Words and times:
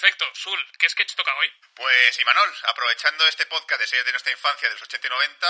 Perfecto. 0.00 0.26
Sul, 0.32 0.54
¿qué 0.78 0.88
sketch 0.88 1.16
toca 1.16 1.32
hoy? 1.40 1.48
Pues 1.74 2.20
Imanol, 2.22 2.48
aprovechando 2.70 3.26
este 3.26 3.46
podcast 3.46 3.80
de 3.80 3.86
series 3.88 4.06
de 4.06 4.12
nuestra 4.12 4.30
infancia 4.30 4.68
de 4.68 4.74
los 4.74 4.82
80 4.84 5.08
y 5.08 5.10
90, 5.10 5.46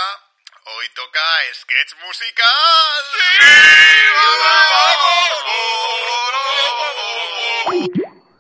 hoy 0.73 0.87
toca 0.97 1.21
sketch 1.53 1.93
musical. 2.01 3.05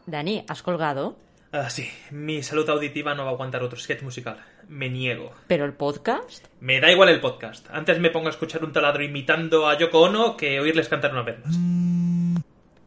Dani, 0.06 0.46
¿has 0.48 0.62
colgado? 0.62 1.18
Ah, 1.52 1.68
sí, 1.68 1.92
mi 2.10 2.42
salud 2.42 2.66
auditiva 2.70 3.14
no 3.14 3.24
va 3.24 3.32
a 3.32 3.34
aguantar 3.34 3.62
otro 3.62 3.78
sketch 3.78 4.00
musical. 4.00 4.42
Me 4.66 4.88
niego. 4.88 5.36
¿Pero 5.46 5.66
el 5.66 5.74
podcast? 5.74 6.46
Me 6.60 6.80
da 6.80 6.90
igual 6.90 7.10
el 7.10 7.20
podcast. 7.20 7.68
Antes 7.68 7.98
me 7.98 8.08
pongo 8.08 8.28
a 8.28 8.30
escuchar 8.30 8.64
un 8.64 8.72
taladro 8.72 9.04
imitando 9.04 9.68
a 9.68 9.76
Yoko 9.76 10.00
Ono 10.00 10.38
que 10.38 10.58
oírles 10.58 10.88
cantar 10.88 11.12
una 11.12 11.20
vez 11.24 11.38
más. 11.44 11.54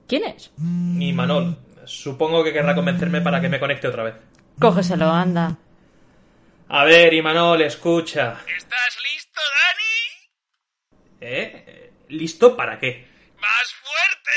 ¿Quién 0.07 0.23
es? 0.25 0.51
Y 0.57 1.13
Manol, 1.13 1.57
supongo 1.85 2.43
que 2.43 2.53
querrá 2.53 2.75
convencerme 2.75 3.21
para 3.21 3.41
que 3.41 3.49
me 3.49 3.59
conecte 3.59 3.87
otra 3.87 4.03
vez. 4.03 4.15
Cógeselo, 4.59 5.09
anda. 5.09 5.57
A 6.69 6.85
ver, 6.85 7.13
Imanol, 7.13 7.61
escucha. 7.61 8.37
¿Estás 8.57 8.97
listo, 9.03 9.41
Dani? 10.91 10.99
¿Eh? 11.19 11.91
¿Listo 12.09 12.55
para 12.55 12.79
qué? 12.79 13.07
¡Más 13.39 13.73
fuerte! 13.73 14.31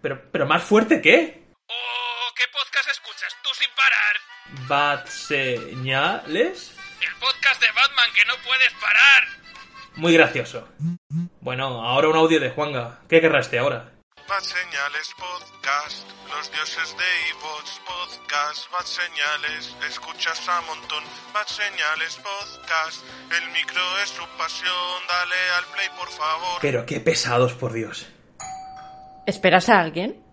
¿Pero, 0.00 0.30
pero 0.30 0.46
más 0.46 0.62
fuerte 0.62 1.00
qué? 1.00 1.42
¿O 1.66 2.34
qué 2.36 2.44
podcast 2.52 2.90
escuchas 2.90 3.34
tú 3.42 3.50
sin 3.54 3.68
parar? 3.74 4.68
¿Bad 4.68 5.06
señales? 5.06 6.74
El 7.00 7.14
podcast 7.16 7.60
de 7.60 7.68
Batman 7.68 8.10
que 8.14 8.24
no 8.26 8.34
puedes 8.44 8.72
parar. 8.74 9.24
Muy 9.96 10.14
gracioso. 10.14 10.68
Bueno, 11.40 11.82
ahora 11.84 12.08
un 12.08 12.16
audio 12.16 12.40
de 12.40 12.50
Juanga. 12.50 13.00
¿Qué 13.08 13.20
querrá 13.20 13.40
este 13.40 13.58
ahora? 13.58 13.91
Bad 14.32 14.44
Señales 14.44 15.14
Podcast, 15.18 16.08
los 16.34 16.50
dioses 16.50 16.96
de 16.96 17.04
iVoox 17.32 17.80
Podcast, 17.84 18.72
Bad 18.72 18.86
Señales, 18.86 19.76
escuchas 19.86 20.48
a 20.48 20.62
montón, 20.62 21.04
Bad 21.34 21.46
Señales 21.48 22.16
Podcast, 22.16 23.04
el 23.30 23.50
micro 23.50 23.82
es 24.02 24.08
su 24.08 24.24
pasión, 24.38 25.02
dale 25.06 25.34
al 25.58 25.64
play 25.74 25.86
por 25.98 26.08
favor. 26.08 26.58
Pero 26.62 26.86
qué 26.86 27.00
pesados, 27.00 27.52
por 27.52 27.74
Dios. 27.74 28.10
¿Esperas 29.26 29.68
a 29.68 29.80
alguien? 29.80 30.24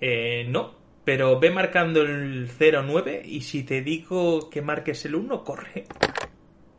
Eh, 0.00 0.46
no. 0.48 0.74
Pero 1.04 1.38
ve 1.38 1.50
marcando 1.50 2.00
el 2.00 2.50
09 2.58 3.20
y 3.22 3.42
si 3.42 3.64
te 3.64 3.82
digo 3.82 4.48
que 4.48 4.62
marques 4.62 5.04
el 5.04 5.14
1, 5.14 5.44
corre. 5.44 5.84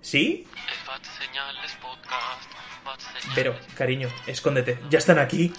¿Sí? 0.01 0.47
Bad 0.87 1.03
Señales 1.03 1.77
Podcast. 1.79 2.51
Pero, 3.35 3.55
cariño, 3.75 4.09
escóndete. 4.25 4.79
Ya 4.89 4.97
están 4.97 5.19
aquí. 5.19 5.53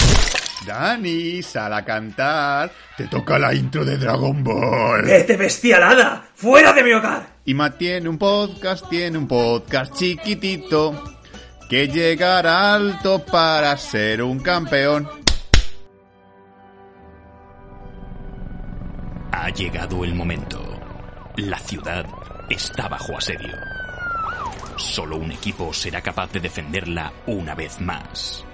Dani, 0.67 1.42
sal 1.42 1.73
a 1.73 1.84
cantar. 1.84 2.70
Te 2.97 3.06
toca 3.06 3.39
la 3.39 3.55
intro 3.55 3.84
de 3.84 3.97
Dragon 3.97 4.42
Ball. 4.42 5.05
¡Vete, 5.05 5.37
bestialada! 5.37 6.28
¡Fuera 6.34 6.73
de 6.73 6.83
mi 6.83 6.92
hogar! 6.92 7.39
Ima 7.45 7.70
tiene 7.77 8.09
un 8.09 8.19
podcast, 8.19 8.89
tiene 8.89 9.19
un 9.19 9.27
podcast 9.27 9.95
chiquitito. 9.95 11.17
Que 11.69 11.86
llegará 11.86 12.75
alto 12.75 13.25
para 13.25 13.77
ser 13.77 14.23
un 14.23 14.41
campeón. 14.41 15.09
Ha 19.33 19.51
llegado 19.51 20.05
el 20.05 20.14
momento. 20.14 20.61
La 21.36 21.59
ciudad 21.59 22.05
está 22.48 22.89
bajo 22.89 23.17
asedio. 23.17 23.55
Solo 24.77 25.17
un 25.17 25.33
equipo 25.33 25.73
será 25.73 26.01
capaz 26.01 26.33
de 26.33 26.41
defenderla 26.41 27.12
una 27.27 27.55
vez 27.55 27.81
más. 27.81 28.45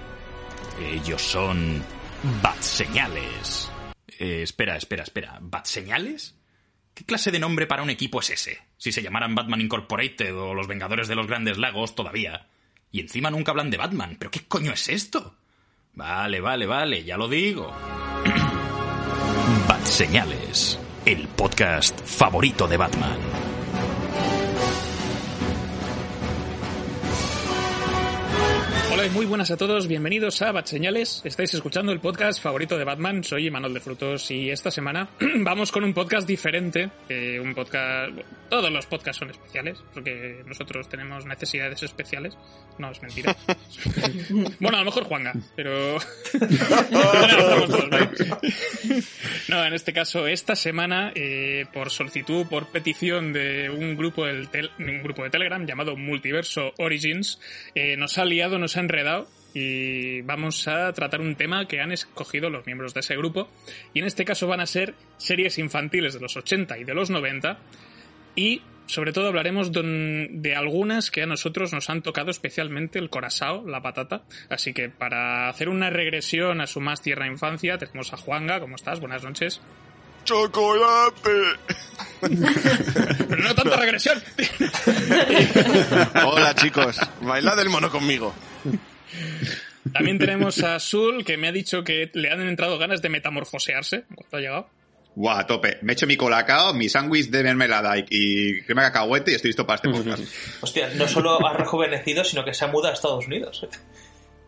Ellos 0.79 1.21
son... 1.21 1.83
Bat 2.41 2.59
Señales. 2.59 3.71
Eh, 4.17 4.41
espera, 4.41 4.75
espera, 4.77 5.03
espera. 5.03 5.37
¿Bat 5.41 5.65
Señales? 5.65 6.35
¿Qué 6.95 7.05
clase 7.05 7.29
de 7.29 7.39
nombre 7.39 7.67
para 7.67 7.83
un 7.83 7.91
equipo 7.91 8.19
es 8.19 8.31
ese? 8.31 8.57
Si 8.77 8.91
se 8.91 9.03
llamaran 9.03 9.35
Batman 9.35 9.61
Incorporated 9.61 10.35
o 10.35 10.55
los 10.55 10.67
Vengadores 10.67 11.07
de 11.07 11.15
los 11.15 11.27
Grandes 11.27 11.59
Lagos 11.59 11.93
todavía. 11.93 12.47
Y 12.91 13.01
encima 13.01 13.29
nunca 13.29 13.51
hablan 13.51 13.69
de 13.69 13.77
Batman. 13.77 14.15
¿Pero 14.17 14.31
qué 14.31 14.41
coño 14.47 14.71
es 14.71 14.89
esto? 14.89 15.35
Vale, 15.93 16.41
vale, 16.41 16.65
vale, 16.65 17.03
ya 17.03 17.15
lo 17.15 17.27
digo. 17.27 17.71
Bat 19.67 19.85
Señales, 19.85 20.79
el 21.05 21.27
podcast 21.27 22.01
favorito 22.03 22.67
de 22.67 22.77
Batman. 22.77 23.54
Hola 29.05 29.13
y 29.13 29.17
muy 29.17 29.25
buenas 29.27 29.51
a 29.51 29.57
todos, 29.57 29.87
bienvenidos 29.87 30.41
a 30.41 30.51
Bat 30.51 30.65
Señales. 30.65 31.21
Estáis 31.25 31.53
escuchando 31.53 31.91
el 31.91 31.99
podcast 31.99 32.41
favorito 32.41 32.75
de 32.75 32.85
Batman, 32.85 33.23
soy 33.23 33.51
Manuel 33.51 33.75
de 33.75 33.79
Frutos 33.79 34.31
y 34.31 34.49
esta 34.49 34.71
semana 34.71 35.09
vamos 35.41 35.71
con 35.71 35.83
un 35.83 35.93
podcast 35.93 36.27
diferente, 36.27 36.89
eh, 37.07 37.39
un 37.39 37.53
podcast... 37.53 38.13
Todos 38.49 38.71
los 38.71 38.85
podcasts 38.85 39.19
son 39.19 39.31
especiales, 39.31 39.79
porque 39.91 40.43
nosotros 40.45 40.87
tenemos 40.87 41.25
necesidades 41.25 41.81
especiales. 41.81 42.37
No, 42.77 42.91
es 42.91 43.01
mentira. 43.01 43.35
bueno, 44.59 44.77
a 44.77 44.81
lo 44.81 44.85
mejor 44.85 45.03
Juanga, 45.05 45.33
pero... 45.55 45.97
Estamos 45.97 47.69
todos, 47.69 47.89
¿no? 47.89 47.97
No, 49.49 49.65
en 49.65 49.73
este 49.73 49.93
caso, 49.93 50.27
esta 50.27 50.55
semana, 50.55 51.11
eh, 51.15 51.65
por 51.73 51.89
solicitud, 51.89 52.45
por 52.47 52.67
petición 52.67 53.33
de 53.33 53.69
un 53.71 53.95
grupo, 53.97 54.25
del 54.27 54.47
tel- 54.49 54.69
un 54.77 55.01
grupo 55.01 55.23
de 55.23 55.31
Telegram 55.31 55.65
llamado 55.65 55.95
Multiverso 55.97 56.71
Origins, 56.77 57.39
eh, 57.73 57.97
nos 57.97 58.19
ha 58.19 58.25
liado, 58.25 58.59
nos 58.59 58.77
ha 58.77 58.81
enredado 58.95 59.27
y 59.53 60.21
vamos 60.21 60.67
a 60.67 60.91
tratar 60.93 61.21
un 61.21 61.35
tema 61.35 61.67
que 61.67 61.79
han 61.79 61.91
escogido 61.91 62.49
los 62.49 62.65
miembros 62.65 62.93
de 62.93 62.99
ese 62.99 63.15
grupo. 63.15 63.49
Y 63.93 63.99
en 63.99 64.05
este 64.05 64.25
caso 64.25 64.47
van 64.47 64.59
a 64.59 64.65
ser 64.65 64.95
series 65.17 65.57
infantiles 65.57 66.13
de 66.13 66.19
los 66.19 66.35
80 66.35 66.77
y 66.77 66.83
de 66.83 66.93
los 66.93 67.09
90 67.09 67.57
y 68.35 68.61
sobre 68.87 69.13
todo 69.13 69.27
hablaremos 69.27 69.71
de, 69.71 70.53
algunas 70.55 71.09
que 71.09 71.23
a 71.23 71.25
nosotros 71.25 71.73
nos 71.73 71.89
han 71.89 72.03
tocado 72.03 72.29
especialmente 72.29 72.99
el 72.99 73.09
corazao, 73.09 73.65
la 73.67 73.81
patata. 73.81 74.23
Así 74.49 74.73
que 74.73 74.89
para 74.89 75.49
hacer 75.49 75.69
una 75.69 75.89
regresión 75.89 76.61
a 76.61 76.67
su 76.67 76.81
más 76.81 77.01
tierna 77.01 77.27
infancia 77.27 77.77
tenemos 77.77 78.13
a 78.13 78.17
Juanga. 78.17 78.59
¿Cómo 78.59 78.75
estás? 78.75 78.99
Buenas 78.99 79.23
noches. 79.23 79.61
¡Chocolate! 80.25 81.29
Pero 83.29 83.43
no 83.43 83.55
tanta 83.55 83.77
regresión. 83.77 84.21
Hola 86.25 86.55
chicos, 86.55 86.99
bailad 87.21 87.59
el 87.59 87.69
mono 87.69 87.89
conmigo. 87.91 88.33
También 89.93 90.17
tenemos 90.17 90.61
a 90.63 90.79
Sul, 90.79 91.23
que 91.23 91.37
me 91.37 91.47
ha 91.47 91.51
dicho 91.51 91.83
que 91.83 92.09
le 92.13 92.31
han 92.31 92.41
entrado 92.41 92.77
ganas 92.77 93.01
de 93.01 93.09
metamorfosearse 93.09 94.05
en 94.09 94.15
cuanto 94.15 94.37
ha 94.37 94.39
llegado. 94.39 94.69
Guau, 95.15 95.37
a 95.37 95.45
tope. 95.45 95.77
Me 95.81 95.91
he 95.91 95.93
hecho 95.93 96.07
mi 96.07 96.17
colacao, 96.17 96.73
mi 96.73 96.89
sándwich 96.89 97.29
de 97.29 97.43
mermelada 97.43 97.97
y, 97.97 98.05
y 98.09 98.61
crema 98.63 98.83
de 98.83 98.87
cacahuete 98.89 99.31
y 99.31 99.35
estoy 99.35 99.49
listo 99.49 99.65
para 99.65 99.75
este 99.75 99.89
podcast. 99.89 100.23
Hostia, 100.61 100.89
no 100.95 101.07
solo 101.07 101.45
ha 101.47 101.53
rejuvenecido, 101.53 102.23
sino 102.23 102.43
que 102.43 102.53
se 102.53 102.65
ha 102.65 102.67
mudado 102.67 102.91
a 102.91 102.93
Estados 102.93 103.27
Unidos. 103.27 103.65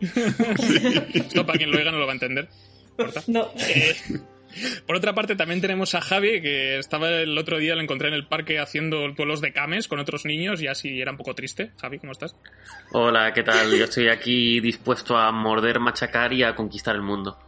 Esto 0.00 1.46
para 1.46 1.58
quien 1.58 1.70
lo 1.70 1.78
oiga 1.78 1.90
no 1.90 1.98
lo 1.98 2.06
va 2.06 2.12
a 2.12 2.14
entender. 2.14 2.48
No. 3.28 3.50
Eh, 3.56 3.96
por 4.86 4.96
otra 4.96 5.14
parte, 5.14 5.36
también 5.36 5.60
tenemos 5.60 5.94
a 5.94 6.00
Javi, 6.00 6.40
que 6.40 6.78
estaba 6.78 7.08
el 7.10 7.36
otro 7.36 7.58
día, 7.58 7.74
lo 7.74 7.82
encontré 7.82 8.08
en 8.08 8.14
el 8.14 8.26
parque 8.26 8.58
haciendo 8.58 9.08
duelos 9.12 9.40
de 9.40 9.52
cames 9.52 9.88
con 9.88 9.98
otros 9.98 10.24
niños 10.24 10.60
y 10.62 10.66
así 10.66 11.00
era 11.00 11.10
un 11.12 11.16
poco 11.16 11.34
triste. 11.34 11.72
Javi, 11.80 11.98
¿cómo 11.98 12.12
estás? 12.12 12.36
Hola, 12.92 13.32
¿qué 13.32 13.42
tal? 13.42 13.76
Yo 13.76 13.84
estoy 13.84 14.08
aquí 14.08 14.60
dispuesto 14.60 15.16
a 15.16 15.30
morder, 15.32 15.80
machacar 15.80 16.32
y 16.32 16.42
a 16.42 16.54
conquistar 16.54 16.96
el 16.96 17.02
mundo. 17.02 17.38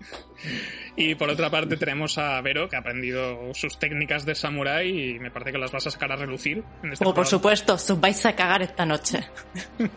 Y 0.96 1.14
por 1.14 1.30
otra 1.30 1.50
parte 1.50 1.76
tenemos 1.76 2.18
a 2.18 2.40
Vero, 2.40 2.68
que 2.68 2.76
ha 2.76 2.80
aprendido 2.80 3.54
sus 3.54 3.78
técnicas 3.78 4.26
de 4.26 4.34
samurái 4.34 5.14
y 5.14 5.18
me 5.18 5.30
parece 5.30 5.52
que 5.52 5.58
las 5.58 5.72
vas 5.72 5.86
a 5.86 5.90
sacar 5.90 6.12
a 6.12 6.16
relucir. 6.16 6.62
En 6.82 6.92
este 6.92 7.04
Como 7.04 7.14
por 7.14 7.26
supuesto, 7.26 7.74
os 7.74 8.00
vais 8.00 8.26
a 8.26 8.34
cagar 8.34 8.62
esta 8.62 8.84
noche. 8.84 9.20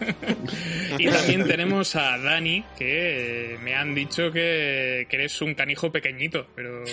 Y 0.98 1.10
también 1.10 1.48
tenemos 1.48 1.96
a 1.96 2.18
Dani, 2.18 2.64
que 2.78 3.58
me 3.62 3.76
han 3.76 3.96
dicho 3.96 4.32
que, 4.32 5.08
que 5.10 5.16
eres 5.16 5.42
un 5.42 5.56
canijo 5.56 5.92
pequeñito, 5.92 6.48
pero... 6.56 6.84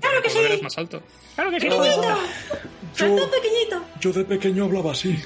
¡Claro 0.00 0.22
que 0.22 0.30
sí! 0.30 0.38
eres 0.38 0.62
más 0.62 0.76
alto. 0.76 1.02
¡Claro 1.34 1.50
que 1.50 1.60
sí! 1.60 1.68
Yo, 2.96 3.30
yo 4.00 4.12
de 4.12 4.24
pequeño 4.24 4.64
hablaba 4.64 4.92
así. 4.92 5.16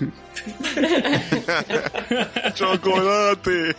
¡Chocolate! 2.55 3.75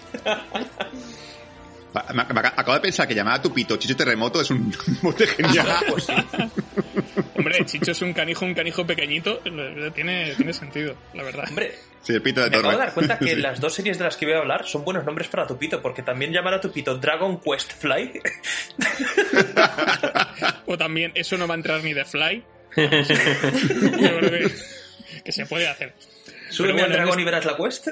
Va- 1.96 2.06
me- 2.14 2.24
me 2.34 2.40
acabo 2.40 2.74
de 2.74 2.80
pensar 2.80 3.08
que 3.08 3.14
llamar 3.16 3.40
a 3.40 3.42
tu 3.42 3.54
pito 3.54 3.76
Chicho 3.78 3.96
Terremoto 3.98 4.42
es 4.42 4.50
un 4.50 4.74
mote 5.02 5.28
genial. 5.28 5.68
Hombre, 7.36 7.66
Chicho 7.66 7.92
es 7.92 8.02
un 8.02 8.14
canijo, 8.14 8.46
un 8.46 8.54
canijo 8.54 8.86
pequeñito. 8.86 9.42
eh, 9.46 9.92
Tiene, 9.94 10.34
tiene 10.36 10.54
sentido, 10.54 10.96
la 11.14 11.24
verdad. 11.24 11.46
Hombre, 11.50 11.74
Sí, 12.04 12.14
el 12.14 12.22
pito 12.24 12.42
de 12.42 12.50
me 12.50 12.58
acabo 12.58 12.72
Torre. 12.72 12.78
de 12.80 12.86
dar 12.86 12.94
cuenta 12.96 13.20
que 13.20 13.26
Sí. 13.36 13.38
las 13.42 13.60
dos 13.60 13.74
series 13.76 13.98
de 14.00 14.06
las 14.06 14.18
que 14.18 14.26
voy 14.26 14.34
a 14.36 14.40
hablar 14.40 14.66
son 14.66 14.84
buenos 14.84 15.06
nombres 15.06 15.28
para 15.28 15.46
tu 15.46 15.58
pito, 15.58 15.82
porque 15.82 16.02
también 16.02 16.32
llamar 16.32 16.56
a 16.56 16.62
tu 16.62 16.72
pito 16.72 16.98
Dragon 16.98 17.40
Quest 17.40 17.74
Fly. 17.74 18.22
O 20.66 20.78
también, 20.78 21.12
eso 21.16 21.38
no 21.38 21.48
va 21.48 21.56
a 21.56 21.58
entrar 21.58 21.84
ni 21.84 21.94
de 21.94 22.06
Fly. 22.06 22.44
Yo 22.78 22.90
creo 22.90 24.32
que, 24.32 24.52
que 25.26 25.32
se 25.32 25.46
puede 25.46 25.68
hacer. 25.68 25.94
Al 26.60 26.74
bueno, 26.74 26.88
dragón 26.90 27.14
en 27.16 27.20
y 27.20 27.24
verás 27.26 27.46
la 27.46 27.58
quest. 27.58 27.88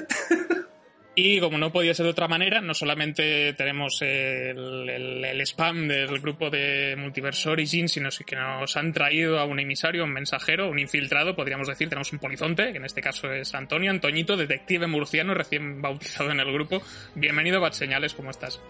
Y 1.16 1.40
como 1.40 1.58
no 1.58 1.72
podía 1.72 1.92
ser 1.92 2.04
de 2.04 2.12
otra 2.12 2.28
manera, 2.28 2.60
no 2.60 2.72
solamente 2.72 3.52
tenemos 3.54 4.00
el, 4.00 5.40
spam 5.44 5.88
del 5.88 6.18
grupo 6.20 6.50
de 6.50 6.94
Multiverse 6.96 7.48
Origin, 7.50 7.88
sino 7.88 8.08
que 8.24 8.36
nos 8.36 8.76
han 8.76 8.92
traído 8.92 9.38
a 9.38 9.44
un 9.44 9.58
emisario, 9.58 10.04
un 10.04 10.12
mensajero, 10.12 10.70
un 10.70 10.78
infiltrado, 10.78 11.34
podríamos 11.34 11.66
decir. 11.68 11.88
Tenemos 11.88 12.12
un 12.12 12.20
polizonte, 12.20 12.70
que 12.70 12.78
en 12.78 12.84
este 12.84 13.02
caso 13.02 13.30
es 13.32 13.52
Antonio, 13.54 13.90
Antoñito, 13.90 14.36
detective 14.36 14.86
murciano, 14.86 15.34
recién 15.34 15.82
bautizado 15.82 16.30
en 16.30 16.40
el 16.40 16.52
grupo. 16.52 16.80
Bienvenido 17.16 17.64
a 17.66 17.72
Señales, 17.72 18.14
¿cómo 18.14 18.30
estás? 18.30 18.60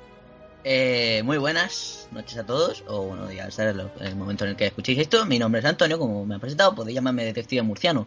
Eh, 0.64 1.22
muy 1.24 1.36
buenas 1.38 2.08
noches 2.10 2.38
a 2.38 2.44
todos, 2.46 2.82
o 2.88 3.02
bueno, 3.02 3.30
ya 3.30 3.48
lo- 3.72 3.92
el 4.00 4.16
momento 4.16 4.44
en 4.44 4.50
el 4.50 4.56
que 4.56 4.66
escuchéis 4.66 4.98
esto. 4.98 5.24
Mi 5.26 5.38
nombre 5.38 5.60
es 5.60 5.64
Antonio, 5.66 5.98
como 5.98 6.24
me 6.26 6.34
han 6.34 6.40
presentado, 6.40 6.74
podéis 6.74 6.96
llamarme 6.96 7.24
detective 7.24 7.62
murciano, 7.62 8.06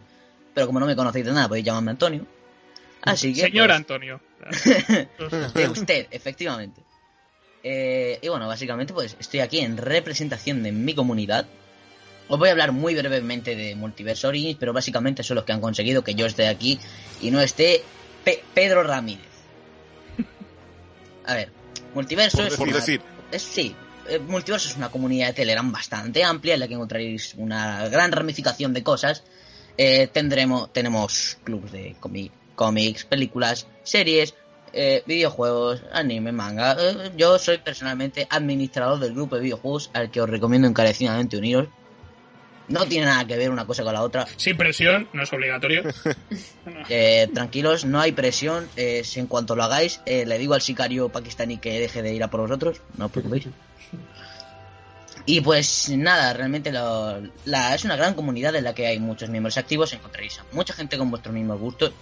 pero 0.52 0.66
como 0.66 0.80
no 0.80 0.86
me 0.86 0.96
conocéis 0.96 1.24
de 1.24 1.32
nada, 1.32 1.48
podéis 1.48 1.66
llamarme 1.66 1.92
Antonio. 1.92 2.26
Así 3.04 3.32
que. 3.34 3.40
Señor 3.42 3.66
pues, 3.68 3.76
Antonio. 3.76 4.20
de 5.54 5.68
usted, 5.68 6.06
efectivamente. 6.10 6.82
Eh, 7.62 8.18
y 8.22 8.28
bueno, 8.28 8.46
básicamente, 8.46 8.92
pues 8.92 9.16
estoy 9.18 9.40
aquí 9.40 9.60
en 9.60 9.76
representación 9.76 10.62
de 10.62 10.72
mi 10.72 10.94
comunidad. 10.94 11.46
Os 12.28 12.38
voy 12.38 12.48
a 12.48 12.52
hablar 12.52 12.72
muy 12.72 12.94
brevemente 12.94 13.54
de 13.56 13.74
Multiverse 13.74 14.26
Origins, 14.26 14.56
pero 14.58 14.72
básicamente 14.72 15.22
son 15.22 15.36
los 15.36 15.44
que 15.44 15.52
han 15.52 15.60
conseguido 15.60 16.02
que 16.04 16.14
yo 16.14 16.26
esté 16.26 16.48
aquí 16.48 16.78
y 17.20 17.30
no 17.30 17.40
esté 17.40 17.82
Pe- 18.24 18.42
Pedro 18.54 18.82
Ramírez. 18.82 19.24
A 21.26 21.34
ver, 21.34 21.50
Multiverso 21.94 22.38
Por 22.38 22.46
es 22.46 22.52
decir- 22.52 22.68
una- 22.68 22.76
decir. 22.76 23.00
es- 23.30 23.42
sí, 23.42 23.74
eh, 24.08 24.18
Multiverso 24.18 24.68
es 24.68 24.76
una 24.76 24.90
comunidad 24.90 25.28
de 25.28 25.32
Telegram 25.34 25.70
bastante 25.70 26.24
amplia 26.24 26.54
en 26.54 26.60
la 26.60 26.68
que 26.68 26.74
encontraréis 26.74 27.34
una 27.36 27.88
gran 27.88 28.12
ramificación 28.12 28.72
de 28.74 28.82
cosas. 28.82 29.22
Eh, 29.76 30.06
tendremos, 30.12 30.72
tenemos 30.72 31.38
clubs 31.44 31.72
de 31.72 31.96
comi- 32.00 32.30
cómics, 32.54 33.04
películas, 33.04 33.66
series, 33.82 34.34
eh, 34.72 35.02
videojuegos, 35.06 35.82
anime, 35.92 36.32
manga. 36.32 36.76
Eh, 36.78 37.12
yo 37.16 37.38
soy 37.38 37.58
personalmente 37.58 38.26
administrador 38.30 38.98
del 38.98 39.14
grupo 39.14 39.36
de 39.36 39.42
videojuegos 39.42 39.90
al 39.92 40.10
que 40.10 40.20
os 40.20 40.28
recomiendo 40.28 40.66
encarecidamente 40.68 41.36
uniros. 41.36 41.68
No 42.66 42.86
tiene 42.86 43.04
nada 43.06 43.26
que 43.26 43.36
ver 43.36 43.50
una 43.50 43.66
cosa 43.66 43.84
con 43.84 43.92
la 43.92 44.02
otra. 44.02 44.26
Sin 44.36 44.56
presión, 44.56 45.06
no 45.12 45.22
es 45.22 45.32
obligatorio. 45.32 45.82
Eh, 46.88 47.28
tranquilos, 47.32 47.84
no 47.84 48.00
hay 48.00 48.12
presión. 48.12 48.68
eh, 48.76 49.02
si 49.04 49.20
en 49.20 49.26
cuanto 49.26 49.54
lo 49.54 49.64
hagáis, 49.64 50.00
eh, 50.06 50.24
le 50.26 50.38
digo 50.38 50.54
al 50.54 50.60
sicario 50.62 51.08
pakistaní 51.10 51.58
que 51.58 51.78
deje 51.78 52.02
de 52.02 52.14
ir 52.14 52.22
a 52.22 52.28
por 52.30 52.40
vosotros. 52.40 52.80
No 52.96 53.06
os 53.06 53.10
preocupéis. 53.12 53.46
Y 55.26 55.40
pues 55.40 55.88
nada, 55.90 56.32
realmente 56.34 56.70
lo- 56.72 57.20
la, 57.46 57.74
es 57.74 57.84
una 57.84 57.96
gran 57.96 58.14
comunidad 58.14 58.54
en 58.56 58.64
la 58.64 58.74
que 58.74 58.86
hay 58.86 58.98
muchos 58.98 59.30
miembros 59.30 59.56
activos. 59.56 59.92
Encontraréis 59.92 60.38
a 60.40 60.44
mucha 60.52 60.74
gente 60.74 60.98
con 60.98 61.10
vuestros 61.10 61.34
mismos 61.34 61.58
gustos. 61.58 61.92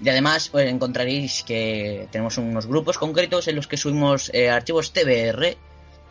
Y 0.00 0.08
además 0.08 0.48
pues, 0.48 0.68
encontraréis 0.68 1.42
que 1.42 2.08
tenemos 2.10 2.38
unos 2.38 2.66
grupos 2.66 2.98
concretos 2.98 3.48
en 3.48 3.56
los 3.56 3.66
que 3.66 3.76
subimos 3.76 4.30
eh, 4.32 4.48
archivos 4.50 4.92
TBR, 4.92 5.56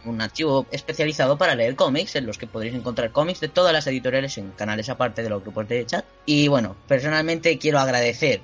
un 0.06 0.22
archivo 0.22 0.66
especializado 0.72 1.38
para 1.38 1.56
leer 1.56 1.76
cómics, 1.76 2.16
en 2.16 2.26
los 2.26 2.38
que 2.38 2.48
podréis 2.48 2.76
encontrar 2.76 3.12
cómics 3.12 3.40
de 3.40 3.48
todas 3.48 3.74
las 3.74 3.88
editoriales 3.88 4.38
en 4.38 4.52
canales 4.52 4.90
aparte 4.90 5.24
de 5.24 5.30
los 5.30 5.42
grupos 5.42 5.68
de 5.68 5.86
chat. 5.86 6.06
Y 6.26 6.48
bueno, 6.48 6.76
personalmente 6.88 7.58
quiero 7.58 7.80
agradecer 7.80 8.42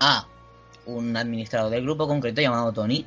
a 0.00 0.26
un 0.86 1.16
administrador 1.16 1.70
del 1.70 1.82
grupo 1.82 2.08
concreto 2.08 2.40
llamado 2.40 2.72
Tony. 2.72 3.06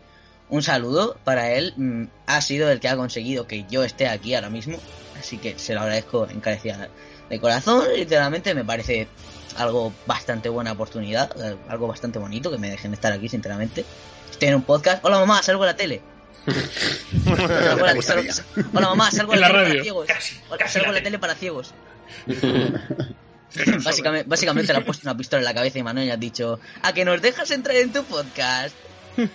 Un 0.49 0.63
saludo 0.63 1.17
para 1.23 1.51
él. 1.51 1.73
mm, 1.75 2.03
Ha 2.27 2.41
sido 2.41 2.69
el 2.69 2.79
que 2.79 2.87
ha 2.87 2.95
conseguido 2.95 3.47
que 3.47 3.65
yo 3.69 3.83
esté 3.83 4.07
aquí 4.07 4.35
ahora 4.35 4.49
mismo. 4.49 4.77
Así 5.19 5.37
que 5.37 5.57
se 5.57 5.73
lo 5.73 5.81
agradezco 5.81 6.27
encarecida 6.29 6.89
de 7.29 7.39
corazón. 7.39 7.85
Literalmente 7.95 8.53
me 8.53 8.63
parece 8.63 9.07
algo 9.57 9.93
bastante 10.05 10.49
buena 10.49 10.71
oportunidad. 10.73 11.31
Algo 11.67 11.87
bastante 11.87 12.19
bonito 12.19 12.51
que 12.51 12.57
me 12.57 12.69
dejen 12.69 12.93
estar 12.93 13.11
aquí, 13.11 13.29
sinceramente. 13.29 13.85
Estoy 14.31 14.49
en 14.49 14.55
un 14.55 14.63
podcast. 14.63 15.03
Hola 15.05 15.19
mamá, 15.19 15.41
salgo 15.43 15.63
en 15.63 15.67
la 15.67 15.75
tele. 15.75 16.01
Salgo- 17.25 18.43
Hola 18.73 18.87
mamá, 18.89 19.09
salgo 19.11 19.33
En 19.33 19.41
la, 19.41 19.49
la 19.49 19.53
tele 19.53 19.63
radio. 19.63 19.73
para 19.73 19.83
ciegos. 19.83 20.07
Casi, 20.07 20.35
Hola, 20.49 20.57
casi 20.57 20.73
salgo 20.73 20.91
la 20.91 20.97
en 20.97 21.03
la 21.03 21.07
tele. 21.07 21.19
para 21.19 21.35
ciegos. 21.35 21.73
Básicamente, 23.83 24.29
básicamente 24.29 24.73
le 24.73 24.79
has 24.79 24.85
puesto 24.85 25.07
una 25.07 25.15
pistola 25.17 25.39
en 25.39 25.45
la 25.45 25.53
cabeza 25.53 25.79
y 25.79 25.83
Manuel 25.83 26.07
y 26.07 26.11
has 26.11 26.19
dicho 26.19 26.59
a 26.81 26.93
que 26.93 27.05
nos 27.05 27.21
dejas 27.21 27.49
entrar 27.51 27.75
en 27.77 27.91
tu 27.93 28.03
podcast. 28.03 28.75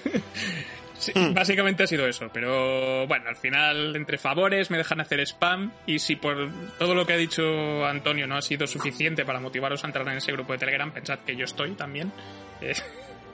Sí, 1.00 1.12
básicamente 1.32 1.84
ha 1.84 1.86
sido 1.86 2.06
eso, 2.06 2.28
pero 2.32 3.06
bueno, 3.06 3.30
al 3.30 3.36
final, 3.36 3.96
entre 3.96 4.18
favores, 4.18 4.70
me 4.70 4.76
dejan 4.76 5.00
hacer 5.00 5.20
spam 5.20 5.72
y 5.86 5.98
si 5.98 6.16
por 6.16 6.50
todo 6.78 6.94
lo 6.94 7.06
que 7.06 7.14
ha 7.14 7.16
dicho 7.16 7.86
Antonio 7.86 8.26
no 8.26 8.36
ha 8.36 8.42
sido 8.42 8.66
suficiente 8.66 9.24
para 9.24 9.40
motivaros 9.40 9.82
a 9.82 9.86
entrar 9.86 10.06
en 10.08 10.18
ese 10.18 10.30
grupo 10.32 10.52
de 10.52 10.58
Telegram, 10.58 10.92
pensad 10.92 11.20
que 11.20 11.34
yo 11.36 11.46
estoy 11.46 11.72
también, 11.72 12.12
eh, 12.60 12.74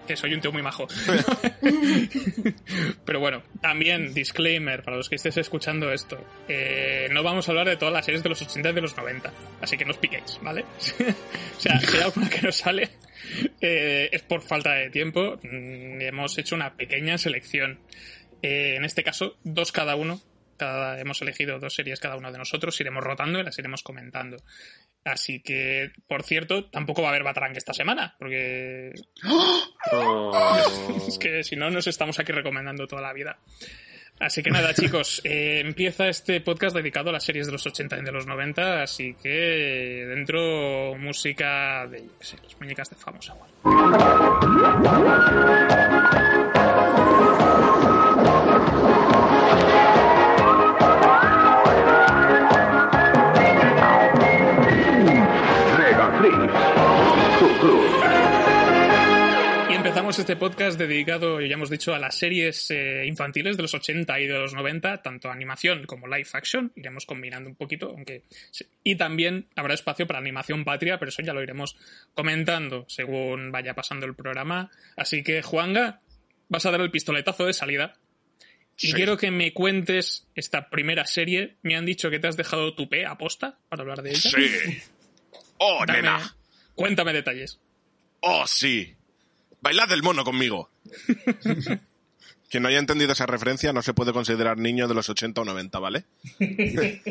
que 0.07 0.17
soy 0.17 0.35
un 0.35 0.41
tío 0.41 0.53
muy 0.53 0.63
majo. 0.63 0.87
pero 3.05 3.21
bueno, 3.21 3.43
también, 3.61 4.15
disclaimer, 4.15 4.83
para 4.83 4.97
los 4.97 5.09
que 5.09 5.17
estéis 5.17 5.37
escuchando 5.39 5.93
esto, 5.93 6.19
eh, 6.49 7.09
no 7.13 7.23
vamos 7.23 7.49
a 7.49 7.53
hablar 7.53 7.69
de 7.69 7.77
todas 7.77 7.93
las 7.93 8.05
series 8.05 8.23
de 8.23 8.29
los 8.29 8.41
80 8.41 8.71
y 8.71 8.73
de 8.73 8.81
los 8.81 8.97
90, 8.97 9.33
así 9.61 9.77
que 9.77 9.85
no 9.85 9.91
os 9.91 9.99
piquéis, 9.99 10.39
¿vale? 10.43 10.63
o 10.63 11.61
sea, 11.61 11.81
si 11.81 11.97
hay 11.97 12.03
alguna 12.03 12.31
que 12.31 12.43
nos 12.43 12.57
sale, 12.57 12.91
eh, 13.61 14.09
es 14.13 14.23
por 14.23 14.43
falta 14.43 14.75
de 14.75 14.91
tiempo. 14.91 15.39
Mm, 15.43 16.01
Hemos 16.01 16.39
hecho 16.39 16.55
una 16.55 16.77
pequeña 16.77 17.19
selección. 17.19 17.81
Eh, 18.43 18.77
en 18.77 18.85
este 18.85 19.03
caso, 19.03 19.37
dos 19.45 19.73
cada 19.73 19.97
uno. 19.97 20.21
Cada, 20.57 20.99
hemos 21.01 21.21
elegido 21.21 21.59
dos 21.59 21.75
series 21.75 22.01
cada 22.01 22.17
uno 22.17 22.33
de 22.33 22.39
nosotros. 22.39 22.81
Iremos 22.81 23.05
rotando 23.05 23.41
y 23.41 23.43
las 23.43 23.59
iremos 23.59 23.83
comentando. 23.83 24.39
Así 25.07 25.41
que, 25.41 25.93
por 26.09 26.25
cierto, 26.25 26.65
tampoco 26.65 27.01
va 27.01 27.09
a 27.09 27.11
haber 27.13 27.23
Batarang 27.23 27.57
esta 27.57 27.73
semana. 27.73 28.17
Porque 28.19 28.93
Oh. 29.93 30.59
es 31.09 31.17
que 31.17 31.45
si 31.45 31.55
no, 31.55 31.71
nos 31.71 31.87
estamos 31.87 32.19
aquí 32.19 32.33
recomendando 32.33 32.89
toda 32.89 33.03
la 33.03 33.13
vida. 33.13 33.39
Así 34.19 34.43
que 34.43 34.51
nada, 34.51 34.75
chicos, 34.75 35.21
eh, 35.25 35.61
empieza 35.65 36.09
este 36.09 36.41
podcast 36.41 36.75
dedicado 36.75 37.11
a 37.11 37.13
las 37.13 37.23
series 37.23 37.47
de 37.47 37.53
los 37.53 37.65
80 37.65 37.99
y 37.99 38.03
de 38.03 38.11
los 38.11 38.27
90, 38.27 38.83
así 38.83 39.15
que 39.23 40.07
dentro 40.09 40.97
música 40.97 41.87
de, 41.87 42.01
yo 42.01 42.19
qué 42.19 42.25
sé, 42.25 42.37
las 42.43 42.59
muñecas 42.59 42.91
de 42.91 42.97
famosa. 42.97 43.37
Empezamos 60.07 60.19
este 60.21 60.37
podcast 60.37 60.79
dedicado, 60.79 61.41
ya 61.41 61.55
hemos 61.55 61.69
dicho, 61.69 61.93
a 61.93 61.99
las 61.99 62.15
series 62.17 62.71
eh, 62.71 63.05
infantiles 63.07 63.57
de 63.57 63.63
los 63.63 63.75
80 63.75 64.21
y 64.21 64.27
de 64.29 64.39
los 64.39 64.55
90, 64.55 65.03
tanto 65.03 65.29
animación 65.31 65.85
como 65.85 66.07
live 66.07 66.29
action. 66.33 66.71
Iremos 66.77 67.07
combinando 67.07 67.51
un 67.51 67.57
poquito, 67.57 67.89
aunque. 67.91 68.23
Y 68.85 68.95
también 68.95 69.49
habrá 69.57 69.75
espacio 69.75 70.07
para 70.07 70.21
animación 70.21 70.65
patria, 70.65 71.01
pero 71.01 71.09
eso 71.09 71.23
ya 71.23 71.33
lo 71.33 71.43
iremos 71.43 71.77
comentando 72.15 72.85
según 72.89 73.51
vaya 73.51 73.75
pasando 73.75 74.07
el 74.07 74.15
programa. 74.15 74.71
Así 74.97 75.25
que, 75.25 75.43
Juanga, 75.43 76.01
vas 76.49 76.65
a 76.67 76.71
dar 76.71 76.83
el 76.83 76.93
pistoletazo 76.93 77.45
de 77.47 77.53
salida. 77.53 77.97
Y 78.79 78.89
Sí. 78.89 78.93
quiero 78.93 79.17
que 79.17 79.33
me 79.33 79.53
cuentes 79.53 80.29
esta 80.37 80.71
primera 80.71 81.05
serie. 81.07 81.57
Me 81.63 81.75
han 81.75 81.85
dicho 81.85 82.11
que 82.11 82.21
te 82.21 82.29
has 82.29 82.37
dejado 82.37 82.77
tu 82.77 82.89
P 82.89 83.05
aposta 83.07 83.59
para 83.69 83.83
hablar 83.83 84.03
de 84.03 84.11
ella. 84.11 84.21
Sí. 84.31 84.79
Oh, 85.59 85.83
Dame- 85.85 86.03
nena. 86.03 86.37
cuéntame 86.77 87.13
detalles. 87.13 87.59
Oh, 88.21 88.47
sí. 88.47 88.95
Bailad 89.61 89.89
del 89.89 90.03
mono 90.03 90.25
conmigo. 90.25 90.71
Quien 92.49 92.63
no 92.63 92.69
haya 92.69 92.79
entendido 92.79 93.13
esa 93.13 93.27
referencia 93.27 93.73
no 93.73 93.83
se 93.83 93.93
puede 93.93 94.13
considerar 94.13 94.57
niño 94.57 94.87
de 94.87 94.95
los 94.95 95.09
80 95.09 95.41
o 95.41 95.45
90, 95.45 95.79
¿vale? 95.81 96.05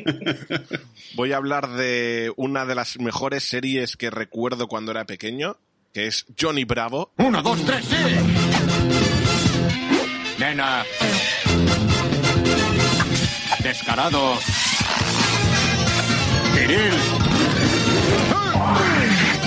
Voy 1.15 1.33
a 1.33 1.37
hablar 1.37 1.69
de 1.71 2.31
una 2.37 2.65
de 2.65 2.75
las 2.75 2.97
mejores 2.99 3.43
series 3.43 3.97
que 3.97 4.09
recuerdo 4.09 4.67
cuando 4.67 4.91
era 4.91 5.05
pequeño, 5.05 5.57
que 5.93 6.07
es 6.07 6.25
Johnny 6.39 6.63
Bravo. 6.63 7.11
Uno, 7.17 7.41
dos, 7.41 7.65
tres, 7.65 7.83
sí. 7.85 7.95
Nena. 10.39 10.85
Descarado. 13.61 14.37
Viril. 16.55 16.93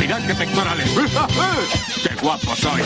Mirad 0.09 0.27
qué 0.27 0.35
pectorales. 0.35 0.88
¡Qué 2.03 2.15
guapo 2.23 2.57
soy! 2.57 2.81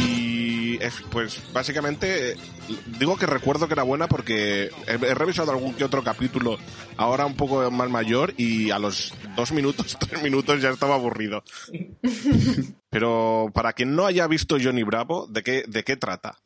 Y 0.00 0.78
es, 0.82 0.94
pues 1.10 1.42
básicamente 1.52 2.32
eh, 2.32 2.36
digo 2.98 3.18
que 3.18 3.26
recuerdo 3.26 3.68
que 3.68 3.74
era 3.74 3.82
buena 3.82 4.08
porque 4.08 4.70
he, 4.86 4.92
he 4.92 5.14
revisado 5.14 5.52
algún 5.52 5.74
que 5.74 5.84
otro 5.84 6.02
capítulo 6.02 6.56
ahora 6.96 7.26
un 7.26 7.34
poco 7.34 7.70
más 7.70 7.90
mayor 7.90 8.32
y 8.38 8.70
a 8.70 8.78
los 8.78 9.12
dos 9.36 9.52
minutos, 9.52 9.98
tres 10.08 10.22
minutos 10.22 10.62
ya 10.62 10.70
estaba 10.70 10.94
aburrido. 10.94 11.44
Pero 12.88 13.50
para 13.52 13.74
quien 13.74 13.94
no 13.94 14.06
haya 14.06 14.26
visto 14.26 14.56
Johnny 14.58 14.84
Bravo, 14.84 15.26
¿de 15.26 15.42
qué, 15.42 15.64
de 15.68 15.84
qué 15.84 15.98
trata? 15.98 16.38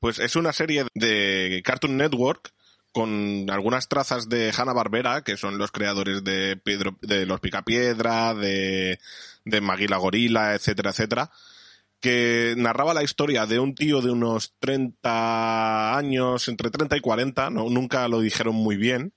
Pues 0.00 0.18
es 0.18 0.34
una 0.34 0.54
serie 0.54 0.86
de 0.94 1.60
Cartoon 1.62 1.98
Network 1.98 2.54
con 2.96 3.50
algunas 3.50 3.88
trazas 3.90 4.30
de 4.30 4.54
Hanna 4.56 4.72
Barbera, 4.72 5.20
que 5.20 5.36
son 5.36 5.58
los 5.58 5.70
creadores 5.70 6.24
de 6.24 6.56
Pedro, 6.56 6.96
de 7.02 7.26
los 7.26 7.40
Picapiedra, 7.40 8.32
de, 8.32 8.98
de 9.44 9.60
Maguila 9.60 9.98
Gorila, 9.98 10.54
etcétera, 10.54 10.92
etcétera 10.92 11.30
que 12.00 12.54
narraba 12.56 12.94
la 12.94 13.02
historia 13.02 13.44
de 13.44 13.58
un 13.58 13.74
tío 13.74 14.00
de 14.00 14.10
unos 14.10 14.54
30 14.60 15.94
años, 15.94 16.48
entre 16.48 16.70
30 16.70 16.96
y 16.96 17.00
40, 17.00 17.50
no, 17.50 17.68
nunca 17.68 18.08
lo 18.08 18.20
dijeron 18.20 18.54
muy 18.54 18.78
bien, 18.78 19.12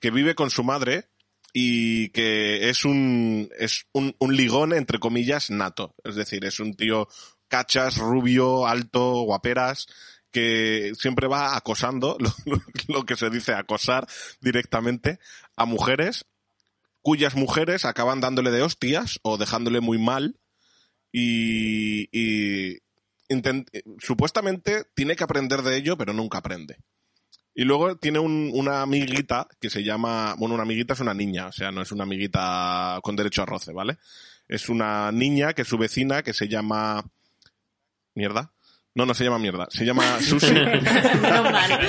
que 0.00 0.10
vive 0.10 0.34
con 0.34 0.50
su 0.50 0.64
madre 0.64 1.10
y 1.52 2.08
que 2.08 2.68
es 2.68 2.84
un, 2.84 3.48
es 3.60 3.84
un, 3.92 4.16
un 4.18 4.36
ligón, 4.36 4.72
entre 4.72 4.98
comillas, 4.98 5.50
nato. 5.50 5.94
Es 6.02 6.16
decir, 6.16 6.44
es 6.44 6.58
un 6.58 6.74
tío 6.74 7.06
cachas, 7.46 7.98
rubio, 7.98 8.66
alto, 8.66 9.22
guaperas, 9.22 9.86
que 10.30 10.92
siempre 10.98 11.26
va 11.26 11.56
acosando, 11.56 12.16
lo, 12.88 13.04
que 13.04 13.16
se 13.16 13.30
dice 13.30 13.52
acosar 13.54 14.06
directamente, 14.40 15.18
a 15.56 15.64
mujeres, 15.64 16.26
cuyas 17.02 17.34
mujeres 17.34 17.84
acaban 17.84 18.20
dándole 18.20 18.50
de 18.50 18.62
hostias 18.62 19.18
o 19.22 19.38
dejándole 19.38 19.80
muy 19.80 19.98
mal 19.98 20.38
y, 21.12 22.08
y 22.12 22.78
supuestamente 23.98 24.84
tiene 24.94 25.16
que 25.16 25.24
aprender 25.24 25.62
de 25.62 25.76
ello, 25.76 25.96
pero 25.96 26.12
nunca 26.12 26.38
aprende. 26.38 26.78
Y 27.54 27.64
luego 27.64 27.96
tiene 27.96 28.18
un- 28.20 28.50
una 28.54 28.82
amiguita 28.82 29.48
que 29.60 29.70
se 29.70 29.82
llama, 29.82 30.34
bueno, 30.38 30.54
una 30.54 30.62
amiguita 30.62 30.94
es 30.94 31.00
una 31.00 31.14
niña, 31.14 31.48
o 31.48 31.52
sea, 31.52 31.70
no 31.72 31.82
es 31.82 31.90
una 31.92 32.04
amiguita 32.04 33.00
con 33.02 33.16
derecho 33.16 33.42
a 33.42 33.46
roce, 33.46 33.72
¿vale? 33.72 33.98
Es 34.48 34.68
una 34.68 35.10
niña 35.12 35.52
que 35.52 35.62
es 35.62 35.68
su 35.68 35.78
vecina 35.78 36.22
que 36.22 36.32
se 36.32 36.48
llama... 36.48 37.04
¿Mierda? 38.14 38.52
No, 38.94 39.06
no 39.06 39.14
se 39.14 39.22
llama 39.24 39.38
mierda, 39.38 39.68
se 39.70 39.84
llama 39.84 40.02
mal. 41.52 41.80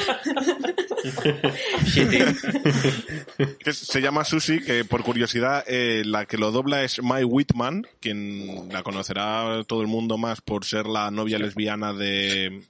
que 3.64 3.74
se 3.74 4.02
llama 4.02 4.24
Susi, 4.24 4.62
que 4.62 4.86
por 4.86 5.04
curiosidad 5.04 5.64
eh, 5.68 6.04
la 6.06 6.26
que 6.26 6.38
lo 6.38 6.52
dobla 6.52 6.84
es 6.84 7.02
Mai 7.02 7.24
Whitman, 7.24 7.88
quien 8.00 8.70
la 8.72 8.84
conocerá 8.84 9.64
todo 9.68 9.82
el 9.82 9.88
mundo 9.88 10.18
más 10.18 10.42
por 10.42 10.66
ser 10.66 10.86
la 10.86 11.10
novia 11.12 11.40
lesbiana 11.40 11.94
de 11.94 12.62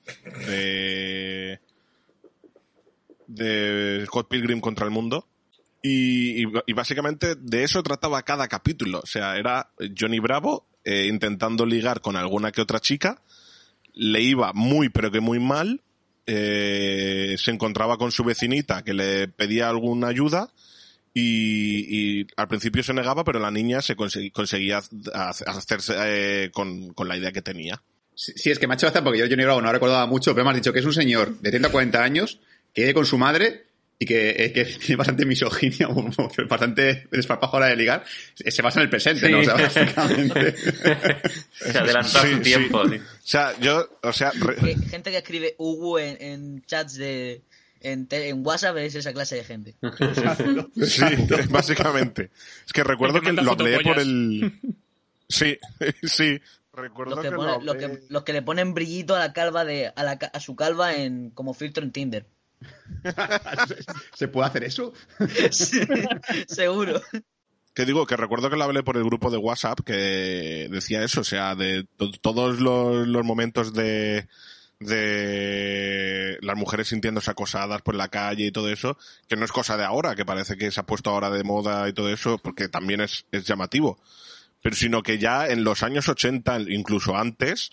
de, 0.48 1.60
de 3.28 4.04
Scott 4.06 4.30
Pilgrim 4.30 4.60
contra 4.62 4.86
el 4.86 4.92
mundo. 4.92 5.28
Y, 5.84 6.44
y- 6.46 6.52
y 6.68 6.74
básicamente 6.74 7.36
de 7.36 7.64
eso 7.64 7.82
trataba 7.82 8.22
cada 8.24 8.48
capítulo. 8.48 9.00
O 9.04 9.08
sea, 9.08 9.36
era 9.38 9.72
Johnny 10.00 10.20
Bravo 10.20 10.68
eh, 10.84 11.08
intentando 11.08 11.66
ligar 11.66 12.02
con 12.02 12.16
alguna 12.16 12.52
que 12.52 12.62
otra 12.62 12.80
chica. 12.80 13.22
Le 13.94 14.22
iba 14.22 14.52
muy, 14.54 14.90
pero 14.90 15.12
que 15.12 15.20
muy 15.20 15.40
mal. 15.40 15.82
Eh, 16.28 17.36
se 17.38 17.52
encontraba 17.52 17.98
con 17.98 18.12
su 18.12 18.24
vecinita 18.24 18.84
que 18.84 18.94
le 18.94 19.28
pedía 19.28 19.70
alguna 19.70 20.08
ayuda. 20.08 20.50
Y, 21.14 22.22
y 22.22 22.28
al 22.38 22.48
principio 22.48 22.84
se 22.84 22.94
negaba, 22.94 23.26
pero 23.26 23.40
la 23.40 23.52
niña 23.52 23.82
se 23.82 23.96
conseguía 23.98 24.78
hace- 25.14 25.44
hacerse 25.46 25.94
eh, 25.98 26.52
con, 26.54 26.94
la 27.06 27.18
idea 27.18 27.34
que 27.34 27.42
tenía. 27.42 27.82
Sí, 28.16 28.50
es 28.50 28.60
que 28.60 28.68
me 28.68 28.76
ha 28.76 28.78
hecho 28.78 28.92
porque 29.04 29.20
yo 29.20 29.26
Johnny 29.28 29.44
Bravo 29.44 29.62
no 29.62 29.72
recordaba 29.72 30.06
mucho, 30.06 30.34
pero 30.34 30.46
me 30.46 30.52
has 30.52 30.56
dicho 30.58 30.72
que 30.72 30.80
es 30.80 30.86
un 30.86 30.94
señor 30.94 31.38
de 31.40 31.50
30 31.50 31.68
o 31.68 31.72
40 31.72 32.04
años 32.04 32.40
que 32.74 32.82
vive 32.82 32.94
con 32.94 33.06
su 33.06 33.18
madre 33.18 33.66
y 34.02 34.06
que, 34.08 34.32
eh, 34.32 34.52
que 34.52 34.66
tiene 34.80 34.96
bastante 34.96 35.26
misoginia, 35.28 35.88
o 35.90 36.10
bastante 36.50 37.08
desparpajo 37.12 37.58
a 37.58 37.60
la 37.60 37.66
hora 37.68 37.76
de 37.76 37.78
ligar. 37.78 38.04
Se 38.34 38.62
basa 38.64 38.80
en 38.80 38.86
el 38.86 38.90
presente, 38.90 39.28
Sí. 39.28 39.32
¿no? 39.32 39.40
O 39.40 39.44
sea, 39.44 39.54
básicamente. 39.54 40.56
Se 41.54 41.78
adelantó 41.78 42.18
a 42.18 42.22
su 42.24 42.36
sí. 42.36 42.42
tiempo. 42.42 42.90
sí. 42.90 42.96
O 42.96 43.02
sea, 43.24 43.54
yo, 43.60 43.88
o 44.02 44.12
sea, 44.12 44.32
re- 44.32 44.56
Que 44.56 44.76
gente 44.90 45.12
que 45.12 45.18
escribe 45.18 45.54
Ugu 45.60 46.00
en, 46.00 46.18
en 46.20 46.66
chats 46.66 46.96
de. 46.96 47.42
En, 47.80 48.08
te- 48.08 48.30
en 48.30 48.46
WhatsApp 48.46 48.78
es 48.78 48.96
esa 48.96 49.14
clase 49.14 49.36
de 49.36 49.44
gente. 49.44 49.76
Sí, 50.84 51.04
básicamente. 51.50 52.32
Es 52.66 52.74
que 52.74 52.84
recuerdo 52.84 53.22
que 53.22 53.36
que 53.36 53.42
lo 53.42 53.52
hablé 53.52 53.80
por 53.82 54.00
el... 54.00 54.54
Sí, 55.30 55.58
sí. 56.04 56.40
Recuerdo 56.74 57.16
Los 57.16 57.24
que, 57.24 57.30
que, 57.30 57.36
pone- 57.36 57.52
lo 57.52 57.62
los, 57.62 57.76
que, 57.76 58.00
los 58.10 58.24
que 58.24 58.34
le 58.34 58.42
ponen 58.42 58.74
brillito 58.74 59.16
a 59.16 59.20
la 59.20 59.34
calva 59.34 59.66
de. 59.66 59.92
a, 59.96 60.04
la, 60.04 60.18
ca- 60.20 60.32
a 60.34 60.40
su 60.40 60.56
calva 60.56 60.96
en 60.96 61.30
como 61.32 61.54
filtro 61.54 61.84
en 61.84 61.92
Tinder. 61.92 62.26
¿Se 64.16 64.28
puede 64.28 64.48
hacer 64.48 64.64
eso? 64.64 64.94
Seguro. 66.48 67.02
Que 67.74 67.86
digo, 67.86 68.06
que 68.06 68.18
recuerdo 68.18 68.50
que 68.50 68.58
lo 68.58 68.64
hablé 68.66 68.84
por 68.84 68.98
el 68.98 69.04
grupo 69.06 69.32
de 69.32 69.38
WhatsApp 69.38 69.80
que 69.86 70.68
decía 70.70 71.04
eso, 71.04 71.22
o 71.22 71.24
sea, 71.24 71.56
de 71.56 71.86
to- 71.98 72.12
todos 72.22 72.60
los, 72.60 73.08
los 73.08 73.26
momentos 73.26 73.74
de, 73.74 74.28
de 74.80 76.38
las 76.42 76.58
mujeres 76.58 76.90
sintiéndose 76.90 77.32
acosadas 77.32 77.82
por 77.82 77.96
la 77.96 78.10
calle 78.10 78.46
y 78.48 78.52
todo 78.52 78.70
eso, 78.70 78.98
que 79.28 79.36
no 79.38 79.46
es 79.46 79.52
cosa 79.52 79.78
de 79.78 79.86
ahora, 79.86 80.16
que 80.16 80.26
parece 80.26 80.58
que 80.58 80.70
se 80.72 80.80
ha 80.82 80.86
puesto 80.86 81.10
ahora 81.12 81.30
de 81.30 81.44
moda 81.44 81.88
y 81.88 81.94
todo 81.94 82.10
eso, 82.12 82.38
porque 82.40 82.68
también 82.68 83.02
es, 83.02 83.26
es 83.32 83.46
llamativo. 83.46 84.00
Pero 84.62 84.76
sino 84.76 85.02
que 85.02 85.18
ya 85.18 85.48
en 85.48 85.64
los 85.64 85.82
años 85.82 86.08
80, 86.10 86.60
incluso 86.70 87.16
antes, 87.16 87.72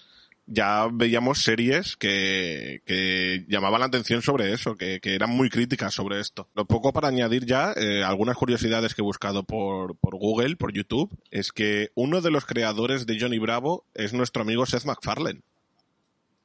ya 0.48 0.88
veíamos 0.90 1.42
series 1.42 1.96
que, 1.96 2.82
que 2.86 3.44
llamaban 3.48 3.80
la 3.80 3.86
atención 3.86 4.22
sobre 4.22 4.52
eso, 4.52 4.76
que, 4.76 4.98
que 5.00 5.14
eran 5.14 5.30
muy 5.30 5.50
críticas 5.50 5.94
sobre 5.94 6.20
esto. 6.20 6.48
Lo 6.54 6.64
poco 6.64 6.92
para 6.92 7.08
añadir 7.08 7.44
ya, 7.44 7.72
eh, 7.76 8.02
algunas 8.02 8.36
curiosidades 8.36 8.94
que 8.94 9.02
he 9.02 9.04
buscado 9.04 9.44
por, 9.44 9.96
por 9.96 10.16
Google, 10.16 10.56
por 10.56 10.72
YouTube, 10.72 11.10
es 11.30 11.52
que 11.52 11.90
uno 11.94 12.20
de 12.20 12.30
los 12.30 12.46
creadores 12.46 13.06
de 13.06 13.20
Johnny 13.20 13.38
Bravo 13.38 13.84
es 13.94 14.12
nuestro 14.14 14.42
amigo 14.42 14.64
Seth 14.64 14.84
MacFarlane. 14.84 15.42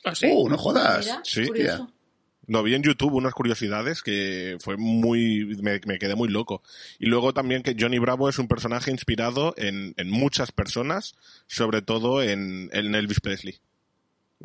Ah, 0.03 0.13
sí. 0.13 0.27
¡Uh, 0.31 0.49
no 0.49 0.57
jodas! 0.57 1.05
Mira, 1.05 1.21
Sí, 1.23 1.47
curioso. 1.47 1.89
Lo 2.45 2.61
vi 2.61 2.75
en 2.75 2.83
YouTube, 2.83 3.13
unas 3.13 3.33
curiosidades 3.33 4.01
que 4.01 4.57
fue 4.59 4.75
muy, 4.75 5.45
me, 5.61 5.79
me 5.85 5.97
quedé 5.97 6.15
muy 6.15 6.27
loco. 6.27 6.61
Y 6.99 7.05
luego 7.05 7.33
también 7.33 7.63
que 7.63 7.75
Johnny 7.79 7.99
Bravo 7.99 8.27
es 8.27 8.37
un 8.37 8.49
personaje 8.49 8.91
inspirado 8.91 9.53
en, 9.55 9.93
en 9.95 10.11
muchas 10.11 10.51
personas, 10.51 11.15
sobre 11.47 11.81
todo 11.81 12.21
en, 12.21 12.69
en 12.73 12.95
Elvis 12.95 13.21
Presley. 13.21 13.61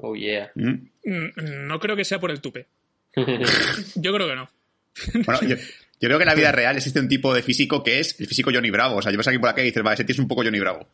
Oh, 0.01 0.15
yeah. 0.15 0.51
Mm. 0.55 0.89
Mm, 1.05 1.67
No 1.67 1.79
creo 1.79 1.97
que 1.97 2.05
sea 2.05 2.19
por 2.19 2.31
el 2.31 2.41
tupe. 2.41 2.67
Yo 3.17 4.13
creo 4.15 4.29
que 4.29 4.35
no. 4.37 4.49
Bueno, 5.25 5.41
yo, 5.43 5.57
yo 5.57 6.09
creo 6.09 6.19
que 6.19 6.25
en 6.25 6.29
la 6.29 6.35
vida 6.35 6.51
real 6.51 6.77
existe 6.77 6.99
un 6.99 7.09
tipo 7.09 7.33
de 7.33 7.43
físico 7.43 7.85
que 7.85 8.01
es 8.01 8.19
el 8.21 8.27
físico 8.27 8.51
Johnny 8.53 8.71
Bravo. 8.71 8.97
O 8.97 9.03
sea, 9.03 9.11
llevas 9.13 9.29
aquí 9.29 9.39
por 9.39 9.49
acá 9.49 9.63
y 9.63 9.67
dices, 9.67 9.83
vale, 9.83 9.95
ese 9.95 10.05
tío 10.05 10.13
es 10.15 10.19
un 10.19 10.27
poco 10.29 10.43
Johnny 10.43 10.59
Bravo. 10.59 10.89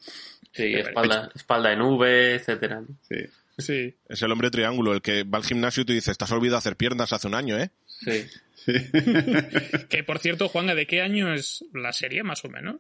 Sí, 0.53 0.75
espalda, 0.75 1.31
espalda 1.35 1.73
en 1.73 1.81
V, 1.81 2.35
etcétera. 2.35 2.83
Sí. 3.09 3.17
Sí. 3.59 3.95
Es 4.09 4.21
el 4.23 4.33
hombre 4.33 4.51
triángulo, 4.51 4.93
el 4.93 5.01
que 5.01 5.23
va 5.25 5.39
al 5.39 5.45
gimnasio 5.45 5.83
y 5.83 5.87
te 5.87 5.93
dice, 5.95 6.11
estás 6.11 6.31
olvidado 6.33 6.59
hacer 6.59 6.77
piernas 6.77 7.13
hace 7.13 7.27
un 7.29 7.35
año, 7.35 7.59
¿eh? 7.59 7.71
Sí. 7.87 8.27
Que 9.89 10.03
por 10.05 10.19
cierto, 10.19 10.49
Juanga, 10.49 10.75
¿de 10.75 10.87
qué 10.87 11.03
año 11.03 11.33
es 11.35 11.65
la 11.75 11.93
serie, 11.93 12.23
más 12.23 12.45
o 12.45 12.49
menos? 12.49 12.77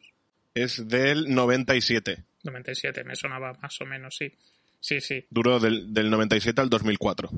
Es 0.54 0.88
del 0.88 1.32
97. 1.34 2.22
97, 2.44 3.04
me 3.04 3.16
sonaba 3.16 3.52
más 3.62 3.80
o 3.80 3.86
menos, 3.86 4.16
sí. 4.16 4.32
Sí, 4.84 5.00
sí. 5.00 5.24
Duró 5.30 5.58
del, 5.60 5.94
del 5.94 6.10
97 6.10 6.60
al 6.60 6.68
2004. 6.68 7.30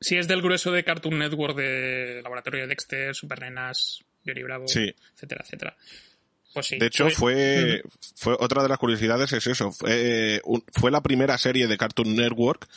Sí, 0.00 0.16
es 0.16 0.28
del 0.28 0.42
grueso 0.42 0.70
de 0.70 0.84
Cartoon 0.84 1.18
Network 1.18 1.56
de 1.56 2.20
Laboratorio 2.22 2.60
de 2.60 2.66
Dexter, 2.68 3.12
Super 3.16 3.40
Nenas, 3.40 3.98
Johnny 4.24 4.44
Bravo, 4.44 4.68
Sí. 4.68 4.94
etcétera, 5.16 5.42
etcétera. 5.44 5.76
Pues 6.52 6.66
sí. 6.66 6.78
De 6.78 6.86
hecho, 6.86 7.04
Pues- 7.06 7.16
fue, 7.16 7.82
fue 8.14 8.36
otra 8.38 8.62
de 8.62 8.68
las 8.68 8.78
curiosidades 8.78 9.32
es 9.32 9.44
eso. 9.48 9.72
Fue, 9.72 10.40
un- 10.44 10.62
fue 10.72 10.92
la 10.92 11.02
primera 11.02 11.36
serie 11.36 11.66
de 11.66 11.76
Cartoon 11.76 12.14
Network 12.14 12.68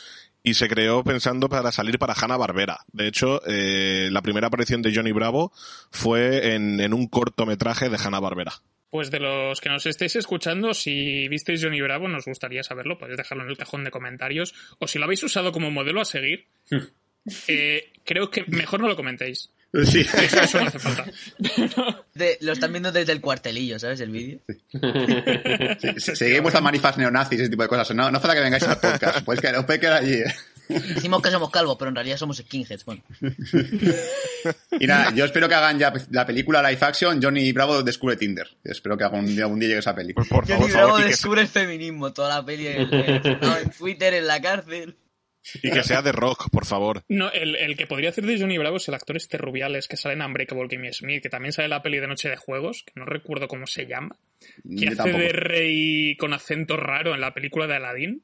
y 0.42 0.54
se 0.54 0.68
creó 0.68 1.04
pensando 1.04 1.48
para 1.48 1.70
salir 1.70 1.96
para 2.00 2.14
Hanna 2.14 2.36
Barbera. 2.36 2.80
De 2.92 3.06
hecho, 3.06 3.40
eh, 3.46 4.08
la 4.10 4.20
primera 4.22 4.48
aparición 4.48 4.82
de 4.82 4.92
Johnny 4.92 5.12
Bravo 5.12 5.52
fue 5.92 6.54
en, 6.56 6.80
en 6.80 6.92
un 6.92 7.06
cortometraje 7.06 7.88
de 7.88 7.98
Hanna 8.02 8.18
Barbera. 8.18 8.54
Pues 8.90 9.10
de 9.10 9.20
los 9.20 9.60
que 9.60 9.68
nos 9.68 9.84
estéis 9.84 10.16
escuchando, 10.16 10.72
si 10.72 11.28
visteis 11.28 11.62
Johnny 11.62 11.80
Bravo, 11.82 12.08
nos 12.08 12.24
gustaría 12.24 12.62
saberlo. 12.62 12.98
Podéis 12.98 13.18
dejarlo 13.18 13.44
en 13.44 13.50
el 13.50 13.56
cajón 13.58 13.84
de 13.84 13.90
comentarios. 13.90 14.54
O 14.78 14.88
si 14.88 14.98
lo 14.98 15.04
habéis 15.04 15.22
usado 15.22 15.52
como 15.52 15.70
modelo 15.70 16.00
a 16.00 16.04
seguir, 16.06 16.46
eh, 17.48 17.92
creo 18.04 18.30
que 18.30 18.44
mejor 18.48 18.80
no 18.80 18.88
lo 18.88 18.96
comentéis. 18.96 19.50
Sí. 19.84 20.00
Eso, 20.00 20.40
eso 20.40 20.60
no 20.62 20.66
hace 20.68 20.78
falta. 20.78 21.04
De- 22.14 22.38
lo 22.40 22.52
están 22.52 22.72
viendo 22.72 22.90
desde 22.90 23.12
el 23.12 23.20
cuartelillo, 23.20 23.78
¿sabes? 23.78 24.00
El 24.00 24.10
vídeo. 24.10 24.40
Sí, 25.98 26.14
Seguimos 26.16 26.54
a 26.54 26.62
manifas 26.62 26.96
neonazis, 26.96 27.40
ese 27.40 27.50
tipo 27.50 27.64
de 27.64 27.68
cosas. 27.68 27.94
No, 27.94 28.10
no 28.10 28.16
hace 28.16 28.26
falta 28.26 28.34
que 28.36 28.44
vengáis 28.44 28.62
al 28.62 28.80
podcast. 28.80 29.24
Pues 29.26 29.40
que 29.42 29.48
os 29.48 29.64
puede 29.66 29.78
quedar 29.80 30.02
allí. 30.02 30.22
Decimos 30.68 31.22
que 31.22 31.30
somos 31.30 31.50
calvos, 31.50 31.76
pero 31.78 31.88
en 31.88 31.94
realidad 31.94 32.16
somos 32.16 32.36
skinheads. 32.38 32.84
Bueno, 32.84 33.02
Y 34.80 34.86
nada, 34.86 35.12
yo 35.14 35.24
espero 35.24 35.48
que 35.48 35.54
hagan 35.54 35.78
ya 35.78 35.92
la 36.10 36.26
película 36.26 36.62
live 36.68 36.78
action 36.82 37.20
Johnny 37.22 37.50
Bravo 37.52 37.82
descubre 37.82 38.16
Tinder. 38.16 38.46
Espero 38.64 38.96
que 38.96 39.04
algún 39.04 39.26
día, 39.26 39.44
algún 39.44 39.58
día 39.58 39.68
llegue 39.68 39.80
esa 39.80 39.94
peli. 39.94 40.12
Pues 40.14 40.28
por 40.28 40.46
Johnny 40.46 40.54
favor, 40.68 40.70
Bravo 40.72 40.86
favor, 40.88 41.00
y 41.00 41.04
que, 41.04 41.10
descubre 41.10 41.40
el 41.42 41.48
feminismo, 41.48 42.12
toda 42.12 42.36
la 42.36 42.44
peli 42.44 42.66
en, 42.68 42.88
en- 42.92 43.70
Twitter, 43.76 44.14
en 44.14 44.26
la 44.26 44.40
cárcel. 44.40 44.96
y 45.62 45.70
que 45.70 45.82
sea 45.82 46.02
de 46.02 46.12
rock, 46.12 46.50
por 46.50 46.66
favor. 46.66 47.02
No, 47.08 47.30
el, 47.32 47.56
el 47.56 47.76
que 47.76 47.86
podría 47.86 48.10
hacer 48.10 48.24
de 48.26 48.38
Johnny 48.38 48.58
Bravo 48.58 48.76
es 48.76 48.86
el 48.88 48.94
actor 48.94 49.16
este 49.16 49.38
Rubiales 49.38 49.88
que 49.88 49.96
sale 49.96 50.14
en 50.14 50.22
Unbreakable 50.22 50.68
Kimmy 50.68 50.92
Smith, 50.92 51.22
que 51.22 51.30
también 51.30 51.52
sale 51.52 51.64
en 51.66 51.70
la 51.70 51.82
peli 51.82 51.98
de 51.98 52.06
Noche 52.06 52.28
de 52.28 52.36
Juegos, 52.36 52.84
que 52.84 52.92
no 52.96 53.06
recuerdo 53.06 53.48
cómo 53.48 53.66
se 53.66 53.86
llama, 53.86 54.16
que 54.40 54.84
Yo 54.84 54.88
hace 54.88 54.96
tampoco. 54.96 55.18
de 55.18 55.28
rey 55.32 56.16
con 56.16 56.32
acento 56.34 56.76
raro 56.76 57.14
en 57.14 57.20
la 57.20 57.32
película 57.34 57.66
de 57.66 57.76
Aladdin. 57.76 58.22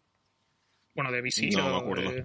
Bueno, 0.95 1.11
de 1.13 1.21
Visillo. 1.21 1.59
No 1.59 1.71
me 1.71 1.77
acuerdo. 1.79 2.11
de- 2.13 2.23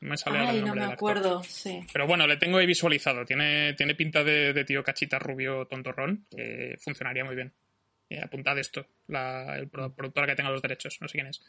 No 0.00 0.10
me 0.10 0.16
sale 0.18 0.38
el 0.40 0.46
Ay, 0.48 0.62
no 0.62 0.74
me 0.74 0.84
acuerdo, 0.84 1.42
sí. 1.44 1.80
Pero 1.92 2.06
bueno, 2.06 2.26
le 2.26 2.36
tengo 2.36 2.58
ahí 2.58 2.66
visualizado. 2.66 3.24
Tiene, 3.24 3.72
tiene 3.74 3.94
pinta 3.94 4.22
de, 4.22 4.52
de 4.52 4.64
tío 4.64 4.82
cachita 4.82 5.18
rubio 5.18 5.66
tontorrón, 5.66 6.26
que 6.30 6.76
funcionaría 6.80 7.24
muy 7.24 7.34
bien. 7.34 7.54
Eh, 8.10 8.20
apuntad 8.20 8.58
esto, 8.58 8.86
la, 9.08 9.56
el 9.56 9.68
pro- 9.68 9.94
productora 9.94 10.26
que 10.26 10.34
tenga 10.34 10.50
los 10.50 10.60
derechos, 10.60 10.98
no 11.00 11.08
sé 11.08 11.12
quién 11.16 11.28
es. 11.28 11.42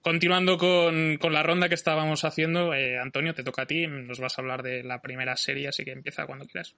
Continuando 0.00 0.56
con, 0.56 1.16
con 1.16 1.32
la 1.32 1.42
ronda 1.42 1.68
que 1.68 1.74
estábamos 1.74 2.24
haciendo, 2.24 2.72
eh, 2.74 2.96
Antonio, 2.96 3.34
te 3.34 3.42
toca 3.42 3.62
a 3.62 3.66
ti, 3.66 3.88
nos 3.88 4.20
vas 4.20 4.38
a 4.38 4.42
hablar 4.42 4.62
de 4.62 4.84
la 4.84 5.02
primera 5.02 5.36
serie, 5.36 5.66
así 5.66 5.84
que 5.84 5.90
empieza 5.90 6.26
cuando 6.26 6.46
quieras. 6.46 6.76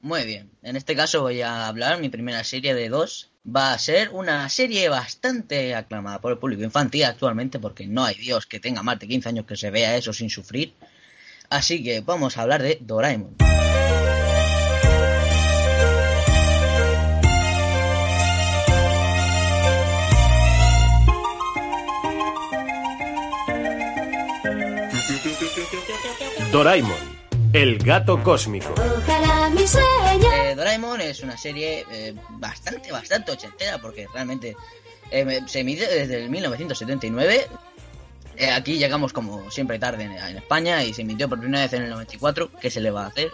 Muy 0.00 0.24
bien, 0.24 0.50
en 0.62 0.76
este 0.76 0.94
caso 0.94 1.22
voy 1.22 1.40
a 1.42 1.66
hablar, 1.66 2.00
mi 2.00 2.08
primera 2.08 2.44
serie 2.44 2.72
de 2.72 2.88
dos 2.88 3.30
va 3.44 3.72
a 3.72 3.78
ser 3.78 4.10
una 4.10 4.48
serie 4.48 4.88
bastante 4.88 5.74
aclamada 5.74 6.20
por 6.20 6.30
el 6.30 6.38
público 6.38 6.62
infantil 6.62 7.04
actualmente 7.04 7.58
porque 7.58 7.86
no 7.88 8.04
hay 8.04 8.14
Dios 8.14 8.46
que 8.46 8.60
tenga 8.60 8.84
más 8.84 9.00
de 9.00 9.08
15 9.08 9.28
años 9.30 9.46
que 9.46 9.56
se 9.56 9.70
vea 9.70 9.96
eso 9.96 10.12
sin 10.12 10.30
sufrir. 10.30 10.72
Así 11.50 11.82
que 11.82 12.00
vamos 12.00 12.36
a 12.36 12.42
hablar 12.42 12.62
de 12.62 12.78
Doraemon. 12.80 13.36
Doraemon, 26.52 27.17
el 27.52 27.78
gato 27.78 28.22
cósmico. 28.22 28.74
Eh, 28.76 30.54
Doraemon 30.54 31.00
es 31.00 31.22
una 31.22 31.36
serie 31.36 31.84
eh, 31.90 32.14
bastante, 32.30 32.92
bastante 32.92 33.32
ochentera 33.32 33.78
porque 33.78 34.06
realmente 34.12 34.56
eh, 35.10 35.40
se 35.46 35.60
emite 35.60 35.86
desde 35.86 36.24
el 36.24 36.30
1979. 36.30 37.46
Eh, 38.36 38.50
aquí 38.50 38.78
llegamos 38.78 39.12
como 39.12 39.50
siempre 39.50 39.78
tarde 39.78 40.04
en, 40.04 40.12
en 40.12 40.36
España 40.36 40.84
y 40.84 40.92
se 40.92 41.02
emitió 41.02 41.28
por 41.28 41.40
primera 41.40 41.62
vez 41.62 41.72
en 41.72 41.82
el 41.82 41.90
94. 41.90 42.50
¿Qué 42.60 42.70
se 42.70 42.80
le 42.80 42.90
va 42.90 43.04
a 43.04 43.08
hacer? 43.08 43.30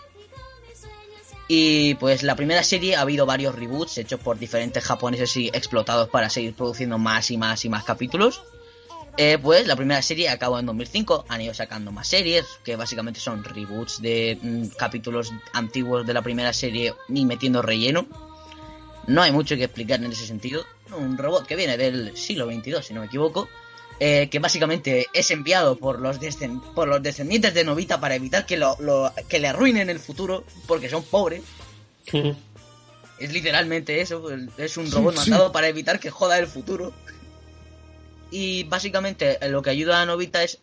Y 1.46 1.94
pues 1.96 2.22
la 2.22 2.36
primera 2.36 2.62
serie 2.62 2.96
ha 2.96 3.02
habido 3.02 3.26
varios 3.26 3.54
reboots 3.54 3.98
hechos 3.98 4.18
por 4.20 4.38
diferentes 4.38 4.82
japoneses 4.82 5.36
y 5.36 5.48
explotados 5.48 6.08
para 6.08 6.30
seguir 6.30 6.54
produciendo 6.54 6.98
más 6.98 7.30
y 7.30 7.36
más 7.36 7.64
y 7.64 7.68
más 7.68 7.84
capítulos. 7.84 8.42
Eh, 9.16 9.38
pues 9.40 9.66
la 9.68 9.76
primera 9.76 10.02
serie 10.02 10.28
acabó 10.28 10.58
en 10.58 10.66
2005, 10.66 11.26
han 11.28 11.40
ido 11.40 11.54
sacando 11.54 11.92
más 11.92 12.08
series, 12.08 12.44
que 12.64 12.74
básicamente 12.74 13.20
son 13.20 13.44
reboots 13.44 14.02
de 14.02 14.36
mm, 14.42 14.66
capítulos 14.76 15.32
antiguos 15.52 16.04
de 16.04 16.12
la 16.14 16.22
primera 16.22 16.52
serie 16.52 16.94
y 17.08 17.24
metiendo 17.24 17.62
relleno. 17.62 18.06
No 19.06 19.22
hay 19.22 19.30
mucho 19.30 19.54
que 19.56 19.64
explicar 19.64 20.02
en 20.02 20.10
ese 20.10 20.26
sentido. 20.26 20.64
Un 20.96 21.16
robot 21.16 21.46
que 21.46 21.54
viene 21.56 21.76
del 21.76 22.16
siglo 22.16 22.46
XXII, 22.46 22.82
si 22.82 22.92
no 22.94 23.00
me 23.00 23.06
equivoco, 23.06 23.48
eh, 24.00 24.28
que 24.30 24.40
básicamente 24.40 25.06
es 25.12 25.30
enviado 25.30 25.76
por 25.76 26.00
los, 26.00 26.18
por 26.74 26.88
los 26.88 27.00
descendientes 27.02 27.54
de 27.54 27.62
Novita 27.64 28.00
para 28.00 28.16
evitar 28.16 28.46
que, 28.46 28.56
lo, 28.56 28.76
lo- 28.80 29.12
que 29.28 29.38
le 29.38 29.46
arruinen 29.46 29.90
el 29.90 30.00
futuro, 30.00 30.44
porque 30.66 30.88
son 30.88 31.04
pobres. 31.04 31.42
Es 33.20 33.32
literalmente 33.32 34.00
eso, 34.00 34.28
el- 34.30 34.50
es 34.58 34.76
un 34.76 34.90
robot 34.90 35.14
mandado 35.14 35.52
para 35.52 35.68
evitar 35.68 36.00
que 36.00 36.10
joda 36.10 36.36
el 36.38 36.48
futuro. 36.48 36.92
Y 38.36 38.64
básicamente 38.64 39.38
eh, 39.40 39.48
lo 39.48 39.62
que 39.62 39.70
ayuda 39.70 40.02
a 40.02 40.06
Novita 40.06 40.42
es 40.42 40.58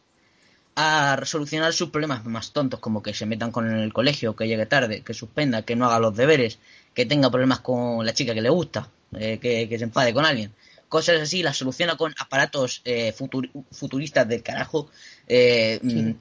a 0.76 1.22
solucionar 1.26 1.72
sus 1.72 1.90
problemas 1.90 2.26
más 2.26 2.52
tontos, 2.52 2.82
como 2.82 3.02
que 3.02 3.14
se 3.14 3.26
metan 3.26 3.52
con 3.52 3.70
el 3.70 3.94
colegio, 3.94 4.36
que 4.36 4.46
llegue 4.48 4.66
tarde, 4.66 5.04
que 5.04 5.14
suspenda, 5.14 5.62
que 5.62 5.78
no 5.78 5.86
haga 5.86 6.00
los 6.00 6.14
deberes, 6.16 6.60
que 6.94 7.06
tenga 7.06 7.30
problemas 7.32 7.62
con 7.62 8.06
la 8.06 8.14
chica 8.14 8.34
que 8.34 8.42
le 8.42 8.50
gusta, 8.50 8.90
eh, 9.18 9.38
que, 9.42 9.70
que 9.70 9.78
se 9.78 9.86
enfade 9.86 10.14
con 10.14 10.26
alguien. 10.26 10.52
Cosas 10.90 11.22
así 11.22 11.44
las 11.44 11.56
soluciona 11.56 11.96
con 11.96 12.14
aparatos 12.20 12.82
eh, 12.84 13.14
futur- 13.18 13.50
futuristas 13.72 14.28
del 14.28 14.44
carajo, 14.44 14.90
eh, 15.28 15.80
mm, 15.82 16.12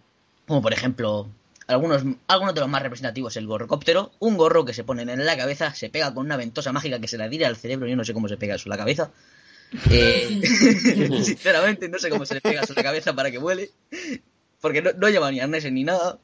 como 0.46 0.62
por 0.62 0.72
ejemplo 0.72 1.28
algunos, 1.66 2.02
algunos 2.28 2.54
de 2.54 2.60
los 2.60 2.68
más 2.70 2.82
representativos, 2.82 3.36
el 3.36 3.46
gorrocóptero, 3.48 4.12
un 4.20 4.36
gorro 4.36 4.64
que 4.64 4.72
se 4.74 4.84
pone 4.84 5.02
en 5.02 5.24
la 5.26 5.36
cabeza, 5.36 5.74
se 5.74 5.90
pega 5.90 6.14
con 6.14 6.26
una 6.26 6.36
ventosa 6.36 6.70
mágica 6.72 7.00
que 7.00 7.08
se 7.08 7.18
la 7.18 7.28
tira 7.28 7.48
al 7.48 7.56
cerebro, 7.56 7.88
yo 7.88 7.96
no 7.96 8.04
sé 8.04 8.14
cómo 8.14 8.28
se 8.28 8.36
pega 8.36 8.54
eso 8.54 8.68
a 8.68 8.70
la 8.70 8.76
cabeza. 8.78 9.10
Eh, 9.90 10.40
sinceramente, 11.22 11.88
no 11.88 11.98
sé 11.98 12.10
cómo 12.10 12.26
se 12.26 12.34
le 12.34 12.40
pega 12.40 12.62
eso 12.62 12.72
a 12.72 12.76
la 12.76 12.82
cabeza 12.82 13.14
para 13.14 13.30
que 13.30 13.38
vuele, 13.38 13.70
porque 14.60 14.82
no, 14.82 14.90
no 14.92 15.08
lleva 15.08 15.30
ni 15.30 15.40
arneses 15.40 15.72
ni 15.72 15.84
nada. 15.84 16.18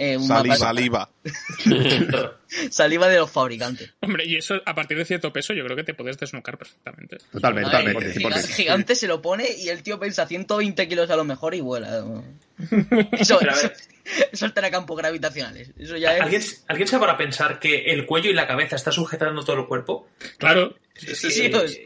Eh, 0.00 0.16
un 0.16 0.28
Saliva. 0.28 0.56
Saliva. 0.56 1.10
saliva 2.70 3.08
de 3.08 3.16
los 3.18 3.28
fabricantes. 3.28 3.92
Hombre, 3.98 4.26
y 4.26 4.36
eso 4.36 4.54
a 4.64 4.72
partir 4.72 4.96
de 4.96 5.04
cierto 5.04 5.32
peso 5.32 5.54
yo 5.54 5.64
creo 5.64 5.76
que 5.76 5.82
te 5.82 5.92
puedes 5.92 6.16
desnucar 6.16 6.56
perfectamente. 6.56 7.18
Totalmente, 7.32 7.76
el 7.76 8.14
100%. 8.14 8.46
gigante 8.46 8.94
se 8.94 9.08
lo 9.08 9.20
pone 9.20 9.48
y 9.58 9.70
el 9.70 9.82
tío 9.82 9.98
pensa 9.98 10.24
120 10.24 10.86
kilos 10.86 11.10
a 11.10 11.16
lo 11.16 11.24
mejor 11.24 11.56
y 11.56 11.60
vuela. 11.60 12.04
Eso, 13.12 13.40
ver. 13.40 13.74
eso 14.32 14.46
estará 14.46 14.70
campos 14.70 14.96
gravitacionales. 14.96 15.72
Eso 15.76 15.96
ya 15.96 16.16
es. 16.16 16.22
¿Alguien, 16.22 16.42
¿Alguien 16.68 16.88
se 16.88 16.98
para 16.98 17.16
pensar 17.16 17.58
que 17.58 17.86
el 17.86 18.06
cuello 18.06 18.30
y 18.30 18.34
la 18.34 18.46
cabeza 18.46 18.76
está 18.76 18.92
sujetando 18.92 19.44
todo 19.44 19.58
el 19.58 19.66
cuerpo? 19.66 20.08
Claro, 20.38 20.76
Sí, 20.98 21.30
sí, 21.30 21.52
os- 21.52 21.76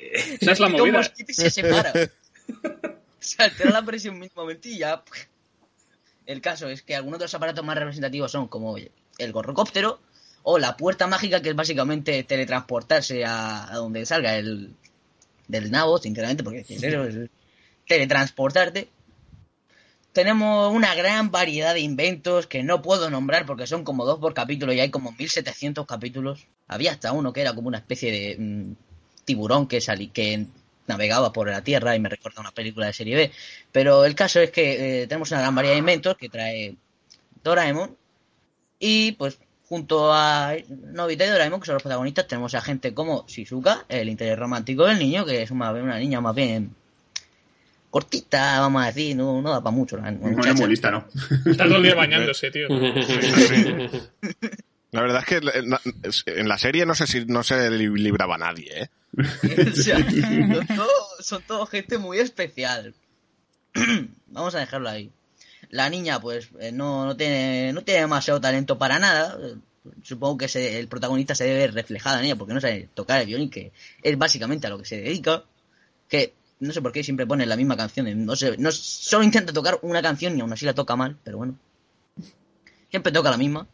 esa 0.40 0.52
es 0.52 0.60
la 0.60 0.66
un 0.66 0.72
movida. 0.72 0.98
mosquito 0.98 1.30
y 1.30 1.34
se 1.34 1.50
separa. 1.50 1.92
se 3.20 3.42
altera 3.42 3.70
la 3.70 3.84
presión 3.84 4.18
mismamente 4.18 4.68
y 4.70 4.78
ya. 4.78 5.02
El 6.26 6.40
caso 6.40 6.68
es 6.68 6.82
que 6.82 6.94
algunos 6.96 7.18
de 7.18 7.24
los 7.26 7.34
aparatos 7.34 7.64
más 7.64 7.76
representativos 7.76 8.30
son 8.32 8.48
como 8.48 8.76
el 8.76 9.32
gorrocóptero 9.32 10.00
o 10.44 10.58
la 10.58 10.76
puerta 10.76 11.06
mágica, 11.06 11.40
que 11.42 11.50
es 11.50 11.54
básicamente 11.56 12.22
teletransportarse 12.24 13.24
a, 13.24 13.70
a 13.72 13.76
donde 13.76 14.04
salga 14.06 14.36
el 14.36 14.74
del 15.48 15.70
nabo, 15.70 15.98
sinceramente, 15.98 16.42
porque 16.42 16.60
es 16.60 16.70
eso, 16.70 17.04
es 17.04 17.28
teletransportarte. 17.86 18.88
Tenemos 20.12 20.72
una 20.74 20.94
gran 20.94 21.30
variedad 21.30 21.72
de 21.74 21.80
inventos 21.80 22.46
que 22.46 22.62
no 22.62 22.82
puedo 22.82 23.08
nombrar 23.08 23.46
porque 23.46 23.66
son 23.66 23.82
como 23.82 24.04
dos 24.04 24.18
por 24.18 24.34
capítulo 24.34 24.72
y 24.72 24.80
hay 24.80 24.90
como 24.90 25.12
1700 25.12 25.86
capítulos. 25.86 26.46
Había 26.68 26.92
hasta 26.92 27.12
uno 27.12 27.32
que 27.32 27.40
era 27.40 27.54
como 27.54 27.68
una 27.68 27.78
especie 27.78 28.12
de 28.12 28.36
mm, 28.38 28.72
tiburón 29.24 29.66
que 29.66 29.80
salí, 29.80 30.08
que 30.08 30.46
navegaba 30.86 31.32
por 31.32 31.48
la 31.48 31.62
tierra 31.62 31.94
y 31.96 32.00
me 32.00 32.08
recuerda 32.08 32.38
a 32.38 32.42
una 32.42 32.52
película 32.52 32.86
de 32.86 32.92
serie 32.92 33.16
B. 33.16 33.32
Pero 33.70 34.04
el 34.04 34.14
caso 34.14 34.40
es 34.40 34.50
que 34.50 35.02
eh, 35.02 35.06
tenemos 35.06 35.30
una 35.30 35.40
gran 35.40 35.54
variedad 35.54 35.74
de 35.74 35.80
inventos 35.80 36.16
que 36.16 36.28
trae 36.28 36.74
Doraemon 37.42 37.96
y 38.78 39.12
pues 39.12 39.38
junto 39.68 40.12
a 40.12 40.54
Nobita 40.68 41.24
y 41.24 41.28
Doraemon, 41.28 41.60
que 41.60 41.66
son 41.66 41.74
los 41.74 41.82
protagonistas, 41.82 42.26
tenemos 42.26 42.54
a 42.54 42.60
gente 42.60 42.92
como 42.92 43.24
Shizuka, 43.26 43.86
el 43.88 44.08
interés 44.08 44.38
romántico 44.38 44.84
del 44.84 44.98
niño, 44.98 45.24
que 45.24 45.42
es 45.42 45.50
una, 45.50 45.72
una 45.72 45.98
niña 45.98 46.20
más 46.20 46.34
bien 46.34 46.74
cortita, 47.90 48.60
vamos 48.60 48.82
a 48.82 48.86
decir, 48.86 49.14
no, 49.16 49.42
no 49.42 49.50
da 49.50 49.62
para 49.62 49.76
mucho. 49.76 49.98
La, 49.98 50.10
No 50.10 50.44
es 50.44 50.58
muy 50.58 50.68
lista, 50.68 50.90
¿no? 50.90 51.06
Está 51.44 51.64
todo 51.64 51.76
el 51.76 51.82
día 51.82 51.94
bañándose, 51.94 52.50
tío. 52.50 52.68
La 54.92 55.00
verdad 55.02 55.22
es 55.22 55.26
que 55.26 56.30
en 56.38 56.48
la, 56.48 56.58
serie 56.58 56.84
no 56.86 56.94
sé 56.94 57.06
si 57.06 57.24
no 57.24 57.42
se 57.42 57.70
li- 57.70 57.88
libraba 57.88 58.36
nadie, 58.38 58.82
¿eh? 58.82 58.88
O 59.72 59.74
sea, 59.74 59.98
son, 59.98 60.66
todo, 60.76 60.88
son 61.20 61.42
todo 61.42 61.66
gente 61.66 61.98
muy 61.98 62.18
especial. 62.18 62.94
Vamos 64.26 64.54
a 64.54 64.58
dejarlo 64.60 64.88
ahí. 64.88 65.10
La 65.70 65.88
niña, 65.88 66.20
pues, 66.20 66.50
eh, 66.60 66.72
no, 66.72 67.06
no 67.06 67.16
tiene 67.16 67.72
no 67.72 67.82
tiene 67.82 68.00
demasiado 68.00 68.40
talento 68.40 68.76
para 68.78 68.98
nada. 68.98 69.38
Supongo 70.02 70.36
que 70.38 70.48
se- 70.48 70.78
el 70.78 70.88
protagonista 70.88 71.34
se 71.34 71.44
debe 71.44 71.58
ver 71.60 71.74
reflejada 71.74 72.18
en 72.18 72.26
ella 72.26 72.36
porque 72.36 72.54
no 72.54 72.60
sabe 72.60 72.88
tocar 72.94 73.20
el 73.20 73.26
violín, 73.26 73.50
que 73.50 73.72
es 74.02 74.18
básicamente 74.18 74.66
a 74.66 74.70
lo 74.70 74.78
que 74.78 74.84
se 74.84 75.00
dedica. 75.00 75.44
Que 76.08 76.34
no 76.60 76.72
sé 76.72 76.82
por 76.82 76.92
qué 76.92 77.02
siempre 77.02 77.26
pone 77.26 77.46
la 77.46 77.56
misma 77.56 77.76
canción. 77.78 78.26
No 78.26 78.36
sé, 78.36 78.56
no, 78.58 78.70
solo 78.70 79.24
intenta 79.24 79.52
tocar 79.54 79.78
una 79.82 80.02
canción 80.02 80.36
y 80.36 80.42
aún 80.42 80.52
así 80.52 80.66
la 80.66 80.74
toca 80.74 80.96
mal, 80.96 81.16
pero 81.24 81.38
bueno. 81.38 81.58
Siempre 82.90 83.10
toca 83.10 83.30
la 83.30 83.38
misma. 83.38 83.66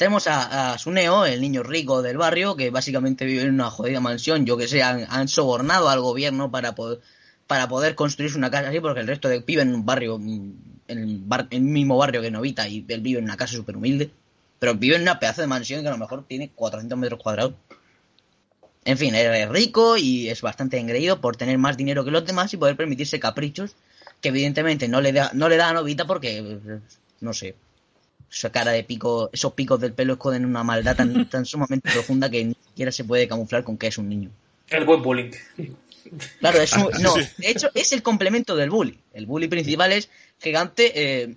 Tenemos 0.00 0.26
a, 0.28 0.78
Suneo, 0.78 1.26
el 1.26 1.42
niño 1.42 1.62
rico 1.62 2.00
del 2.00 2.16
barrio, 2.16 2.56
que 2.56 2.70
básicamente 2.70 3.26
vive 3.26 3.42
en 3.42 3.52
una 3.52 3.70
jodida 3.70 4.00
mansión. 4.00 4.46
Yo 4.46 4.56
que 4.56 4.66
sé, 4.66 4.82
han, 4.82 5.28
sobornado 5.28 5.90
al 5.90 6.00
gobierno 6.00 6.50
para 6.50 6.74
poder, 6.74 7.00
para 7.46 7.68
poder 7.68 7.94
construirse 7.96 8.38
una 8.38 8.50
casa 8.50 8.70
así, 8.70 8.80
porque 8.80 9.00
el 9.00 9.06
resto 9.06 9.28
de 9.28 9.40
vive 9.40 9.60
en 9.60 9.74
un 9.74 9.84
barrio, 9.84 10.18
mm, 10.18 10.52
en 10.88 10.98
el, 10.98 11.18
bar- 11.18 11.48
en 11.50 11.66
el 11.66 11.70
mismo 11.70 11.98
barrio 11.98 12.22
que 12.22 12.30
Novita, 12.30 12.66
y 12.66 12.82
él 12.88 13.02
vive 13.02 13.18
en 13.18 13.26
una 13.26 13.36
casa 13.36 13.56
súper 13.56 13.76
humilde. 13.76 14.10
Pero 14.58 14.74
vive 14.74 14.96
en 14.96 15.02
una 15.02 15.18
pedazo 15.18 15.42
de 15.42 15.48
mansión 15.48 15.82
que 15.82 15.88
a 15.88 15.90
lo 15.92 15.98
mejor 15.98 16.24
tiene 16.26 16.48
400 16.48 16.98
metros 16.98 17.22
cuadrados. 17.22 17.52
En 18.86 18.96
fin, 18.96 19.14
es 19.14 19.48
rico 19.50 19.98
y 19.98 20.30
es 20.30 20.40
bastante 20.40 20.78
engreído 20.78 21.20
por 21.20 21.36
tener 21.36 21.58
más 21.58 21.76
dinero 21.76 22.06
que 22.06 22.10
los 22.10 22.24
demás 22.24 22.54
y 22.54 22.56
poder 22.56 22.74
permitirse 22.74 23.20
caprichos 23.20 23.76
que 24.22 24.30
evidentemente 24.30 24.88
no 24.88 25.02
le 25.02 25.12
da, 25.12 25.30
no 25.34 25.50
le 25.50 25.58
da 25.58 25.68
a 25.68 25.74
Novita 25.74 26.06
porque, 26.06 26.38
eh, 26.38 26.78
no 27.20 27.34
sé, 27.34 27.54
esa 28.32 28.50
cara 28.52 28.70
de 28.72 28.84
pico, 28.84 29.28
esos 29.32 29.52
picos 29.54 29.80
del 29.80 29.92
pelo 29.92 30.12
esconden 30.14 30.44
una 30.46 30.62
maldad 30.64 30.96
tan, 30.96 31.28
tan 31.30 31.44
sumamente 31.44 31.90
profunda 31.90 32.30
que 32.30 32.44
ni 32.44 32.54
siquiera 32.54 32.92
se 32.92 33.04
puede 33.04 33.26
camuflar 33.28 33.64
con 33.64 33.76
que 33.76 33.88
es 33.88 33.98
un 33.98 34.08
niño. 34.08 34.30
El 34.68 34.84
buen 34.84 35.02
bullying. 35.02 35.30
Claro, 36.38 36.60
es 36.60 36.72
un- 36.74 36.90
no, 37.00 37.14
de 37.14 37.50
hecho 37.50 37.70
es 37.74 37.92
el 37.92 38.02
complemento 38.02 38.54
del 38.56 38.70
bully. 38.70 38.98
El 39.12 39.26
bully 39.26 39.48
principal 39.48 39.92
es 39.92 40.08
gigante. 40.38 40.92
Eh, 40.94 41.36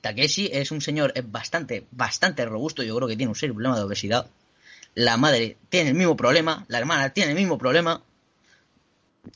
Takeshi 0.00 0.48
es 0.52 0.70
un 0.70 0.80
señor 0.80 1.12
es 1.16 1.30
bastante, 1.30 1.84
bastante 1.90 2.44
robusto. 2.44 2.82
Yo 2.82 2.94
creo 2.96 3.08
que 3.08 3.16
tiene 3.16 3.30
un 3.30 3.34
serio 3.36 3.54
problema 3.54 3.76
de 3.76 3.82
obesidad. 3.84 4.26
La 4.94 5.16
madre 5.16 5.56
tiene 5.68 5.90
el 5.90 5.96
mismo 5.96 6.16
problema, 6.16 6.64
la 6.68 6.78
hermana 6.78 7.10
tiene 7.10 7.30
el 7.32 7.36
mismo 7.38 7.58
problema. 7.58 8.02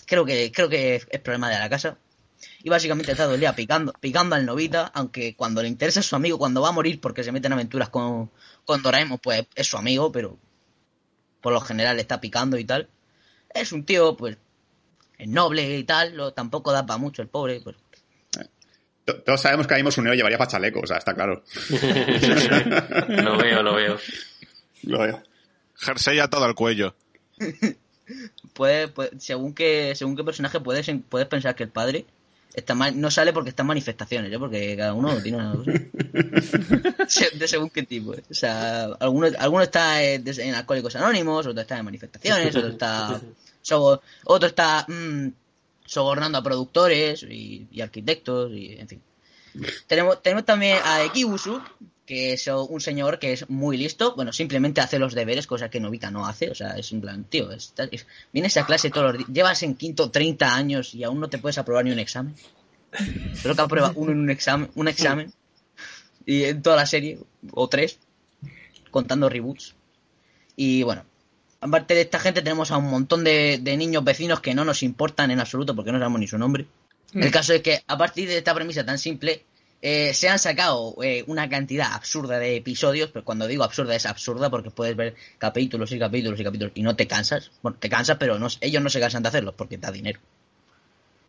Creo 0.07 0.25
que, 0.25 0.51
creo 0.53 0.69
que 0.69 0.97
es 1.09 1.21
problema 1.21 1.51
de 1.51 1.59
la 1.59 1.69
casa. 1.69 1.99
Y 2.63 2.69
básicamente 2.71 3.13
está 3.13 3.25
todo 3.25 3.35
el 3.35 3.41
día 3.41 3.55
picando, 3.55 3.93
picando 4.01 4.35
al 4.37 4.45
novita, 4.47 4.91
aunque 4.95 5.35
cuando 5.37 5.63
le 5.63 5.69
interesa 5.69 6.01
a 6.01 6.03
su 6.03 6.17
amigo, 6.17 6.39
cuando 6.39 6.61
va 6.63 6.69
a 6.71 6.73
morir 6.73 7.01
porque 7.01 7.23
se 7.25 7.33
mete 7.33 7.47
en 7.47 7.53
aventuras 7.55 7.89
con, 7.89 8.31
con 8.65 8.83
Doraemon, 8.83 9.19
pues 9.19 9.47
es 9.55 9.67
su 9.67 9.77
amigo, 9.77 10.11
pero 10.13 10.39
por 11.41 11.53
lo 11.53 11.61
general 11.61 11.99
está 11.99 12.21
picando 12.21 12.57
y 12.59 12.65
tal. 12.65 12.89
es 13.55 13.73
un 13.73 13.85
tío, 13.85 14.17
pues, 14.17 14.37
es 15.19 15.29
noble 15.29 15.77
y 15.79 15.85
tal, 15.85 16.17
lo, 16.17 16.33
tampoco 16.33 16.73
da 16.73 16.87
para 16.87 16.99
mucho 16.99 17.23
el 17.23 17.29
pobre, 17.29 17.61
pues. 17.61 17.77
To- 19.05 19.21
Todos 19.23 19.41
sabemos 19.41 19.67
que 19.67 19.75
ahí 19.75 19.91
Suneo 19.91 20.15
llevaría 20.15 20.39
fachaleco, 20.39 20.81
o 20.81 20.87
sea, 20.87 20.99
está 20.99 21.15
claro. 21.15 21.43
Lo 23.09 23.37
veo, 23.37 23.63
lo 23.63 23.75
veo. 23.75 23.99
Lo 24.85 24.99
veo. 25.01 25.23
Jersey 25.75 26.19
a 26.21 26.29
todo 26.29 26.47
el 26.47 26.55
cuello. 26.55 26.95
Puede, 28.53 28.89
puede- 28.95 29.19
según 29.19 29.55
qué 29.55 29.95
según 29.97 30.17
qué 30.17 30.23
personaje 30.25 30.61
puedes 30.61 30.89
puedes 31.09 31.27
pensar 31.29 31.55
que 31.57 31.65
el 31.65 31.71
padre 31.71 32.07
está 32.55 32.75
mal, 32.75 33.01
no 33.01 33.11
sale 33.11 33.33
porque 33.33 33.51
está 33.51 33.63
en 33.63 33.69
manifestaciones, 33.69 34.33
¿eh? 34.33 34.39
porque 34.39 34.77
cada 34.77 34.95
uno 34.95 35.21
tiene 35.23 35.39
una 35.39 35.53
cosa. 35.53 35.71
De 37.39 37.49
según 37.49 37.71
qué 37.71 37.83
tipo. 37.83 38.15
¿eh? 38.15 38.23
O 38.31 38.35
sea, 38.35 38.85
alguno, 39.01 39.29
alguno 39.39 39.63
está 39.63 40.03
eh, 40.03 40.23
en 40.25 40.55
Alcohólicos 40.55 40.97
Anónimos, 40.97 41.47
otro 41.47 41.61
está 41.61 41.79
en 41.79 41.85
manifestaciones, 41.85 42.55
otro 42.57 42.69
está 42.69 43.21
sobo- 43.63 44.01
otro 44.25 44.49
está 44.49 44.85
mm, 44.89 45.29
sobornando 45.87 46.39
a 46.39 46.43
productores 46.43 47.23
y, 47.23 47.67
y 47.71 47.81
arquitectos 47.81 48.51
y 48.53 48.73
en 48.79 48.89
fin. 48.89 49.03
Tenemos, 49.87 50.23
tenemos 50.23 50.45
también 50.45 50.79
a 50.85 51.05
Ekibusu, 51.05 51.61
que 52.13 52.35
es 52.35 52.47
un 52.47 52.79
señor 52.83 53.19
que 53.19 53.33
es 53.33 53.49
muy 53.49 53.79
listo, 53.79 54.15
bueno, 54.15 54.35
simplemente 54.35 54.83
hace 54.83 54.99
los 54.99 55.15
deberes, 55.15 55.47
cosa 55.47 55.71
que 55.71 55.81
Novita 55.81 56.11
no 56.11 56.27
hace, 56.27 56.51
o 56.51 56.55
sea, 56.55 56.77
es 56.77 56.93
un 56.93 57.01
plan, 57.01 57.25
tío, 57.25 57.51
está- 57.53 57.85
es- 57.91 58.07
vienes 58.35 58.55
a 58.59 58.67
clase 58.67 58.91
todos 58.91 59.07
los 59.07 59.17
días, 59.19 59.31
llevas 59.33 59.63
en 59.63 59.75
quinto 59.77 60.11
30 60.11 60.55
años 60.55 60.95
y 60.95 61.05
aún 61.05 61.21
no 61.21 61.29
te 61.31 61.39
puedes 61.39 61.57
aprobar 61.57 61.87
ni 61.87 61.91
un 61.91 61.99
examen. 61.99 62.35
Solo 63.41 63.55
que 63.55 63.63
aprueba 63.63 63.93
uno 63.95 64.13
en 64.13 64.19
un 64.19 64.29
examen, 64.29 64.71
un 64.75 64.89
examen, 64.89 65.33
y 66.27 66.45
en 66.45 66.61
toda 66.61 66.77
la 66.77 66.85
serie, 66.85 67.19
o 67.53 67.67
tres, 67.69 67.99
contando 68.91 69.31
reboots. 69.31 69.75
Y 70.55 70.83
bueno, 70.83 71.07
aparte 71.63 71.95
de 71.95 72.03
esta 72.03 72.19
gente 72.21 72.43
tenemos 72.43 72.71
a 72.73 72.77
un 72.77 72.91
montón 72.91 73.25
de, 73.25 73.59
de 73.63 73.77
niños 73.79 74.05
vecinos 74.05 74.41
que 74.41 74.55
no 74.55 74.67
nos 74.67 74.83
importan 74.83 75.31
en 75.31 75.41
absoluto 75.41 75.75
porque 75.75 75.93
no 75.93 75.99
sabemos 75.99 76.21
ni 76.21 76.27
su 76.29 76.37
nombre. 76.37 76.67
El 77.15 77.31
caso 77.31 77.55
es 77.55 77.63
que 77.63 77.83
a 77.87 77.97
partir 77.97 78.29
de 78.29 78.37
esta 78.37 78.55
premisa 78.55 78.85
tan 78.85 78.99
simple, 78.99 79.45
eh, 79.83 80.15
se 80.15 80.29
han 80.29 80.39
sacado 80.39 80.95
eh, 81.03 81.25
una 81.27 81.49
cantidad 81.49 81.93
absurda 81.93 82.39
de 82.39 82.57
episodios, 82.57 83.11
pero 83.11 83.25
cuando 83.25 83.47
digo 83.49 83.65
absurda 83.65 83.95
es 83.97 84.07
absurda 84.07 84.49
porque 84.49 84.71
puedes 84.71 84.97
ver 84.97 85.15
capítulos 85.39 85.91
y 85.93 85.99
capítulos 85.99 86.39
y 86.41 86.45
capítulos 86.45 86.73
y 86.77 86.83
no 86.83 86.95
te 86.97 87.07
cansas. 87.07 87.51
Bueno, 87.63 87.77
te 87.81 87.89
cansas, 87.89 88.17
pero 88.19 88.39
ellos 88.61 88.83
no 88.83 88.89
se 88.91 89.01
cansan 89.01 89.23
de 89.23 89.29
hacerlos 89.29 89.55
porque 89.57 89.79
da 89.79 89.91
dinero. 89.91 90.21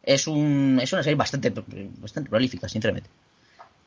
Es, 0.03 0.27
un, 0.27 0.79
es 0.81 0.91
una 0.93 1.01
serie 1.03 1.15
bastante, 1.15 1.51
bastante 1.99 2.29
prolífica, 2.29 2.67
sinceramente. 2.69 3.09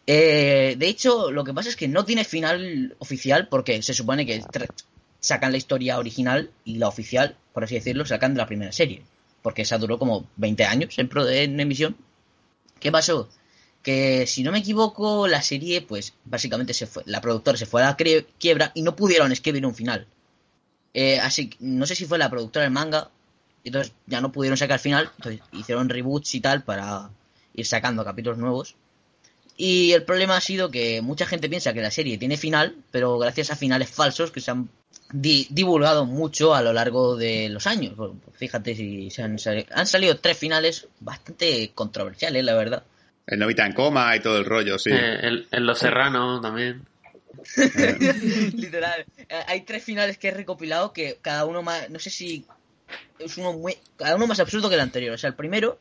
Eh, 0.06 0.76
de 0.78 0.88
hecho, 0.88 1.30
lo 1.30 1.44
que 1.44 1.52
pasa 1.52 1.68
es 1.68 1.76
que 1.76 1.88
no 1.88 2.04
tiene 2.04 2.24
final 2.24 2.94
oficial 2.98 3.48
porque 3.48 3.82
se 3.82 3.92
supone 3.94 4.24
que 4.24 4.40
sacan 5.20 5.52
la 5.52 5.58
historia 5.58 5.98
original 5.98 6.50
y 6.64 6.76
la 6.78 6.88
oficial, 6.88 7.36
por 7.52 7.64
así 7.64 7.74
decirlo, 7.74 8.06
sacan 8.06 8.34
de 8.34 8.38
la 8.38 8.46
primera 8.46 8.72
serie. 8.72 9.02
Porque 9.42 9.62
esa 9.62 9.78
duró 9.78 9.98
como 9.98 10.26
20 10.36 10.64
años 10.64 10.98
en, 10.98 11.08
pro- 11.08 11.28
en 11.28 11.58
emisión. 11.60 11.96
¿Qué 12.80 12.90
pasó? 12.90 13.28
Que 13.86 14.26
si 14.26 14.42
no 14.42 14.50
me 14.52 14.58
equivoco, 14.64 15.28
la 15.28 15.42
serie, 15.42 15.80
pues 15.90 16.12
básicamente 16.24 16.74
se 16.74 16.86
fue, 16.92 17.02
la 17.06 17.20
productora 17.20 17.56
se 17.56 17.66
fue 17.70 17.82
a 17.82 17.86
la 17.86 17.96
quiebra 18.42 18.72
y 18.74 18.82
no 18.82 18.96
pudieron 18.96 19.30
escribir 19.32 19.64
un 19.64 19.74
final. 19.80 20.00
Eh, 20.94 21.18
así 21.20 21.42
que 21.50 21.56
no 21.60 21.86
sé 21.86 21.94
si 21.94 22.06
fue 22.06 22.18
la 22.18 22.30
productora 22.30 22.64
del 22.64 22.72
manga, 22.72 23.10
entonces 23.64 23.92
ya 24.06 24.20
no 24.20 24.32
pudieron 24.32 24.56
sacar 24.58 24.80
final, 24.80 25.10
entonces 25.18 25.42
hicieron 25.52 25.88
reboots 25.88 26.34
y 26.34 26.40
tal 26.40 26.64
para 26.64 27.10
ir 27.54 27.66
sacando 27.66 28.04
capítulos 28.04 28.38
nuevos. 28.38 28.74
Y 29.56 29.92
el 29.92 30.02
problema 30.04 30.36
ha 30.36 30.40
sido 30.40 30.70
que 30.70 31.00
mucha 31.02 31.26
gente 31.26 31.48
piensa 31.48 31.72
que 31.72 31.80
la 31.82 31.90
serie 31.90 32.18
tiene 32.18 32.36
final, 32.36 32.76
pero 32.90 33.18
gracias 33.18 33.50
a 33.50 33.56
finales 33.56 33.88
falsos 33.90 34.30
que 34.30 34.40
se 34.40 34.50
han 34.50 34.68
di- 35.12 35.46
divulgado 35.50 36.06
mucho 36.06 36.54
a 36.54 36.62
lo 36.62 36.72
largo 36.74 37.16
de 37.16 37.48
los 37.48 37.66
años. 37.66 37.94
Fíjate 38.34 38.74
si 38.76 39.10
se 39.10 39.22
han, 39.22 39.38
sali- 39.38 39.66
han 39.72 39.86
salido 39.86 40.18
tres 40.18 40.36
finales 40.38 40.88
bastante 41.00 41.70
controversiales, 41.74 42.44
la 42.44 42.54
verdad. 42.54 42.82
El 43.26 43.38
novita 43.40 43.66
en 43.66 43.72
coma 43.72 44.14
y 44.14 44.20
todo 44.20 44.38
el 44.38 44.44
rollo, 44.44 44.78
sí. 44.78 44.90
Eh, 44.92 45.18
el, 45.22 45.48
el 45.50 45.66
Los 45.66 45.78
Serrano 45.78 46.40
también. 46.40 46.86
Literal. 48.54 49.04
Eh, 49.18 49.42
Hay 49.48 49.62
tres 49.62 49.82
finales 49.84 50.18
que 50.18 50.28
he 50.28 50.32
recopilado 50.32 50.92
que 50.92 51.18
cada 51.20 51.44
uno 51.44 51.62
más, 51.62 51.90
no 51.90 51.98
sé 51.98 52.10
si 52.10 52.44
es 53.18 53.36
uno 53.36 53.52
muy, 53.52 53.76
cada 53.96 54.16
uno 54.16 54.26
más 54.26 54.40
absurdo 54.40 54.68
que 54.68 54.74
el 54.76 54.80
anterior. 54.80 55.14
O 55.14 55.18
sea, 55.18 55.28
el 55.28 55.34
primero 55.34 55.78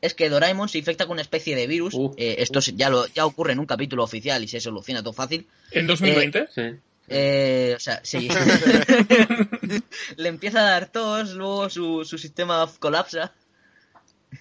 es 0.00 0.14
que 0.14 0.28
Doraemon 0.28 0.68
se 0.68 0.78
infecta 0.78 1.06
con 1.06 1.14
una 1.14 1.22
especie 1.22 1.56
de 1.56 1.66
virus. 1.66 1.94
Eh, 2.16 2.36
esto 2.38 2.60
ya 2.60 2.90
lo, 2.90 3.06
ya 3.08 3.26
ocurre 3.26 3.52
en 3.52 3.58
un 3.58 3.66
capítulo 3.66 4.04
oficial 4.04 4.42
y 4.44 4.48
se 4.48 4.60
soluciona 4.60 5.02
todo 5.02 5.12
fácil. 5.12 5.46
¿En 5.70 5.86
2020? 5.86 6.48
Sí. 6.54 6.62
Eh, 7.08 7.74
o 7.76 7.80
sea, 7.80 8.00
sí. 8.02 8.28
Le 10.16 10.28
empieza 10.28 10.60
a 10.60 10.70
dar 10.70 10.86
tos, 10.88 11.32
luego 11.34 11.68
su, 11.70 12.04
su 12.04 12.18
sistema 12.18 12.70
colapsa. 12.78 13.32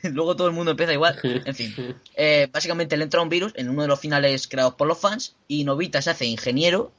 Luego 0.13 0.35
todo 0.35 0.47
el 0.47 0.53
mundo 0.53 0.71
empieza 0.71 0.93
igual. 0.93 1.17
En 1.45 1.55
fin. 1.55 1.73
Eh, 2.15 2.47
básicamente 2.51 2.95
le 2.97 3.03
entra 3.05 3.21
un 3.21 3.29
virus 3.29 3.53
en 3.55 3.69
uno 3.69 3.81
de 3.83 3.87
los 3.87 3.99
finales 3.99 4.47
creados 4.47 4.75
por 4.75 4.87
los 4.87 4.99
fans. 4.99 5.35
Y 5.47 5.63
Novita 5.63 6.01
se 6.01 6.09
hace 6.11 6.25
ingeniero. 6.25 6.91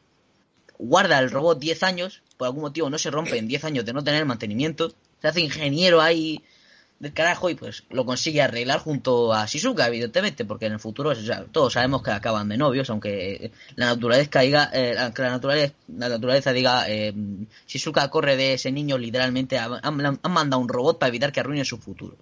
Guarda 0.78 1.18
el 1.20 1.30
robot 1.30 1.58
10 1.58 1.82
años. 1.82 2.22
Por 2.36 2.46
algún 2.46 2.62
motivo 2.62 2.90
no 2.90 2.98
se 2.98 3.10
rompe 3.10 3.38
en 3.38 3.46
10 3.48 3.64
años 3.64 3.84
de 3.84 3.92
no 3.92 4.02
tener 4.02 4.24
mantenimiento. 4.24 4.92
Se 5.22 5.28
hace 5.28 5.40
ingeniero 5.40 6.00
ahí 6.00 6.42
del 6.98 7.12
carajo 7.12 7.50
y 7.50 7.54
pues 7.54 7.84
lo 7.90 8.04
consigue 8.06 8.40
arreglar 8.40 8.78
junto 8.80 9.32
a 9.32 9.46
Shizuka, 9.46 9.86
evidentemente, 9.88 10.44
porque 10.44 10.66
en 10.66 10.72
el 10.74 10.80
futuro 10.80 11.10
o 11.10 11.14
sea, 11.14 11.44
todos 11.50 11.72
sabemos 11.74 12.02
que 12.02 12.10
acaban 12.12 12.48
de 12.48 12.56
novios, 12.56 12.88
aunque 12.88 13.50
la 13.74 13.86
naturaleza 13.86 14.30
caiga, 14.30 14.70
eh, 14.72 14.94
aunque 14.98 15.22
la 15.22 15.30
naturaleza, 15.30 15.74
la 15.88 16.08
naturaleza 16.08 16.52
diga 16.52 16.88
eh, 16.88 17.12
Shizuka 17.66 18.08
corre 18.10 18.36
de 18.36 18.54
ese 18.54 18.70
niño 18.72 18.96
literalmente, 18.96 19.58
han, 19.58 19.80
han- 19.82 20.18
han 20.22 20.32
mandado 20.32 20.62
un 20.62 20.68
robot 20.68 20.98
para 20.98 21.08
evitar 21.08 21.32
que 21.32 21.40
arruine 21.40 21.64
su 21.64 21.78
futuro. 21.78 22.16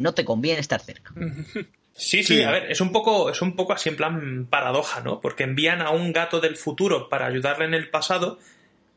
No 0.00 0.12
te 0.14 0.24
conviene 0.24 0.60
estar 0.60 0.80
cerca. 0.80 1.12
Sí, 1.92 2.22
sí, 2.22 2.40
a 2.42 2.50
ver, 2.52 2.70
es 2.70 2.80
un 2.80 2.92
poco, 2.92 3.30
es 3.30 3.42
un 3.42 3.56
poco 3.56 3.72
así 3.74 3.88
en 3.90 3.96
plan 3.96 4.46
paradoja, 4.48 5.00
¿no? 5.02 5.20
Porque 5.20 5.42
envían 5.42 5.82
a 5.82 5.90
un 5.90 6.12
gato 6.14 6.40
del 6.40 6.56
futuro 6.56 7.08
para 7.10 7.26
ayudarle 7.26 7.66
en 7.66 7.74
el 7.74 7.90
pasado, 7.90 8.38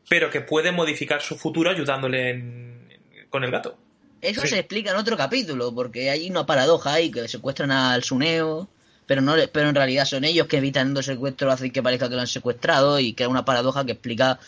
pero 0.08 0.30
que 0.30 0.40
puede 0.40 0.72
modificar 0.72 1.20
su 1.20 1.36
futuro 1.36 1.68
ayudándole 1.70 2.30
en- 2.30 2.88
con 3.28 3.44
el 3.44 3.50
gato. 3.50 3.76
Eso 4.22 4.42
Sí. 4.42 4.48
se 4.48 4.58
explica 4.60 4.92
en 4.92 4.96
otro 4.96 5.16
capítulo, 5.18 5.74
porque 5.74 6.08
hay 6.08 6.30
una 6.30 6.46
paradoja 6.46 6.94
ahí 6.94 7.10
que 7.10 7.28
secuestran 7.28 7.72
al 7.72 8.02
Suneo, 8.04 8.68
pero 9.06 9.20
no 9.20 9.36
le- 9.36 9.48
pero 9.48 9.68
en 9.68 9.74
realidad 9.74 10.06
son 10.06 10.24
ellos 10.24 10.46
que 10.46 10.56
evitan 10.58 10.96
el 10.96 11.02
secuestro, 11.04 11.50
hacen 11.50 11.72
que 11.72 11.82
parezca 11.82 12.08
que 12.08 12.14
lo 12.14 12.20
han 12.22 12.26
secuestrado 12.28 13.00
y 13.00 13.12
que 13.12 13.24
es 13.24 13.28
una 13.28 13.44
paradoja 13.44 13.84
que 13.84 13.92
explica 13.92 14.38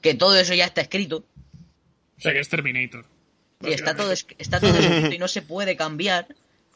que 0.00 0.14
todo 0.14 0.38
eso 0.38 0.54
ya 0.54 0.64
está 0.64 0.80
escrito. 0.80 1.24
O 2.16 2.20
sea, 2.20 2.32
que 2.32 2.40
es 2.40 2.48
Terminator. 2.48 3.04
Y 3.60 3.72
está 3.72 3.96
todo, 3.96 4.12
es- 4.12 4.26
está 4.38 4.60
todo 4.60 4.76
escrito 4.78 5.12
y 5.14 5.18
no 5.18 5.28
se 5.28 5.42
puede 5.42 5.76
cambiar. 5.76 6.26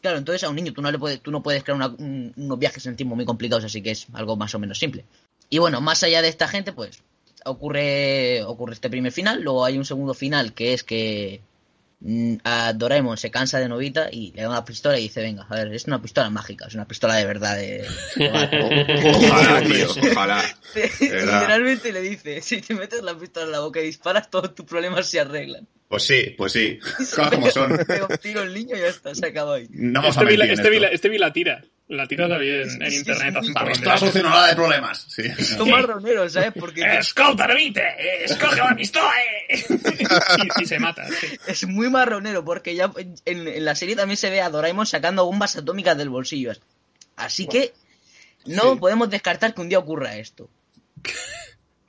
Claro, 0.01 0.19
entonces 0.19 0.43
a 0.45 0.49
un 0.49 0.57
niño 0.57 0.73
tú 0.73 0.83
no 0.83 0.91
le 0.91 0.99
puedes, 0.99 1.21
tú 1.21 1.31
no 1.31 1.43
puedes 1.43 1.63
crear 1.63 1.77
una- 1.77 1.87
un- 1.89 2.33
unos 2.37 2.59
viajes 2.59 2.85
en 2.87 2.97
tiempo 2.97 3.15
muy 3.15 3.25
complicados, 3.25 3.65
así 3.65 3.83
que 3.83 3.93
es 3.93 4.07
algo 4.15 4.37
más 4.37 4.55
o 4.55 4.59
menos 4.59 4.79
simple. 4.79 5.05
Y 5.49 5.59
bueno, 5.59 5.81
más 5.81 6.03
allá 6.03 6.23
de 6.23 6.29
esta 6.29 6.49
gente, 6.49 6.73
pues 6.73 7.03
ocurre, 7.45 8.43
ocurre 8.45 8.75
este 8.75 8.91
primer 8.91 9.13
final, 9.13 9.43
luego 9.43 9.65
hay 9.65 9.77
un 9.79 9.85
segundo 9.85 10.15
final 10.15 10.55
que 10.55 10.73
es 10.75 10.83
que 10.83 11.41
mm, 12.01 12.37
a 12.45 12.73
Doraemon 12.73 13.17
se 13.17 13.31
cansa 13.31 13.59
de 13.61 13.69
Novita 13.69 14.09
y 14.11 14.33
le 14.33 14.43
da 14.43 14.49
una 14.49 14.65
pistola 14.65 14.99
y 14.99 15.03
dice, 15.03 15.21
venga, 15.23 15.47
a 15.49 15.55
ver, 15.55 15.73
es 15.73 15.85
una 15.87 16.01
pistola 16.03 16.31
mágica, 16.31 16.67
es 16.67 16.75
una 16.75 16.87
pistola 16.89 17.15
de 17.17 17.25
verdad. 17.27 17.57
De... 17.57 17.87
Ojalá, 19.15 19.63
tío, 19.63 19.89
ojalá. 20.13 20.43
verdad. 20.75 21.41
Literalmente 21.41 21.93
le 21.93 22.01
dice, 22.01 22.41
si 22.43 22.61
te 22.61 22.75
metes 22.75 23.03
la 23.03 23.17
pistola 23.17 23.47
en 23.47 23.53
la 23.53 23.61
boca 23.61 23.81
y 23.81 23.85
disparas, 23.85 24.31
todos 24.31 24.55
tus 24.55 24.67
problemas 24.67 25.07
se 25.07 25.21
arreglan. 25.21 25.67
Pues 25.93 26.05
sí, 26.05 26.35
pues 26.39 26.53
sí. 26.53 26.79
Cosas 26.97 27.29
como 27.29 27.51
son. 27.51 27.77
Pega 27.87 28.07
un 28.09 28.17
tiro 28.17 28.43
el 28.45 28.55
niño 28.55 28.75
y 28.75 28.81
ya 28.81 28.87
está, 28.87 29.15
se 29.15 29.27
acaba 29.27 29.57
ahí. 29.57 29.67
No 29.69 30.01
vamos 30.01 30.17
a 30.17 30.23
Este 30.23 30.33
vi, 30.33 30.37
la, 30.39 30.45
este, 30.47 30.71
vi 30.71 30.79
la, 30.79 30.89
este 30.89 31.09
vi 31.11 31.19
la 31.19 31.33
tira. 31.35 31.63
La 31.89 32.09
tira 32.09 32.27
también 32.31 32.63
en, 32.63 32.91
Sí, 32.91 32.97
internet 32.97 33.37
sí, 33.43 33.49
sí. 33.49 33.53
par 33.53 33.67
de 33.67 33.73
Esto 33.73 33.91
ha 33.91 33.99
solucionado 33.99 34.35
nada 34.35 34.49
de 34.49 34.55
problemas. 34.55 35.05
Sí. 35.07 35.23
Son 35.45 35.69
marroneros, 35.69 36.33
¿sabes? 36.33 36.53
Porque 36.59 36.81
¡Escolta, 36.99 37.47
Vite! 37.49 38.25
¡Escoge 38.25 38.57
la 38.57 38.75
pistola! 38.75 39.13
eh! 39.51 39.67
y, 39.69 40.63
y 40.63 40.67
se 40.67 40.79
mata. 40.79 41.07
sí. 41.09 41.27
es 41.47 41.67
muy 41.67 41.91
marronero, 41.91 42.43
porque 42.43 42.75
ya 42.75 42.91
en, 42.97 43.15
en 43.27 43.63
la 43.63 43.75
serie 43.75 43.95
también 43.95 44.17
se 44.17 44.31
ve 44.31 44.41
a 44.41 44.49
Doraemon 44.49 44.87
sacando 44.87 45.27
bombas 45.27 45.57
atómicas 45.59 45.99
del 45.99 46.09
bolsillo. 46.09 46.53
Así 47.17 47.47
que 47.47 47.75
no 48.47 48.79
podemos 48.79 49.11
descartar 49.11 49.53
que 49.53 49.61
un 49.61 49.69
día 49.69 49.79
ocurra 49.79 50.17
esto. 50.17 50.49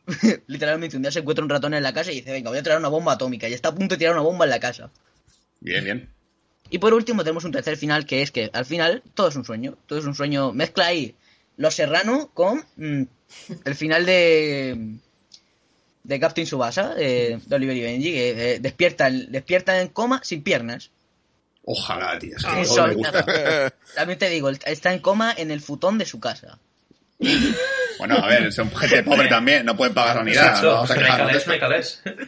Literalmente, 0.47 0.97
un 0.97 1.03
día 1.03 1.11
se 1.11 1.19
encuentra 1.19 1.43
un 1.43 1.49
ratón 1.49 1.73
en 1.73 1.83
la 1.83 1.93
casa 1.93 2.11
y 2.11 2.15
dice, 2.15 2.31
venga, 2.31 2.49
voy 2.49 2.59
a 2.59 2.63
traer 2.63 2.79
una 2.79 2.89
bomba 2.89 3.13
atómica. 3.13 3.47
Y 3.47 3.53
está 3.53 3.69
a 3.69 3.75
punto 3.75 3.95
de 3.95 3.99
tirar 3.99 4.13
una 4.13 4.23
bomba 4.23 4.45
en 4.45 4.51
la 4.51 4.59
casa. 4.59 4.91
Bien, 5.59 5.83
bien. 5.83 6.09
Y 6.69 6.79
por 6.79 6.93
último 6.93 7.23
tenemos 7.23 7.43
un 7.43 7.51
tercer 7.51 7.77
final 7.77 8.05
que 8.05 8.21
es 8.21 8.31
que 8.31 8.49
al 8.53 8.65
final 8.65 9.03
todo 9.13 9.27
es 9.27 9.35
un 9.35 9.45
sueño. 9.45 9.77
Todo 9.85 9.99
es 9.99 10.05
un 10.05 10.15
sueño. 10.15 10.53
Mezcla 10.53 10.87
ahí 10.87 11.15
Los 11.55 11.75
Serrano 11.75 12.31
con 12.33 12.63
mm, 12.77 13.03
el 13.65 13.75
final 13.75 14.05
de 14.05 14.97
de 16.03 16.19
Captain 16.19 16.45
Subasa, 16.45 16.93
de, 16.95 17.39
de 17.45 17.55
Oliver 17.55 17.77
y 17.77 17.81
Benji, 17.81 18.11
que 18.11 18.53
eh, 18.53 18.59
despierta, 18.59 19.09
despierta 19.09 19.79
en 19.79 19.87
coma 19.87 20.21
sin 20.23 20.43
piernas. 20.43 20.91
Ojalá, 21.63 22.19
tío. 22.19 22.35
Es 22.35 22.43
que 22.43 22.61
Eso, 22.61 22.87
me 22.87 22.95
gusta. 22.95 23.25
también 23.95 24.19
te 24.19 24.29
digo, 24.29 24.49
está 24.49 24.93
en 24.93 24.99
coma 24.99 25.33
en 25.35 25.49
el 25.49 25.61
futón 25.61 25.97
de 25.97 26.05
su 26.05 26.19
casa. 26.19 26.59
Bueno, 27.99 28.17
a 28.17 28.27
ver, 28.27 28.51
son 28.51 28.73
gente 28.75 29.03
pobre 29.03 29.27
también, 29.27 29.65
no 29.65 29.77
pueden 29.77 29.93
pagar 29.93 30.17
sanidad. 30.17 30.47
Exacto, 30.47 30.67
no 30.67 30.73
vamos 30.73 30.91
a. 30.91 30.95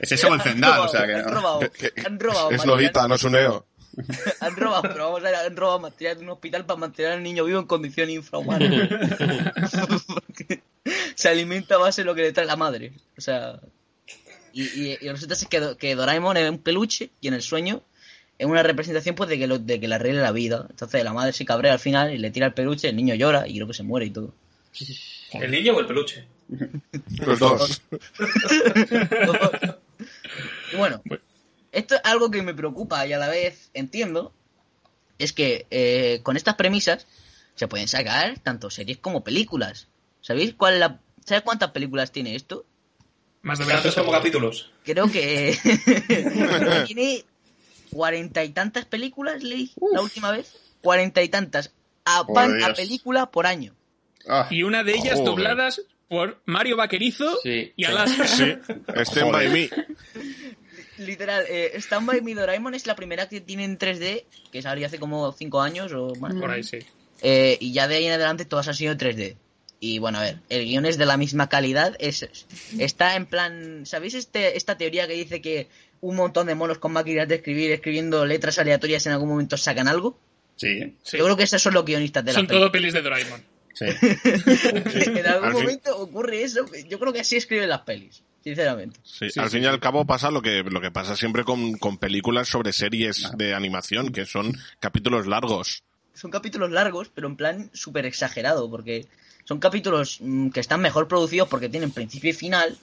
Es 0.02 0.12
eso 0.12 0.34
el 0.34 0.42
Zendal, 0.42 0.80
o 0.80 0.88
sea 0.88 1.06
que 1.06 1.16
Han 1.16 1.26
robado, 1.30 1.60
han 2.06 2.20
robado, 2.20 2.52
Es 2.52 2.66
Novita, 2.66 3.08
no 3.08 3.16
es 3.16 3.24
un 3.24 3.34
neo. 3.34 3.66
Han 4.42 4.56
robado, 4.58 4.82
pero 4.84 5.06
vamos 5.06 5.20
a 5.22 5.24
ver, 5.24 5.36
han 5.36 5.56
robado 5.56 5.80
material 5.80 6.18
de 6.18 6.24
un 6.24 6.30
hospital 6.32 6.66
para 6.66 6.78
mantener 6.78 7.14
al 7.14 7.24
niño 7.24 7.46
vivo 7.46 7.60
en 7.60 7.66
condición 7.66 8.10
infrahumana. 8.10 8.90
Porque 10.08 10.64
se 11.16 11.30
alimenta 11.30 11.76
a 11.76 11.78
base 11.78 12.02
de 12.02 12.06
lo 12.06 12.14
que 12.14 12.24
le 12.24 12.34
trae 12.34 12.46
la 12.46 12.58
madre. 12.58 12.92
O 13.18 13.22
sea. 13.22 13.60
Y, 14.52 14.64
y, 14.64 14.98
y 15.02 15.10
resulta 15.10 15.36
ser 15.36 15.48
que, 15.48 15.78
que 15.78 15.96
Doraemon 15.96 16.36
es 16.38 16.50
un 16.50 16.60
peluche 16.60 17.10
y 17.22 17.30
en 17.30 17.36
el 17.36 17.42
sueño 17.42 17.84
es 18.38 18.46
una 18.46 18.64
representación 18.64 19.16
pues 19.16 19.30
de 19.30 19.38
que, 19.38 19.48
lo, 19.48 19.60
de 19.60 19.80
que 19.80 19.88
le 19.88 19.96
arregle 19.96 20.22
la 20.22 20.32
vida. 20.32 20.66
Entonces 20.70 21.04
la 21.04 21.14
madre 21.14 21.34
se 21.34 21.46
cabrea 21.46 21.74
al 21.74 21.80
final 21.80 22.14
y 22.14 22.18
le 22.18 22.32
tira 22.32 22.48
el 22.48 22.54
peluche, 22.54 22.90
el 22.90 22.96
niño 22.96 23.16
llora 23.16 23.48
y 23.48 23.56
creo 23.56 23.68
que 23.68 23.74
se 23.74 23.84
muere 23.84 24.06
y 24.08 24.12
todo. 24.12 24.34
¿El 25.34 25.52
niño 25.52 25.76
o 25.76 25.80
el 25.80 25.86
peluche? 25.88 26.28
Los 27.18 27.40
dos. 27.40 27.82
Y 30.72 30.76
bueno, 30.78 31.02
esto 31.72 31.96
es 31.96 32.02
algo 32.04 32.32
que 32.32 32.42
me 32.42 32.54
preocupa 32.54 33.06
y 33.08 33.14
a 33.14 33.18
la 33.18 33.28
vez 33.28 33.70
entiendo. 33.74 34.34
Es 35.18 35.32
que 35.34 35.66
eh, 35.72 36.20
con 36.24 36.36
estas 36.36 36.56
premisas 36.56 37.08
se 37.56 37.68
pueden 37.68 37.88
sacar 37.88 38.38
tanto 38.40 38.70
series 38.70 38.98
como 38.98 39.24
películas. 39.24 39.88
¿Sabéis 40.22 40.54
cuál 40.56 40.80
la, 40.80 41.00
¿Sabes 41.26 41.44
cuántas 41.44 41.72
películas 41.72 42.12
tiene 42.12 42.36
esto? 42.36 42.66
Más 43.42 43.60
de 43.60 43.66
¿Tantos 43.66 43.84
20 43.96 44.02
como 44.02 44.12
capítulos? 44.12 44.72
Creo 44.84 45.10
que 45.10 45.58
tiene 46.88 47.24
cuarenta 47.92 48.44
y 48.44 48.50
tantas 48.50 48.86
películas, 48.86 49.42
leí 49.44 49.72
la 49.94 50.02
última 50.02 50.32
vez. 50.32 50.52
Cuarenta 50.82 51.24
y 51.24 51.30
tantas 51.30 51.72
a, 52.04 52.26
pan- 52.28 52.62
a 52.64 52.74
película 52.74 53.32
por 53.32 53.48
año. 53.48 53.74
Ah, 54.28 54.48
Y 54.50 54.64
una 54.64 54.84
de 54.84 54.94
ellas 54.94 55.14
Joder. 55.20 55.26
dobladas 55.26 55.82
por 56.08 56.42
Mario 56.46 56.78
Vaquerizo 56.78 57.38
Sí. 57.44 57.74
y 57.76 57.84
Alaska. 57.86 58.28
Sí, 58.28 58.54
Stand 59.06 59.32
by 59.32 59.50
me. 59.50 59.70
Literal, 60.98 61.44
eh, 61.50 61.72
Stand 61.76 62.08
By 62.08 62.22
Me 62.22 62.34
Doraemon 62.36 62.74
es 62.74 62.88
la 62.88 62.96
primera 62.96 63.28
que 63.28 63.42
tiene 63.42 63.66
en 63.66 63.78
3D, 63.78 64.24
que 64.52 64.62
salió 64.62 64.86
hace 64.88 64.98
como 64.98 65.32
5 65.34 65.62
años 65.62 65.92
o 65.94 66.16
más. 66.16 66.34
Por 66.36 66.50
ahí 66.50 66.64
sí. 66.64 66.80
Eh, 67.22 67.58
y 67.60 67.74
ya 67.74 67.88
de 67.88 67.96
ahí 67.96 68.06
en 68.06 68.14
adelante 68.14 68.46
todas 68.46 68.68
han 68.70 68.76
sido 68.76 68.94
en 68.94 68.98
3D. 68.98 69.36
Y 69.82 70.00
bueno, 70.00 70.20
a 70.20 70.22
ver, 70.22 70.38
el 70.50 70.64
guion 70.66 70.86
es 70.86 70.98
de 70.98 71.06
la 71.06 71.18
misma 71.18 71.50
calidad. 71.50 71.96
Es, 72.00 72.26
está 72.80 73.16
en 73.18 73.26
plan. 73.26 73.86
¿Sabéis 73.86 74.14
este, 74.14 74.56
esta 74.56 74.78
teoría 74.78 75.06
que 75.06 75.14
dice 75.14 75.42
que 75.42 75.68
un 76.00 76.16
montón 76.16 76.48
de 76.48 76.56
monos 76.56 76.78
con 76.78 76.94
máquinas 76.94 77.28
de 77.28 77.36
escribir, 77.36 77.72
escribiendo 77.72 78.26
letras 78.26 78.58
aleatorias 78.58 79.06
en 79.06 79.12
algún 79.14 79.30
momento 79.30 79.58
sacan 79.58 79.88
algo? 79.90 80.18
sí, 80.56 80.96
Sí. 81.04 81.18
Yo 81.18 81.26
creo 81.26 81.36
que 81.36 81.44
esos 81.44 81.62
son 81.62 81.74
los 81.74 81.84
guionistas 81.84 82.24
de 82.24 82.32
la 82.32 82.40
Son 82.40 82.48
todo 82.48 82.72
pelis 82.72 82.94
de 82.94 83.02
Doraemon. 83.02 83.44
Sí. 83.76 83.86
en 85.20 85.28
algún 85.28 85.50
Al 85.50 85.56
fin- 85.56 85.62
momento 85.64 85.98
ocurre 85.98 86.44
eso. 86.44 86.66
Yo 86.90 87.00
creo 87.00 87.14
que 87.14 87.20
así 87.20 87.36
escriben 87.36 87.70
las 87.70 87.82
pelis, 87.82 88.24
sinceramente. 88.44 89.00
Sí, 89.04 89.30
Sí, 89.30 89.40
al 89.40 89.50
sí, 89.50 89.58
fin 89.58 89.64
y 89.64 89.68
al 89.68 89.80
cabo 89.80 90.06
pasa 90.06 90.32
lo 90.32 90.42
que, 90.42 90.64
lo 90.64 90.82
que 90.82 90.92
pasa 90.92 91.16
siempre 91.16 91.44
con, 91.44 91.74
con 91.78 91.98
películas 91.98 92.48
sobre 92.48 92.74
series 92.74 93.32
de 93.38 93.54
animación, 93.54 94.12
que 94.12 94.26
son 94.26 94.58
capítulos 94.80 95.28
largos. 95.28 95.84
son 96.14 96.32
capítulos 96.32 96.72
largos, 96.72 97.10
pero 97.14 97.28
en 97.28 97.36
plan 97.36 97.70
súper 97.74 98.06
exagerado, 98.06 98.70
porque 98.70 99.08
son 99.44 99.60
capítulos 99.60 100.18
mm, 100.22 100.50
que 100.50 100.60
están 100.60 100.82
mejor 100.82 101.08
producidos 101.08 101.48
porque 101.50 101.70
tienen 101.70 101.92
principio 101.92 102.32
y 102.32 102.34
final, 102.34 102.78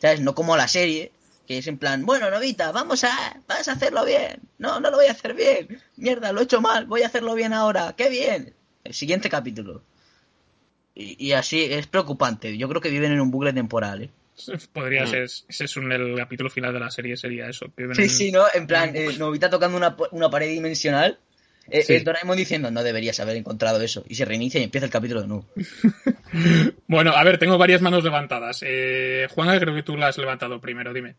¿sabes? 0.00 0.20
No 0.20 0.34
como 0.34 0.56
la 0.56 0.66
serie, 0.66 1.12
que 1.46 1.58
es 1.58 1.66
en 1.68 1.78
plan, 1.78 2.04
bueno, 2.04 2.28
Novita, 2.30 2.72
vamos 2.72 3.04
a, 3.04 3.40
vas 3.46 3.68
a 3.68 3.72
hacerlo 3.72 4.04
bien. 4.04 4.40
No, 4.58 4.80
no 4.80 4.90
lo 4.90 4.96
voy 4.96 5.06
a 5.06 5.12
hacer 5.12 5.34
bien. 5.34 5.80
Mierda, 5.96 6.32
lo 6.32 6.40
he 6.40 6.44
hecho 6.44 6.60
mal, 6.60 6.86
voy 6.86 7.02
a 7.02 7.06
hacerlo 7.06 7.34
bien 7.34 7.52
ahora. 7.52 7.94
¡Qué 7.96 8.08
bien! 8.08 8.52
El 8.82 8.94
siguiente 8.94 9.28
capítulo. 9.28 9.82
Y, 10.96 11.26
y 11.28 11.32
así 11.32 11.62
es 11.62 11.86
preocupante. 11.86 12.56
Yo 12.58 12.68
creo 12.68 12.80
que 12.80 12.90
viven 12.90 13.12
en 13.12 13.20
un 13.20 13.30
bucle 13.30 13.52
temporal, 13.52 14.02
¿eh? 14.02 14.10
Podría 14.72 15.06
ser. 15.06 15.22
Ese 15.24 15.44
es 15.64 15.76
un, 15.76 15.92
el 15.92 16.16
capítulo 16.16 16.50
final 16.50 16.72
de 16.72 16.80
la 16.80 16.90
serie, 16.90 17.16
sería 17.16 17.48
eso. 17.48 17.66
viven 17.76 17.94
Sí, 17.94 18.02
en- 18.02 18.10
sí, 18.10 18.32
¿no? 18.32 18.44
En 18.54 18.66
plan, 18.66 18.90
eh, 18.96 19.14
Novita 19.18 19.48
tocando 19.50 19.76
una, 19.76 19.96
una 20.10 20.28
pared 20.30 20.48
dimensional. 20.50 21.18
Eh, 21.68 21.82
Sí. 21.82 21.94
eh, 21.94 22.00
Doraemon 22.00 22.36
diciendo, 22.36 22.70
no 22.70 22.82
deberías 22.84 23.18
haber 23.18 23.36
encontrado 23.36 23.80
eso. 23.82 24.04
Y 24.08 24.14
se 24.14 24.24
reinicia 24.24 24.60
y 24.60 24.64
empieza 24.64 24.84
el 24.86 24.90
capítulo 24.92 25.20
de 25.22 25.28
nuevo. 25.28 25.46
Bueno, 26.88 27.10
a 27.12 27.24
ver, 27.24 27.38
tengo 27.38 27.58
varias 27.58 27.82
manos 27.82 28.04
levantadas. 28.04 28.62
Eh, 28.64 29.26
Juanga, 29.30 29.58
creo 29.58 29.74
que 29.74 29.82
tú 29.82 29.96
la 29.96 30.08
has 30.08 30.18
levantado 30.18 30.60
primero, 30.60 30.92
dime. 30.92 31.16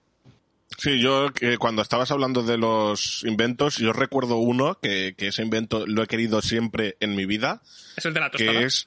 Sí, 0.77 0.99
yo 1.01 1.29
eh, 1.41 1.57
cuando 1.57 1.81
estabas 1.81 2.11
hablando 2.11 2.43
de 2.43 2.57
los 2.57 3.23
inventos, 3.25 3.77
yo 3.77 3.93
recuerdo 3.93 4.37
uno 4.37 4.77
que, 4.81 5.15
que 5.17 5.27
ese 5.27 5.41
invento 5.41 5.87
lo 5.87 6.03
he 6.03 6.07
querido 6.07 6.41
siempre 6.41 6.97
en 6.99 7.15
mi 7.15 7.25
vida, 7.25 7.61
Es 7.95 8.05
el 8.05 8.13
de 8.13 8.19
la 8.19 8.29
tostada. 8.31 8.51
que 8.59 8.65
es 8.65 8.85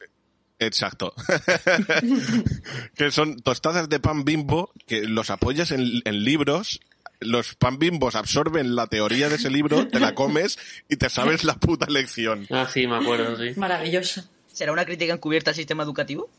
exacto, 0.61 1.15
que 2.97 3.11
son 3.11 3.41
tostadas 3.41 3.89
de 3.89 4.01
pan 4.01 4.25
bimbo 4.25 4.71
que 4.87 5.03
los 5.03 5.31
apoyas 5.31 5.71
en, 5.73 6.03
en 6.05 6.25
libros. 6.25 6.81
Los 7.23 7.55
pan 7.55 7.79
bimbos 7.79 8.15
absorben 8.15 8.75
la 8.75 8.87
teoría 8.87 9.29
de 9.29 9.37
ese 9.37 9.51
libro, 9.51 9.87
te 9.89 10.01
la 10.01 10.15
comes 10.15 10.59
y 10.89 10.97
te 10.97 11.11
sabes 11.11 11.45
la 11.45 11.55
puta 11.55 11.85
lección. 11.87 12.47
Ah, 12.49 12.67
sí, 12.73 12.87
me 12.87 12.97
acuerdo, 12.97 13.37
sí. 13.37 13.53
Maravilloso. 13.59 14.25
¿Será 14.51 14.73
una 14.73 14.87
crítica 14.87 15.13
encubierta 15.13 15.51
al 15.51 15.55
sistema 15.55 15.83
educativo? 15.83 16.31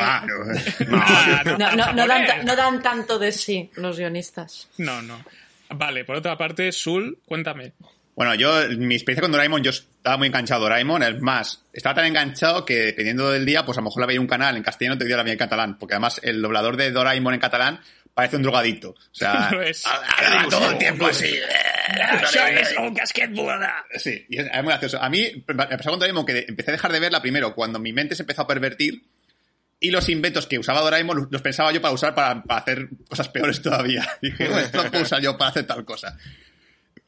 Va, 0.00 0.24
no. 0.26 1.58
No, 1.58 1.58
No, 1.58 1.76
no, 1.76 1.92
no, 1.92 2.06
dan, 2.06 2.46
no 2.46 2.56
dan 2.56 2.82
tanto 2.82 3.18
de 3.18 3.30
sí 3.30 3.70
los 3.76 3.98
guionistas. 3.98 4.68
No, 4.78 5.02
no. 5.02 5.22
Vale, 5.68 6.04
por 6.06 6.16
otra 6.16 6.38
parte, 6.38 6.72
Sul, 6.72 7.18
cuéntame. 7.26 7.72
Bueno, 8.16 8.34
yo, 8.34 8.50
mi 8.78 8.94
experiencia 8.94 9.20
con 9.22 9.30
Doraemon, 9.30 9.62
yo 9.62 9.70
estaba 9.70 10.16
muy 10.16 10.28
enganchado 10.28 10.60
a 10.62 10.68
Doraemon, 10.70 11.02
es 11.02 11.20
más, 11.20 11.62
estaba 11.72 11.94
tan 11.96 12.06
enganchado 12.06 12.64
que 12.64 12.76
dependiendo 12.86 13.30
del 13.30 13.44
día, 13.44 13.64
pues 13.66 13.76
a 13.76 13.82
lo 13.82 13.84
mejor 13.84 14.00
la 14.00 14.06
veía 14.06 14.20
un 14.20 14.26
canal 14.26 14.56
en 14.56 14.62
castellano, 14.62 14.96
te 14.96 15.04
veía 15.04 15.18
la 15.18 15.22
veía 15.22 15.34
en 15.34 15.38
catalán, 15.38 15.78
porque 15.78 15.94
además 15.94 16.18
el 16.24 16.40
doblador 16.40 16.78
de 16.78 16.90
Doraemon 16.92 17.34
en 17.34 17.40
catalán 17.40 17.78
parece 18.14 18.36
un 18.36 18.42
drogadicto. 18.42 18.90
O 18.92 18.96
sea, 19.12 19.50
Lo 19.52 19.62
es. 19.62 19.84
habla 19.86 20.46
todo 20.48 20.70
el 20.70 20.78
tiempo 20.78 21.06
así. 21.06 21.38
un 22.78 22.94
casquet 22.94 23.30
volada! 23.34 23.84
Sí, 23.96 24.24
y 24.30 24.38
es, 24.40 24.46
es 24.46 24.62
muy 24.62 24.70
gracioso. 24.72 24.98
A 25.02 25.10
mí 25.10 25.44
me 25.46 25.54
pasó 25.54 25.90
con 25.90 25.98
Doraemon 25.98 26.24
que 26.24 26.46
empecé 26.48 26.70
a 26.70 26.72
dejar 26.72 26.92
de 26.92 27.00
verla 27.00 27.20
primero 27.20 27.54
cuando 27.54 27.78
mi 27.78 27.92
mente 27.92 28.14
se 28.14 28.22
empezó 28.22 28.42
a 28.42 28.46
pervertir 28.46 29.02
y 29.78 29.90
los 29.90 30.08
inventos 30.08 30.46
que 30.46 30.58
usaba 30.58 30.80
Doraemon 30.80 31.28
los- 31.30 31.42
pensaba 31.42 31.70
yo 31.72 31.82
para 31.82 31.92
usar 31.92 32.14
para, 32.14 32.42
para 32.42 32.60
hacer 32.60 32.88
cosas 33.08 33.28
peores 33.28 33.60
todavía. 33.60 34.08
Dije, 34.22 34.44
esto 34.62 34.82
lo 34.82 34.90
puedo 34.90 35.04
usar 35.04 35.20
yo 35.20 35.36
para 35.36 35.50
hacer 35.50 35.66
tal 35.66 35.84
cosa. 35.84 36.16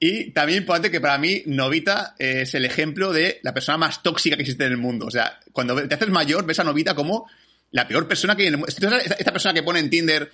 Y 0.01 0.31
también 0.31 0.59
importante 0.61 0.91
que 0.91 1.01
para 1.01 1.19
mí 1.19 1.43
Novita 1.47 2.15
es 2.19 2.55
el 2.55 2.65
ejemplo 2.65 3.13
de 3.13 3.41
la 3.43 3.53
persona 3.53 3.79
más 3.79 4.03
tóxica 4.03 4.37
que 4.37 4.43
existe 4.43 4.65
en 4.65 4.73
el 4.73 4.79
mundo. 4.79 5.07
O 5.07 5.11
sea, 5.11 5.41
cuando 5.53 5.75
te 5.89 5.95
haces 5.95 6.09
mayor 6.09 6.47
ves 6.47 6.61
a 6.61 6.65
Novita 6.65 6.95
como 6.95 7.29
la 7.73 7.89
peor 7.89 8.07
persona 8.07 8.37
que 8.37 8.43
hay 8.43 8.49
en 8.49 8.55
el 8.55 8.59
mundo. 8.59 8.69
Esta, 8.69 9.33
persona 9.33 9.55
que 9.55 9.63
pone 9.65 9.81
en 9.81 9.91
Tinder, 9.91 10.31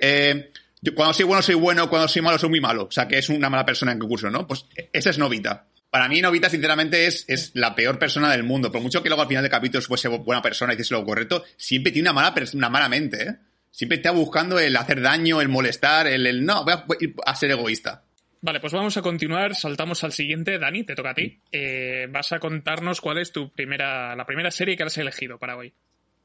eh, 0.00 0.52
cuando 0.94 1.12
soy 1.12 1.24
bueno 1.24 1.42
soy 1.42 1.56
bueno, 1.56 1.90
cuando 1.90 2.06
soy 2.06 2.22
malo 2.22 2.38
soy 2.38 2.48
muy 2.48 2.60
malo. 2.60 2.84
O 2.84 2.92
sea, 2.92 3.08
que 3.08 3.18
es 3.18 3.28
una 3.28 3.50
mala 3.50 3.66
persona 3.66 3.90
en 3.90 3.98
concurso, 3.98 4.30
¿no? 4.30 4.46
Pues 4.46 4.66
esa 4.92 5.10
es 5.10 5.18
Novita. 5.18 5.66
Para 5.90 6.08
mí 6.08 6.20
Novita, 6.20 6.48
sinceramente, 6.48 7.06
es, 7.06 7.24
es 7.26 7.50
la 7.54 7.74
peor 7.74 7.98
persona 7.98 8.30
del 8.30 8.44
mundo. 8.44 8.70
Por 8.70 8.82
mucho 8.82 9.02
que 9.02 9.08
luego 9.08 9.22
al 9.22 9.28
final 9.28 9.42
del 9.42 9.50
capítulo 9.50 9.82
fuese 9.82 10.06
buena 10.06 10.42
persona 10.42 10.72
y 10.72 10.76
hiciese 10.76 10.94
lo 10.94 11.04
correcto, 11.04 11.44
siempre 11.56 11.90
tiene 11.90 12.10
una 12.10 12.12
mala, 12.12 12.34
una 12.54 12.68
mala 12.68 12.88
mente, 12.88 13.22
¿eh? 13.22 13.36
Siempre 13.70 13.96
está 13.96 14.10
buscando 14.10 14.58
el 14.58 14.76
hacer 14.76 15.00
daño, 15.00 15.40
el 15.40 15.48
molestar, 15.48 16.06
el, 16.06 16.26
el 16.26 16.44
no, 16.44 16.64
voy 16.64 16.72
a, 16.72 16.84
voy 16.86 17.14
a 17.24 17.34
ser 17.34 17.50
egoísta. 17.50 18.02
Vale, 18.40 18.60
pues 18.60 18.72
vamos 18.72 18.96
a 18.96 19.02
continuar. 19.02 19.54
Saltamos 19.54 20.04
al 20.04 20.12
siguiente. 20.12 20.58
Dani, 20.58 20.84
te 20.84 20.94
toca 20.94 21.10
a 21.10 21.14
ti. 21.14 21.40
Eh, 21.50 22.06
vas 22.10 22.32
a 22.32 22.38
contarnos 22.38 23.00
cuál 23.00 23.18
es 23.18 23.32
tu 23.32 23.50
primera, 23.52 24.14
la 24.14 24.24
primera 24.24 24.50
serie 24.50 24.76
que 24.76 24.84
has 24.84 24.98
elegido 24.98 25.38
para 25.38 25.56
hoy. 25.56 25.72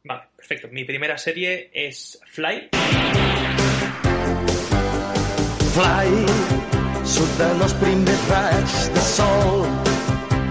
Vale, 0.03 0.23
perfecto. 0.35 0.67
Mi 0.69 0.83
primera 0.83 1.17
serie 1.17 1.71
es 1.73 2.19
Fly. 2.27 2.69
Fly 5.73 6.63
surten 7.03 7.61
els 7.65 7.73
primers 7.81 8.27
raigs 8.29 8.75
de 8.95 9.01
sol 9.03 9.63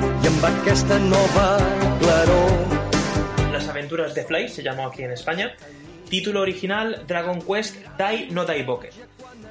i 0.03 0.29
amb 0.29 0.47
aquesta 0.51 0.99
nova 1.05 1.47
claror 2.03 3.53
Las 3.53 3.69
aventuras 3.69 4.15
de 4.15 4.25
Fly 4.25 4.49
se 4.49 4.63
llamó 4.63 4.89
aquí 4.89 5.03
en 5.03 5.13
España. 5.13 5.55
Título 6.11 6.41
original 6.41 7.05
Dragon 7.07 7.41
Quest 7.41 7.77
Dai 7.97 8.29
no 8.31 8.45
Daiboke. 8.45 8.91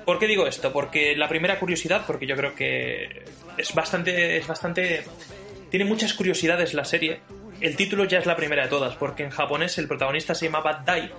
¿Por 0.05 0.19
qué 0.19 0.27
digo 0.27 0.47
esto? 0.47 0.71
Porque 0.73 1.15
la 1.15 1.27
primera 1.29 1.59
curiosidad, 1.59 2.03
porque 2.07 2.25
yo 2.25 2.35
creo 2.35 2.55
que 2.55 3.23
es 3.57 3.73
bastante, 3.73 4.37
es 4.37 4.47
bastante, 4.47 5.03
tiene 5.69 5.85
muchas 5.85 6.13
curiosidades 6.13 6.73
la 6.73 6.85
serie. 6.85 7.19
El 7.59 7.75
título 7.75 8.05
ya 8.05 8.17
es 8.19 8.25
la 8.25 8.35
primera 8.35 8.63
de 8.63 8.69
todas, 8.69 8.95
porque 8.95 9.23
en 9.23 9.29
japonés 9.29 9.77
el 9.77 9.87
protagonista 9.87 10.33
se 10.33 10.45
llamaba 10.45 10.81
Dai, 10.85 11.11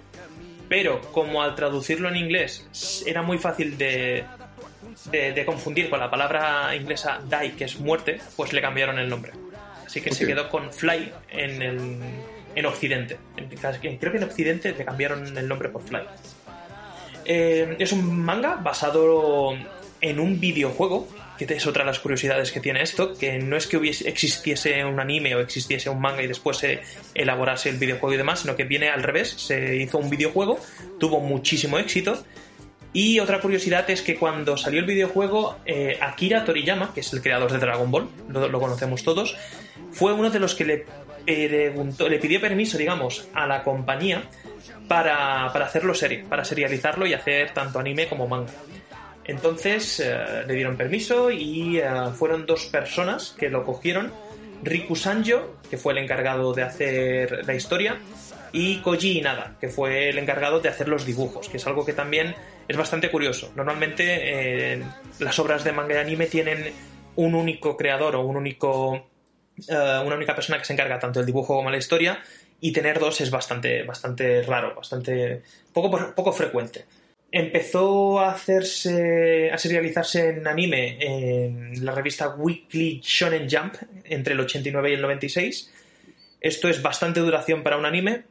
pero 0.68 1.00
como 1.12 1.42
al 1.42 1.54
traducirlo 1.54 2.08
en 2.08 2.16
inglés 2.16 3.04
era 3.06 3.22
muy 3.22 3.38
fácil 3.38 3.78
de, 3.78 4.24
de, 5.12 5.32
de 5.32 5.44
confundir 5.44 5.88
con 5.88 6.00
la 6.00 6.10
palabra 6.10 6.74
inglesa 6.74 7.20
Dai, 7.28 7.52
que 7.52 7.64
es 7.64 7.78
muerte, 7.78 8.20
pues 8.36 8.52
le 8.52 8.60
cambiaron 8.60 8.98
el 8.98 9.08
nombre. 9.08 9.32
Así 9.86 10.00
que 10.00 10.10
se 10.12 10.26
quedó 10.26 10.48
con 10.48 10.72
Fly 10.72 11.12
en, 11.30 11.62
el, 11.62 12.00
en 12.54 12.66
Occidente. 12.66 13.18
En- 13.36 13.48
creo 13.98 14.10
que 14.10 14.18
en 14.18 14.24
Occidente 14.24 14.72
le 14.76 14.84
cambiaron 14.84 15.36
el 15.36 15.46
nombre 15.46 15.68
por 15.68 15.82
Fly. 15.82 16.00
Eh, 17.24 17.76
es 17.78 17.92
un 17.92 18.20
manga 18.20 18.56
basado 18.56 19.52
en 20.00 20.20
un 20.20 20.40
videojuego, 20.40 21.08
que 21.38 21.44
es 21.44 21.66
otra 21.66 21.84
de 21.84 21.86
las 21.86 22.00
curiosidades 22.00 22.52
que 22.52 22.60
tiene 22.60 22.82
esto, 22.82 23.14
que 23.14 23.38
no 23.38 23.56
es 23.56 23.66
que 23.66 23.76
hubiese, 23.76 24.08
existiese 24.08 24.84
un 24.84 25.00
anime 25.00 25.34
o 25.34 25.40
existiese 25.40 25.88
un 25.90 26.00
manga 26.00 26.22
y 26.22 26.26
después 26.26 26.58
se 26.58 26.82
elaborase 27.14 27.68
el 27.68 27.76
videojuego 27.76 28.14
y 28.14 28.16
demás, 28.16 28.40
sino 28.40 28.56
que 28.56 28.64
viene 28.64 28.88
al 28.88 29.02
revés, 29.02 29.30
se 29.30 29.76
hizo 29.76 29.98
un 29.98 30.10
videojuego, 30.10 30.58
tuvo 30.98 31.20
muchísimo 31.20 31.78
éxito. 31.78 32.22
Y 32.94 33.20
otra 33.20 33.40
curiosidad 33.40 33.88
es 33.88 34.02
que 34.02 34.16
cuando 34.16 34.56
salió 34.58 34.80
el 34.80 34.86
videojuego, 34.86 35.56
eh, 35.64 35.96
Akira 36.00 36.44
Toriyama, 36.44 36.92
que 36.92 37.00
es 37.00 37.12
el 37.14 37.22
creador 37.22 37.50
de 37.50 37.58
Dragon 37.58 37.90
Ball, 37.90 38.08
lo, 38.28 38.60
conocemos 38.60 39.02
todos, 39.02 39.34
fue 39.92 40.12
uno 40.12 40.28
de 40.28 40.38
los 40.38 40.54
que 40.54 40.64
le 40.66 40.84
preguntó, 41.24 42.08
le 42.08 42.18
pidió 42.18 42.38
permiso, 42.40 42.76
digamos, 42.76 43.28
a 43.32 43.46
la 43.46 43.62
compañía 43.62 44.24
para, 44.88 45.46
hacerlo 45.46 45.94
serie, 45.94 46.24
para 46.28 46.44
serializarlo 46.44 47.06
y 47.06 47.14
hacer 47.14 47.52
tanto 47.52 47.78
anime 47.78 48.08
como 48.08 48.26
manga. 48.26 48.52
Entonces 49.24 50.00
eh, 50.00 50.44
le 50.46 50.54
dieron 50.54 50.76
permiso 50.76 51.30
y 51.30 51.78
eh, 51.78 51.84
fueron 52.14 52.46
dos 52.46 52.66
personas 52.66 53.34
que 53.38 53.48
lo 53.48 53.64
cogieron. 53.64 54.12
Riku 54.62 54.94
Sanjo, 54.94 55.58
que 55.68 55.76
fue 55.76 55.92
el 55.92 55.98
encargado 55.98 56.52
de 56.52 56.62
hacer 56.62 57.46
la 57.46 57.54
historia, 57.54 57.98
y 58.52 58.78
Koji 58.78 59.18
Inada, 59.18 59.56
que 59.60 59.68
fue 59.68 60.10
el 60.10 60.18
encargado 60.18 60.60
de 60.60 60.68
hacer 60.68 60.88
los 60.88 61.06
dibujos, 61.06 61.48
que 61.48 61.56
es 61.56 61.66
algo 61.66 61.84
que 61.84 61.94
también 61.94 62.34
es 62.68 62.76
bastante 62.76 63.10
curioso. 63.10 63.50
Normalmente 63.56 64.74
eh, 64.74 64.82
las 65.18 65.38
obras 65.38 65.64
de 65.64 65.72
manga 65.72 65.94
y 65.94 65.98
anime 65.98 66.26
tienen 66.26 66.72
un 67.16 67.34
único 67.34 67.76
creador 67.76 68.16
o 68.16 68.20
un 68.22 68.36
único, 68.36 69.08
una 69.68 70.14
única 70.14 70.34
persona 70.34 70.58
que 70.58 70.64
se 70.64 70.74
encarga 70.74 70.98
tanto 70.98 71.18
del 71.18 71.26
dibujo 71.26 71.56
como 71.56 71.68
de 71.68 71.72
la 71.72 71.78
historia, 71.78 72.22
y 72.62 72.72
tener 72.72 72.98
dos 72.98 73.20
es 73.20 73.30
bastante, 73.30 73.82
bastante 73.82 74.40
raro, 74.42 74.74
bastante 74.74 75.42
poco, 75.74 76.14
poco 76.14 76.32
frecuente 76.32 76.86
empezó 77.32 78.20
a 78.20 78.30
hacerse 78.30 79.50
a 79.50 79.56
serializarse 79.56 80.28
en 80.28 80.46
anime 80.46 80.98
en 81.00 81.84
la 81.84 81.94
revista 81.94 82.28
Weekly 82.28 83.00
Shonen 83.02 83.48
Jump 83.50 83.74
entre 84.04 84.34
el 84.34 84.40
89 84.40 84.90
y 84.90 84.94
el 84.94 85.00
96. 85.00 85.72
Esto 86.40 86.68
es 86.68 86.82
bastante 86.82 87.20
duración 87.20 87.62
para 87.62 87.78
un 87.78 87.86
anime, 87.86 88.24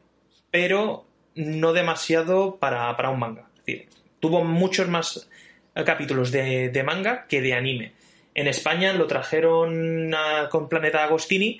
pero 0.52 1.04
no 1.34 1.72
demasiado 1.72 2.58
para, 2.58 3.10
un 3.10 3.18
manga. 3.18 3.48
Es 3.56 3.66
decir, 3.66 3.88
tuvo 4.20 4.44
muchos 4.44 4.88
más 4.88 5.28
capítulos 5.84 6.30
de, 6.30 6.82
manga 6.84 7.26
que 7.26 7.40
de 7.40 7.54
anime. 7.54 7.92
En 8.34 8.46
España 8.46 8.92
lo 8.92 9.08
trajeron 9.08 10.14
con 10.50 10.68
Planeta 10.68 11.02
Agostini 11.02 11.58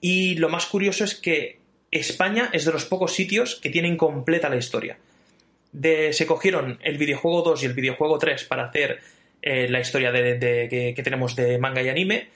y 0.00 0.36
lo 0.36 0.48
más 0.48 0.66
curioso 0.66 1.04
es 1.04 1.14
que 1.14 1.61
España 1.92 2.50
es 2.52 2.64
de 2.64 2.72
los 2.72 2.86
pocos 2.86 3.12
sitios 3.12 3.54
que 3.54 3.70
tienen 3.70 3.96
completa 3.96 4.48
la 4.48 4.56
historia 4.56 4.98
se 6.12 6.26
cogieron 6.26 6.78
el 6.82 6.98
videojuego 6.98 7.42
2 7.42 7.62
y 7.62 7.66
el 7.66 7.74
videojuego 7.74 8.18
3 8.18 8.44
para 8.44 8.66
hacer 8.66 9.00
eh, 9.40 9.68
la 9.68 9.80
historia 9.80 10.12
de, 10.12 10.94
que, 10.94 11.02
tenemos 11.02 11.34
de 11.34 11.58
manga 11.58 11.82
y 11.82 11.88
anime. 11.88 12.28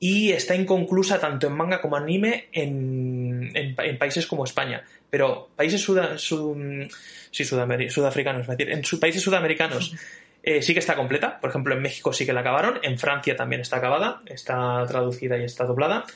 Y 0.00 0.30
está 0.30 0.54
inconclusa 0.54 1.18
tanto 1.18 1.48
en 1.48 1.54
manga 1.54 1.80
como 1.80 1.96
anime 1.96 2.48
en, 2.52 3.52
países 3.98 4.26
como 4.26 4.44
España. 4.44 4.84
Pero 5.10 5.50
países 5.56 5.82
sudafricanos, 5.82 8.42
es 8.42 8.48
decir, 8.48 8.70
en 8.70 8.82
países 9.00 9.22
sudamericanos 9.22 9.94
eh, 10.42 10.62
sí 10.62 10.72
que 10.72 10.78
está 10.78 10.94
completa. 10.94 11.40
Por 11.40 11.50
ejemplo, 11.50 11.74
en 11.74 11.82
México 11.82 12.12
sí 12.12 12.24
que 12.24 12.32
la 12.32 12.40
acabaron. 12.40 12.78
En 12.82 12.98
Francia 12.98 13.36
también 13.36 13.60
está 13.60 13.78
acabada. 13.78 14.22
Está 14.26 14.84
traducida 14.86 15.36
y 15.36 15.42
está 15.42 15.64
doblada 15.64 16.06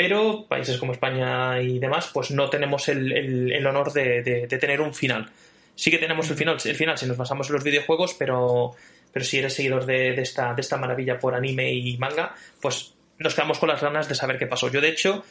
pero 0.00 0.46
países 0.48 0.78
como 0.78 0.92
España 0.92 1.60
y 1.60 1.78
demás, 1.78 2.08
pues 2.10 2.30
no 2.30 2.48
tenemos 2.48 2.88
el, 2.88 3.66
honor 3.66 3.92
de, 3.92 4.46
tener 4.48 4.80
un 4.80 4.94
final. 4.94 5.30
Sí 5.74 5.90
que 5.90 5.98
tenemos 5.98 6.30
el 6.30 6.38
final, 6.38 6.56
el 6.64 6.74
final 6.74 6.96
si 6.96 7.04
nos 7.04 7.18
basamos 7.18 7.48
en 7.48 7.52
los 7.56 7.62
videojuegos, 7.62 8.14
pero, 8.14 8.74
pero 9.12 9.24
si 9.26 9.40
eres 9.40 9.52
seguidor 9.52 9.84
de, 9.84 10.14
esta, 10.14 10.54
de 10.54 10.62
esta 10.62 10.78
maravilla 10.78 11.18
por 11.18 11.34
anime 11.34 11.74
y 11.74 11.98
manga, 11.98 12.34
pues 12.62 12.94
nos 13.18 13.34
quedamos 13.34 13.58
con 13.58 13.68
las 13.68 13.82
ganas 13.82 14.08
de 14.08 14.14
saber 14.14 14.38
qué 14.38 14.46
pasó. 14.46 14.70
Yo, 14.70 14.80
de 14.80 14.88
hecho, 14.88 15.22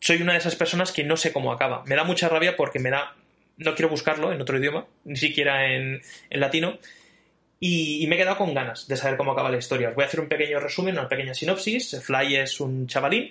soy 0.00 0.22
una 0.22 0.32
de 0.32 0.38
esas 0.38 0.56
personas 0.56 0.90
que 0.90 1.04
no 1.04 1.18
sé 1.18 1.30
cómo 1.30 1.52
acaba. 1.52 1.82
Me 1.84 1.94
da 1.94 2.04
mucha 2.04 2.30
rabia 2.30 2.56
porque 2.56 2.78
me 2.78 2.88
da. 2.88 3.14
No 3.58 3.74
quiero 3.74 3.90
buscarlo 3.90 4.32
en 4.32 4.40
otro 4.40 4.56
idioma, 4.56 4.86
ni 5.04 5.16
siquiera 5.16 5.74
en, 5.74 6.00
latino. 6.30 6.78
Y, 7.60 8.06
me 8.06 8.14
he 8.14 8.18
quedado 8.18 8.38
con 8.38 8.54
ganas 8.54 8.88
de 8.88 8.96
saber 8.96 9.18
cómo 9.18 9.32
acaba 9.32 9.50
la 9.50 9.58
historia. 9.58 9.90
Os 9.90 9.94
voy 9.94 10.04
a 10.04 10.06
hacer 10.06 10.20
un 10.20 10.28
pequeño 10.28 10.58
resumen, 10.58 10.98
una 10.98 11.06
pequeña 11.06 11.34
sinopsis. 11.34 12.00
Fly 12.02 12.36
es 12.36 12.60
un 12.60 12.86
chavalín 12.86 13.30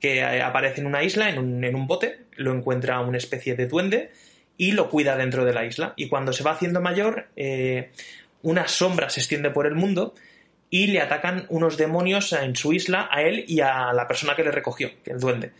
que 0.00 0.18
eh, 0.18 0.42
aparece 0.42 0.80
en 0.80 0.86
una 0.86 1.02
isla, 1.02 1.28
en 1.28 1.38
un, 1.38 1.64
en 1.64 1.74
un 1.74 1.86
bote, 1.86 2.20
lo 2.36 2.52
encuentra 2.52 3.00
una 3.00 3.18
especie 3.18 3.54
de 3.54 3.66
duende 3.66 4.10
y 4.56 4.72
lo 4.72 4.90
cuida 4.90 5.16
dentro 5.16 5.44
de 5.44 5.52
la 5.52 5.64
isla. 5.64 5.94
Y 5.96 6.08
cuando 6.08 6.32
se 6.32 6.44
va 6.44 6.52
haciendo 6.52 6.80
mayor, 6.80 7.28
eh, 7.36 7.90
una 8.42 8.68
sombra 8.68 9.10
se 9.10 9.20
extiende 9.20 9.50
por 9.50 9.66
el 9.66 9.74
mundo 9.74 10.14
y 10.70 10.88
le 10.88 11.00
atacan 11.00 11.46
unos 11.48 11.76
demonios 11.76 12.32
en 12.32 12.54
su 12.54 12.72
isla 12.72 13.08
a 13.10 13.22
él 13.22 13.44
y 13.48 13.60
a 13.60 13.92
la 13.92 14.06
persona 14.06 14.36
que 14.36 14.44
le 14.44 14.50
recogió, 14.50 14.90
que 15.02 15.12
el 15.12 15.20
duende, 15.20 15.52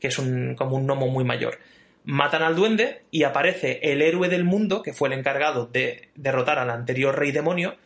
que 0.00 0.08
es 0.08 0.18
un, 0.18 0.54
como 0.56 0.76
un 0.76 0.86
gnomo 0.86 1.08
muy 1.08 1.24
mayor. 1.24 1.58
Matan 2.04 2.42
al 2.42 2.56
duende 2.56 3.02
y 3.10 3.24
aparece 3.24 3.80
el 3.82 4.02
héroe 4.02 4.28
del 4.28 4.44
mundo, 4.44 4.82
que 4.82 4.94
fue 4.94 5.08
el 5.08 5.14
encargado 5.14 5.66
de 5.66 6.08
derrotar 6.14 6.58
al 6.58 6.70
anterior 6.70 7.16
rey 7.16 7.32
demonio, 7.32 7.76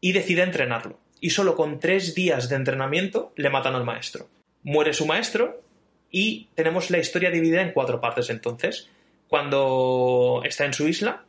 y 0.00 0.12
decide 0.12 0.42
entrenarlo. 0.42 1.00
Y 1.20 1.30
solo 1.30 1.56
con 1.56 1.80
tres 1.80 2.14
días 2.14 2.50
de 2.50 2.56
entrenamiento 2.56 3.32
le 3.36 3.48
matan 3.48 3.74
al 3.74 3.84
maestro. 3.84 4.28
Muere 4.64 4.92
su 4.92 5.06
maestro 5.06 5.62
y 6.10 6.48
tenemos 6.56 6.90
la 6.90 6.98
historia 6.98 7.30
dividida 7.30 7.62
en 7.62 7.72
cuatro 7.72 8.00
partes 8.00 8.28
entonces 8.30 8.88
cuando 9.28 10.42
está 10.44 10.64
en 10.64 10.72
su 10.72 10.86
isla, 10.86 11.24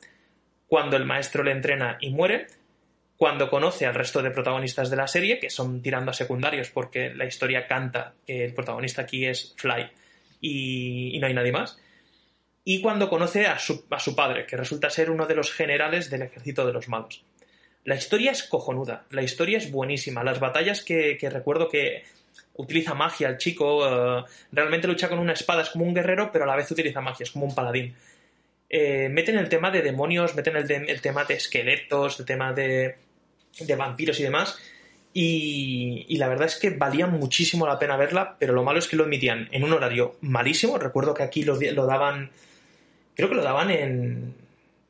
cuando 0.67 0.97
el 0.97 1.05
maestro 1.05 1.43
le 1.43 1.51
entrena 1.51 1.97
y 1.99 2.11
muere, 2.11 2.47
cuando 3.17 3.49
conoce 3.49 3.85
al 3.85 3.95
resto 3.95 4.21
de 4.21 4.31
protagonistas 4.31 4.89
de 4.89 4.97
la 4.97 5.07
serie, 5.07 5.39
que 5.39 5.49
son 5.49 5.81
tirando 5.81 6.11
a 6.11 6.13
secundarios 6.13 6.69
porque 6.69 7.13
la 7.13 7.25
historia 7.25 7.65
canta 7.65 8.13
que 8.25 8.45
el 8.45 8.53
protagonista 8.53 9.03
aquí 9.03 9.25
es 9.25 9.55
Fly 9.57 9.89
y, 10.41 11.17
no 11.19 11.27
hay 11.27 11.33
nadie 11.33 11.51
más, 11.51 11.79
y 12.63 12.81
cuando 12.81 13.09
conoce 13.09 13.47
a 13.47 13.57
su, 13.57 13.85
a 13.89 13.99
su, 13.99 14.15
padre, 14.15 14.45
que 14.45 14.57
resulta 14.57 14.89
ser 14.89 15.09
uno 15.09 15.25
de 15.25 15.35
los 15.35 15.51
generales 15.51 16.09
del 16.09 16.23
ejército 16.23 16.65
de 16.67 16.73
los 16.73 16.87
malos. 16.89 17.23
La 17.85 17.95
historia 17.95 18.31
es 18.31 18.43
cojonuda, 18.43 19.05
la 19.11 19.23
historia 19.23 19.57
es 19.57 19.71
buenísima, 19.71 20.23
las 20.23 20.39
batallas 20.39 20.83
que 20.83 21.17
recuerdo 21.31 21.69
que 21.69 22.03
utiliza 22.57 22.93
magia 22.93 23.29
el 23.29 23.37
chico, 23.37 23.85
eh, 23.87 24.23
realmente 24.51 24.87
lucha 24.87 25.09
con 25.09 25.19
una 25.19 25.33
espada, 25.33 25.61
es 25.61 25.69
como 25.69 25.85
un 25.85 25.93
guerrero, 25.93 26.31
pero 26.31 26.45
a 26.45 26.47
la 26.47 26.55
vez 26.55 26.69
utiliza 26.71 27.01
magia, 27.01 27.23
es 27.23 27.31
como 27.31 27.45
un 27.45 27.55
paladín. 27.55 27.93
Eh, 28.69 29.09
meten 29.09 29.37
el 29.37 29.49
tema 29.49 29.71
de 29.71 29.81
demonios, 29.81 30.35
meten 30.35 30.55
el, 30.55 31.01
tema 31.01 31.23
de 31.23 31.35
esqueletos, 31.35 32.19
el 32.19 32.25
tema 32.25 32.53
de, 32.53 32.95
de 33.59 33.75
vampiros 33.75 34.19
y 34.19 34.23
demás. 34.23 34.57
Y, 35.13 36.17
la 36.17 36.27
verdad 36.27 36.47
es 36.47 36.57
que 36.57 36.71
valía 36.71 37.07
muchísimo 37.07 37.65
la 37.65 37.79
pena 37.79 37.95
verla, 37.95 38.35
pero 38.37 38.53
lo 38.53 38.63
malo 38.63 38.79
es 38.79 38.87
que 38.87 38.97
lo 38.97 39.05
emitían 39.05 39.47
en 39.51 39.63
un 39.63 39.71
horario 39.71 40.17
malísimo. 40.21 40.77
Recuerdo 40.77 41.13
que 41.13 41.23
aquí 41.23 41.43
lo, 41.43 41.55
lo 41.55 41.85
daban, 41.85 42.31
creo 43.15 43.29
que 43.29 43.35
lo 43.35 43.43
daban 43.43 43.71
en, 43.71 44.33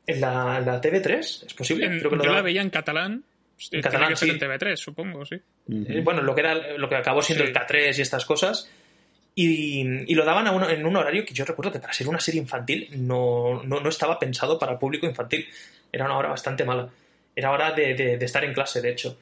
en 0.06 0.20
la, 0.20 0.80
TV3, 0.80 1.18
¿es 1.46 1.54
posible? 1.54 1.86
creo 2.00 2.10
que 2.10 2.24
yo 2.24 2.32
la 2.32 2.42
veía 2.42 2.62
en 2.62 2.70
catalán 2.70 3.22
en 3.70 3.82
catalán, 3.82 4.14
que 4.14 4.26
en 4.26 4.38
TV3, 4.38 4.76
supongo, 4.76 5.24
sí. 5.24 5.36
Eh, 5.68 6.00
bueno, 6.04 6.22
lo 6.22 6.34
que, 6.34 6.40
era, 6.40 6.76
lo 6.76 6.88
que 6.88 6.96
acabó 6.96 7.22
siendo 7.22 7.44
el 7.44 7.54
K3 7.54 7.98
y 7.98 8.02
estas 8.02 8.24
cosas. 8.24 8.70
Y, 9.34 10.14
lo 10.14 10.24
daban 10.24 10.46
en 10.70 10.86
un 10.86 10.96
horario 10.96 11.24
que 11.24 11.34
yo 11.34 11.44
recuerdo 11.44 11.72
que 11.72 11.78
para 11.78 11.92
ser 11.92 12.08
una 12.08 12.20
serie 12.20 12.40
infantil 12.40 12.88
no, 12.92 13.62
no, 13.64 13.86
estaba 13.88 14.18
pensado 14.18 14.58
para 14.58 14.72
el 14.72 14.78
público 14.78 15.06
infantil. 15.06 15.46
Era 15.92 16.06
una 16.06 16.16
hora 16.16 16.28
bastante 16.30 16.64
mala. 16.64 16.88
Era 17.34 17.50
hora 17.50 17.72
de, 17.72 18.14
estar 18.14 18.44
en 18.44 18.54
clase, 18.54 18.80
de 18.80 18.90
hecho. 18.90 19.18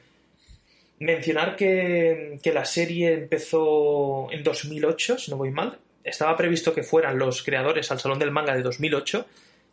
Mencionar 0.99 1.57
que, 1.57 2.39
que, 2.41 2.53
la 2.53 2.63
serie 2.63 3.13
empezó 3.13 4.31
en 4.31 4.43
2008, 4.43 5.17
si 5.17 5.31
no 5.31 5.37
voy 5.37 5.51
mal. 5.51 5.79
Estaba 6.03 6.37
previsto 6.37 6.73
que 6.73 6.83
fueran 6.83 7.17
los 7.17 7.43
creadores 7.43 7.91
al 7.91 7.99
Salón 7.99 8.19
del 8.19 8.31
Manga 8.31 8.55
de 8.55 8.61
2008 8.61 9.25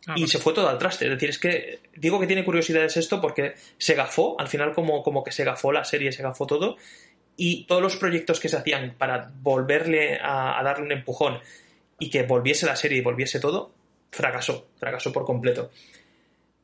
Ah, 0.07 0.15
y 0.17 0.27
se 0.27 0.37
fue 0.37 0.53
todo 0.53 0.67
al 0.67 0.77
traste. 0.77 1.05
Es 1.05 1.11
decir, 1.11 1.29
es 1.29 1.39
que 1.39 1.79
digo 1.95 2.19
que 2.19 2.27
tiene 2.27 2.43
curiosidades 2.43 2.97
esto 2.97 3.21
porque 3.21 3.53
se 3.77 3.93
gafó, 3.93 4.39
al 4.39 4.47
final 4.47 4.73
como, 4.73 5.01
como 5.01 5.23
que 5.23 5.31
se 5.31 5.43
gafó 5.43 5.71
la 5.71 5.85
serie, 5.85 6.11
se 6.11 6.23
gafó 6.23 6.45
todo, 6.45 6.77
y 7.37 7.65
todos 7.65 7.81
los 7.81 7.95
proyectos 7.95 8.39
que 8.39 8.49
se 8.49 8.57
hacían 8.57 8.95
para 8.97 9.31
volverle 9.41 10.19
a, 10.21 10.61
darle 10.63 10.85
un 10.85 10.91
empujón 10.91 11.39
y 11.99 12.09
que 12.09 12.23
volviese 12.23 12.65
la 12.65 12.75
serie 12.75 12.97
y 12.97 13.01
volviese 13.01 13.39
todo, 13.39 13.71
fracasó, 14.11 14.67
fracasó 14.77 15.11
por 15.13 15.25
completo. 15.25 15.71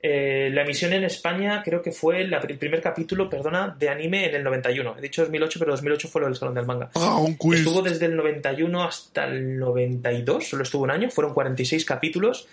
Eh, 0.02 0.50
la 0.54 0.62
emisión 0.62 0.94
en 0.94 1.04
España 1.04 1.62
creo 1.64 1.82
que 1.82 1.92
fue 1.92 2.22
el 2.22 2.58
primer 2.58 2.82
capítulo, 2.82 3.30
perdona, 3.30 3.76
de 3.78 3.90
anime 3.90 4.30
en 4.30 4.36
el 4.36 4.44
91. 4.44 4.96
He 4.98 5.02
dicho 5.02 5.24
2008, 5.24 5.60
pero 5.60 5.72
2008 5.72 6.08
fue 6.08 6.22
lo 6.22 6.28
del 6.28 6.36
Salón 6.36 6.56
del 6.56 6.66
Manga. 6.66 6.90
Ah, 6.96 7.22
estuvo 7.54 7.82
desde 7.82 8.06
el 8.06 8.16
91 8.16 8.84
hasta 8.84 9.26
el 9.26 9.58
92, 9.58 10.48
solo 10.48 10.64
estuvo 10.64 10.84
un 10.84 10.92
año, 10.92 11.10
fueron 11.10 11.34
46 11.34 11.84
capítulos 11.84 12.48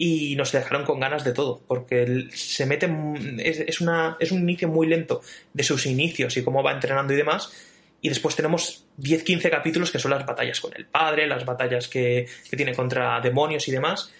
y 0.00 0.36
nos 0.36 0.52
dejaron 0.52 0.84
con 0.84 1.00
ganas 1.00 1.24
de 1.24 1.32
todo, 1.32 1.60
porque 1.66 2.28
se 2.32 2.64
mete, 2.66 2.88
es, 3.38 3.80
una, 3.80 4.16
es 4.20 4.30
un 4.30 4.40
inicio 4.40 4.68
muy 4.68 4.86
lento 4.86 5.20
de 5.52 5.64
sus 5.64 5.86
inicios 5.86 6.36
y 6.36 6.44
cómo 6.44 6.62
va 6.62 6.72
entrenando 6.72 7.12
y 7.12 7.16
demás, 7.16 7.52
y 8.00 8.08
después 8.08 8.36
tenemos 8.36 8.86
10-15 8.98 9.50
capítulos 9.50 9.90
que 9.90 9.98
son 9.98 10.12
las 10.12 10.24
batallas 10.24 10.60
con 10.60 10.72
el 10.76 10.86
padre, 10.86 11.26
las 11.26 11.44
batallas 11.44 11.88
que, 11.88 12.28
tiene 12.56 12.74
contra 12.74 13.20
demonios 13.20 13.66
y 13.66 13.72
demás, 13.72 14.12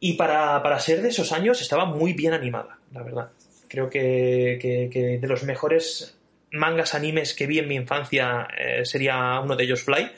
y 0.00 0.14
para, 0.14 0.80
ser 0.80 1.02
de 1.02 1.10
esos 1.10 1.30
años 1.32 1.60
estaba 1.60 1.84
muy 1.84 2.14
bien 2.14 2.32
animada, 2.32 2.78
la 2.94 3.02
verdad. 3.02 3.28
Creo 3.68 3.90
que, 3.90 4.58
que- 4.60 4.88
que 4.90 5.18
de 5.18 5.28
los 5.28 5.42
mejores 5.44 6.16
mangas 6.52 6.94
animes 6.94 7.34
que 7.34 7.46
vi 7.46 7.58
en 7.58 7.68
mi 7.68 7.74
infancia 7.74 8.48
eh, 8.58 8.84
sería 8.84 9.38
uno 9.40 9.56
de 9.56 9.64
ellos 9.64 9.82
Fly. 9.82 10.10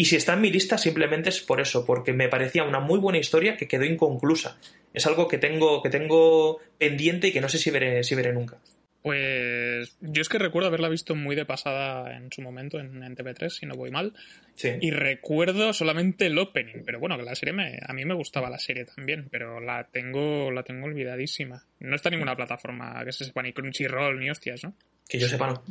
Y 0.00 0.06
si 0.06 0.16
está 0.16 0.32
en 0.32 0.40
mi 0.40 0.50
lista 0.50 0.78
simplemente 0.78 1.28
es 1.28 1.40
por 1.42 1.60
eso, 1.60 1.84
porque 1.84 2.14
me 2.14 2.28
parecía 2.30 2.64
una 2.64 2.80
muy 2.80 2.98
buena 2.98 3.18
historia 3.18 3.58
que 3.58 3.68
quedó 3.68 3.84
inconclusa. 3.84 4.58
Es 4.94 5.06
algo 5.06 5.28
que 5.28 5.36
tengo, 5.36 5.82
que 5.82 5.90
tengo 5.90 6.58
pendiente 6.78 7.28
y 7.28 7.32
que 7.32 7.42
no 7.42 7.50
sé 7.50 7.58
si 7.58 7.70
veré, 7.70 8.02
si 8.02 8.14
veré 8.14 8.32
nunca. 8.32 8.56
Pues 9.02 9.96
yo 10.00 10.22
es 10.22 10.28
que 10.30 10.38
recuerdo 10.38 10.68
haberla 10.68 10.88
visto 10.88 11.14
muy 11.14 11.36
de 11.36 11.44
pasada 11.44 12.16
en 12.16 12.32
su 12.32 12.40
momento 12.40 12.78
en, 12.80 13.02
en 13.02 13.14
TV3, 13.14 13.50
si 13.50 13.66
no 13.66 13.74
voy 13.74 13.90
mal. 13.90 14.14
Sí. 14.54 14.70
Y 14.80 14.90
recuerdo 14.90 15.74
solamente 15.74 16.24
el 16.26 16.38
opening, 16.38 16.82
pero 16.86 16.98
bueno, 16.98 17.18
que 17.18 17.24
la 17.24 17.34
serie 17.34 17.52
me, 17.52 17.78
a 17.86 17.92
mí 17.92 18.06
me 18.06 18.14
gustaba 18.14 18.48
la 18.48 18.58
serie 18.58 18.86
también, 18.86 19.28
pero 19.30 19.60
la 19.60 19.84
tengo, 19.92 20.50
la 20.50 20.62
tengo 20.62 20.86
olvidadísima. 20.86 21.62
No 21.80 21.94
está 21.94 22.08
en 22.08 22.14
ninguna 22.14 22.36
plataforma 22.36 23.04
que 23.04 23.12
se 23.12 23.26
sepa, 23.26 23.42
ni 23.42 23.52
Crunchyroll 23.52 24.18
ni 24.18 24.30
hostias, 24.30 24.64
¿no? 24.64 24.74
Que 25.06 25.18
yo 25.18 25.28
sepa, 25.28 25.48
no. 25.48 25.62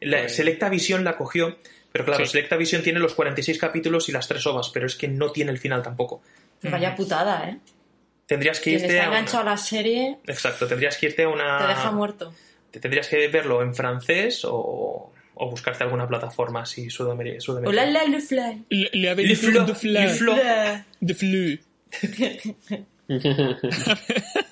La 0.00 0.20
Pues- 0.20 0.36
Selecta 0.36 0.68
Visión 0.68 1.02
la 1.02 1.16
cogió, 1.16 1.58
pero 1.92 2.04
claro, 2.04 2.24
Sí. 2.24 2.32
Selecta 2.32 2.56
Visión 2.56 2.82
tiene 2.82 2.98
los 2.98 3.14
46 3.14 3.58
capítulos 3.58 4.08
y 4.08 4.12
las 4.12 4.26
tres 4.26 4.46
ovas, 4.46 4.70
pero 4.70 4.86
es 4.86 4.96
que 4.96 5.08
no 5.08 5.30
tiene 5.30 5.50
el 5.52 5.58
final 5.58 5.82
tampoco. 5.82 6.22
Vaya 6.62 6.94
putada, 6.96 7.48
¿eh? 7.48 7.58
Tendrías 8.26 8.60
que 8.60 8.70
irte 8.70 8.86
está 8.86 9.04
a 9.04 9.08
una... 9.08 9.18
enganchado 9.18 9.42
a 9.42 9.50
la 9.50 9.56
serie 9.56 10.16
Exacto, 10.26 10.66
tendrías 10.66 10.96
que 10.96 11.06
irte 11.06 11.24
a 11.24 11.28
una... 11.28 11.58
te 11.58 11.66
deja 11.66 11.90
muerto. 11.90 12.32
te 12.70 12.80
tendrías 12.80 13.08
que 13.08 13.28
verlo 13.28 13.60
en 13.62 13.74
francés 13.74 14.44
o, 14.44 15.12
o 15.34 15.50
buscarte 15.50 15.84
alguna 15.84 16.06
plataforma 16.08 16.62
así 16.62 16.86
sudameri- 16.86 17.32
Hola, 17.32 17.40
sudamericana. 17.40 17.90
la, 17.90 18.04
le 18.04 18.20
fly. 18.20 18.64
Le, 18.70 18.90
le 18.92 19.10
avait 19.10 19.26
Le 19.26 19.36
Flo, 19.36 19.64
de 19.64 19.74
Le 19.90 20.08
Flo. 20.08 20.34
De 21.00 21.14
flux. 21.14 21.60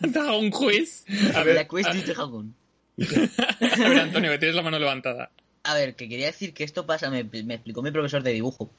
Dragon 0.00 0.50
Quiz. 0.50 1.04
A 1.34 1.42
ver, 1.44 1.54
La 1.56 1.68
Quest 1.68 1.90
de 1.92 2.12
Dragon. 2.12 2.54
a 3.00 3.88
ver, 3.88 3.98
Antonio, 4.00 4.30
que 4.32 4.38
tienes 4.38 4.56
la 4.56 4.62
mano 4.62 4.78
levantada. 4.78 5.30
A 5.62 5.74
ver, 5.74 5.94
que 5.94 6.08
quería 6.08 6.26
decir 6.26 6.54
que 6.54 6.64
esto 6.64 6.86
pasa, 6.86 7.10
me, 7.10 7.24
me 7.24 7.54
explicó 7.54 7.82
mi 7.82 7.90
profesor 7.90 8.22
de 8.22 8.32
dibujo, 8.32 8.70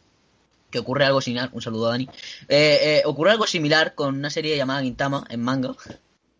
que 0.72 0.80
ocurre 0.80 1.06
algo 1.06 1.22
similar, 1.22 1.50
un 1.54 1.62
saludo 1.62 1.88
a 1.88 1.92
Dani, 1.92 2.10
eh, 2.48 2.80
eh, 2.82 3.02
ocurre 3.06 3.32
algo 3.32 3.46
similar 3.46 3.94
con 3.94 4.16
una 4.16 4.30
serie 4.30 4.58
llamada 4.58 4.82
Gintama 4.82 5.26
en 5.30 5.42
manga. 5.42 5.74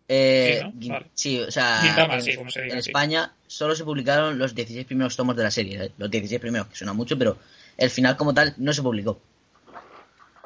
Eh, 0.08 0.60
Sí, 0.60 0.88
¿no? 0.88 0.94
Vale. 0.94 1.10
sí, 1.14 1.40
o 1.40 1.50
sea, 1.50 1.80
Gintama, 1.82 2.14
en, 2.16 2.22
sí, 2.22 2.36
como 2.36 2.50
se 2.50 2.62
diga, 2.62 2.74
en 2.74 2.82
sí. 2.82 2.90
España 2.90 3.32
solo 3.46 3.76
se 3.76 3.84
publicaron 3.84 4.38
los 4.38 4.54
16 4.54 4.86
primeros 4.86 5.16
tomos 5.16 5.36
de 5.36 5.42
la 5.42 5.50
serie, 5.50 5.84
¿eh? 5.84 5.92
los 5.96 6.10
16 6.10 6.40
primeros, 6.40 6.66
que 6.66 6.76
suena 6.76 6.92
mucho, 6.92 7.16
pero 7.16 7.38
el 7.76 7.90
final 7.90 8.16
como 8.16 8.34
tal 8.34 8.54
no 8.56 8.72
se 8.72 8.82
publicó. 8.82 9.20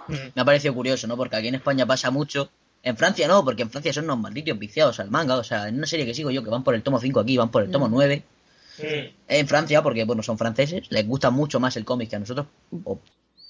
Mm. 0.08 0.14
Me 0.34 0.42
ha 0.42 0.44
parecido 0.44 0.74
curioso, 0.74 1.06
¿no? 1.06 1.16
Porque 1.16 1.36
aquí 1.36 1.48
en 1.48 1.56
España 1.56 1.86
pasa 1.86 2.10
mucho. 2.10 2.50
En 2.82 2.96
Francia 2.96 3.26
no, 3.26 3.44
porque 3.44 3.62
en 3.62 3.70
Francia 3.70 3.92
son 3.92 4.04
unos 4.04 4.20
malditos 4.20 4.56
viciados 4.58 5.00
al 5.00 5.10
manga. 5.10 5.36
O 5.36 5.42
sea, 5.44 5.68
en 5.68 5.76
una 5.76 5.86
serie 5.86 6.06
que 6.06 6.14
sigo 6.14 6.30
yo, 6.30 6.44
que 6.44 6.50
van 6.50 6.62
por 6.62 6.74
el 6.74 6.82
tomo 6.82 7.00
5 7.00 7.18
aquí, 7.18 7.36
van 7.36 7.50
por 7.50 7.64
el 7.64 7.70
tomo 7.70 7.88
9. 7.88 8.22
En 9.28 9.48
Francia, 9.48 9.82
porque, 9.82 10.04
bueno, 10.04 10.22
son 10.22 10.38
franceses, 10.38 10.84
les 10.90 11.06
gusta 11.06 11.30
mucho 11.30 11.58
más 11.60 11.76
el 11.76 11.84
cómic 11.84 12.10
que 12.10 12.16
a 12.16 12.18
nosotros. 12.20 12.46
O- 12.84 12.98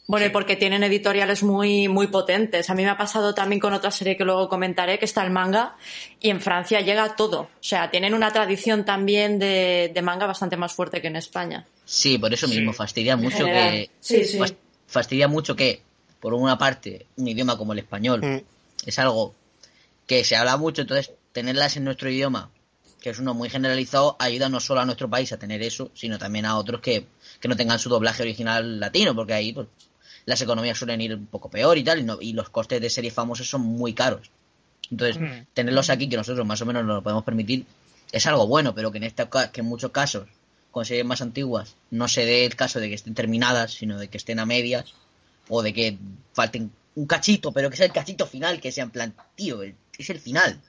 Bueno, 0.09 0.27
y 0.27 0.29
porque 0.31 0.55
tienen 0.55 0.85
editoriales 0.85 1.43
muy, 1.43 1.89
muy 1.89 2.07
potentes. 2.07 2.70
A 2.70 2.74
mí 2.74 2.85
me 2.85 2.91
ha 2.91 2.97
pasado 2.97 3.35
también 3.35 3.59
con 3.59 3.72
otra 3.72 3.91
serie 3.91 4.16
que 4.16 4.24
luego 4.24 4.49
comentaré, 4.49 5.01
que 5.01 5.05
está 5.05 5.24
el 5.24 5.33
manga, 5.33 5.77
y 6.20 6.31
en 6.31 6.41
Francia 6.41 6.81
llega 6.81 7.16
todo. 7.16 7.41
O 7.41 7.49
sea, 7.61 7.91
tienen 7.91 8.14
una 8.14 8.33
tradición 8.33 8.85
también 8.85 9.41
de, 9.41 9.91
de 9.93 10.03
manga 10.03 10.27
bastante 10.27 10.57
más 10.57 10.72
fuerte 10.72 11.01
que 11.03 11.09
en 11.09 11.16
España. 11.16 11.66
Sí, 11.85 12.18
por 12.18 12.33
eso 12.33 12.47
mismo, 12.47 12.72
fastidia 12.72 13.16
mucho 13.16 13.45
que. 13.45 13.91
Sí, 14.01 14.24
sí. 14.24 14.39
fas- 14.39 14.55
Fastidia 14.87 15.27
mucho 15.27 15.57
que, 15.57 15.83
por 16.20 16.33
una 16.35 16.57
parte, 16.57 17.07
un 17.16 17.27
idioma 17.27 17.59
como 17.59 17.72
el 17.72 17.81
español 17.81 18.20
Mm. 18.22 18.41
es 18.87 18.99
algo 19.01 19.35
que 20.07 20.22
se 20.22 20.37
habla 20.37 20.57
mucho, 20.57 20.83
entonces 20.83 21.11
tenerlas 21.33 21.77
en 21.77 21.83
nuestro 21.83 22.09
idioma, 22.09 22.49
que 23.07 23.11
es 23.11 23.21
uno 23.21 23.35
muy 23.35 23.49
generalizado, 23.49 24.17
ayuda 24.19 24.49
no 24.49 24.59
solo 24.59 24.81
a 24.81 24.85
nuestro 24.85 25.09
país 25.09 25.33
a 25.33 25.37
tener 25.39 25.63
eso, 25.63 25.93
sino 25.95 26.19
también 26.19 26.45
a 26.45 26.59
otros 26.59 26.81
que, 26.81 27.07
que 27.39 27.47
no 27.47 27.55
tengan 27.55 27.79
su 27.79 27.89
doblaje 27.89 28.25
original 28.25 28.81
latino, 28.81 29.15
porque 29.15 29.33
ahí 29.33 29.53
pues, 29.53 29.69
las 30.25 30.41
economías 30.43 30.77
suelen 30.77 31.01
ir 31.01 31.15
un 31.15 31.27
poco 31.27 31.49
peor 31.49 31.79
y 31.79 31.85
tal, 31.85 32.01
y, 32.01 32.03
no- 32.03 32.19
y 32.21 32.33
los 32.33 32.49
costes 32.49 32.81
de 32.81 32.91
series 32.91 33.15
famosas 33.15 33.47
son 33.49 33.61
muy 33.61 33.93
caros. 33.95 34.29
Entonces, 34.91 35.21
Mm. 35.21 35.47
tenerlos 35.55 35.89
aquí, 35.89 36.09
que 36.09 36.17
nosotros 36.17 36.45
más 36.45 36.61
o 36.63 36.67
menos 36.67 36.85
nos 36.85 36.97
lo 36.97 37.03
podemos 37.05 37.23
permitir, 37.23 37.65
es 38.11 38.27
algo 38.27 38.49
bueno, 38.49 38.75
pero 38.75 38.91
que 38.91 38.99
en, 38.99 39.05
esta, 39.05 39.31
ca- 39.31 39.53
que 39.53 39.61
en 39.61 39.69
muchos 39.69 39.93
casos, 39.93 40.27
con 40.73 40.85
series 40.85 41.07
más 41.07 41.23
antiguas, 41.23 41.77
no 41.93 42.09
se 42.09 42.25
dé 42.27 42.45
el 42.45 42.57
caso 42.57 42.81
de 42.81 42.89
que 42.89 42.97
estén 42.97 43.15
terminadas, 43.15 43.71
sino 43.73 44.01
de 44.01 44.09
que 44.09 44.17
estén 44.17 44.41
a 44.41 44.47
medias, 44.47 44.95
o 45.49 45.63
de 45.63 45.73
que 45.73 45.97
falten 46.33 46.73
un 46.97 47.07
cachito, 47.07 47.53
pero 47.53 47.71
que 47.71 47.77
sea 47.77 47.87
el 47.87 47.93
cachito 47.93 48.27
final, 48.27 48.61
que 48.61 48.73
sea 48.73 48.83
en 48.83 48.91
plan, 48.91 49.15
tío, 49.37 49.63
el- 49.63 49.77
es 49.97 50.11
el 50.11 50.19
final. 50.19 50.61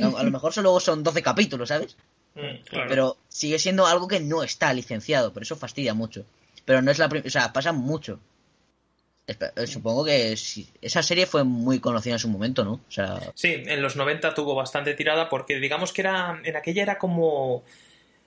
A, 0.00 0.22
lo 0.24 0.30
mejor 0.30 0.52
solo 0.52 0.78
son 0.80 1.02
12 1.02 1.22
capítulos, 1.22 1.68
¿sabes? 1.68 1.96
Mm, 2.34 2.64
claro. 2.68 2.86
Pero 2.88 3.16
sigue 3.28 3.58
siendo 3.58 3.86
algo 3.86 4.08
que 4.08 4.20
no 4.20 4.42
está 4.42 4.72
licenciado, 4.72 5.32
por 5.32 5.42
eso 5.42 5.56
fastidia 5.56 5.94
mucho. 5.94 6.24
Pero 6.64 6.82
no 6.82 6.90
es 6.90 6.98
la 6.98 7.08
primera, 7.08 7.28
o 7.28 7.30
sea, 7.30 7.52
pasa 7.52 7.72
mucho. 7.72 8.18
Eh, 9.26 9.66
Supongo 9.66 10.04
que 10.04 10.36
sí- 10.36 10.68
esa 10.82 11.02
serie 11.02 11.26
fue 11.26 11.44
muy 11.44 11.78
conocida 11.80 12.14
en 12.14 12.18
su 12.18 12.28
momento, 12.28 12.62
¿no? 12.64 12.72
O 12.74 12.90
sea, 12.90 13.20
Sí, 13.34 13.54
en 13.54 13.80
los 13.80 13.96
90 13.96 14.34
tuvo 14.34 14.54
bastante 14.54 14.92
tirada 14.94 15.28
porque 15.30 15.58
digamos 15.60 15.92
que 15.92 16.02
era 16.02 16.40
en 16.44 16.56
aquella 16.56 16.82
era 16.82 16.98
como 16.98 17.62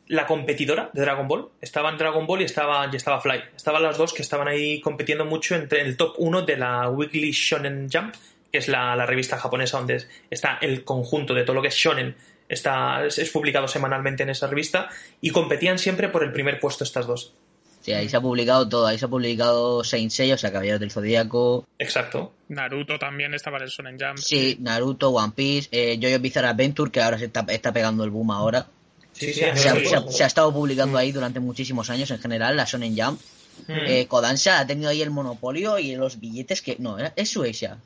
la 0.07 0.25
competidora 0.25 0.89
de 0.93 1.01
Dragon 1.01 1.27
Ball. 1.27 1.49
Estaban 1.61 1.97
Dragon 1.97 2.25
Ball 2.25 2.41
y 2.41 2.45
estaba, 2.45 2.89
y 2.91 2.95
estaba 2.95 3.19
Fly. 3.21 3.41
Estaban 3.55 3.83
las 3.83 3.97
dos 3.97 4.13
que 4.13 4.21
estaban 4.23 4.47
ahí 4.47 4.79
compitiendo 4.81 5.25
mucho 5.25 5.53
entre 5.53 5.81
el 5.81 5.97
top 5.97 6.15
1 6.17 6.43
de 6.43 6.57
la 6.57 6.89
Weekly 6.89 7.31
Shonen 7.31 7.89
Jump, 7.91 8.15
que 8.57 8.61
es 8.63 8.67
la, 8.67 8.95
la 8.95 9.05
revista 9.05 9.37
japonesa 9.37 9.77
donde 9.77 9.97
es- 9.97 10.07
está 10.31 10.57
el 10.61 10.83
conjunto 10.83 11.33
de 11.35 11.43
todo 11.43 11.53
lo 11.55 11.61
que 11.61 11.67
es 11.67 11.75
shonen. 11.75 12.15
Está, 12.49 13.05
es, 13.05 13.19
es 13.19 13.29
publicado 13.29 13.67
semanalmente 13.67 14.23
en 14.23 14.29
esa 14.29 14.47
revista 14.47 14.89
y 15.21 15.29
competían 15.31 15.77
siempre 15.77 16.07
por 16.09 16.23
el 16.23 16.31
primer 16.31 16.59
puesto 16.59 16.83
estas 16.83 17.05
dos. 17.05 17.33
sí, 17.81 17.91
ahí 17.93 18.09
se 18.09 18.17
ha 18.17 18.21
publicado 18.21 18.67
todo, 18.67 18.87
ahí 18.87 18.97
se 18.97 19.05
ha 19.05 19.09
publicado 19.09 19.83
Saint 19.83 20.11
Seiya, 20.11 20.35
o 20.35 20.37
sea, 20.37 20.51
Caballeros 20.51 20.79
del 20.79 20.89
Zodíaco, 20.91 21.67
Exacto. 21.77 22.33
Naruto 22.49 22.97
también 22.97 23.33
estaba 23.33 23.57
en 23.57 23.63
el 23.63 23.69
Shonen 23.69 23.97
Jump. 23.99 24.17
sí, 24.17 24.57
Naruto, 24.61 25.09
One 25.11 25.33
Piece, 25.35 25.69
eh, 25.71 25.99
Jojo 26.01 26.19
Bizarre 26.19 26.47
Adventure, 26.47 26.89
que 26.91 27.01
ahora 27.01 27.17
se 27.19 27.25
está, 27.25 27.45
está 27.49 27.71
pegando 27.71 28.03
el 28.03 28.09
boom 28.09 28.31
ahora. 28.31 28.67
Sí, 29.13 29.27
sí, 29.33 29.39
Se 29.41 29.49
ha, 29.49 29.55
se 29.55 29.95
ha- 29.95 30.07
se 30.09 30.23
ha 30.23 30.27
estado 30.27 30.53
publicando 30.53 30.97
ahí 30.97 31.11
durante 31.11 31.39
muchísimos 31.39 31.89
años 31.89 32.09
en 32.11 32.19
general, 32.19 32.55
la 32.57 32.65
Shonen 32.65 32.95
Jump. 32.97 33.19
Mm. 33.67 33.71
Eh, 33.87 34.07
Kodansha 34.07 34.59
ha 34.59 34.67
tenido 34.67 34.89
ahí 34.89 35.01
el 35.01 35.09
monopolio 35.09 35.79
y 35.79 35.95
los 35.95 36.19
billetes 36.19 36.61
que... 36.61 36.75
No, 36.79 36.99
era- 36.99 37.13
es 37.15 37.31
Shueisha. 37.31 37.77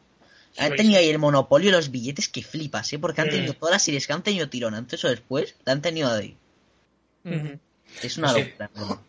Han 0.58 0.76
tenido 0.76 1.00
ahí 1.00 1.10
el 1.10 1.18
monopolio 1.20 1.70
y 1.70 1.72
los 1.72 1.92
billetes 1.92 2.28
que 2.28 2.44
flipas, 2.44 2.92
¿eh? 2.94 3.00
Porque 3.00 3.22
han 3.22 3.28
Mm. 3.28 3.32
tenido 3.32 3.54
todas 3.54 3.74
las 3.74 3.84
series 3.84 4.06
que 4.08 4.14
han 4.14 4.24
tenido 4.24 4.50
tirón 4.50 4.74
antes 4.76 5.04
o 5.06 5.10
después, 5.10 5.56
la 5.66 5.74
han 5.74 5.82
tenido 5.82 6.12
ahí. 6.12 6.36
Es 8.04 8.18
una 8.18 8.34
Sí. 8.34 8.42
locura. 8.42 8.70
¿no? 8.76 9.02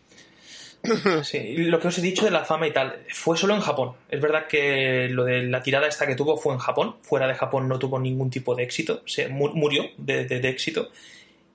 Sí, 1.24 1.38
y 1.38 1.56
lo 1.58 1.78
que 1.78 1.88
os 1.88 1.98
he 1.98 2.02
dicho 2.02 2.24
de 2.24 2.32
la 2.32 2.44
fama 2.44 2.66
y 2.66 2.72
tal, 2.72 3.02
fue 3.12 3.36
solo 3.36 3.54
en 3.54 3.60
Japón. 3.60 3.92
Es 4.08 4.20
verdad 4.20 4.46
que 4.48 5.08
lo 5.10 5.22
de 5.24 5.44
la 5.44 5.62
tirada 5.62 5.86
esta 5.86 6.06
que 6.08 6.16
tuvo 6.16 6.36
fue 6.36 6.52
en 6.54 6.58
Japón. 6.58 6.96
Fuera 7.02 7.28
de 7.28 7.34
Japón 7.36 7.68
no 7.68 7.78
tuvo 7.78 8.00
ningún 8.00 8.30
tipo 8.30 8.54
de 8.56 8.64
éxito. 8.64 9.02
Se 9.06 9.28
mu- 9.28 9.52
murió 9.54 9.84
de, 9.96 10.24
de- 10.24 10.40
de 10.40 10.48
éxito. 10.48 10.90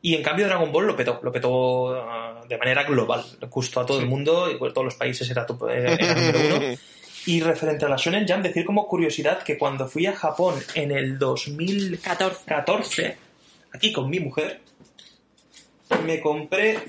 Y 0.02 0.16
en 0.16 0.24
cambio 0.24 0.46
Dragon 0.48 0.72
Ball 0.72 0.88
lo 0.88 0.96
petó. 0.96 1.20
Lo 1.24 1.32
petó 1.34 1.94
ah, 1.96 2.42
de 2.48 2.58
manera 2.58 2.84
global. 2.84 3.26
Le 3.42 3.48
gustó 3.48 3.82
a 3.82 3.86
todo 3.86 4.00
el 4.00 4.06
mundo. 4.06 4.50
Y 4.50 4.56
por 4.56 4.72
todos 4.72 4.86
los 4.86 4.96
países 4.96 5.30
era, 5.30 5.46
top- 5.46 5.70
eh, 5.70 5.98
era 6.00 6.14
número 6.16 6.40
uno. 6.58 6.78
Y 7.28 7.42
referente 7.42 7.86
a 7.86 7.90
la 7.90 7.98
Shonen 7.98 8.26
Jump, 8.28 8.42
decir 8.44 8.66
como 8.66 8.88
curiosidad 8.88 9.44
que 9.44 9.58
cuando 9.58 9.88
fui 9.88 10.06
a 10.08 10.16
Japón 10.16 10.56
en 10.76 10.92
el 10.92 11.20
2014, 11.20 13.18
aquí 13.74 13.92
con 13.92 14.10
mi 14.10 14.20
mujer, 14.20 14.62
me 16.06 16.20
compré 16.22 16.80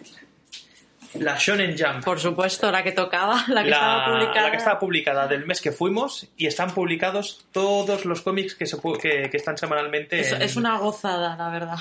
la 1.14 1.36
Shonen 1.39 1.76
Jump 1.78 2.05
Por 2.05 2.20
supuesto, 2.20 2.70
la 2.70 2.82
que 2.82 2.93
tocaba, 2.93 3.45
la 3.49 3.62
que 3.64 3.70
estaba 3.70 4.07
publicada. 4.12 4.43
la 4.43 4.51
que 4.51 4.57
estaba 4.59 4.78
publicada 4.78 5.26
del 5.26 5.47
mes 5.47 5.61
que 5.61 5.72
fuimos 5.72 6.28
y 6.36 6.47
están 6.47 6.72
publicados 6.72 7.47
todos 7.53 8.05
los 8.05 8.22
cómics 8.22 8.55
que, 8.55 8.66
se 8.66 8.76
que, 9.01 9.28
que 9.30 9.36
están 9.36 9.57
semanalmente. 9.59 10.20
Es, 10.20 10.32
en- 10.32 10.43
es 10.43 10.57
una 10.57 10.78
gozada, 10.78 11.36
la 11.36 11.51
verdad. 11.51 11.78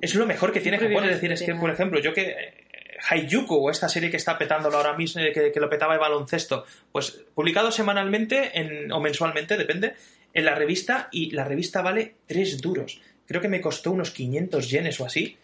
es 0.00 0.14
lo 0.14 0.26
mejor 0.26 0.52
que 0.52 0.60
tiene 0.60 0.78
Japón. 0.78 1.04
Es 1.04 1.10
decir, 1.10 1.32
es 1.32 1.42
que, 1.42 1.54
por 1.54 1.70
ejemplo, 1.70 2.00
yo 2.00 2.12
que. 2.12 2.66
Haikyuu, 3.08 3.46
o 3.48 3.70
esta 3.70 3.88
serie 3.88 4.10
que 4.10 4.16
está 4.16 4.38
petándolo 4.38 4.76
ahora 4.76 4.94
mismo, 4.94 5.20
eh, 5.20 5.32
que, 5.32 5.52
que 5.52 5.60
lo 5.60 5.68
petaba 5.70 5.94
de 5.94 6.00
baloncesto, 6.00 6.64
pues 6.92 7.22
publicado 7.34 7.70
semanalmente 7.70 8.58
en, 8.58 8.90
o 8.92 9.00
mensualmente, 9.00 9.56
depende, 9.56 9.94
en 10.34 10.44
la 10.44 10.54
revista 10.54 11.08
y 11.12 11.30
la 11.30 11.44
revista 11.44 11.82
vale 11.82 12.14
3 12.26 12.60
duros. 12.60 13.00
Creo 13.26 13.40
que 13.40 13.48
me 13.48 13.60
costó 13.60 13.90
unos 13.92 14.10
500 14.10 14.70
yenes 14.70 15.00
o 15.00 15.06
así. 15.06 15.36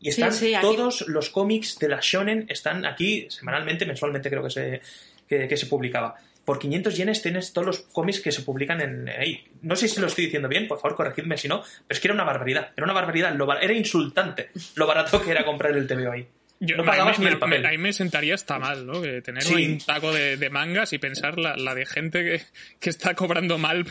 Y 0.00 0.12
Sí, 0.12 0.22
están 0.22 0.32
sí, 0.32 0.54
aquí- 0.54 0.64
todos 0.66 1.06
los 1.08 1.28
cómics 1.30 1.78
de 1.78 1.88
la 1.88 1.98
Shonen, 2.00 2.46
están 2.48 2.86
aquí 2.86 3.26
semanalmente, 3.30 3.84
mensualmente 3.84 4.30
creo 4.30 4.42
que 4.42 4.50
se, 4.50 4.80
que, 5.28 5.46
que 5.46 5.56
se 5.58 5.66
publicaba. 5.66 6.16
Por 6.44 6.58
500 6.58 6.96
yenes 6.96 7.20
tienes 7.20 7.52
todos 7.52 7.66
los 7.66 7.80
cómics 7.80 8.20
que 8.20 8.32
se 8.32 8.40
publican 8.42 8.80
en 8.80 9.08
ahí. 9.10 9.44
No 9.60 9.76
sé 9.76 9.88
si 9.88 10.00
lo 10.00 10.06
estoy 10.06 10.24
diciendo 10.24 10.48
bien, 10.48 10.66
por 10.68 10.80
favor 10.80 10.96
corregidme 10.96 11.36
si 11.36 11.48
no, 11.48 11.60
pero 11.60 11.96
es 11.96 12.00
que 12.00 12.08
era 12.08 12.14
una 12.14 12.24
barbaridad. 12.24 12.70
Era 12.76 12.84
una 12.84 12.94
barbaridad, 12.94 13.34
lo 13.34 13.44
bar- 13.44 13.62
era 13.62 13.74
insultante 13.74 14.48
lo 14.74 14.86
barato 14.86 15.22
que 15.22 15.30
era 15.32 15.44
comprar 15.44 15.76
el 15.76 15.86
TVO 15.86 16.10
ahí. 16.12 16.26
Yo, 16.60 16.76
no 16.76 16.82
ahí 16.82 16.88
pagabas 16.88 17.18
me, 17.18 17.24
ni 17.24 17.28
el 17.30 17.34
me- 17.36 17.40
papel. 17.40 17.66
ahí 17.66 17.78
me 17.78 17.92
sentaría 17.92 18.34
hasta 18.34 18.58
mal, 18.58 18.86
¿no? 18.86 19.00
Que 19.00 19.22
tener 19.22 19.42
Sí. 19.42 19.54
un 19.66 19.78
taco 19.78 20.12
de, 20.12 20.36
de 20.36 20.50
mangas 20.50 20.92
y 20.92 20.98
pensar 20.98 21.38
la, 21.38 21.56
la 21.56 21.74
de 21.74 21.86
gente 21.86 22.22
que, 22.22 22.42
que 22.78 22.90
está 22.90 23.14
cobrando 23.14 23.56
mal 23.58 23.86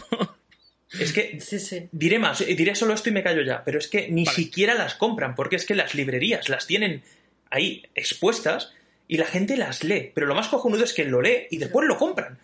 Es 0.99 1.11
que 1.13 1.39
Sí, 1.41 1.59
sí. 1.59 1.87
diré 1.91 2.19
más, 2.19 2.41
eh, 2.41 2.53
diré 2.55 2.75
solo 2.75 2.93
esto 2.93 3.09
y 3.09 3.11
me 3.11 3.23
callo 3.23 3.41
ya, 3.41 3.63
pero 3.63 3.79
es 3.79 3.87
que 3.87 4.09
ni 4.09 4.23
Vale. 4.23 4.35
siquiera 4.35 4.73
las 4.75 4.95
compran, 4.95 5.35
porque 5.35 5.55
es 5.55 5.65
que 5.65 5.75
las 5.75 5.93
librerías 5.95 6.47
las 6.49 6.67
tienen 6.67 7.01
ahí 7.49 7.83
expuestas 7.95 8.71
y 9.07 9.17
la 9.17 9.25
gente 9.25 9.57
las 9.57 9.83
lee. 9.83 10.11
Pero 10.13 10.27
lo 10.27 10.35
más 10.35 10.47
cojonudo 10.47 10.83
es 10.83 10.93
que 10.93 11.05
lo 11.05 11.21
lee 11.21 11.47
y 11.49 11.57
después 11.57 11.87
lo 11.87 11.97
compran. 11.97 12.37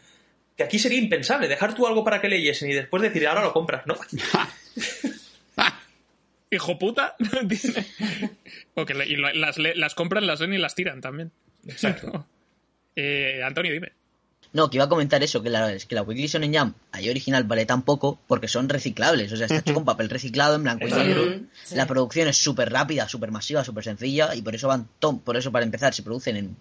Que 0.58 0.64
aquí 0.64 0.80
sería 0.80 0.98
impensable 1.00 1.48
dejar 1.48 1.76
tú 1.76 1.86
algo 1.86 2.04
para 2.04 2.20
que 2.22 2.30
leyesen 2.30 2.70
y 2.72 2.74
después 2.74 3.04
decir 3.04 3.28
ahora 3.28 3.42
lo 3.44 3.54
compras, 3.54 3.86
¿no? 3.86 3.96
Hijo 6.56 6.80
puta. 6.80 7.16
Dice. 7.44 7.86
O 8.76 8.86
que 8.86 8.94
le- 8.94 9.08
y 9.08 9.16
las, 9.18 9.58
las 9.58 9.96
compran, 9.96 10.26
las 10.28 10.40
leen 10.40 10.54
y 10.54 10.58
las 10.58 10.76
tiran 10.76 11.02
también. 11.02 11.32
Exacto. 11.68 12.26
Eh, 12.98 13.42
Antonio, 13.44 13.74
dime. 13.74 13.92
No, 14.54 14.70
que 14.70 14.78
iba 14.78 14.86
a 14.86 14.88
comentar 14.88 15.22
eso, 15.22 15.44
que 15.44 15.50
la, 15.50 15.74
es 15.74 15.86
que 15.86 15.96
la 15.96 16.02
Weekly 16.02 16.28
Shonen 16.28 16.56
Jump, 16.56 16.78
ahí 16.94 17.10
original, 17.10 17.44
vale 17.44 17.66
tan 17.66 17.82
poco 17.82 18.18
porque 18.26 18.48
son 18.48 18.70
reciclables. 18.70 19.34
O 19.34 19.36
sea, 19.36 19.48
está 19.48 19.58
hecho 19.58 19.74
con 19.74 19.84
papel 19.92 20.10
reciclado 20.10 20.56
en 20.56 20.64
blanco 20.64 20.88
y 20.88 20.92
negro. 20.94 21.42
Sí. 21.66 21.76
La 21.76 21.88
producción 21.88 22.30
es 22.30 22.38
súper 22.38 22.72
rápida, 22.72 23.10
súper 23.10 23.32
masiva, 23.32 23.66
súper 23.66 23.84
sencilla 23.84 24.34
y 24.34 24.42
por 24.42 24.56
eso 24.56 24.70
van 24.70 24.88
tom, 25.00 25.20
por 25.20 25.36
eso 25.36 25.52
para 25.52 25.66
empezar 25.66 25.94
se 25.94 26.04
producen 26.04 26.38
en 26.38 26.56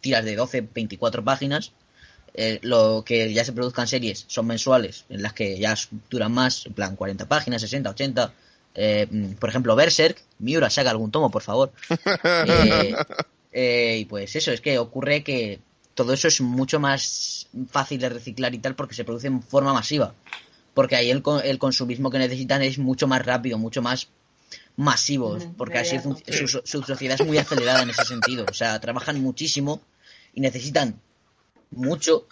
tiras 0.00 0.24
de 0.24 0.36
12, 0.36 0.68
24 0.72 1.24
páginas. 1.24 1.72
Eh, 2.34 2.60
lo 2.62 3.02
que 3.04 3.32
ya 3.32 3.44
se 3.44 3.52
produzcan 3.52 3.88
series 3.88 4.26
son 4.28 4.46
mensuales, 4.46 5.04
en 5.08 5.22
las 5.22 5.32
que 5.32 5.58
ya 5.58 5.74
duran 6.08 6.30
más, 6.30 6.66
en 6.66 6.74
plan 6.74 6.94
40 6.94 7.26
páginas, 7.26 7.62
60, 7.62 7.90
80. 7.90 8.32
Eh, 8.74 9.06
por 9.38 9.48
ejemplo, 9.48 9.74
Berserk, 9.76 10.22
Miura, 10.38 10.70
saca 10.70 10.90
algún 10.90 11.10
tomo, 11.10 11.30
por 11.30 11.42
favor. 11.42 11.72
Eh, 12.46 12.94
eh, 13.52 13.98
y 14.00 14.04
pues 14.06 14.34
eso, 14.36 14.52
es 14.52 14.60
que 14.60 14.78
ocurre 14.78 15.22
que 15.24 15.58
todo 15.94 16.12
eso 16.12 16.28
es 16.28 16.40
mucho 16.40 16.78
más 16.80 17.48
fácil 17.70 18.00
de 18.00 18.08
reciclar 18.08 18.54
y 18.54 18.58
tal 18.58 18.74
porque 18.76 18.94
se 18.94 19.04
produce 19.04 19.26
en 19.26 19.42
forma 19.42 19.72
masiva. 19.72 20.14
Porque 20.72 20.96
ahí 20.96 21.10
el, 21.10 21.20
co- 21.22 21.40
el 21.42 21.58
consumismo 21.58 22.10
que 22.10 22.18
necesitan 22.18 22.62
es 22.62 22.78
mucho 22.78 23.06
más 23.08 23.24
rápido, 23.26 23.58
mucho 23.58 23.82
más 23.82 24.08
masivo. 24.76 25.36
Porque 25.56 25.78
así 25.78 25.96
su, 26.46 26.60
su 26.64 26.82
sociedad 26.82 27.16
es 27.20 27.26
muy 27.26 27.38
acelerada 27.38 27.82
en 27.82 27.90
ese 27.90 28.04
sentido. 28.04 28.46
O 28.48 28.54
sea, 28.54 28.80
trabajan 28.80 29.20
muchísimo 29.20 29.80
y 30.32 30.40
necesitan 30.40 31.00
mucho, 31.70 32.26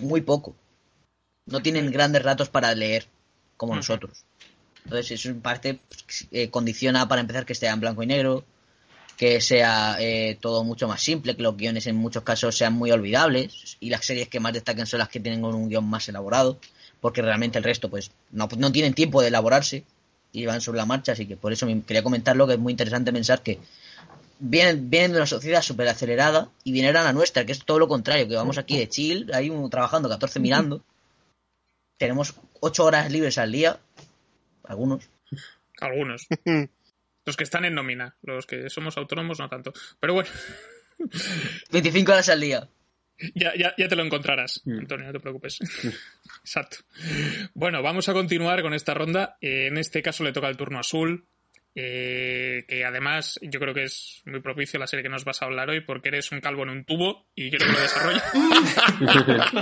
muy 0.00 0.20
poco. 0.22 0.54
No 1.46 1.62
tienen 1.62 1.90
grandes 1.90 2.22
ratos 2.22 2.48
para 2.48 2.74
leer 2.74 3.06
como 3.56 3.72
nosotros. 3.76 4.24
Entonces, 4.88 5.10
eso 5.12 5.28
en 5.28 5.42
parte 5.42 5.80
eh, 6.30 6.48
condiciona 6.48 7.06
para 7.06 7.20
empezar 7.20 7.44
que 7.44 7.52
esté 7.52 7.66
en 7.66 7.78
blanco 7.78 8.02
y 8.02 8.06
negro, 8.06 8.42
que 9.18 9.38
sea 9.42 9.96
eh, 10.00 10.38
todo 10.40 10.64
mucho 10.64 10.88
más 10.88 11.02
simple, 11.02 11.36
que 11.36 11.42
los 11.42 11.58
guiones 11.58 11.86
en 11.86 11.96
muchos 11.96 12.22
casos 12.22 12.56
sean 12.56 12.72
muy 12.72 12.90
olvidables 12.90 13.76
y 13.80 13.90
las 13.90 14.06
series 14.06 14.28
que 14.28 14.40
más 14.40 14.54
destacan 14.54 14.86
son 14.86 15.00
las 15.00 15.10
que 15.10 15.20
tienen 15.20 15.44
un 15.44 15.68
guion 15.68 15.84
más 15.84 16.08
elaborado, 16.08 16.58
porque 17.02 17.20
realmente 17.20 17.58
el 17.58 17.64
resto 17.64 17.90
pues 17.90 18.12
no, 18.30 18.48
no 18.56 18.72
tienen 18.72 18.94
tiempo 18.94 19.20
de 19.20 19.28
elaborarse 19.28 19.84
y 20.32 20.46
van 20.46 20.62
sobre 20.62 20.78
la 20.78 20.86
marcha, 20.86 21.12
así 21.12 21.26
que 21.26 21.36
por 21.36 21.52
eso 21.52 21.66
me- 21.66 21.82
quería 21.82 22.02
comentarlo, 22.02 22.46
que 22.46 22.54
es 22.54 22.58
muy 22.58 22.70
interesante 22.72 23.12
pensar 23.12 23.42
que 23.42 23.58
vienen, 24.38 24.88
vienen 24.88 25.10
de 25.12 25.18
una 25.18 25.26
sociedad 25.26 25.60
súper 25.60 25.88
acelerada 25.88 26.48
y 26.64 26.72
vienen 26.72 26.96
a 26.96 27.02
la 27.04 27.12
nuestra, 27.12 27.44
que 27.44 27.52
es 27.52 27.62
todo 27.62 27.78
lo 27.78 27.88
contrario, 27.88 28.26
que 28.26 28.36
vamos 28.36 28.56
aquí 28.56 28.78
de 28.78 28.88
chill, 28.88 29.30
ahí 29.34 29.50
uno 29.50 29.68
trabajando, 29.68 30.08
14 30.08 30.40
mirando, 30.40 30.82
tenemos 31.98 32.34
8 32.60 32.84
horas 32.84 33.10
libres 33.10 33.36
al 33.38 33.52
día, 33.52 33.78
algunos, 34.68 35.10
Algunos. 35.80 36.26
Los 37.24 37.36
que 37.36 37.44
están 37.44 37.64
en 37.66 37.74
nómina. 37.74 38.16
Los 38.22 38.46
que 38.46 38.70
somos 38.70 38.96
autónomos 38.96 39.38
no 39.38 39.48
tanto. 39.48 39.72
Pero 40.00 40.14
bueno, 40.14 40.30
25 41.72 42.12
horas 42.12 42.28
al 42.30 42.40
día. 42.40 42.68
ya, 43.34 43.52
ya, 43.56 43.74
ya 43.76 43.88
te 43.88 43.96
lo 43.96 44.04
encontrarás, 44.04 44.62
Mm. 44.64 44.78
Antonio, 44.78 45.06
no 45.06 45.12
te 45.12 45.20
preocupes. 45.20 45.58
Exacto. 46.44 46.78
Bueno, 47.54 47.82
vamos 47.82 48.08
a 48.08 48.12
continuar 48.12 48.62
con 48.62 48.72
esta 48.74 48.94
ronda. 48.94 49.36
Eh, 49.40 49.66
en 49.66 49.76
este 49.76 50.02
caso 50.02 50.24
le 50.24 50.32
toca 50.32 50.48
el 50.48 50.56
turno 50.56 50.78
Azul. 50.78 51.26
Eh, 51.74 52.64
que 52.66 52.84
además 52.84 53.38
yo 53.42 53.60
creo 53.60 53.72
que 53.74 53.84
es 53.84 54.22
muy 54.24 54.40
propicio 54.40 54.80
la 54.80 54.86
serie 54.86 55.02
que 55.02 55.08
nos 55.08 55.24
vas 55.24 55.42
a 55.42 55.44
hablar 55.44 55.70
hoy 55.70 55.80
porque 55.80 56.08
eres 56.08 56.32
un 56.32 56.40
calvo 56.40 56.64
en 56.64 56.70
un 56.70 56.84
tubo 56.84 57.26
y 57.34 57.50
quiero 57.50 57.66
que 57.66 57.72
lo 57.72 57.80
desarrolles. 57.80 58.22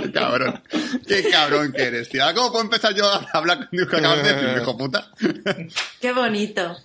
Qué 0.03 0.11
cabrón. 0.13 0.63
Qué 1.07 1.29
cabrón 1.29 1.71
que 1.71 1.83
eres, 1.83 2.09
tío. 2.09 2.23
¿Cómo 2.33 2.51
puedo 2.51 2.63
empezar 2.63 2.95
yo 2.95 3.05
a 3.07 3.27
hablar 3.33 3.69
con 3.69 3.87
que 3.87 3.95
acabas 3.97 4.23
de 4.23 4.33
decir, 4.33 4.61
hijo 4.61 4.77
puta? 4.77 5.11
Qué 6.01 6.11
bonito. 6.11 6.77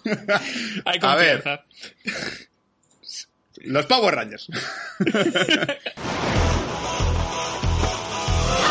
Hay 0.85 0.99
A 1.01 1.17
ver. 1.17 1.65
Los 3.65 3.87
Power 3.87 4.15
Rangers. 4.15 4.49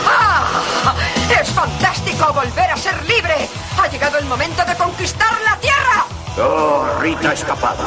¡Ah! 0.06 0.96
¡Es 1.42 1.50
fantástico 1.50 2.34
volver 2.34 2.70
a 2.70 2.78
ser 2.78 3.02
libre! 3.06 3.36
¡Ha 3.80 3.88
llegado 3.90 4.18
el 4.18 4.26
momento 4.26 4.64
de 4.66 4.76
conquistar 4.76 5.42
la 5.42 5.58
Tierra! 5.60 6.06
Oh, 6.38 6.86
Rita 7.02 7.34
escapada. 7.34 7.86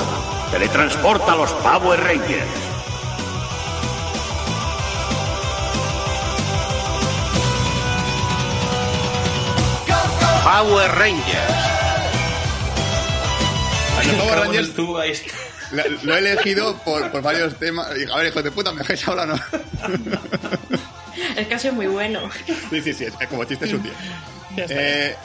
Teletransporta 0.50 1.32
a 1.32 1.36
los 1.36 1.52
Power 1.54 2.00
Rangers. 2.00 2.50
Power 10.44 10.90
Rangers. 10.98 11.54
Los 14.06 14.16
Power 14.16 14.38
Rangers 14.40 14.74
tubo, 14.74 14.98
ahí 14.98 15.10
está. 15.12 15.30
lo, 15.72 15.82
lo 16.02 16.14
he 16.14 16.18
elegido 16.18 16.76
por, 16.84 17.10
por 17.10 17.22
varios 17.22 17.54
temas. 17.58 17.88
Y, 17.96 18.10
A 18.10 18.16
ver, 18.16 18.26
hijo 18.28 18.42
de 18.42 18.50
puta, 18.50 18.72
¿me 18.72 18.78
dejáis 18.80 19.06
hablar 19.08 19.30
o 19.30 19.36
no? 19.36 19.42
Es 21.36 21.46
que 21.46 21.54
ha 21.54 21.58
sido 21.58 21.74
muy 21.74 21.86
bueno. 21.86 22.20
Sí, 22.70 22.82
sí, 22.82 22.92
sí, 22.92 23.04
es, 23.04 23.14
es 23.18 23.28
como 23.28 23.44
chiste 23.44 23.66
sutil. 23.68 23.92
Eh, 24.56 25.16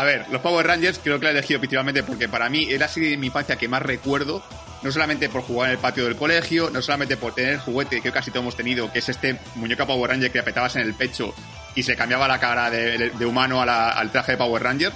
a 0.00 0.04
ver, 0.04 0.26
los 0.30 0.40
Power 0.40 0.66
Rangers 0.66 1.00
creo 1.02 1.18
que 1.18 1.24
la 1.24 1.30
he 1.30 1.32
elegido 1.34 1.60
principalmente 1.60 2.02
porque 2.02 2.28
para 2.28 2.48
mí 2.48 2.66
era 2.70 2.86
así 2.86 3.00
de 3.00 3.16
mi 3.16 3.26
infancia 3.28 3.56
que 3.56 3.68
más 3.68 3.82
recuerdo. 3.82 4.42
No 4.80 4.92
solamente 4.92 5.28
por 5.28 5.42
jugar 5.42 5.70
en 5.70 5.72
el 5.72 5.78
patio 5.78 6.04
del 6.04 6.14
colegio, 6.14 6.70
no 6.70 6.80
solamente 6.82 7.16
por 7.16 7.34
tener 7.34 7.54
el 7.54 7.58
juguete 7.58 8.00
que 8.00 8.12
casi 8.12 8.30
todos 8.30 8.42
hemos 8.44 8.56
tenido, 8.56 8.92
que 8.92 9.00
es 9.00 9.08
este 9.08 9.36
muñeca 9.56 9.84
Power 9.86 10.08
Ranger 10.10 10.30
que 10.30 10.38
apretabas 10.38 10.76
en 10.76 10.82
el 10.82 10.94
pecho 10.94 11.34
y 11.74 11.82
se 11.82 11.96
cambiaba 11.96 12.28
la 12.28 12.38
cara 12.38 12.70
de, 12.70 13.10
humano 13.26 13.64
la- 13.64 13.90
al 13.90 14.12
traje 14.12 14.32
de 14.32 14.38
Power 14.38 14.62
Ranger. 14.62 14.92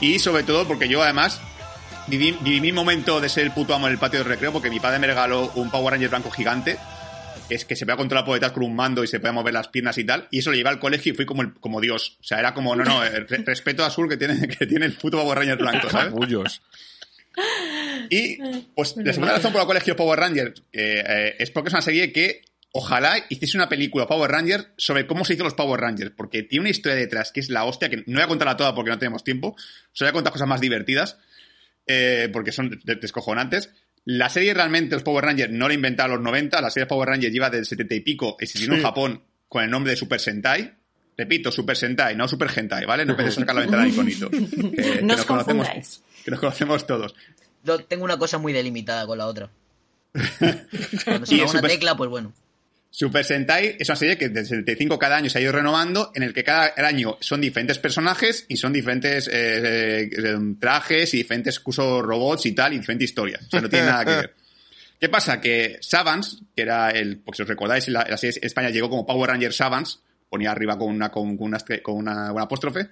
Y 0.00 0.20
sobre 0.20 0.44
todo 0.44 0.66
porque 0.68 0.88
yo 0.88 1.02
además 1.02 1.40
viví, 2.06 2.38
viví 2.40 2.60
mi 2.60 2.70
momento 2.70 3.20
de 3.20 3.28
ser 3.28 3.42
el 3.44 3.50
puto 3.50 3.74
amo 3.74 3.86
en 3.88 3.94
el 3.94 3.98
patio 3.98 4.20
del 4.20 4.28
recreo 4.28 4.52
porque 4.52 4.70
mi 4.70 4.78
padre 4.78 5.00
me 5.00 5.08
regaló 5.08 5.50
un 5.56 5.70
Power 5.72 5.94
Ranger 5.94 6.10
blanco 6.10 6.30
gigante 6.30 6.78
que 7.48 7.54
es 7.54 7.64
que 7.64 7.76
se 7.76 7.84
podía 7.84 7.96
controlar 7.96 8.24
por 8.24 8.34
detrás 8.34 8.52
con 8.52 8.62
un 8.64 8.74
mando 8.74 9.04
y 9.04 9.06
se 9.06 9.20
podía 9.20 9.32
mover 9.32 9.54
las 9.54 9.68
piernas 9.68 9.96
y 9.98 10.04
tal. 10.04 10.28
Y 10.30 10.38
eso 10.38 10.50
lo 10.50 10.56
llevé 10.56 10.68
al 10.70 10.78
colegio 10.80 11.12
y 11.12 11.16
fui 11.16 11.26
como, 11.26 11.42
el- 11.42 11.54
como 11.54 11.80
Dios. 11.80 12.16
O 12.20 12.24
sea, 12.24 12.38
era 12.38 12.54
como, 12.54 12.74
no, 12.76 12.84
no, 12.84 13.02
re- 13.02 13.24
respeto 13.44 13.84
Azul 13.84 14.08
que 14.08 14.16
tiene, 14.16 14.48
que 14.58 14.66
tiene 14.66 14.86
el 14.86 14.94
puto 14.94 15.18
Power 15.18 15.38
Ranger 15.38 15.58
blanco, 15.58 15.88
¿sabes? 15.90 16.12
Y 18.10 18.38
pues 18.74 18.96
la 18.96 19.12
segunda 19.12 19.34
razón 19.34 19.52
por 19.52 19.60
la 19.60 19.66
cual 19.66 19.76
elegí 19.78 19.92
Power 19.94 20.18
Rangers 20.18 20.62
eh, 20.72 21.02
eh, 21.06 21.34
es 21.38 21.50
porque 21.50 21.68
es 21.68 21.74
una 21.74 21.82
serie 21.82 22.12
que 22.12 22.42
ojalá 22.72 23.16
hiciese 23.28 23.56
una 23.56 23.68
película 23.68 24.06
Power 24.06 24.30
Rangers 24.30 24.68
sobre 24.76 25.06
cómo 25.06 25.24
se 25.24 25.34
hizo 25.34 25.42
los 25.44 25.54
Power 25.54 25.80
Rangers, 25.80 26.12
porque 26.16 26.42
tiene 26.42 26.60
una 26.62 26.70
historia 26.70 26.96
detrás 26.96 27.32
que 27.32 27.40
es 27.40 27.48
la 27.50 27.64
hostia, 27.64 27.88
que 27.88 27.98
no 28.06 28.14
voy 28.14 28.22
a 28.22 28.26
contarla 28.28 28.56
toda 28.56 28.74
porque 28.74 28.90
no 28.90 28.98
tenemos 28.98 29.24
tiempo, 29.24 29.56
solo 29.92 30.06
voy 30.06 30.10
a 30.10 30.12
contar 30.12 30.32
cosas 30.32 30.48
más 30.48 30.60
divertidas, 30.60 31.18
eh, 31.86 32.28
porque 32.32 32.52
son 32.52 32.80
de- 32.84 32.96
descojonantes. 32.96 33.70
La 34.06 34.28
serie 34.28 34.52
realmente, 34.52 34.94
los 34.96 35.02
Power 35.02 35.24
Rangers, 35.24 35.52
no 35.52 35.66
la 35.68 35.74
inventaron 35.74 36.16
los 36.16 36.24
90, 36.24 36.60
la 36.60 36.70
serie 36.70 36.86
Power 36.86 37.08
Rangers 37.08 37.32
lleva 37.32 37.48
del 37.50 37.64
70 37.64 37.94
y 37.94 38.00
pico, 38.00 38.36
vino 38.58 38.74
en 38.74 38.82
Japón 38.82 39.22
con 39.48 39.64
el 39.64 39.70
nombre 39.70 39.92
de 39.92 39.96
Super 39.96 40.20
Sentai. 40.20 40.74
Repito, 41.16 41.50
Super 41.52 41.76
Sentai, 41.76 42.16
no 42.16 42.26
Super 42.26 42.50
Hentai, 42.54 42.84
¿vale? 42.86 43.06
No 43.06 43.16
penséis 43.16 43.36
sacar 43.36 43.54
la 43.54 43.60
ventana 43.62 43.84
del 43.84 43.92
iconito. 43.92 44.28
Que, 44.28 44.38
que 44.48 45.02
No 45.02 45.14
os 45.14 45.18
nos 45.18 45.24
conocemos, 45.26 45.66
confundáis. 45.66 46.02
que 46.24 46.30
nos 46.30 46.40
conocemos 46.40 46.86
todos. 46.86 47.14
Yo 47.62 47.78
tengo 47.84 48.04
una 48.04 48.18
cosa 48.18 48.38
muy 48.38 48.52
delimitada 48.52 49.06
con 49.06 49.16
la 49.18 49.26
otra. 49.26 49.48
Cuando 51.04 51.26
se 51.26 51.34
Y 51.34 51.40
va 51.40 51.50
una 51.50 51.62
tecla, 51.62 51.96
pues 51.96 52.10
bueno. 52.10 52.32
Super 52.94 53.24
Sentai 53.24 53.74
es 53.76 53.88
una 53.88 53.96
serie 53.96 54.16
que 54.16 54.28
desde 54.28 54.54
el 54.54 54.60
75 54.60 55.00
cada 55.00 55.16
año 55.16 55.28
se 55.28 55.38
ha 55.38 55.40
ido 55.40 55.50
renovando, 55.50 56.12
en 56.14 56.22
el 56.22 56.32
que 56.32 56.44
cada 56.44 56.72
año 56.76 57.16
son 57.18 57.40
diferentes 57.40 57.80
personajes 57.80 58.46
y 58.48 58.56
son 58.56 58.72
diferentes 58.72 59.26
eh, 59.26 60.08
eh, 60.12 60.38
trajes 60.60 61.12
y 61.12 61.16
diferentes 61.16 61.58
cursos 61.58 62.04
robots 62.04 62.46
y 62.46 62.52
tal, 62.52 62.72
y 62.72 62.78
diferentes 62.78 63.10
historias. 63.10 63.42
O 63.48 63.50
sea, 63.50 63.60
no 63.62 63.68
tiene 63.68 63.86
nada 63.86 64.04
que 64.04 64.10
ver. 64.12 64.34
¿Qué 65.00 65.08
pasa? 65.08 65.40
Que 65.40 65.78
Savans, 65.80 66.40
que 66.54 66.62
era 66.62 66.90
el, 66.90 67.18
porque 67.18 67.38
si 67.38 67.42
os 67.42 67.48
recordáis, 67.48 67.88
la, 67.88 68.06
la 68.08 68.16
serie 68.16 68.38
en 68.40 68.46
España 68.46 68.70
llegó 68.70 68.88
como 68.88 69.04
Power 69.04 69.28
Ranger 69.28 69.52
Savans, 69.52 70.00
ponía 70.30 70.52
arriba 70.52 70.78
con 70.78 70.90
una, 70.90 71.10
con, 71.10 71.36
con 71.36 71.48
una, 71.48 71.58
con 71.82 71.96
una, 71.96 72.30
una 72.30 72.44
apóstrofe, 72.44 72.90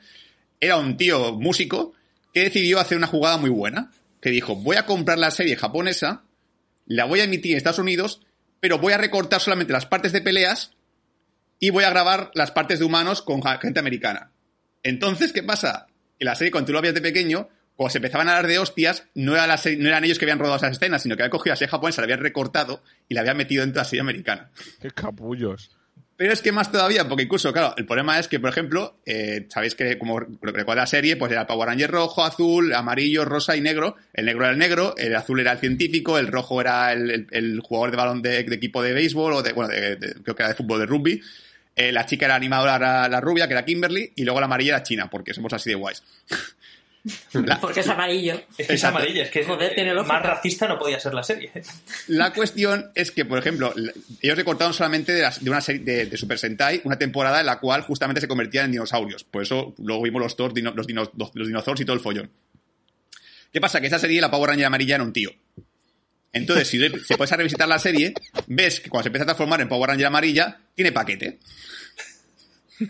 era 0.58 0.78
un 0.78 0.96
tío 0.96 1.34
músico 1.34 1.92
que 2.34 2.40
decidió 2.40 2.80
hacer 2.80 2.98
una 2.98 3.06
jugada 3.06 3.36
muy 3.36 3.50
buena, 3.50 3.92
que 4.20 4.30
dijo, 4.30 4.56
voy 4.56 4.74
a 4.74 4.84
comprar 4.84 5.18
la 5.18 5.30
serie 5.30 5.54
japonesa, 5.54 6.24
la 6.86 7.04
voy 7.04 7.20
a 7.20 7.24
emitir 7.24 7.52
en 7.52 7.58
Estados 7.58 7.78
Unidos, 7.78 8.20
pero 8.62 8.78
voy 8.78 8.92
a 8.92 8.98
recortar 8.98 9.40
solamente 9.40 9.72
las 9.72 9.86
partes 9.86 10.12
de 10.12 10.20
peleas 10.20 10.70
y 11.58 11.70
voy 11.70 11.82
a 11.82 11.90
grabar 11.90 12.30
las 12.34 12.52
partes 12.52 12.78
de 12.78 12.84
humanos 12.84 13.20
con 13.20 13.42
gente 13.42 13.80
americana. 13.80 14.30
Entonces, 14.84 15.32
¿qué 15.32 15.42
pasa? 15.42 15.88
Que 16.16 16.24
la 16.24 16.36
serie, 16.36 16.52
cuando 16.52 16.66
tú 16.66 16.72
lo 16.72 16.80
veías 16.80 16.94
de 16.94 17.00
pequeño, 17.00 17.48
cuando 17.74 17.90
se 17.90 17.98
empezaban 17.98 18.28
a 18.28 18.34
dar 18.34 18.46
de 18.46 18.60
hostias, 18.60 19.08
no 19.14 19.34
eran 19.34 20.04
ellos 20.04 20.16
que 20.16 20.26
habían 20.26 20.38
rodado 20.38 20.58
esas 20.58 20.76
escenas, 20.76 21.02
sino 21.02 21.16
que 21.16 21.22
habían 21.22 21.32
cogido 21.32 21.54
la 21.54 21.56
serie 21.56 21.72
japonesa, 21.72 22.02
la 22.02 22.04
habían 22.04 22.20
recortado 22.20 22.84
y 23.08 23.14
la 23.14 23.22
habían 23.22 23.36
metido 23.36 23.62
dentro 23.62 23.80
de 23.80 23.84
la 23.84 23.88
serie 23.88 24.00
americana. 24.00 24.52
Qué 24.80 24.92
capullos. 24.92 25.76
Pero 26.16 26.32
es 26.32 26.40
que 26.42 26.52
más 26.52 26.70
todavía, 26.70 27.08
porque 27.08 27.24
incluso, 27.24 27.52
claro, 27.52 27.74
el 27.76 27.86
problema 27.86 28.18
es 28.18 28.28
que, 28.28 28.38
por 28.38 28.50
ejemplo, 28.50 28.96
eh, 29.06 29.46
sabéis 29.48 29.74
que 29.74 29.98
como 29.98 30.20
recuerda 30.20 30.82
la 30.82 30.86
serie, 30.86 31.16
pues 31.16 31.32
era 31.32 31.46
Power 31.46 31.68
Ranger 31.68 31.90
rojo, 31.90 32.22
azul, 32.24 32.72
amarillo, 32.74 33.24
rosa 33.24 33.56
y 33.56 33.60
negro. 33.60 33.96
El 34.12 34.26
negro 34.26 34.44
era 34.44 34.52
el 34.52 34.58
negro, 34.58 34.94
el 34.98 35.16
azul 35.16 35.40
era 35.40 35.52
el 35.52 35.58
científico, 35.58 36.18
el 36.18 36.28
rojo 36.28 36.60
era 36.60 36.92
el, 36.92 37.26
el- 37.30 37.60
jugador 37.60 37.90
de 37.90 37.96
balón 37.96 38.22
de, 38.22 38.38
equipo 38.40 38.82
de 38.82 38.92
béisbol 38.92 39.32
o 39.32 39.42
de, 39.42 39.52
bueno, 39.52 39.70
de- 39.72 39.96
creo 40.22 40.36
que 40.36 40.42
era 40.42 40.48
de 40.50 40.54
fútbol 40.54 40.78
de 40.80 40.86
rugby. 40.86 41.20
Eh, 41.74 41.90
la 41.90 42.04
chica 42.06 42.26
era 42.26 42.34
animadora, 42.36 42.78
la, 42.78 43.08
la 43.08 43.20
rubia, 43.20 43.48
que 43.48 43.54
era 43.54 43.64
Kimberly, 43.64 44.12
y 44.14 44.24
luego 44.24 44.38
la 44.38 44.46
amarilla 44.46 44.74
era 44.76 44.82
China, 44.82 45.08
porque 45.10 45.32
somos 45.34 45.52
así 45.54 45.70
de 45.70 45.76
guays. 45.76 46.02
La- 47.32 47.60
Porque 47.60 47.80
es 47.80 47.88
amarillo. 47.88 48.34
Es 48.34 48.56
que 48.56 48.62
es 48.62 48.70
Exacto. 48.70 48.98
amarilla, 48.98 49.22
es 49.24 49.30
que 49.30 49.44
Joder, 49.44 49.74
tiene 49.74 49.92
lógica. 49.92 50.14
más 50.14 50.22
racista 50.22 50.68
no 50.68 50.78
podía 50.78 51.00
ser 51.00 51.14
la 51.14 51.22
serie. 51.24 51.50
La 52.06 52.32
cuestión 52.32 52.92
es 52.94 53.10
que, 53.10 53.24
por 53.24 53.38
ejemplo, 53.38 53.74
ellos 54.20 54.36
recortaron 54.36 54.72
solamente 54.72 55.12
de, 55.12 55.28
una 55.50 55.60
serie 55.60 55.82
de, 55.82 56.06
de 56.06 56.16
Super 56.16 56.38
Sentai 56.38 56.80
una 56.84 56.96
temporada 56.98 57.40
en 57.40 57.46
la 57.46 57.58
cual 57.58 57.82
justamente 57.82 58.20
se 58.20 58.28
convertían 58.28 58.66
en 58.66 58.72
dinosaurios. 58.72 59.24
Por 59.24 59.42
eso 59.42 59.74
luego 59.78 60.02
vimos 60.02 60.22
los, 60.22 60.36
Thor, 60.36 60.54
dino- 60.54 60.72
los, 60.74 60.86
dino- 60.86 61.10
los- 61.16 61.30
los 61.34 61.46
dinosaurios 61.48 61.80
y 61.80 61.84
todo 61.84 61.96
el 61.96 62.02
follón. 62.02 62.30
¿Qué 63.52 63.60
pasa? 63.60 63.80
Que 63.80 63.88
esa 63.88 63.98
serie, 63.98 64.20
la 64.20 64.30
Power 64.30 64.50
Ranger 64.50 64.66
amarilla, 64.66 64.94
era 64.94 65.04
un 65.04 65.12
tío. 65.12 65.30
Entonces, 66.32 66.68
si 66.68 66.78
se 66.78 67.16
puedes 67.18 67.32
a 67.32 67.36
revisitar 67.36 67.68
la 67.68 67.78
serie, 67.78 68.14
ves 68.46 68.80
que 68.80 68.88
cuando 68.88 69.02
se 69.02 69.08
empieza 69.08 69.24
a 69.24 69.26
transformar 69.26 69.60
en 69.60 69.68
Power 69.68 69.90
Ranger 69.90 70.06
amarilla, 70.06 70.58
tiene 70.74 70.90
paquete. 70.92 71.38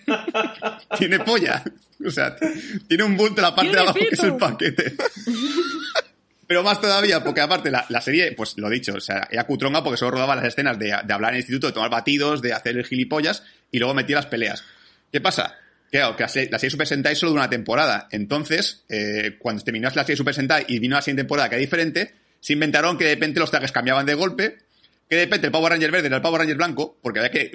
tiene 0.99 1.19
polla. 1.21 1.63
O 2.05 2.11
sea, 2.11 2.37
tiene 2.89 3.05
un 3.05 3.17
bulto 3.17 3.41
en 3.41 3.43
la 3.43 3.55
parte 3.55 3.71
de 3.71 3.77
¡Tiene 3.77 3.89
abajo 3.89 3.99
que 3.99 4.15
es 4.15 4.23
el 4.23 4.37
paquete. 4.37 4.97
Pero 6.47 6.63
más 6.63 6.81
todavía, 6.81 7.25
porque 7.25 7.41
aparte 7.41 7.71
la, 7.71 7.87
la 7.89 8.01
serie, 8.01 8.33
pues 8.33 8.59
lo 8.59 8.69
dicho, 8.69 8.95
o 8.95 9.01
sea, 9.01 9.27
era 9.31 9.45
cutronga 9.45 9.83
porque 9.83 9.97
solo 9.97 10.13
rodaba 10.13 10.37
las 10.37 10.45
escenas 10.45 10.79
de, 10.79 10.87
de 10.87 11.13
hablar 11.13 11.31
en 11.31 11.37
el 11.37 11.41
instituto, 11.41 11.69
de 11.69 11.73
tomar 11.73 11.91
batidos, 11.91 12.43
de 12.43 12.53
hacer 12.53 12.77
el 12.77 12.85
gilipollas 12.85 13.43
y 13.71 13.79
luego 13.79 13.95
metía 13.95 14.17
las 14.17 14.27
peleas. 14.27 14.63
¿Qué 15.11 15.21
pasa? 15.21 15.57
Claro, 15.93 16.17
que 16.17 16.23
la 16.23 16.29
serie, 16.29 16.51
la 16.51 16.59
serie 16.59 16.71
Super 16.71 16.87
Sentai 16.87 17.15
solo 17.15 17.33
de 17.33 17.39
una 17.39 17.51
temporada. 17.51 18.09
Entonces, 18.11 18.83
eh, 18.89 19.37
cuando 19.39 19.63
terminó 19.63 19.91
la 19.95 20.03
serie 20.03 20.17
Super 20.17 20.35
Sentai 20.35 20.65
y 20.69 20.79
vino 20.79 20.97
la 20.97 21.03
siguiente 21.03 21.23
temporada 21.23 21.51
que 21.51 21.57
era 21.57 21.61
diferente, 21.61 22.15
se 22.41 22.55
inventaron 22.55 22.97
que 22.97 23.05
de 23.05 23.15
repente 23.15 23.41
los 23.41 23.51
trajes 23.51 23.73
cambiaban 23.73 24.07
de 24.07 24.15
golpe, 24.15 24.59
que 25.09 25.17
de 25.17 25.25
repente 25.25 25.47
el 25.47 25.53
Power 25.53 25.73
Ranger 25.73 25.91
verde 25.91 26.07
era 26.07 26.17
el 26.17 26.23
Power 26.23 26.41
Ranger 26.41 26.57
blanco, 26.57 26.99
porque 27.03 27.19
había 27.21 27.31
que 27.31 27.53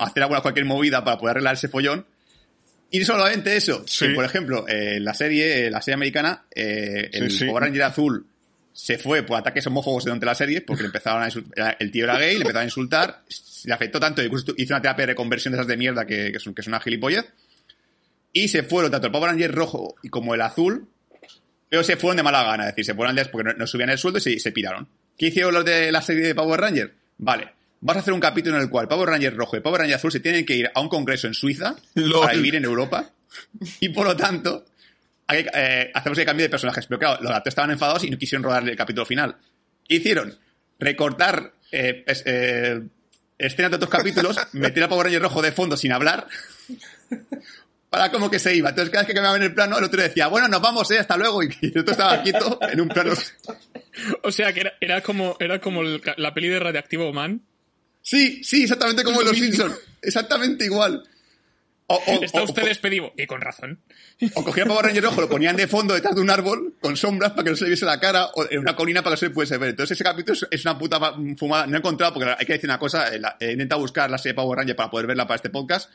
hacer 0.00 0.22
alguna 0.22 0.40
cualquier 0.42 0.66
movida 0.66 1.02
para 1.04 1.18
poder 1.18 1.32
arreglar 1.32 1.54
ese 1.54 1.68
follón. 1.68 2.06
Y 2.90 3.04
solamente 3.04 3.54
eso, 3.56 3.84
que, 3.84 4.10
por 4.14 4.24
ejemplo, 4.24 4.66
eh, 4.68 4.98
la 5.00 5.12
serie, 5.14 5.70
la 5.70 5.82
serie 5.82 5.94
americana, 5.94 6.44
eh, 6.54 7.10
el 7.12 7.30
Sí, 7.30 7.38
sí. 7.40 7.44
Power 7.46 7.64
Ranger 7.64 7.82
azul 7.82 8.26
se 8.72 8.96
fue 8.96 9.22
por 9.24 9.38
ataques 9.38 9.66
homófobos 9.66 10.04
durante 10.04 10.24
la 10.24 10.34
serie, 10.34 10.60
porque 10.62 10.82
le 10.82 10.86
empezaron 10.86 11.22
a 11.22 11.70
el 11.78 11.90
tío 11.90 12.04
era 12.04 12.16
gay, 12.18 12.34
le 12.34 12.42
empezaron 12.42 12.62
a 12.62 12.64
insultar, 12.64 13.22
le 13.64 13.74
afectó 13.74 13.98
tanto, 13.98 14.22
incluso 14.22 14.54
hizo 14.56 14.72
una 14.72 14.80
terapia 14.80 15.02
de 15.02 15.12
reconversión 15.12 15.52
de 15.52 15.58
esas 15.58 15.66
de 15.66 15.76
mierda 15.76 16.06
que, 16.06 16.30
que, 16.30 16.36
es, 16.36 16.46
un- 16.46 16.54
que 16.54 16.60
es 16.60 16.66
una 16.66 16.78
gilipollez. 16.80 17.26
Y 18.32 18.48
se 18.48 18.62
fueron 18.62 18.90
tanto 18.90 19.06
el 19.08 19.12
Power 19.12 19.30
Ranger 19.32 19.52
rojo 19.52 19.94
como 20.10 20.34
el 20.34 20.40
azul, 20.42 20.88
pero 21.68 21.82
se 21.82 21.96
fueron 21.96 22.18
de 22.18 22.22
mala 22.22 22.42
gana, 22.44 22.64
es 22.64 22.70
decir, 22.74 22.84
se 22.84 22.94
fueron 22.94 23.10
antes 23.10 23.28
porque 23.28 23.48
no, 23.50 23.54
no 23.54 23.66
subían 23.66 23.90
el 23.90 23.98
sueldo 23.98 24.18
y 24.18 24.22
se, 24.22 24.38
se 24.38 24.52
piraron. 24.52 24.88
¿Qué 25.18 25.26
hicieron 25.26 25.52
los 25.52 25.64
de 25.64 25.92
la 25.92 26.00
serie 26.00 26.26
de 26.26 26.34
Power 26.34 26.60
Ranger? 26.60 26.94
Vale, 27.18 27.48
vas 27.80 27.96
a 27.96 28.00
hacer 28.00 28.12
un 28.14 28.20
capítulo 28.20 28.56
en 28.56 28.62
el 28.62 28.70
cual 28.70 28.88
Power 28.88 29.08
Ranger 29.08 29.34
rojo 29.36 29.56
y 29.56 29.60
Power 29.60 29.80
Ranger 29.80 29.96
azul 29.96 30.12
se 30.12 30.20
tienen 30.20 30.46
que 30.46 30.54
ir 30.56 30.70
a 30.74 30.80
un 30.80 30.88
congreso 30.88 31.26
en 31.26 31.34
Suiza 31.34 31.74
Lol. 31.94 32.20
para 32.20 32.32
vivir 32.34 32.54
en 32.54 32.64
Europa 32.64 33.10
y 33.80 33.88
por 33.90 34.06
lo 34.06 34.16
tanto 34.16 34.64
hay 35.26 35.44
eh, 35.52 35.90
hacemos 35.92 36.16
el 36.18 36.24
cambio 36.24 36.44
de 36.46 36.50
personajes. 36.50 36.86
Pero 36.86 36.98
claro, 36.98 37.22
los 37.22 37.30
actores 37.32 37.52
estaban 37.52 37.70
enfadados 37.72 38.04
y 38.04 38.10
no 38.10 38.16
quisieron 38.16 38.42
rodarle 38.44 38.70
el 38.70 38.76
capítulo 38.78 39.04
final. 39.04 39.36
¿Qué 39.86 39.96
hicieron? 39.96 40.34
Recortar 40.78 41.52
eh, 41.72 42.04
es- 42.06 42.22
eh, 42.24 42.80
escenas 43.36 43.70
de 43.72 43.76
otros 43.76 43.90
capítulos, 43.90 44.38
meter 44.52 44.84
a 44.84 44.88
Power 44.88 45.06
Ranger 45.06 45.20
rojo 45.22 45.42
de 45.42 45.52
fondo 45.52 45.76
sin 45.76 45.92
hablar 45.92 46.26
para 47.90 48.10
como 48.10 48.30
que 48.30 48.38
se 48.38 48.54
iba. 48.54 48.68
Entonces, 48.70 48.90
cada 48.90 49.02
vez 49.02 49.08
que 49.08 49.14
cambiaban 49.14 49.42
el 49.42 49.54
plano, 49.54 49.78
el 49.78 49.84
otro 49.84 50.02
decía, 50.02 50.28
bueno, 50.28 50.48
nos 50.48 50.60
vamos, 50.60 50.90
eh, 50.90 50.98
hasta 50.98 51.16
luego. 51.16 51.42
Y 51.60 51.66
el 51.72 51.78
otro 51.78 51.92
estaba 51.92 52.22
quieto 52.22 52.58
en 52.62 52.80
un 52.80 52.88
plano. 52.88 53.12
O 54.22 54.30
sea, 54.30 54.52
que 54.52 54.60
era, 54.60 54.72
era 54.80 55.00
como, 55.02 55.36
era 55.40 55.60
como 55.60 55.82
el- 55.82 56.00
la 56.16 56.32
peli 56.34 56.48
de 56.48 56.58
Radioactivo 56.60 57.12
Man. 57.12 57.42
Sí, 58.02 58.42
sí, 58.44 58.62
exactamente 58.62 59.02
como 59.04 59.20
en 59.20 59.26
Los 59.28 59.36
Simpsons. 59.36 59.74
Exactamente 60.02 60.64
igual. 60.64 61.02
O, 61.90 61.94
o- 61.96 62.22
Está 62.22 62.42
o- 62.42 62.44
usted 62.44 62.64
despedido. 62.64 63.12
Y 63.16 63.26
con 63.26 63.40
razón. 63.40 63.80
O 64.34 64.44
cogían 64.44 64.68
Power 64.68 64.84
Ranger 64.84 65.02
rojo, 65.04 65.22
lo 65.22 65.28
ponían 65.28 65.56
de 65.56 65.66
fondo 65.66 65.94
detrás 65.94 66.14
de 66.14 66.20
un 66.20 66.28
árbol 66.30 66.74
con 66.80 66.96
sombras 66.96 67.30
para 67.32 67.44
que 67.44 67.50
no 67.50 67.56
se 67.56 67.64
le 67.64 67.70
viese 67.70 67.86
la 67.86 67.98
cara 67.98 68.26
o 68.34 68.46
en 68.50 68.58
una 68.58 68.76
colina 68.76 69.02
para 69.02 69.12
que 69.12 69.16
no 69.16 69.20
se 69.20 69.28
le 69.28 69.34
pudiese 69.34 69.56
ver. 69.56 69.70
Entonces 69.70 69.96
ese 69.96 70.04
capítulo 70.04 70.38
es- 70.50 70.64
una 70.64 70.76
puta 70.78 71.00
fumada. 71.38 71.66
No 71.66 71.76
he 71.76 71.78
encontrado, 71.78 72.12
porque 72.14 72.30
hay 72.38 72.46
que 72.46 72.52
decir 72.52 72.68
una 72.68 72.78
cosa, 72.78 73.14
eh, 73.14 73.20
he 73.40 73.52
intentado 73.52 73.80
buscar 73.80 74.10
la 74.10 74.18
serie 74.18 74.34
Power 74.34 74.58
Ranger 74.58 74.76
para 74.76 74.90
poder 74.90 75.06
verla 75.06 75.26
para 75.26 75.36
este 75.36 75.48
podcast. 75.50 75.90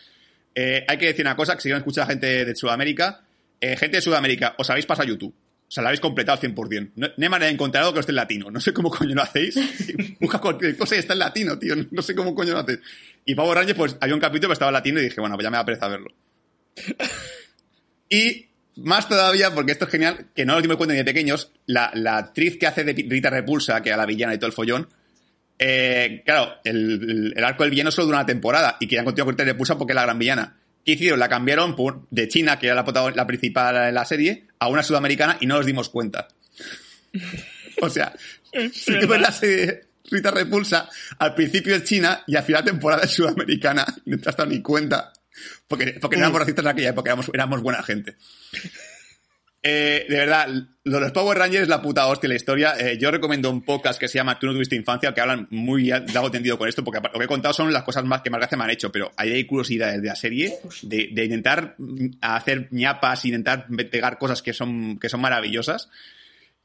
Eh, 0.56 0.86
hay 0.88 0.97
que 0.97 1.08
decir 1.08 1.26
una 1.26 1.36
cosa, 1.36 1.56
que 1.56 1.62
si 1.62 1.70
no 1.70 1.78
escucha 1.78 2.06
gente 2.06 2.45
de 2.45 2.56
Sudamérica, 2.56 3.24
eh, 3.60 3.76
gente 3.78 3.97
de 3.97 4.01
Sudamérica, 4.01 4.56
os 4.58 4.70
habéis 4.70 4.86
pasado 4.86 5.08
a 5.08 5.10
YouTube. 5.10 5.34
O 5.34 5.72
sea, 5.74 5.82
la 5.82 5.89
habéis 5.89 6.01
completado 6.01 6.39
al 6.39 6.54
100%. 6.54 6.91
No, 6.95 7.08
no 7.08 7.14
hay 7.18 7.30
manera 7.30 7.47
de 7.47 7.54
encontrar 7.54 7.84
algo 7.84 7.95
que 7.95 8.01
esté 8.01 8.12
en 8.12 8.18
latino. 8.18 8.51
No 8.51 8.60
sé 8.60 8.74
cómo 8.74 8.91
coño 8.91 9.16
lo 9.16 9.24
hacéis. 9.24 9.56
Busca 10.20 10.39
cualquier 10.39 10.78
cosa 10.78 10.95
y 10.95 10.99
está 10.99 11.14
en 11.14 11.20
latino, 11.20 11.58
tío. 11.58 11.76
No 11.89 12.01
sé 12.01 12.14
cómo 12.14 12.36
coño 12.36 12.54
lo 12.54 12.60
hacéis. 12.60 12.80
Y 13.26 13.34
Power 13.34 13.58
Ranger, 13.58 13.76
pues 13.76 13.97
había 13.99 14.14
un 14.14 14.22
capítulo 14.22 14.49
que 14.49 14.54
estaba 14.54 14.70
en 14.70 14.74
latino 14.74 14.99
y 14.99 15.04
dije, 15.04 15.20
bueno, 15.20 15.36
pues 15.36 15.43
ya 15.43 15.49
me 15.49 15.58
da 15.58 15.66
pereza 15.66 15.88
verlo. 15.88 16.14
Y 18.10 18.49
más 18.76 19.08
todavía, 19.08 19.51
porque 19.54 19.72
esto 19.72 19.86
es 19.86 19.91
genial, 19.91 20.28
que 20.36 20.45
no 20.45 20.54
lo 20.54 20.62
dimos 20.62 20.78
cuenta 20.78 20.93
ni 20.93 20.99
de 20.99 21.06
pequeños, 21.06 21.51
la, 21.66 21.91
la 21.95 22.18
actriz 22.18 22.58
que 22.60 22.68
hace 22.68 22.84
de 22.84 22.93
Rita 22.93 23.30
Repulsa, 23.30 23.82
que 23.82 23.89
era 23.89 23.97
la 23.97 24.06
villana 24.06 24.34
y 24.34 24.38
todo 24.38 24.47
el 24.47 24.54
follón, 24.54 24.88
eh, 25.66 26.24
claro, 26.26 26.55
el, 26.66 27.34
arco 27.41 27.64
del 27.64 27.72
villano 27.72 27.89
solo 27.89 28.07
dura 28.07 28.18
una 28.20 28.26
temporada 28.26 28.76
y 28.82 28.88
querían 28.88 29.05
continuar 29.05 29.28
con 29.28 29.34
Rita 29.34 29.45
Repulsa 29.45 29.78
porque 29.78 29.93
es 29.93 29.95
la 29.95 30.03
gran 30.03 30.20
villana. 30.20 30.57
¿Qué 30.84 30.91
hicieron? 30.91 31.20
La 31.20 31.30
cambiaron 31.30 31.74
por, 31.74 32.05
de 32.09 32.28
China, 32.28 32.59
que 32.59 32.68
era 32.68 32.76
la, 32.76 33.11
la 33.16 33.28
principal 33.28 33.88
en 33.88 33.93
la 33.93 34.03
serie, 34.03 34.47
a 34.59 34.68
una 34.68 34.84
sudamericana 34.84 35.38
y 35.39 35.45
no 35.45 35.55
nos 35.55 35.66
dimos 35.66 35.88
cuenta. 35.88 36.28
o 37.82 37.89
sea, 37.89 38.14
si 38.74 38.99
tú 38.99 39.07
ves 39.07 39.22
la 39.22 39.32
serie 39.32 39.84
Rita 40.11 40.32
Repulsa, 40.32 40.89
al 41.20 41.34
principio 41.34 41.76
es 41.76 41.86
China 41.86 42.24
y 42.28 42.36
al 42.36 42.43
final 42.43 42.66
de 42.66 42.72
temporada 42.72 43.03
es 43.03 43.11
sudamericana 43.11 43.86
y 44.05 44.09
no 44.11 44.18
te 44.18 44.30
has 44.30 44.36
dado 44.36 44.49
ni 44.49 44.61
cuenta. 44.61 45.14
Porque, 45.66 45.97
porque 46.01 46.18
no 46.18 46.24
éramos 46.24 46.41
racistas 46.41 46.66
en 46.66 46.72
aquella 46.72 46.89
época, 46.89 47.11
éramos, 47.11 47.32
éramos 47.34 47.61
buena 47.61 47.82
gente. 47.84 48.18
Eh, 49.66 50.05
de 50.09 50.18
verdad, 50.18 50.45
lo 50.84 50.97
de 50.97 50.99
los 50.99 51.11
Power 51.14 51.38
Rangers 51.38 51.64
es 51.64 51.70
la 51.70 51.82
puta 51.82 52.05
hostia 52.07 52.28
la 52.28 52.36
historia. 52.36 52.74
Eh, 52.78 52.97
yo 52.99 53.09
recomiendo 53.09 53.49
un 53.49 53.61
podcast 53.61 53.97
que 53.97 54.09
se 54.09 54.18
llama 54.18 54.38
Tú 54.38 54.47
no 54.47 54.53
tuviste 54.53 54.76
infancia, 54.76 55.14
que 55.14 55.22
hablan 55.22 55.47
muy 55.51 55.86
largo 55.88 56.30
tendido 56.30 56.57
con 56.57 56.68
esto, 56.68 56.84
porque 56.84 56.99
lo 57.01 57.18
que 57.18 57.24
he 57.24 57.28
contado 57.28 57.53
son 57.53 57.72
las 57.72 57.84
cosas 57.84 58.03
más 58.03 58.22
que 58.22 58.30
más 58.30 58.39
gracia 58.39 58.57
me 58.57 58.66
han 58.66 58.72
hecho, 58.72 58.91
pero 58.91 59.14
ahí 59.16 59.32
hay 59.32 59.45
curiosidades 59.45 60.01
de 60.01 60.07
la 60.09 60.18
serie, 60.18 60.53
de, 60.82 61.24
intentar 61.24 61.78
hacer 62.20 62.68
ñapas, 62.72 63.24
intentar 63.24 63.68
pegar 63.89 64.18
cosas 64.18 64.41
que 64.41 64.51
son, 64.51 64.99
que 64.99 65.07
son 65.07 65.22
maravillosas. 65.22 65.89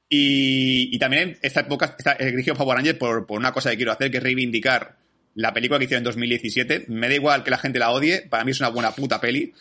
Y, 0.09 0.91
y 0.93 0.99
también 0.99 1.39
esta 1.43 1.61
época 1.61 1.95
está 1.97 2.15
dirigido 2.15 2.57
Power 2.57 2.79
Rangers 2.79 2.99
por, 2.99 3.27
por 3.27 3.39
una 3.39 3.53
cosa 3.53 3.71
que 3.71 3.77
quiero 3.77 3.93
hacer, 3.93 4.11
que 4.11 4.17
es 4.17 4.23
reivindicar 4.25 4.97
la 5.37 5.55
película 5.55 5.79
que 5.79 5.85
hicieron 5.85 6.01
en 6.01 6.05
2017. 6.07 6.87
Me 6.89 7.09
da 7.09 7.15
igual 7.15 7.45
que 7.45 7.53
la 7.53 7.59
gente 7.59 7.79
la 7.79 7.93
odie, 7.93 8.23
para 8.23 8.43
mí 8.43 8.51
es 8.51 8.59
una 8.59 8.71
buena 8.71 8.91
puta 8.91 9.21
peli. 9.21 9.55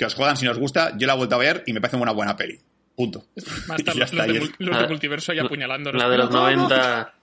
Que 0.00 0.06
os 0.06 0.14
jodan 0.14 0.34
si 0.38 0.46
nos 0.46 0.58
gusta, 0.58 0.96
yo 0.96 1.06
la 1.06 1.12
he 1.12 1.16
vuelto 1.18 1.34
a 1.34 1.38
ver 1.38 1.62
y 1.66 1.74
me 1.74 1.80
parece 1.82 1.98
una 1.98 2.12
buena 2.12 2.34
peli. 2.34 2.58
Punto. 2.96 3.26
Más 3.68 3.84
tarde, 3.84 3.98
ya 3.98 4.24
los, 4.24 4.48
de, 4.56 4.78
de 4.80 4.88
multiverso 4.88 5.34
y 5.34 5.38
apuñalándonos. 5.40 6.00
La 6.00 6.08
de 6.08 6.16
los 6.16 6.30
¿Cómo? 6.30 6.40
90. 6.40 7.14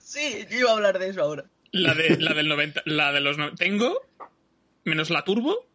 Sí, 0.00 0.46
yo 0.50 0.58
iba 0.58 0.70
a 0.70 0.74
hablar 0.74 0.98
de 0.98 1.08
eso 1.08 1.22
ahora. 1.22 1.44
La, 1.72 1.94
de, 1.94 2.18
la 2.20 2.34
del 2.34 2.46
90. 2.48 2.82
La 2.84 3.10
de 3.10 3.22
los. 3.22 3.38
no- 3.38 3.54
Tengo. 3.54 4.02
Menos 4.84 5.08
la 5.08 5.24
Turbo. 5.24 5.66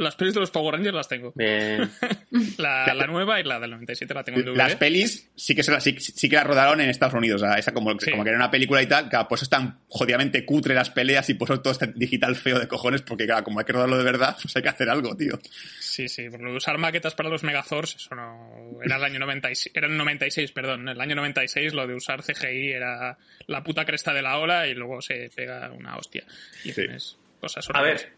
Las 0.00 0.16
pelis 0.16 0.32
de 0.34 0.40
los 0.40 0.50
Power 0.50 0.74
Rangers 0.74 0.94
las 0.94 1.08
tengo. 1.08 1.32
Bien. 1.36 1.90
La, 2.58 2.94
la 2.94 3.06
nueva 3.06 3.38
y 3.40 3.44
la 3.44 3.58
del 3.60 3.70
97 3.70 4.14
la 4.14 4.22
tengo 4.24 4.38
en 4.38 4.44
DVD. 4.46 4.56
Las 4.56 4.76
pelis 4.76 5.30
sí 5.34 5.54
que, 5.54 5.62
se 5.62 5.72
la- 5.72 5.80
sí, 5.80 5.96
sí 5.98 6.28
que 6.28 6.36
las 6.36 6.46
rodaron 6.46 6.80
en 6.80 6.88
Estados 6.88 7.14
Unidos. 7.14 7.42
o 7.42 7.46
sea, 7.46 7.54
esa 7.56 7.72
como, 7.72 7.90
como 7.96 8.22
que 8.24 8.28
era 8.30 8.38
una 8.38 8.50
película 8.50 8.80
y 8.82 8.86
tal, 8.86 9.08
claro, 9.08 9.26
pues 9.28 9.42
están 9.42 9.80
jodidamente 9.88 10.44
cutre 10.44 10.74
las 10.74 10.90
peleas 10.90 11.28
y 11.28 11.34
pues 11.34 11.50
todo 11.60 11.72
este 11.72 11.88
digital 11.94 12.34
feo 12.36 12.58
de 12.58 12.68
cojones, 12.68 13.02
porque 13.02 13.26
claro, 13.26 13.44
como 13.44 13.58
hay 13.58 13.64
que 13.66 13.72
rodarlo 13.72 13.98
de 13.98 14.04
verdad, 14.04 14.36
pues 14.40 14.54
hay 14.56 14.62
que 14.62 14.68
hacer 14.68 14.88
algo, 14.88 15.14
tío. 15.16 15.38
Sí, 15.80 16.08
sí, 16.08 16.30
por 16.30 16.40
lo 16.40 16.50
de 16.52 16.56
usar 16.56 16.78
maquetas 16.78 17.14
para 17.14 17.28
los 17.28 17.42
Megazords, 17.42 17.96
eso 17.96 18.14
no. 18.14 18.78
Era 18.82 18.96
el 18.96 19.04
año 19.04 19.18
96, 19.18 19.72
era 19.74 19.86
el 19.86 19.96
96, 19.96 20.52
perdón. 20.52 20.88
El 20.88 21.00
año 21.00 21.14
96 21.16 21.74
lo 21.74 21.86
de 21.86 21.94
usar 21.94 22.22
CGI 22.22 22.70
era 22.72 23.18
la 23.48 23.62
puta 23.62 23.84
cresta 23.84 24.14
de 24.14 24.22
la 24.22 24.38
ola 24.38 24.66
y 24.66 24.74
luego 24.74 25.02
se 25.02 25.30
pega 25.34 25.70
una 25.72 25.96
hostia. 25.96 26.24
Y 26.64 26.72
tienes 26.72 27.18
cosas 27.40 27.68
A 27.70 27.78
horribles. 27.80 28.02
ver, 28.04 28.12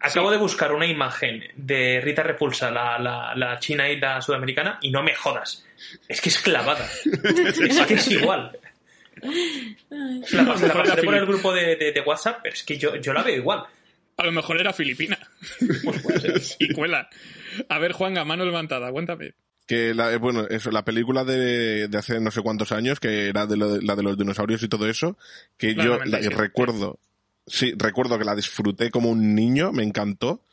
acabo 0.00 0.30
de 0.30 0.36
buscar 0.36 0.72
una 0.72 0.86
imagen 0.86 1.42
de 1.56 2.00
Rita 2.02 2.22
Repulsa, 2.22 2.70
la, 2.70 2.98
la, 2.98 3.34
la 3.34 3.58
china 3.58 3.88
y 3.88 3.98
la 3.98 4.20
sudamericana, 4.22 4.78
y 4.82 4.90
no 4.90 5.02
me 5.02 5.14
jodas. 5.14 5.64
Es 6.08 6.20
que 6.20 6.28
es 6.28 6.38
clavada. 6.38 6.86
es 7.04 7.80
que 7.86 7.94
es 7.94 8.08
igual. 8.10 8.56
La, 9.90 10.42
A 10.42 10.56
la 10.56 10.72
pasaré 10.74 11.02
por 11.02 11.14
el 11.14 11.26
grupo 11.26 11.52
de, 11.52 11.76
de- 11.76 11.92
de 11.92 12.00
WhatsApp, 12.00 12.40
pero 12.42 12.54
es 12.54 12.62
que 12.62 12.78
yo, 12.78 12.96
yo 12.96 13.12
la 13.12 13.22
veo 13.22 13.36
igual. 13.36 13.64
A 14.16 14.24
lo 14.24 14.32
mejor 14.32 14.60
era 14.60 14.72
filipina. 14.72 15.18
y 16.58 16.72
cuela. 16.74 17.08
A 17.68 17.78
ver, 17.78 17.92
Juanga, 17.92 18.24
mano 18.24 18.44
levantada, 18.44 18.90
cuéntame. 18.90 19.32
Que 19.66 19.92
la, 19.94 20.12
eh, 20.12 20.16
bueno, 20.16 20.46
eso, 20.48 20.70
la 20.70 20.84
película 20.84 21.24
de, 21.24 21.88
de 21.88 21.98
hace 21.98 22.20
no 22.20 22.30
sé 22.30 22.40
cuántos 22.42 22.72
años, 22.72 23.00
que 23.00 23.28
era 23.28 23.46
de 23.46 23.56
lo 23.56 23.74
de- 23.74 23.82
la 23.82 23.96
de 23.96 24.02
los 24.02 24.16
dinosaurios 24.16 24.62
y 24.62 24.68
todo 24.68 24.88
eso, 24.88 25.18
que 25.56 25.74
yo 25.74 25.84
97, 25.98 26.34
la- 26.34 26.40
recuerdo 26.40 26.98
Sí, 27.48 27.72
recuerdo 27.76 28.18
que 28.18 28.24
la 28.24 28.34
disfruté 28.34 28.90
como 28.90 29.10
un 29.10 29.34
niño, 29.34 29.72
me 29.72 29.82
encantó. 29.82 30.44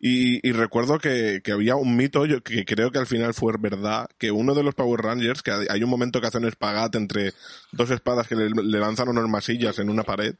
Y, 0.00 0.46
y 0.46 0.52
recuerdo 0.52 0.98
que, 0.98 1.40
que 1.42 1.52
había 1.52 1.76
un 1.76 1.96
mito, 1.96 2.26
yo, 2.26 2.42
que 2.42 2.64
creo 2.66 2.90
que 2.90 2.98
al 2.98 3.06
final 3.06 3.32
fue 3.32 3.54
verdad, 3.58 4.06
que 4.18 4.30
uno 4.30 4.54
de 4.54 4.62
los 4.62 4.74
Power 4.74 5.00
Rangers, 5.00 5.42
que 5.42 5.50
hay 5.50 5.82
un 5.82 5.88
momento 5.88 6.20
que 6.20 6.26
hace 6.26 6.36
un 6.38 6.44
espagat 6.46 6.94
entre 6.96 7.32
dos 7.72 7.90
espadas 7.90 8.28
que 8.28 8.34
le, 8.36 8.50
le 8.50 8.78
lanzan 8.80 9.08
unas 9.08 9.26
masillas 9.28 9.78
en 9.78 9.88
una 9.88 10.02
pared, 10.02 10.34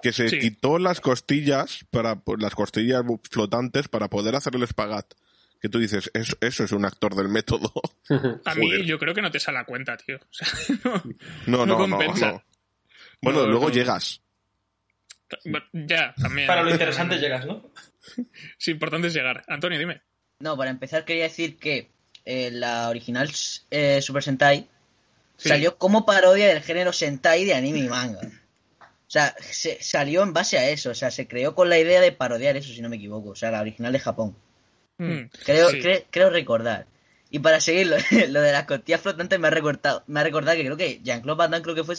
que 0.00 0.12
se 0.12 0.28
Sí. 0.28 0.38
quitó 0.38 0.78
las 0.78 1.00
costillas, 1.00 1.84
para 1.90 2.22
las 2.38 2.54
costillas 2.54 3.02
flotantes 3.28 3.88
para 3.88 4.08
poder 4.08 4.36
hacer 4.36 4.54
el 4.54 4.62
espagat. 4.62 5.06
Que 5.60 5.68
tú 5.68 5.80
dices, 5.80 6.08
eso, 6.14 6.36
eso 6.40 6.62
es 6.62 6.70
un 6.70 6.84
actor 6.84 7.16
del 7.16 7.28
método. 7.28 7.72
A 8.44 8.54
mí 8.54 8.86
yo 8.86 8.96
creo 9.00 9.12
que 9.12 9.22
no 9.22 9.32
te 9.32 9.40
sale 9.40 9.58
a 9.58 9.64
cuenta, 9.64 9.96
tío. 9.96 10.18
O 10.20 10.28
sea, 10.30 10.48
No, 11.48 11.66
no, 11.66 11.66
no, 11.66 11.76
compensa. 11.78 12.30
no. 12.30 12.42
Bueno, 13.20 13.40
No, 13.40 13.46
luego 13.48 13.68
no. 13.70 13.74
llegas. 13.74 14.20
Ya, 15.72 16.14
también. 16.20 16.46
Para 16.46 16.62
lo 16.62 16.70
interesante 16.70 17.16
llegas, 17.20 17.46
¿no? 17.46 17.70
Sí, 18.56 18.70
importante 18.72 19.08
es 19.08 19.14
llegar. 19.14 19.44
Antonio, 19.48 19.78
dime. 19.78 20.00
No, 20.40 20.56
para 20.56 20.70
empezar 20.70 21.04
quería 21.04 21.24
decir 21.24 21.58
que 21.58 21.90
eh, 22.24 22.50
la 22.52 22.88
original 22.88 23.30
eh, 23.70 24.00
Super 24.02 24.22
Sentai 24.22 24.68
Sí. 25.36 25.50
salió 25.50 25.78
como 25.78 26.04
parodia 26.04 26.48
del 26.48 26.62
género 26.62 26.92
Sentai 26.92 27.44
de 27.44 27.54
anime 27.54 27.78
y 27.78 27.88
manga. 27.88 28.20
O 28.80 29.10
sea, 29.10 29.34
se, 29.40 29.80
salió 29.80 30.24
en 30.24 30.32
base 30.32 30.58
a 30.58 30.68
eso. 30.68 30.90
O 30.90 30.94
sea, 30.94 31.12
se 31.12 31.28
creó 31.28 31.54
con 31.54 31.68
la 31.68 31.78
idea 31.78 32.00
de 32.00 32.10
parodiar 32.10 32.56
eso, 32.56 32.72
si 32.72 32.80
no 32.82 32.88
me 32.88 32.96
equivoco. 32.96 33.30
O 33.30 33.34
sea, 33.36 33.52
la 33.52 33.60
original 33.60 33.92
de 33.92 34.00
Japón. 34.00 34.36
Mm, 34.98 35.26
Creo, 35.44 35.70
sí. 35.70 35.78
cre- 35.80 36.04
creo 36.10 36.30
recordar. 36.30 36.86
Y 37.30 37.38
para 37.38 37.60
seguir, 37.60 37.86
lo, 37.86 37.96
lo 38.30 38.40
de 38.40 38.50
las 38.52 38.64
costillas 38.64 39.00
flotantes 39.00 39.38
me 39.38 39.46
ha 39.46 39.50
recordado, 39.50 40.02
me 40.08 40.18
ha 40.18 40.24
recordado 40.24 40.56
que 40.56 40.64
creo 40.64 40.76
que 40.76 41.00
Jean-Claude 41.04 41.38
Van 41.38 41.50
Damme 41.52 41.62
creo 41.62 41.74
que 41.76 41.84
fue 41.84 41.94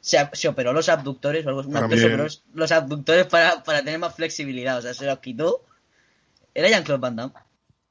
se, 0.00 0.28
se, 0.32 0.48
operó 0.48 0.72
los 0.72 0.88
abductores 0.88 1.44
o 1.44 1.48
algo 1.48 1.60
así. 1.60 1.68
Un 1.70 1.76
actor 1.76 1.90
se 1.98 2.04
También. 2.04 2.20
operó 2.20 2.34
los, 2.54 2.72
abductores 2.72 3.26
para, 3.26 3.62
para 3.64 3.80
tener 3.82 3.98
más 3.98 4.14
flexibilidad. 4.14 4.78
O 4.78 4.82
sea, 4.82 4.94
se 4.94 5.06
los 5.06 5.18
quitó. 5.18 5.64
Era 6.54 6.68
Jean-Claude 6.68 7.00
Van 7.00 7.16
Damme. 7.16 7.34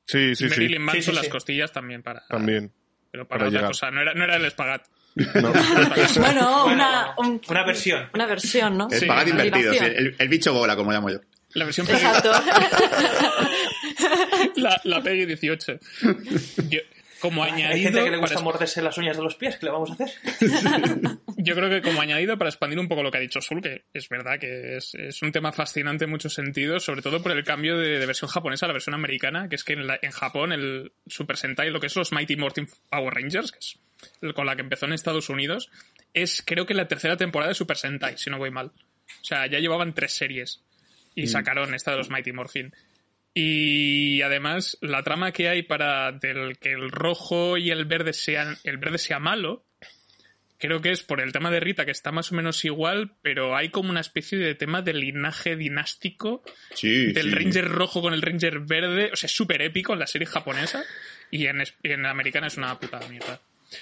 Sí, 0.06 0.36
sí, 0.36 0.46
sí. 0.46 0.50
Marilyn 0.50 0.82
Manson 0.82 1.02
Sí, 1.02 1.10
sí, 1.10 1.16
las 1.16 1.26
sí. 1.26 1.32
costillas 1.32 1.72
también 1.72 2.02
para. 2.04 2.26
También. 2.28 2.72
Pero 3.12 3.28
para, 3.28 3.40
para 3.40 3.50
otra 3.50 3.60
llegar. 3.60 3.72
cosa. 3.72 3.92
No 3.92 4.02
era, 4.02 4.14
no 4.14 4.24
era 4.24 4.36
el 4.38 4.46
espagat. 4.46 4.86
No. 5.42 5.52
Bueno, 6.22 6.66
una, 6.68 7.16
un- 7.18 7.42
una 7.50 7.64
versión. 7.66 8.08
una 8.14 8.26
versión, 8.28 8.78
¿no? 8.78 8.88
El 8.92 9.00
Sí, 9.00 9.06
espagat 9.06 9.28
invertido, 9.30 9.74
sí, 9.74 9.80
el, 9.84 10.16
el 10.18 10.30
bicho 10.30 10.54
bola, 10.54 10.76
como 10.76 10.92
llamo 10.92 11.10
yo. 11.10 11.20
La 11.54 11.66
versión 11.66 11.88
Exacto. 11.90 12.32
la, 14.56 14.80
la 14.84 15.02
Peggy 15.02 15.26
18. 15.26 15.80
Yo, 16.70 16.80
como 17.22 17.44
añadido. 17.44 17.70
Hay 17.70 17.82
gente 17.84 18.04
que 18.04 18.12
le 18.12 18.18
gusta 18.18 18.36
para- 18.36 18.44
morderse 18.46 18.82
las 18.82 18.98
uñas 18.98 19.18
de 19.18 19.24
los 19.24 19.36
pies, 19.36 19.58
¿qué 19.58 19.66
le 19.66 19.72
vamos 19.72 19.92
a 19.92 19.94
hacer? 19.94 20.10
Yo 21.38 21.56
creo 21.56 21.70
que 21.70 21.82
como 21.82 22.02
añadido 22.02 22.38
para 22.38 22.50
expandir 22.50 22.80
un 22.80 22.88
poco 22.88 23.04
lo 23.04 23.12
que 23.12 23.18
ha 23.18 23.22
dicho 23.22 23.42
Sul, 23.42 23.62
que 23.62 23.86
es 23.94 24.10
verdad 24.10 24.40
que 24.40 24.78
es, 24.78 24.94
es 24.96 25.22
un 25.22 25.32
tema 25.32 25.52
fascinante 25.52 26.06
en 26.06 26.10
muchos 26.12 26.34
sentidos, 26.34 26.84
sobre 26.84 27.02
todo 27.02 27.22
por 27.22 27.32
el 27.32 27.44
cambio 27.44 27.78
de, 27.78 28.00
de 28.00 28.06
versión 28.06 28.30
japonesa 28.30 28.66
a 28.66 28.68
la 28.70 28.74
versión 28.74 28.96
americana, 28.96 29.48
que 29.50 29.56
es 29.56 29.64
que 29.64 29.74
en, 29.74 29.88
la- 29.88 30.00
en 30.02 30.12
Japón 30.12 30.52
el 30.52 30.92
Super 31.06 31.38
Sentai, 31.38 31.70
lo 31.70 31.80
que 31.80 31.88
es 31.88 31.96
los 31.96 32.12
Mighty 32.12 32.36
Morphin 32.36 32.68
Power 32.90 33.14
Rangers, 33.14 33.52
que 33.52 33.60
es 33.60 33.80
el- 34.22 34.34
con 34.34 34.46
la 34.46 34.56
que 34.56 34.62
empezó 34.62 34.86
en 34.86 34.94
Estados 34.94 35.30
Unidos, 35.30 35.70
es 36.14 36.42
creo 36.46 36.66
que 36.66 36.74
la 36.74 36.88
tercera 36.88 37.18
temporada 37.18 37.50
de 37.50 37.56
Super 37.56 37.78
Sentai, 37.78 38.18
si 38.18 38.30
no 38.30 38.38
voy 38.38 38.52
mal. 38.52 38.68
O 38.68 39.24
sea, 39.24 39.48
ya 39.48 39.60
llevaban 39.60 39.94
tres 39.94 40.14
series 40.14 40.64
y 41.16 41.28
sacaron 41.28 41.74
esta 41.74 41.92
de 41.92 41.98
los 41.98 42.10
Mighty 42.10 42.32
Morphin. 42.32 42.74
Y 43.40 44.24
además, 44.24 44.80
la 44.82 45.04
trama 45.04 45.32
que 45.32 45.48
hay 45.48 45.62
para 45.62 46.12
del 46.12 46.58
que 46.58 46.72
el 46.72 46.90
rojo 46.90 47.56
y 47.56 47.70
el 47.70 47.86
verde 47.86 48.14
sean, 48.14 48.58
el 48.64 48.80
verde 48.80 48.98
sea 48.98 49.20
malo, 49.20 49.64
creo 50.58 50.82
que 50.82 50.90
es 50.90 51.04
por 51.04 51.22
el 51.22 51.32
tema 51.34 51.52
de 51.52 51.60
Rita, 51.60 51.86
que 51.86 51.92
está 51.92 52.12
más 52.12 52.32
o 52.32 52.36
menos 52.36 52.66
igual, 52.66 53.14
pero 53.22 53.56
hay 53.56 53.70
como 53.70 53.92
una 53.92 54.00
especie 54.00 54.40
de 54.40 54.56
tema 54.56 54.82
de 54.82 54.96
linaje 54.96 55.56
dinástico 55.56 56.42
Sí, 56.74 57.12
del 57.14 57.30
sí. 57.30 57.36
Ranger 57.36 57.68
rojo 57.70 58.02
con 58.02 58.16
el 58.16 58.24
Ranger 58.24 58.62
verde. 58.62 59.12
O 59.14 59.16
sea, 59.16 59.28
es 59.28 59.36
súper 59.36 59.62
épico 59.62 59.94
en 59.94 60.00
la 60.00 60.08
serie 60.08 60.26
japonesa 60.26 60.84
y 61.30 61.46
en, 61.46 61.62
y 61.84 61.92
en 61.92 62.02
la 62.02 62.10
americana 62.10 62.48
es 62.48 62.58
una 62.58 62.80
puta 62.80 63.00
mierda. 63.08 63.40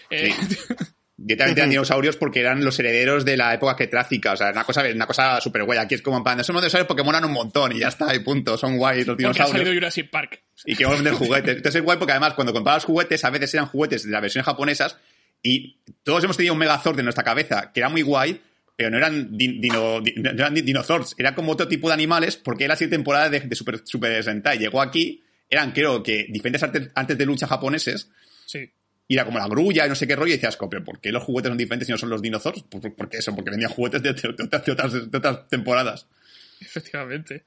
Eh, 0.10 0.34
Directamente 1.18 1.62
eran 1.62 1.70
dinosaurios 1.70 2.18
porque 2.18 2.42
eran 2.42 2.64
los 2.66 2.78
herederos 2.78 3.24
de 3.24 3.38
la 3.38 3.54
época 3.54 3.76
quetráfica. 3.78 4.34
O 4.34 4.38
sea, 4.38 4.52
una 4.52 4.66
cosa, 4.66 4.84
una 4.94 5.08
cosa 5.08 5.40
súper 5.40 5.64
guay. 5.64 5.80
Aquí 5.80 5.96
es 5.96 6.02
como 6.02 6.18
en 6.18 6.24
plan, 6.24 6.44
son 6.44 6.58
dinosaurios 6.58 6.88
porque 6.88 7.04
molan 7.04 7.24
un 7.24 7.32
montón 7.32 7.72
y 7.72 7.80
ya 7.80 7.88
está, 7.88 8.14
y 8.14 8.20
punto. 8.20 8.58
Son 8.58 8.78
guays 8.78 9.08
los 9.08 9.16
porque 9.16 9.24
ha 9.26 9.32
dinosaurios. 9.32 9.58
salido 9.58 9.74
Jurassic 9.74 10.10
Park. 10.10 10.42
y 10.66 10.76
que 10.76 10.84
vamos 10.84 11.00
a 11.00 11.04
vender 11.04 11.18
juguetes. 11.20 11.56
Entonces 11.58 11.80
es 11.80 11.86
guay 11.86 11.98
porque 11.98 12.12
además 12.12 12.34
cuando 12.34 12.52
comprabas 12.52 12.84
juguetes, 12.84 13.24
a 13.24 13.30
veces 13.30 13.54
eran 13.54 13.68
juguetes 13.68 14.04
de 14.04 14.12
las 14.12 14.22
versiones 14.22 14.46
japonesas 14.46 14.98
y 15.42 15.80
todos 16.04 16.24
hemos 16.24 16.36
tenido 16.36 16.54
un 16.54 16.60
Megazord 16.60 17.00
en 17.00 17.06
nuestra 17.06 17.24
cabeza 17.24 17.72
que 17.74 17.80
era 17.80 17.88
muy 17.88 18.02
guay, 18.02 18.42
pero 18.76 18.90
no 18.90 18.98
eran, 18.98 19.32
din- 19.32 19.62
dino, 19.62 20.02
di- 20.02 20.16
no 20.18 20.32
eran 20.32 20.54
dinosaurs, 20.54 21.16
era 21.18 21.34
como 21.34 21.54
otro 21.54 21.66
tipo 21.70 21.88
de 21.88 21.94
animales 21.94 22.36
porque 22.36 22.66
era 22.66 22.76
siguiente 22.76 22.98
temporada 22.98 23.30
de, 23.30 23.40
de 23.40 23.56
Super, 23.56 23.80
Super 23.86 24.22
Sentai. 24.22 24.58
Llegó 24.58 24.82
aquí, 24.82 25.24
eran 25.50 25.72
creo 25.72 26.04
que 26.04 26.26
diferentes 26.30 26.62
artes, 26.62 26.90
artes 26.94 27.18
de 27.18 27.26
lucha 27.26 27.48
japoneses 27.48 28.10
Sí. 28.46 28.70
Y 29.08 29.16
era 29.16 29.26
como 29.26 29.38
la 29.40 29.48
grulla 29.48 29.86
y 29.86 29.90
no 29.90 29.96
sé 29.96 30.08
qué 30.08 30.16
rollo 30.16 30.30
y 30.34 30.36
decías, 30.38 30.58
"Co, 30.58 30.70
pero 30.70 30.84
¿por 30.84 31.00
qué 31.00 31.12
los 31.12 31.24
juguetes 31.24 31.50
son 31.50 31.58
diferentes 31.58 31.88
y 31.90 31.92
no 31.92 31.98
son 31.98 32.10
los 32.10 32.22
dinosaurios? 32.22 32.66
Pues, 32.70 32.82
¿Por, 32.82 32.96
por 32.96 33.10
qué 33.10 33.18
eso? 33.18 33.36
Porque 33.36 33.52
vendían 33.52 33.72
juguetes 33.72 34.02
de, 34.02 34.14
de- 34.14 34.22
de 34.34 34.44
otras, 34.44 34.66
de 34.66 34.72
otras- 34.72 35.12
de 35.12 35.18
otras 35.18 35.48
temporadas. 35.48 36.08
Efectivamente. 36.62 37.44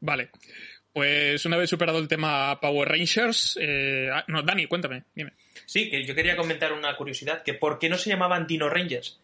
Vale. 0.00 0.30
Pues 0.92 1.44
una 1.44 1.58
vez 1.58 1.68
superado 1.68 1.98
el 1.98 2.08
tema 2.08 2.58
Power 2.58 2.88
Rangers, 2.88 3.58
eh, 3.60 4.08
ah, 4.10 4.24
no, 4.28 4.42
Dani, 4.42 4.66
cuéntame, 4.66 5.02
dime. 5.14 5.32
Sí, 5.66 5.90
que 5.90 6.02
yo 6.06 6.14
quería 6.14 6.36
comentar 6.36 6.72
una 6.72 6.96
curiosidad, 6.96 7.42
que 7.42 7.52
¿por 7.52 7.78
qué 7.78 7.88
no 7.90 7.98
se 7.98 8.08
llamaban 8.08 8.46
Dino 8.46 8.70
Rangers? 8.70 9.20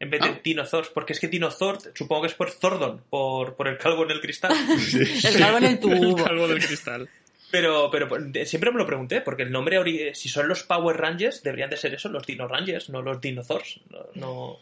En 0.00 0.10
vez 0.10 0.20
de 0.20 0.28
Ah. 0.28 0.40
Dinosaurs, 0.44 0.88
porque 0.90 1.14
es 1.14 1.20
que 1.20 1.28
Dinosaur, 1.28 1.78
supongo 1.94 2.22
que 2.22 2.28
es 2.28 2.34
por 2.34 2.50
Zordon, 2.50 3.04
por, 3.08 3.56
por 3.56 3.68
el 3.68 3.78
calvo 3.78 4.04
en 4.04 4.10
el 4.10 4.20
cristal. 4.20 4.52
El 5.24 5.38
calvo 5.38 5.58
en 5.58 5.64
el 5.64 5.70
El 5.72 5.78
tubo. 5.80 6.16
calvo 6.24 6.46
del 6.48 6.62
cristal. 6.62 7.08
Pero, 7.60 7.88
pero 7.90 8.08
de- 8.18 8.46
siempre 8.46 8.70
me 8.72 8.78
lo 8.78 8.86
pregunté, 8.86 9.20
porque 9.20 9.42
el 9.44 9.52
nombre, 9.52 9.78
ori- 9.78 10.12
si 10.14 10.28
son 10.28 10.48
los 10.48 10.62
Power 10.64 10.96
Rangers, 10.96 11.42
deberían 11.42 11.70
de 11.70 11.76
ser 11.76 11.94
eso, 11.94 12.08
los 12.08 12.26
Dino 12.26 12.48
Rangers, 12.48 12.88
no 12.90 13.00
los 13.02 13.20
Dinosaurs. 13.20 13.80
No, 13.90 13.98
no, 14.14 14.58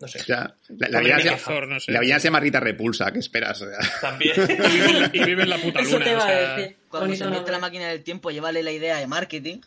no 0.00 0.08
sé. 0.08 0.20
O 0.20 0.22
sea, 0.24 0.54
la, 0.68 0.88
la 0.88 1.00
villana 1.00 1.38
se- 1.38 1.66
no 1.66 1.80
sé. 1.80 1.92
la 1.92 2.00
villana 2.00 2.20
se 2.20 2.28
llama 2.28 2.40
Rita 2.40 2.60
Repulsa, 2.60 3.10
¿qué 3.10 3.20
esperas? 3.20 3.64
También. 4.02 4.34
Y 4.36 4.68
vive, 4.68 4.90
en 4.90 5.00
la, 5.00 5.10
y 5.12 5.24
vive 5.24 5.42
en 5.44 5.48
la 5.48 5.58
puta 5.58 5.80
Eso 5.82 5.92
luna. 5.98 6.04
te 6.04 6.10
o 6.10 6.12
iba 6.14 6.24
a 6.24 6.28
sea, 6.28 6.56
decir. 6.56 6.76
Cuando 6.88 7.06
Bonito 7.06 7.18
se 7.24 7.30
mete 7.30 7.36
nombre. 7.36 7.52
la 7.52 7.58
máquina 7.58 7.88
del 7.88 8.02
tiempo, 8.02 8.30
llévale 8.30 8.62
la 8.62 8.72
idea 8.72 8.98
de 8.98 9.06
marketing. 9.06 9.60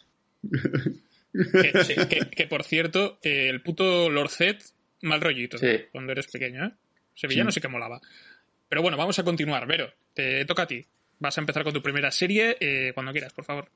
que, 0.51 1.83
sí, 1.83 1.95
que- 2.07 2.29
que, 2.35 2.47
por 2.47 2.63
cierto, 2.63 3.17
eh, 3.23 3.49
el 3.49 3.61
puto 3.61 4.09
Lord 4.09 4.29
Zed, 4.29 4.57
mal 5.01 5.21
rollito, 5.21 5.57
Sí. 5.57 5.85
cuando 5.91 6.11
eres 6.11 6.27
pequeño, 6.27 6.65
¿eh? 6.65 6.71
Sevillano 7.15 7.51
sí. 7.51 7.61
que 7.61 7.67
molaba. 7.67 8.01
Pero 8.69 8.81
bueno, 8.81 8.97
vamos 8.97 9.17
a 9.19 9.23
continuar. 9.23 9.67
Vero, 9.67 9.91
te 10.13 10.45
toca 10.45 10.63
a 10.63 10.67
ti. 10.67 10.85
Vas 11.23 11.37
a 11.37 11.41
empezar 11.41 11.63
con 11.63 11.71
tu 11.73 11.81
primera 11.81 12.11
serie 12.11 12.57
eh, 12.59 12.91
cuando 12.93 13.13
quieras, 13.13 13.31
por 13.31 13.45
favor. 13.45 13.69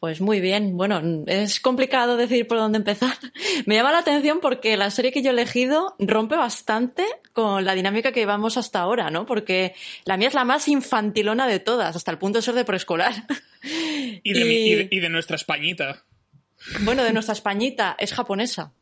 Pues 0.00 0.20
muy 0.20 0.40
bien. 0.40 0.76
Bueno, 0.76 1.00
es 1.28 1.60
complicado 1.60 2.16
decidir 2.16 2.46
por 2.48 2.58
dónde 2.58 2.78
empezar. 2.78 3.16
Me 3.66 3.76
llama 3.76 3.92
la 3.92 4.00
atención 4.00 4.40
porque 4.42 4.76
la 4.76 4.90
serie 4.90 5.12
que 5.12 5.22
yo 5.22 5.30
he 5.30 5.32
elegido 5.32 5.94
rompe 6.00 6.34
bastante 6.36 7.04
con 7.32 7.64
la 7.64 7.74
dinámica 7.74 8.10
que 8.12 8.20
llevamos 8.20 8.56
hasta 8.56 8.80
ahora, 8.80 9.08
¿no? 9.10 9.24
Porque 9.24 9.74
la 10.04 10.16
mía 10.16 10.28
es 10.28 10.34
la 10.34 10.44
más 10.44 10.66
infantilona 10.68 11.46
de 11.46 11.60
todas, 11.60 11.94
hasta 11.96 12.10
el 12.10 12.18
punto 12.18 12.38
de 12.38 12.42
ser 12.42 12.54
de 12.54 12.64
preescolar. 12.64 13.14
Y 14.24 14.32
de, 14.34 14.44
mi- 14.44 14.66
y 14.66 14.74
de- 14.74 14.88
y 14.90 15.00
de 15.00 15.08
nuestra 15.08 15.36
Españita. 15.36 16.02
Bueno, 16.80 17.04
de 17.04 17.12
nuestra 17.12 17.32
Españita 17.32 17.94
es 17.98 18.12
japonesa. 18.12 18.72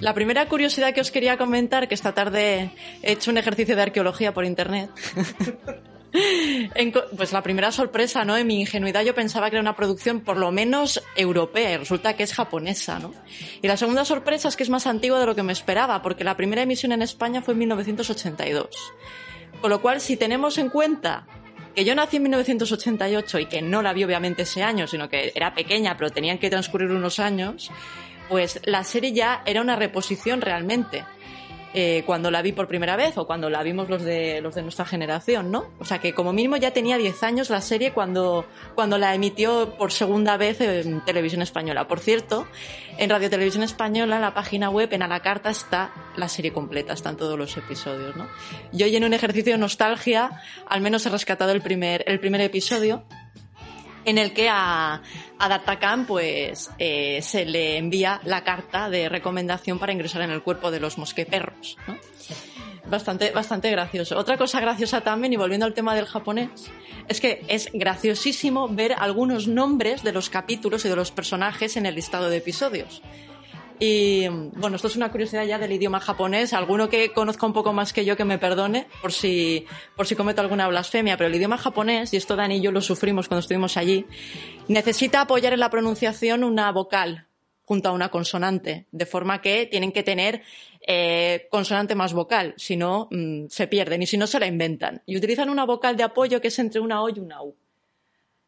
La 0.00 0.14
primera 0.14 0.48
curiosidad 0.48 0.94
que 0.94 1.00
os 1.00 1.10
quería 1.10 1.36
comentar, 1.36 1.86
que 1.86 1.94
esta 1.94 2.12
tarde 2.12 2.70
he 3.02 3.12
hecho 3.12 3.30
un 3.30 3.38
ejercicio 3.38 3.76
de 3.76 3.82
arqueología 3.82 4.32
por 4.32 4.44
internet. 4.44 4.90
Pues 7.16 7.32
la 7.32 7.40
primera 7.40 7.70
sorpresa, 7.70 8.24
¿no? 8.24 8.36
En 8.36 8.44
mi 8.44 8.60
ingenuidad 8.60 9.02
yo 9.04 9.14
pensaba 9.14 9.48
que 9.48 9.54
era 9.56 9.60
una 9.60 9.76
producción 9.76 10.22
por 10.22 10.38
lo 10.38 10.50
menos 10.50 11.00
europea 11.14 11.72
y 11.72 11.76
resulta 11.76 12.16
que 12.16 12.24
es 12.24 12.34
japonesa, 12.34 12.98
¿no? 12.98 13.14
Y 13.62 13.68
la 13.68 13.76
segunda 13.76 14.04
sorpresa 14.04 14.48
es 14.48 14.56
que 14.56 14.64
es 14.64 14.70
más 14.70 14.88
antigua 14.88 15.20
de 15.20 15.26
lo 15.26 15.36
que 15.36 15.44
me 15.44 15.52
esperaba, 15.52 16.02
porque 16.02 16.24
la 16.24 16.36
primera 16.36 16.62
emisión 16.62 16.90
en 16.90 17.02
España 17.02 17.42
fue 17.42 17.52
en 17.52 17.58
1982. 17.60 18.66
Con 19.60 19.70
lo 19.70 19.80
cual, 19.80 20.00
si 20.00 20.16
tenemos 20.16 20.58
en 20.58 20.68
cuenta 20.68 21.26
que 21.74 21.84
yo 21.84 21.94
nací 21.94 22.16
en 22.16 22.24
1988 22.24 23.38
y 23.38 23.46
que 23.46 23.62
no 23.62 23.82
la 23.82 23.92
vi 23.92 24.02
obviamente 24.02 24.42
ese 24.42 24.62
año, 24.62 24.86
sino 24.86 25.08
que 25.08 25.32
era 25.34 25.54
pequeña, 25.54 25.96
pero 25.96 26.10
tenían 26.10 26.38
que 26.38 26.50
transcurrir 26.50 26.90
unos 26.90 27.20
años, 27.20 27.70
pues 28.30 28.60
la 28.64 28.84
serie 28.84 29.12
ya 29.12 29.42
era 29.44 29.60
una 29.60 29.76
reposición 29.76 30.40
realmente. 30.40 31.04
eh, 31.72 32.02
cuando 32.04 32.32
la 32.32 32.42
vi 32.42 32.50
por 32.52 32.66
primera 32.66 32.96
vez 32.96 33.16
o 33.16 33.26
cuando 33.26 33.48
la 33.48 33.62
vimos 33.62 33.88
los 33.88 34.02
de, 34.02 34.40
los 34.40 34.56
de 34.56 34.62
nuestra 34.62 34.84
generación, 34.84 35.52
¿no? 35.52 35.70
O 35.78 35.84
sea 35.84 36.00
que 36.00 36.12
como 36.12 36.32
mínimo 36.32 36.56
ya 36.56 36.72
tenía 36.72 36.96
10 36.96 37.22
años 37.22 37.48
la 37.48 37.60
serie 37.60 37.92
cuando, 37.92 38.44
cuando 38.74 38.98
la 38.98 39.14
emitió 39.14 39.76
por 39.78 39.92
segunda 39.92 40.36
vez 40.36 40.60
en 40.60 41.04
televisión 41.04 41.42
española. 41.42 41.86
Por 41.86 42.00
cierto, 42.00 42.48
en 42.98 43.08
Radio 43.08 43.30
Televisión 43.30 43.62
Española, 43.62 44.16
en 44.16 44.22
la 44.22 44.34
página 44.34 44.68
web, 44.68 44.92
en 44.92 45.02
a 45.02 45.08
la 45.08 45.20
carta, 45.20 45.50
está 45.50 45.92
la 46.16 46.28
serie 46.28 46.52
completa, 46.52 46.92
están 46.92 47.16
todos 47.16 47.38
los 47.38 47.56
episodios, 47.56 48.16
¿no? 48.16 48.26
Yo 48.72 48.86
hoy 48.86 48.96
en 48.96 49.04
un 49.04 49.14
ejercicio 49.14 49.52
de 49.52 49.58
nostalgia, 49.58 50.42
al 50.66 50.80
menos 50.80 51.06
he 51.06 51.08
rescatado 51.08 51.52
el 51.52 51.60
primer, 51.60 52.02
el 52.08 52.18
primer 52.18 52.40
episodio 52.40 53.04
en 54.04 54.18
el 54.18 54.32
que 54.32 54.48
a, 54.48 55.02
a 55.38 55.48
D'Artagnan 55.48 56.06
pues 56.06 56.70
eh, 56.78 57.20
se 57.22 57.44
le 57.44 57.78
envía 57.78 58.20
la 58.24 58.44
carta 58.44 58.90
de 58.90 59.08
recomendación 59.08 59.78
para 59.78 59.92
ingresar 59.92 60.22
en 60.22 60.30
el 60.30 60.42
cuerpo 60.42 60.70
de 60.70 60.80
los 60.80 60.98
mosqueperros. 60.98 61.76
Bastante, 62.88 63.30
bastante 63.30 63.70
gracioso. 63.70 64.18
Otra 64.18 64.36
cosa 64.36 64.60
graciosa 64.60 65.00
también, 65.02 65.32
y 65.32 65.36
volviendo 65.36 65.66
al 65.66 65.74
tema 65.74 65.94
del 65.94 66.06
japonés, 66.06 66.70
es 67.08 67.20
que 67.20 67.44
es 67.46 67.70
graciosísimo 67.72 68.68
ver 68.68 68.94
algunos 68.98 69.46
nombres 69.46 70.02
de 70.02 70.12
los 70.12 70.28
capítulos 70.28 70.84
y 70.84 70.88
de 70.88 70.96
los 70.96 71.12
personajes 71.12 71.76
en 71.76 71.86
el 71.86 71.94
listado 71.94 72.30
de 72.30 72.38
episodios. 72.38 73.02
Y 73.82 74.28
bueno, 74.28 74.76
esto 74.76 74.88
es 74.88 74.96
una 74.96 75.10
curiosidad 75.10 75.46
ya 75.46 75.58
del 75.58 75.72
idioma 75.72 76.00
japonés. 76.00 76.52
Alguno 76.52 76.90
que 76.90 77.14
conozca 77.14 77.46
un 77.46 77.54
poco 77.54 77.72
más 77.72 77.94
que 77.94 78.04
yo 78.04 78.14
que 78.14 78.26
me 78.26 78.36
perdone 78.36 78.86
por 79.00 79.10
si, 79.10 79.64
por 79.96 80.06
si 80.06 80.14
cometo 80.14 80.42
alguna 80.42 80.68
blasfemia, 80.68 81.16
pero 81.16 81.28
el 81.28 81.34
idioma 81.34 81.56
japonés, 81.56 82.12
y 82.12 82.18
esto 82.18 82.36
Dani 82.36 82.56
y 82.56 82.60
yo 82.60 82.72
lo 82.72 82.82
sufrimos 82.82 83.26
cuando 83.26 83.40
estuvimos 83.40 83.78
allí, 83.78 84.04
necesita 84.68 85.22
apoyar 85.22 85.54
en 85.54 85.60
la 85.60 85.70
pronunciación 85.70 86.44
una 86.44 86.70
vocal 86.72 87.26
junto 87.62 87.88
a 87.88 87.92
una 87.92 88.10
consonante, 88.10 88.86
de 88.92 89.06
forma 89.06 89.40
que 89.40 89.64
tienen 89.64 89.92
que 89.92 90.02
tener 90.02 90.42
eh, 90.86 91.48
consonante 91.50 91.94
más 91.94 92.12
vocal, 92.12 92.52
si 92.58 92.76
no 92.76 93.08
mm, 93.10 93.46
se 93.48 93.66
pierden 93.66 94.02
y 94.02 94.06
si 94.06 94.18
no 94.18 94.26
se 94.26 94.40
la 94.40 94.46
inventan. 94.46 95.00
Y 95.06 95.16
utilizan 95.16 95.48
una 95.48 95.64
vocal 95.64 95.96
de 95.96 96.02
apoyo 96.02 96.42
que 96.42 96.48
es 96.48 96.58
entre 96.58 96.82
una 96.82 97.02
O 97.02 97.08
y 97.08 97.18
una 97.18 97.42
U. 97.42 97.56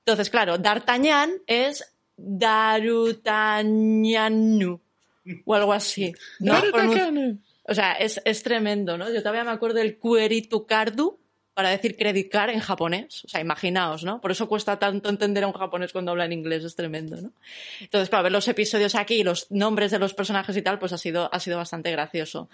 Entonces, 0.01 0.29
claro, 0.29 0.59
D'Artagnan 0.59 1.31
es 1.47 1.91
Darutañanu 2.19 4.82
o 5.45 5.55
algo 5.55 5.73
así. 5.73 6.15
¿no? 6.41 6.55
Pronun- 6.73 6.95
O 7.65 7.75
sea, 7.75 7.93
es, 7.93 8.21
es 8.25 8.43
tremendo, 8.43 8.99
¿no? 8.99 9.09
Yo 9.13 9.21
todavía 9.21 9.45
me 9.45 9.51
acuerdo 9.53 9.79
del 9.79 9.97
Kueritu 9.99 10.67
Kardu 10.67 11.19
para 11.55 11.69
decir 11.69 11.97
credit 11.99 12.31
card 12.33 12.51
en 12.51 12.61
japonés. 12.61 13.25
O 13.25 13.29
sea, 13.29 13.41
imaginaos, 13.41 14.05
¿no? 14.05 14.21
Por 14.21 14.31
eso 14.33 14.49
cuesta 14.49 14.79
tanto 14.79 15.09
entender 15.11 15.45
a 15.45 15.47
un 15.47 15.53
japonés 15.53 15.93
cuando 15.93 16.11
habla 16.11 16.25
en 16.25 16.33
inglés, 16.33 16.65
es 16.65 16.75
tremendo, 16.75 17.21
¿no? 17.21 17.31
Entonces, 17.81 18.09
claro, 18.09 18.23
ver 18.25 18.33
los 18.33 18.49
episodios 18.49 18.95
aquí 18.95 19.17
y 19.17 19.23
los 19.23 19.51
nombres 19.51 19.91
de 19.91 19.99
los 19.99 20.15
personajes 20.15 20.57
y 20.57 20.63
tal, 20.63 20.79
pues 20.79 20.93
ha 20.95 20.99
sido, 20.99 21.29
ha 21.33 21.39
sido 21.39 21.59
bastante 21.59 21.91
gracioso. 21.91 22.49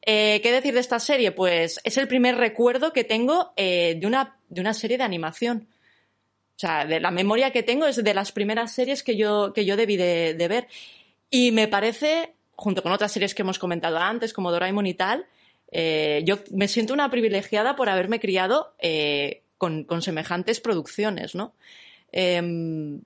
Eh, 0.00 0.40
¿Qué 0.42 0.50
decir 0.50 0.72
de 0.74 0.80
esta 0.80 0.98
serie? 0.98 1.30
Pues 1.32 1.78
es 1.84 1.96
el 1.98 2.08
primer 2.08 2.36
recuerdo 2.36 2.92
que 2.92 3.04
tengo 3.04 3.52
eh, 3.56 3.96
de, 4.00 4.06
una, 4.06 4.36
de 4.48 4.60
una 4.62 4.72
serie 4.72 4.96
de 4.96 5.04
animación. 5.04 5.68
O 6.56 6.58
sea, 6.60 6.86
de 6.86 6.98
la 7.00 7.10
memoria 7.12 7.52
que 7.52 7.62
tengo 7.62 7.86
es 7.86 8.02
de 8.02 8.14
las 8.14 8.32
primeras 8.32 8.72
series 8.74 9.02
que 9.04 9.16
yo, 9.16 9.52
que 9.54 9.64
yo 9.64 9.76
debí 9.76 9.96
de, 9.96 10.34
de 10.34 10.48
ver. 10.48 10.66
Y 11.30 11.52
me 11.52 11.68
parece, 11.68 12.34
junto 12.56 12.82
con 12.82 12.92
otras 12.92 13.12
series 13.12 13.34
que 13.34 13.42
hemos 13.42 13.58
comentado 13.58 13.98
antes, 13.98 14.32
como 14.32 14.50
Doraemon 14.50 14.86
y 14.86 14.94
tal, 14.94 15.26
eh, 15.70 16.22
yo 16.24 16.38
me 16.50 16.68
siento 16.68 16.94
una 16.94 17.10
privilegiada 17.10 17.76
por 17.76 17.88
haberme 17.88 18.20
criado 18.20 18.74
eh, 18.78 19.42
con, 19.58 19.84
con 19.84 20.02
semejantes 20.02 20.60
producciones, 20.60 21.34
¿no? 21.34 21.54
Em, 22.12 23.02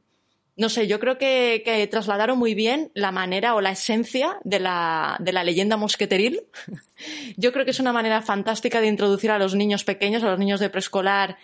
no 0.55 0.69
sé, 0.69 0.87
yo 0.87 1.01
creo 1.01 1.19
que, 1.19 1.89
trasladaron 1.91 2.39
muy 2.39 2.55
bien 2.55 2.91
la 2.95 3.11
manera 3.11 3.55
o 3.55 3.61
la 3.61 3.71
esencia 3.71 4.39
de 4.45 4.61
la, 4.61 5.17
de 5.19 5.33
la 5.33 5.45
leyenda 5.45 5.77
mosqueteril. 5.77 6.43
yo 7.37 7.53
creo 7.53 7.65
que 7.65 7.71
es 7.71 7.81
una 7.81 7.93
manera 7.93 8.23
fantástica 8.23 8.81
de 8.81 8.87
introducir 8.89 9.31
a 9.31 9.39
los 9.39 9.55
niños 9.55 9.85
pequeños, 9.85 10.23
a 10.23 10.31
los 10.31 10.39
niños 10.39 10.61
de 10.61 10.71
preescolar, 10.71 11.39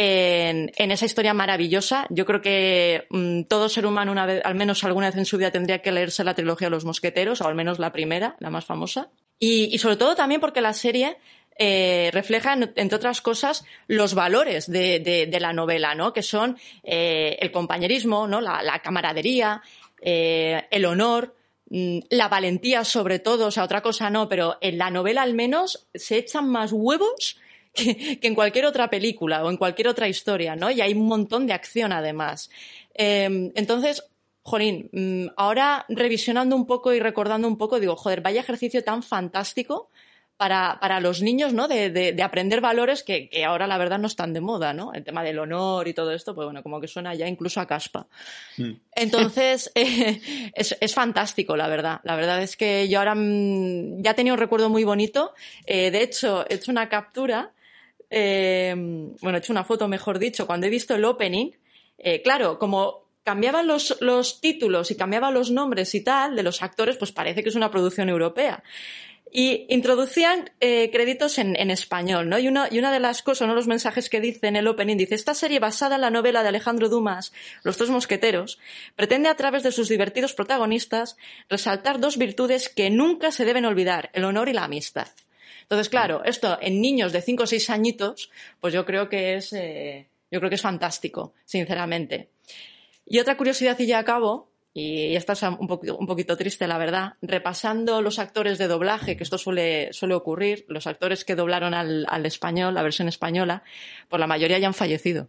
en, 0.00 0.90
esa 0.92 1.06
historia 1.06 1.34
maravillosa. 1.34 2.06
Yo 2.08 2.24
creo 2.24 2.40
que 2.40 3.06
mm, 3.10 3.42
todo 3.42 3.68
ser 3.68 3.84
humano, 3.84 4.12
una 4.12 4.26
vez, 4.26 4.42
al 4.44 4.54
menos 4.54 4.84
alguna 4.84 5.08
vez 5.08 5.16
en 5.16 5.24
su 5.24 5.36
vida, 5.36 5.50
tendría 5.50 5.82
que 5.82 5.90
leerse 5.90 6.22
la 6.22 6.34
trilogía 6.34 6.68
de 6.68 6.70
los 6.70 6.84
mosqueteros, 6.84 7.40
o 7.40 7.48
al 7.48 7.56
menos 7.56 7.80
la 7.80 7.90
primera, 7.90 8.36
la 8.38 8.48
más 8.50 8.64
famosa. 8.64 9.10
Y, 9.40 9.76
sobre 9.78 9.96
todo 9.96 10.14
también 10.14 10.40
porque 10.40 10.60
la 10.60 10.72
serie 10.72 11.16
eh, 11.58 12.10
refleja, 12.12 12.52
en- 12.52 12.72
entre 12.76 12.94
otras 12.96 13.20
cosas, 13.20 13.64
los 13.88 14.14
valores 14.14 14.70
de, 14.70 15.36
la 15.40 15.52
novela, 15.52 15.96
¿no? 15.96 16.12
Que 16.12 16.22
son 16.22 16.56
eh, 16.84 17.36
el 17.40 17.50
compañerismo, 17.50 18.28
¿no? 18.28 18.40
La, 18.40 18.62
la 18.62 18.78
camaradería, 18.78 19.62
eh, 20.00 20.64
el 20.70 20.84
honor, 20.84 21.34
mm, 21.70 21.98
la 22.10 22.28
valentía 22.28 22.84
sobre 22.84 23.18
todo, 23.18 23.46
o 23.46 23.50
sea, 23.50 23.64
otra 23.64 23.82
cosa 23.82 24.10
no, 24.10 24.28
pero 24.28 24.58
en 24.60 24.78
la 24.78 24.90
novela 24.90 25.22
al 25.22 25.34
menos 25.34 25.88
se 25.92 26.18
echan 26.18 26.48
más 26.48 26.70
huevos 26.72 27.40
que, 27.74 28.18
que 28.20 28.26
en 28.28 28.34
cualquier 28.34 28.66
otra 28.66 28.88
película 28.90 29.44
o 29.44 29.50
en 29.50 29.56
cualquier 29.56 29.88
otra 29.88 30.08
historia, 30.08 30.56
¿no? 30.56 30.70
Y 30.70 30.80
hay 30.80 30.92
un 30.92 31.06
montón 31.06 31.46
de 31.46 31.52
acción 31.52 31.92
además. 31.92 32.50
Eh, 32.94 33.50
entonces, 33.54 34.04
Jolín, 34.42 34.88
mm, 34.92 35.26
ahora 35.36 35.84
revisionando 35.88 36.56
un 36.56 36.66
poco 36.66 36.92
y 36.92 37.00
recordando 37.00 37.46
un 37.48 37.58
poco, 37.58 37.78
digo, 37.80 37.96
joder, 37.96 38.20
vaya 38.22 38.40
ejercicio 38.40 38.82
tan 38.82 39.02
fantástico 39.02 39.90
para, 40.38 40.78
para 40.80 41.00
los 41.00 41.20
niños, 41.20 41.52
¿no? 41.52 41.66
De, 41.66 41.90
de- 41.90 42.12
de 42.12 42.22
aprender 42.22 42.60
valores 42.60 43.02
que, 43.02 43.28
que 43.28 43.44
ahora 43.44 43.66
la 43.66 43.76
verdad 43.76 43.98
no 43.98 44.06
están 44.06 44.32
de 44.32 44.40
moda, 44.40 44.72
¿no? 44.72 44.92
El 44.94 45.02
tema 45.02 45.24
del 45.24 45.38
honor 45.40 45.88
y 45.88 45.94
todo 45.94 46.12
esto, 46.12 46.32
pues 46.34 46.44
bueno, 46.46 46.62
como 46.62 46.80
que 46.80 46.86
suena 46.86 47.12
ya 47.14 47.26
incluso 47.26 47.60
a 47.60 47.66
caspa. 47.66 48.06
Entonces, 48.94 49.70
eh, 49.74 50.20
es, 50.54 50.76
es 50.80 50.94
fantástico, 50.94 51.56
la 51.56 51.66
verdad. 51.68 52.00
La 52.04 52.16
verdad 52.16 52.40
es 52.42 52.56
que 52.56 52.88
yo 52.88 53.00
ahora 53.00 53.14
mm, 53.16 54.00
ya 54.02 54.14
tenía 54.14 54.32
un 54.32 54.38
recuerdo 54.38 54.68
muy 54.70 54.84
bonito. 54.84 55.34
Eh, 55.66 55.90
de 55.90 56.02
hecho, 56.02 56.46
he 56.48 56.54
hecho 56.54 56.70
una 56.70 56.88
captura, 56.88 57.52
eh, 58.10 58.74
bueno, 59.20 59.38
he 59.38 59.40
hecho 59.40 59.52
una 59.52 59.64
foto, 59.64 59.88
mejor 59.88 60.18
dicho, 60.18 60.46
cuando 60.46 60.66
he 60.66 60.70
visto 60.70 60.94
el 60.94 61.04
opening. 61.04 61.50
Eh, 61.98 62.22
claro, 62.22 62.58
como 62.58 63.08
cambiaban 63.24 63.66
los, 63.66 63.98
los 64.00 64.40
títulos 64.40 64.90
y 64.90 64.96
cambiaban 64.96 65.34
los 65.34 65.50
nombres 65.50 65.94
y 65.94 66.02
tal 66.02 66.34
de 66.34 66.42
los 66.42 66.62
actores, 66.62 66.96
pues 66.96 67.12
parece 67.12 67.42
que 67.42 67.50
es 67.50 67.56
una 67.56 67.70
producción 67.70 68.08
europea. 68.08 68.62
Y 69.30 69.66
introducían 69.68 70.50
eh, 70.60 70.88
créditos 70.90 71.36
en, 71.36 71.54
en 71.56 71.70
español, 71.70 72.30
¿no? 72.30 72.38
Y 72.38 72.48
una, 72.48 72.68
y 72.70 72.78
una 72.78 72.90
de 72.90 73.00
las 73.00 73.22
cosas, 73.22 73.42
uno 73.42 73.52
de 73.52 73.56
los 73.56 73.66
mensajes 73.66 74.08
que 74.08 74.22
dice 74.22 74.46
en 74.46 74.56
el 74.56 74.66
opening, 74.66 74.96
dice, 74.96 75.14
esta 75.14 75.34
serie 75.34 75.58
basada 75.58 75.96
en 75.96 76.00
la 76.00 76.08
novela 76.08 76.42
de 76.42 76.48
Alejandro 76.48 76.88
Dumas, 76.88 77.34
Los 77.62 77.76
tres 77.76 77.90
mosqueteros, 77.90 78.58
pretende 78.96 79.28
a 79.28 79.36
través 79.36 79.62
de 79.62 79.72
sus 79.72 79.90
divertidos 79.90 80.32
protagonistas 80.32 81.18
resaltar 81.50 82.00
dos 82.00 82.16
virtudes 82.16 82.70
que 82.70 82.88
nunca 82.88 83.30
se 83.30 83.44
deben 83.44 83.66
olvidar, 83.66 84.08
el 84.14 84.24
honor 84.24 84.48
y 84.48 84.54
la 84.54 84.64
amistad. 84.64 85.08
Entonces, 85.68 85.90
claro, 85.90 86.22
esto 86.24 86.56
en 86.62 86.80
niños 86.80 87.12
de 87.12 87.20
5 87.20 87.42
o 87.42 87.46
6 87.46 87.68
añitos, 87.68 88.30
pues 88.58 88.72
yo 88.72 88.86
creo 88.86 89.10
que 89.10 89.34
es, 89.34 89.52
eh, 89.52 90.08
yo 90.30 90.40
creo 90.40 90.48
que 90.48 90.54
es 90.54 90.62
fantástico, 90.62 91.34
sinceramente. 91.44 92.30
Y 93.04 93.18
otra 93.18 93.36
curiosidad 93.36 93.78
y 93.78 93.86
ya 93.86 93.98
acabo, 93.98 94.48
y 94.72 95.14
esta 95.14 95.34
es 95.34 95.42
un 95.42 95.66
poquito, 95.66 95.98
un 95.98 96.06
poquito 96.06 96.38
triste, 96.38 96.66
la 96.66 96.78
verdad, 96.78 97.14
repasando 97.20 98.00
los 98.00 98.18
actores 98.18 98.56
de 98.56 98.66
doblaje, 98.66 99.18
que 99.18 99.24
esto 99.24 99.36
suele, 99.36 99.92
suele 99.92 100.14
ocurrir, 100.14 100.64
los 100.68 100.86
actores 100.86 101.26
que 101.26 101.34
doblaron 101.34 101.74
al, 101.74 102.06
al 102.08 102.24
español, 102.24 102.72
la 102.72 102.82
versión 102.82 103.08
española, 103.08 103.62
por 104.08 104.20
la 104.20 104.26
mayoría 104.26 104.58
ya 104.58 104.68
han 104.68 104.74
fallecido. 104.74 105.28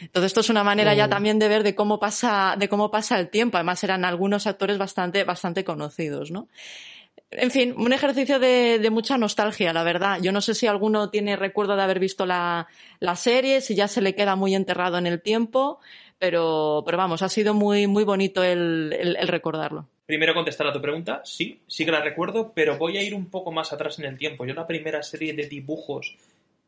Entonces 0.00 0.28
esto 0.28 0.40
es 0.40 0.50
una 0.50 0.64
manera 0.64 0.94
ya 0.94 1.06
Oh. 1.06 1.08
también 1.08 1.38
de 1.38 1.48
ver 1.48 1.62
de 1.62 1.74
cómo 1.74 1.98
pasa, 1.98 2.54
de 2.58 2.68
cómo 2.68 2.90
pasa 2.90 3.18
el 3.18 3.28
tiempo. 3.30 3.56
Además 3.56 3.82
eran 3.82 4.04
algunos 4.04 4.46
actores 4.46 4.78
bastante, 4.78 5.24
bastante 5.24 5.64
conocidos, 5.64 6.30
¿no? 6.30 6.48
En 7.32 7.50
fin, 7.50 7.74
un 7.76 7.92
ejercicio 7.92 8.38
de, 8.38 8.88
mucha 8.90 9.18
nostalgia, 9.18 9.72
la 9.72 9.82
verdad. 9.82 10.18
Yo 10.22 10.32
no 10.32 10.40
sé 10.40 10.54
si 10.54 10.66
alguno 10.66 11.10
tiene 11.10 11.36
recuerdo 11.36 11.76
de 11.76 11.82
haber 11.82 11.98
visto 11.98 12.24
la, 12.24 12.68
la 13.00 13.16
serie, 13.16 13.60
si 13.60 13.74
ya 13.74 13.88
se 13.88 14.00
le 14.00 14.14
queda 14.14 14.36
muy 14.36 14.54
enterrado 14.54 14.96
en 14.96 15.06
el 15.06 15.20
tiempo, 15.20 15.80
pero, 16.18 16.82
pero 16.86 16.96
vamos, 16.98 17.22
ha 17.22 17.28
sido 17.28 17.52
muy, 17.52 17.86
muy 17.88 18.04
bonito 18.04 18.42
el, 18.44 18.94
el- 18.98 19.16
el 19.16 19.28
recordarlo. 19.28 19.86
Primero 20.06 20.34
contestar 20.34 20.68
a 20.68 20.72
tu 20.72 20.80
pregunta, 20.80 21.20
sí, 21.24 21.60
sí 21.66 21.84
que 21.84 21.90
la 21.90 22.00
recuerdo, 22.00 22.52
pero 22.54 22.78
voy 22.78 22.96
a 22.96 23.02
ir 23.02 23.12
un 23.12 23.26
poco 23.28 23.50
más 23.50 23.72
atrás 23.72 23.98
en 23.98 24.04
el 24.04 24.16
tiempo. 24.16 24.46
Yo 24.46 24.54
la 24.54 24.66
primera 24.66 25.02
serie 25.02 25.32
de 25.34 25.48
dibujos 25.48 26.14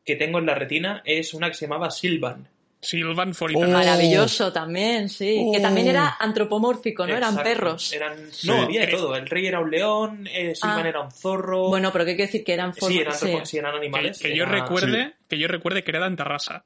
que 0.05 0.17
tengo 0.17 0.39
en 0.39 0.45
la 0.45 0.55
retina 0.55 1.01
es 1.05 1.33
una 1.33 1.47
que 1.47 1.53
se 1.55 1.65
llamaba 1.65 1.89
Silvan. 1.89 2.47
Silvan 2.81 3.33
Oh. 3.37 3.67
Maravilloso 3.67 4.53
también, 4.53 5.09
sí. 5.09 5.49
Que 5.53 5.59
también 5.59 5.87
era 5.87 6.15
antropomórfico, 6.19 7.05
¿no? 7.05 7.15
Eran 7.15 7.35
perros. 7.37 7.91
Eran, 7.91 8.31
Sí. 8.31 8.47
no, 8.47 8.61
había 8.61 8.81
de 8.81 8.87
todo. 8.87 9.15
El 9.15 9.27
rey 9.27 9.45
era 9.47 9.59
un 9.59 9.69
león, 9.69 10.27
eh, 10.31 10.55
Silvan 10.55 10.85
Ah. 10.85 10.89
era 10.89 11.01
un 11.01 11.11
zorro. 11.11 11.67
Bueno, 11.67 11.91
pero 11.91 12.05
¿qué 12.05 12.11
quiere 12.15 12.27
decir 12.27 12.43
que 12.45 12.53
eran 12.53 12.73
sí, 12.73 12.79
formas? 12.79 12.99
eran, 13.01 13.13
sí. 13.15 13.25
antropo- 13.27 13.45
sí, 13.45 13.57
eran 13.57 13.75
animales. 13.75 14.19
que 14.19 14.35
yo 14.35 14.43
era- 14.43 14.51
recuerde, 14.53 15.13
que 15.27 15.37
yo 15.37 15.47
recuerde 15.49 15.83
que 15.83 15.91
era 15.91 15.99
de 15.99 16.05
Antarrasa. 16.05 16.63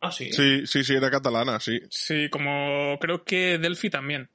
Ah, 0.00 0.12
sí. 0.12 0.30
Sí, 0.30 0.66
sí, 0.66 0.84
sí, 0.84 0.94
era 0.94 1.10
catalana, 1.10 1.58
sí. 1.58 1.80
Sí, 1.90 2.28
como 2.30 2.98
creo 3.00 3.24
que 3.24 3.58
Delphi 3.58 3.90
también. 3.90 4.28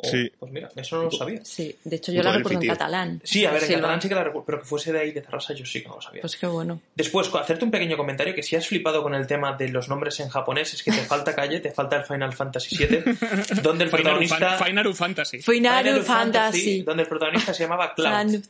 Oh, 0.00 0.08
Sí. 0.08 0.30
Pues 0.38 0.52
mira, 0.52 0.68
eso 0.76 0.96
no 0.96 1.02
lo 1.04 1.10
sabía. 1.10 1.44
Sí, 1.44 1.76
de 1.82 1.96
hecho 1.96 2.12
yo 2.12 2.22
la 2.22 2.32
recuerdo 2.32 2.60
en 2.62 2.68
catalán. 2.68 3.20
Sí, 3.24 3.44
a 3.44 3.50
ver, 3.50 3.64
en 3.64 3.72
catalán 3.74 4.00
sí 4.00 4.08
que 4.08 4.14
la 4.14 4.22
recuerdo, 4.22 4.46
pero 4.46 4.58
que 4.60 4.64
fuese 4.64 4.92
de 4.92 5.00
ahí 5.00 5.10
de 5.10 5.20
Tarrasa 5.22 5.54
yo 5.54 5.66
sí 5.66 5.82
que 5.82 5.88
no 5.88 5.96
lo 5.96 6.00
sabía. 6.00 6.20
Pues 6.20 6.36
qué 6.36 6.46
bueno. 6.46 6.80
Después, 6.94 7.28
hacerte 7.34 7.64
un 7.64 7.72
pequeño 7.72 7.96
comentario 7.96 8.32
que 8.32 8.44
si 8.44 8.54
has 8.54 8.66
flipado 8.68 9.02
con 9.02 9.12
el 9.14 9.26
tema 9.26 9.56
de 9.56 9.68
los 9.70 9.88
nombres 9.88 10.20
en 10.20 10.28
japonés 10.28 10.72
es 10.74 10.82
que 10.84 10.92
te 10.92 10.98
falta 10.98 11.34
calle, 11.34 11.58
te 11.58 11.72
falta 11.72 11.96
el 11.96 12.04
Final 12.04 12.32
Fantasy 12.32 12.76
VII, 12.76 13.02
donde 13.62 13.84
el 13.84 13.90
protagonista... 13.90 14.56
Finaru 14.58 14.94
Fantasy. 14.94 15.42
Final 15.42 16.02
Fantasy. 16.04 16.82
donde 16.82 17.02
el 17.02 17.08
protagonista 17.08 17.52
se 17.52 17.64
llamaba 17.64 17.92
Cloud. 17.94 18.40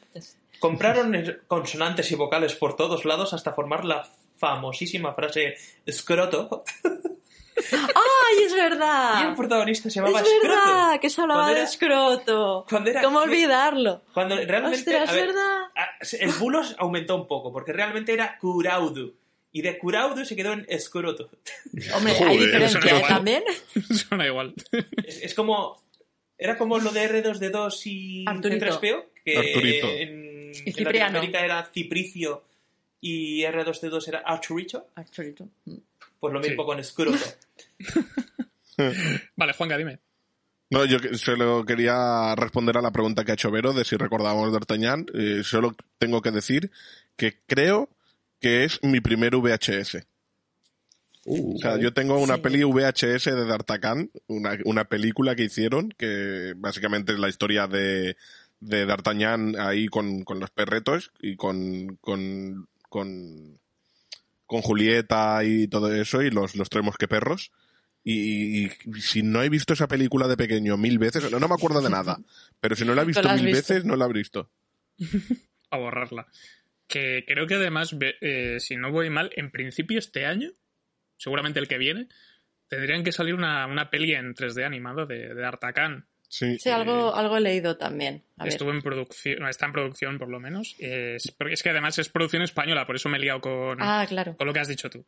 Compraron 0.58 1.14
es- 1.14 1.34
consonantes 1.46 2.10
y 2.12 2.14
vocales 2.14 2.54
por 2.56 2.76
todos 2.76 3.04
lados 3.06 3.32
hasta 3.32 3.52
formar 3.54 3.84
la 3.86 4.06
famosísima 4.36 5.14
frase 5.14 5.56
escroto. 5.86 6.64
¡Ay, 7.72 8.44
es 8.44 8.54
verdad! 8.54 9.24
Y 9.24 9.28
el 9.28 9.34
protagonista 9.34 9.90
se 9.90 9.96
llamaba 10.00 10.20
es 10.20 10.26
Escroto. 10.26 10.48
verdad, 10.48 11.00
que 11.00 11.10
se 11.10 11.20
hablaba 11.20 11.40
Cuando 11.40 11.54
de 11.54 11.60
era- 11.60 11.68
escroto. 11.70 12.66
cuando 12.68 12.90
era- 12.90 13.02
¿Cómo 13.02 13.18
olvidarlo? 13.20 14.02
Cuando 14.14 14.36
realmente. 14.36 14.78
Ostras, 14.78 15.08
a 15.08 15.12
ver, 15.12 15.26
¿verdad? 15.28 15.62
a- 15.74 15.88
el 16.20 16.30
bulos 16.32 16.74
aumentó 16.78 17.16
un 17.16 17.26
poco, 17.26 17.52
porque 17.52 17.72
realmente 17.72 18.12
era 18.12 18.38
Curaudu. 18.38 19.14
Y 19.50 19.62
de 19.62 19.78
Curaudu 19.78 20.24
se 20.24 20.36
quedó 20.36 20.52
en 20.52 20.66
Escroto. 20.68 21.30
Hombre, 21.94 22.12
hay 22.12 22.18
Joder, 22.18 22.38
diferencia 22.40 22.80
suena 22.80 22.86
¿eh? 22.90 22.96
igual. 22.98 23.08
también. 23.14 23.44
Suena 24.08 24.26
igual. 24.26 24.54
Es, 25.04 25.22
es 25.22 25.34
como. 25.34 25.82
Era 26.40 26.56
como 26.56 26.78
lo 26.78 26.92
de 26.92 27.08
R2D2 27.24 27.80
y 27.86 28.24
Arturito. 28.28 28.66
C3PO, 28.66 29.04
que 29.24 29.36
Arturito. 29.38 29.88
en, 29.88 30.52
Y 30.54 30.70
en. 30.78 30.84
Latinoamérica 30.84 31.44
era 31.44 31.64
Cipricio 31.74 32.44
y 33.00 33.42
R2D2 33.42 34.06
era 34.08 34.18
Arturito. 34.20 34.86
Arturito. 34.94 35.48
Pues 36.20 36.32
lo 36.32 36.38
mismo 36.40 36.62
Sí. 36.62 36.66
con 36.66 36.78
Escroto. 36.78 37.18
Vale, 39.36 39.52
Juanca, 39.52 39.76
dime. 39.76 40.00
No, 40.70 40.84
yo 40.84 40.98
solo 41.14 41.64
quería 41.64 42.34
responder 42.34 42.76
a 42.76 42.82
la 42.82 42.90
pregunta 42.90 43.24
que 43.24 43.30
ha 43.30 43.34
hecho 43.34 43.50
Vero 43.50 43.72
de 43.72 43.84
si 43.84 43.96
recordábamos 43.96 44.52
D'Artagnan. 44.52 45.06
Eh, 45.14 45.40
solo 45.42 45.74
tengo 45.98 46.20
que 46.20 46.30
decir 46.30 46.70
que 47.16 47.40
creo 47.46 47.88
que 48.40 48.64
es 48.64 48.78
mi 48.82 49.00
primer 49.00 49.34
VHS. 49.36 50.06
o 51.24 51.58
sea, 51.58 51.78
yo 51.78 51.92
tengo 51.94 52.18
una 52.18 52.36
sí. 52.36 52.40
peli 52.42 52.64
VHS 52.64 53.24
de 53.24 53.46
D'Artagnan, 53.46 54.10
una, 54.26 54.58
una 54.64 54.84
película 54.84 55.34
que 55.34 55.44
hicieron, 55.44 55.88
que 55.96 56.52
básicamente 56.56 57.12
es 57.12 57.18
la 57.18 57.30
historia 57.30 57.66
de, 57.66 58.16
de 58.60 58.84
D'Artagnan 58.84 59.58
ahí 59.58 59.88
con, 59.88 60.22
con 60.24 60.38
los 60.38 60.50
perretos 60.50 61.12
y 61.18 61.36
con, 61.36 61.96
con, 62.02 62.68
con, 62.90 63.58
con 64.46 64.60
Julieta 64.60 65.42
y 65.44 65.66
todo 65.66 65.92
eso 65.94 66.20
y 66.20 66.30
los, 66.30 66.56
los 66.56 66.68
tres 66.68 66.84
mosqueperros. 66.84 67.52
Y, 68.10 68.64
y 68.66 68.70
si 69.00 69.22
no 69.22 69.42
he 69.42 69.48
visto 69.50 69.72
esa 69.74 69.86
película 69.88 70.26
de 70.28 70.36
pequeño 70.36 70.76
mil 70.76 70.98
veces, 70.98 71.30
no, 71.30 71.38
no 71.38 71.48
me 71.48 71.54
acuerdo 71.54 71.82
de 71.82 71.90
nada, 71.90 72.18
pero 72.60 72.74
si 72.76 72.84
no 72.84 72.94
la 72.94 73.02
he 73.02 73.04
visto 73.06 73.22
la 73.22 73.34
mil 73.34 73.46
visto. 73.46 73.56
veces, 73.74 73.84
no 73.84 73.96
la 73.96 74.06
he 74.06 74.12
visto. 74.12 74.50
A 75.70 75.76
borrarla. 75.76 76.26
Que 76.86 77.24
creo 77.26 77.46
que 77.46 77.56
además, 77.56 77.94
eh, 78.00 78.56
si 78.60 78.76
no 78.76 78.90
voy 78.90 79.10
mal, 79.10 79.30
en 79.36 79.50
principio 79.50 79.98
este 79.98 80.24
año, 80.24 80.52
seguramente 81.18 81.60
el 81.60 81.68
que 81.68 81.76
viene, 81.76 82.08
tendrían 82.68 83.04
que 83.04 83.12
salir 83.12 83.34
una, 83.34 83.66
una 83.66 83.90
peli 83.90 84.14
en 84.14 84.34
3D 84.34 84.64
animado 84.64 85.04
de, 85.04 85.34
de 85.34 85.44
Artacan. 85.44 86.06
Sí. 86.30 86.58
Sí, 86.58 86.70
algo, 86.70 87.14
algo 87.14 87.36
he 87.36 87.40
leído 87.40 87.76
también. 87.76 88.22
A 88.38 88.44
ver. 88.44 88.52
Estuvo 88.52 88.70
en 88.70 88.80
producción, 88.82 89.46
está 89.48 89.66
en 89.66 89.72
producción 89.72 90.18
por 90.18 90.28
lo 90.30 90.40
menos. 90.40 90.76
Es, 90.78 91.30
porque 91.36 91.54
es 91.54 91.62
que 91.62 91.70
además 91.70 91.98
es 91.98 92.08
producción 92.08 92.42
española, 92.42 92.86
por 92.86 92.96
eso 92.96 93.08
me 93.10 93.18
he 93.18 93.20
liado 93.20 93.40
con, 93.42 93.78
Ah, 93.82 94.04
claro. 94.08 94.34
con 94.36 94.46
lo 94.46 94.52
que 94.54 94.60
has 94.60 94.68
dicho 94.68 94.88
tú. 94.88 95.04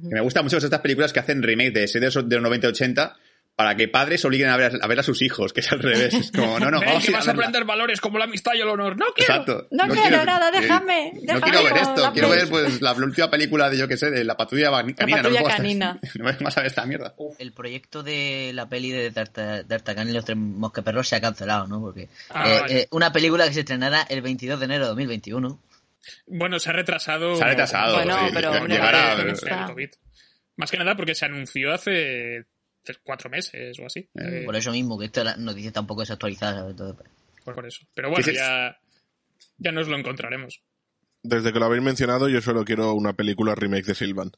Que 0.00 0.14
me 0.14 0.20
gustan 0.20 0.44
mucho 0.44 0.58
estas 0.58 0.80
películas 0.80 1.12
que 1.12 1.20
hacen 1.20 1.42
remake 1.42 1.72
de 1.72 1.88
series 1.88 2.14
de 2.14 2.40
los 2.40 2.50
90-80 2.50 3.14
para 3.54 3.76
que 3.76 3.86
padres 3.86 4.24
obliguen 4.24 4.48
a 4.48 4.56
ver, 4.56 4.72
a 4.80 4.86
ver 4.86 4.98
a 5.00 5.02
sus 5.02 5.20
hijos, 5.20 5.52
que 5.52 5.60
es 5.60 5.70
al 5.70 5.80
revés. 5.80 6.14
Es 6.14 6.32
como, 6.32 6.58
no, 6.58 6.70
no, 6.70 6.80
vamos 6.86 7.02
que 7.04 7.08
a 7.08 7.10
ir 7.10 7.16
vas 7.18 7.28
a 7.28 7.32
aprender 7.32 7.64
valores 7.66 8.00
como 8.00 8.16
la 8.16 8.24
amistad 8.24 8.52
y 8.54 8.62
el 8.62 8.68
honor. 8.68 8.96
¡No 8.96 9.04
quiero! 9.14 9.30
Exacto. 9.34 9.68
No 9.70 9.86
quiero 9.88 10.24
nada, 10.24 10.50
déjame, 10.50 11.12
No 11.16 11.34
déjame 11.34 11.42
quiero 11.52 11.62
ver 11.64 11.76
esto, 11.82 12.00
la 12.00 12.12
quiero 12.12 12.28
ver 12.30 12.48
pues 12.48 12.80
la 12.80 12.92
última 12.94 13.30
película 13.30 13.68
de 13.68 13.76
yo 13.76 13.86
que 13.86 13.98
sé, 13.98 14.10
de 14.10 14.24
la 14.24 14.38
patrulla 14.38 14.70
canina. 14.96 15.18
patrulla 15.18 15.42
no, 15.42 15.46
canina. 15.48 16.00
No 16.14 16.24
me 16.24 16.32
vas 16.32 16.56
a 16.56 16.60
ver 16.62 16.68
esta 16.68 16.86
mierda. 16.86 17.14
El 17.38 17.52
proyecto 17.52 18.02
de 18.02 18.52
la 18.54 18.70
peli 18.70 18.90
de 18.90 19.10
D'Arta- 19.10 19.62
D'Artagnan 19.64 20.08
y 20.08 20.12
los 20.12 20.24
tres 20.24 20.38
mosqueperros 20.38 21.06
se 21.06 21.16
ha 21.16 21.20
cancelado, 21.20 21.66
¿no? 21.66 21.78
Porque 21.78 22.08
Ah, 22.30 22.48
eh, 22.48 22.60
vale. 22.62 22.80
eh, 22.80 22.88
una 22.90 23.12
película 23.12 23.46
que 23.46 23.52
se 23.52 23.60
estrenará 23.60 24.00
el 24.08 24.22
22 24.22 24.58
de 24.60 24.64
enero 24.64 24.84
de 24.84 24.88
2021. 24.88 25.60
Bueno, 26.26 26.58
se 26.58 26.70
ha 26.70 26.72
retrasado. 26.72 27.36
Se 27.36 27.44
ha 27.44 27.48
retrasado, 27.48 27.96
Bueno, 27.96 28.18
sí, 28.18 28.30
pero, 28.34 28.66
llegará, 28.66 29.14
el 29.14 29.36
COVID. 29.66 29.90
Más 30.56 30.70
que 30.70 30.76
nada 30.78 30.96
porque 30.96 31.14
se 31.14 31.24
anunció 31.24 31.72
hace 31.72 32.44
tres- 32.82 33.00
cuatro 33.02 33.30
meses 33.30 33.78
o 33.80 33.86
así. 33.86 34.08
Eh, 34.14 34.42
Por 34.44 34.56
eso 34.56 34.70
mismo, 34.72 34.98
que 34.98 35.06
esta 35.06 35.36
noticia 35.36 35.72
tampoco 35.72 36.02
es 36.02 36.10
actualizada. 36.10 36.74
Todo. 36.74 36.96
por, 37.44 37.54
por 37.54 37.66
eso. 37.66 37.86
Pero 37.94 38.10
bueno, 38.10 38.26
ya, 38.32 38.78
ya 39.58 39.72
nos 39.72 39.88
lo 39.88 39.96
encontraremos. 39.98 40.60
Desde 41.22 41.52
que 41.52 41.58
lo 41.60 41.66
habéis 41.66 41.82
mencionado, 41.82 42.28
yo 42.28 42.40
solo 42.40 42.64
quiero 42.64 42.92
una 42.94 43.12
película 43.12 43.54
remake 43.54 43.86
de 43.86 43.94
Silvan. 43.94 44.32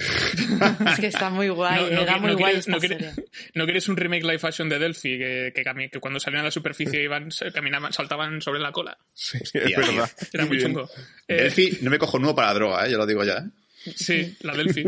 Es 0.00 0.98
que 1.00 1.06
está 1.08 1.30
muy 1.30 1.48
guay, 1.48 1.82
No- 1.84 1.90
no 1.96 2.00
era 2.02 2.14
qui- 2.16 2.20
muy 2.20 2.30
no 2.32 2.36
guay 2.38 2.52
quieres- 2.52 2.58
esta 2.60 2.72
no 2.72 2.78
quieres- 2.78 2.98
serie. 3.14 3.24
¿No 3.54 3.64
quieres 3.64 3.88
un 3.88 3.96
remake 3.96 4.22
live 4.24 4.40
action 4.42 4.68
de 4.68 4.78
Delphi 4.78 5.18
que, 5.18 5.52
que, 5.54 5.62
cami- 5.64 5.90
que 5.90 6.00
cuando 6.00 6.18
salían 6.20 6.42
a 6.42 6.44
la 6.44 6.50
superficie 6.50 7.02
iban, 7.02 7.30
se- 7.30 7.52
caminaban, 7.52 7.92
saltaban 7.92 8.40
sobre 8.40 8.60
la 8.60 8.72
cola? 8.72 8.96
Sí, 9.14 9.38
Hostia, 9.42 9.62
es 9.64 9.76
verdad. 9.76 10.10
Era 10.32 10.46
muy 10.46 10.58
chungo. 10.60 10.88
Eh, 11.28 11.34
Delphi 11.42 11.78
no 11.82 11.90
me 11.90 11.98
cojo 11.98 12.18
nuevo 12.18 12.34
para 12.34 12.48
la 12.48 12.54
droga, 12.54 12.86
¿eh? 12.86 12.90
yo 12.92 12.98
lo 12.98 13.06
digo 13.06 13.24
ya. 13.24 13.38
¿eh? 13.38 13.92
Sí, 13.96 14.36
la 14.42 14.54
Delphi. 14.54 14.84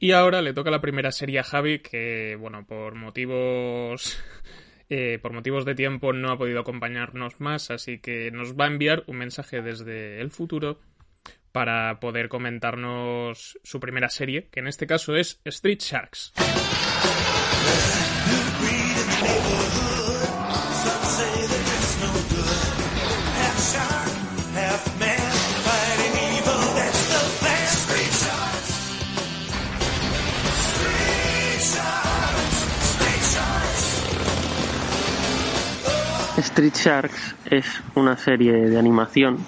Y 0.00 0.12
ahora 0.12 0.40
le 0.42 0.52
toca 0.52 0.70
la 0.70 0.80
primera 0.80 1.10
serie 1.12 1.38
a 1.40 1.44
Javi, 1.44 1.80
que, 1.80 2.36
bueno, 2.38 2.64
por 2.66 2.94
motivos. 2.94 4.18
eh, 4.88 5.18
por 5.22 5.32
motivos 5.32 5.64
de 5.64 5.74
tiempo 5.74 6.12
no 6.12 6.30
ha 6.32 6.36
podido 6.38 6.60
acompañarnos 6.60 7.40
más, 7.40 7.70
así 7.70 7.98
que 7.98 8.30
nos 8.30 8.54
va 8.54 8.64
a 8.66 8.68
enviar 8.68 9.04
un 9.06 9.16
mensaje 9.16 9.62
desde 9.62 10.20
el 10.20 10.30
futuro 10.30 10.78
para 11.52 12.00
poder 12.00 12.28
comentarnos 12.28 13.58
su 13.62 13.78
primera 13.78 14.08
serie, 14.08 14.48
que 14.50 14.60
en 14.60 14.66
este 14.66 14.86
caso 14.86 15.14
es 15.14 15.40
Street 15.44 15.80
Sharks. 15.80 16.32
Street 36.38 36.74
Sharks 36.74 37.36
es 37.46 37.66
una 37.94 38.16
serie 38.16 38.52
de 38.52 38.78
animación 38.78 39.38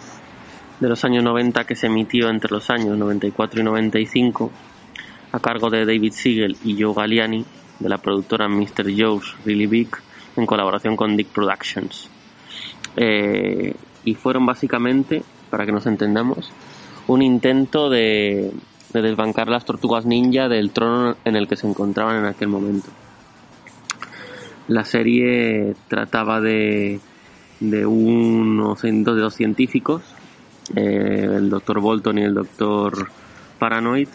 de 0.81 0.89
los 0.89 1.05
años 1.05 1.25
90 1.25 1.65
que 1.65 1.77
se 1.77 1.87
emitió 1.87 2.29
entre 2.29 2.51
los 2.51 2.71
años 2.71 2.97
94 2.97 3.61
y 3.61 3.65
95 3.65 4.51
a 5.33 5.41
cargo 5.41 5.71
de 5.71 5.85
David 5.85 6.13
Siegel 6.13 6.57
y 6.65 6.81
Joe 6.81 6.95
Galliani 6.95 7.45
de 7.81 7.89
la 7.89 7.99
productora 7.99 8.49
Mr. 8.49 8.93
Joe's 8.97 9.35
Really 9.45 9.67
Big 9.67 9.89
en 10.37 10.47
colaboración 10.47 10.97
con 10.97 11.17
Dick 11.17 11.29
Productions. 11.29 12.09
Eh, 12.97 13.75
y 14.05 14.15
fueron 14.15 14.47
básicamente, 14.47 15.23
para 15.51 15.67
que 15.67 15.73
nos 15.73 15.87
entendamos, 15.87 16.53
un 17.07 17.23
intento 17.23 17.91
de, 17.91 18.53
de 18.93 19.03
desbancar 19.03 19.49
las 19.49 19.65
tortugas 19.65 20.07
ninja 20.07 20.49
del 20.49 20.71
trono 20.71 21.17
en 21.25 21.37
el 21.37 21.49
que 21.49 21.57
se 21.57 21.67
encontraban 21.67 22.17
en 22.17 22.27
aquel 22.27 22.49
momento. 22.49 22.89
La 24.69 24.85
serie 24.85 25.75
trataba 25.89 26.41
de, 26.41 27.01
de 27.61 27.87
unos 27.87 28.83
de 28.83 29.03
dos 29.03 29.35
científicos, 29.35 30.03
eh, 30.75 31.29
el 31.37 31.51
doctor 31.51 31.81
Bolton 31.81 32.19
y 32.19 32.23
el 32.23 32.35
doctor 32.35 33.09
Paranoid, 33.59 34.09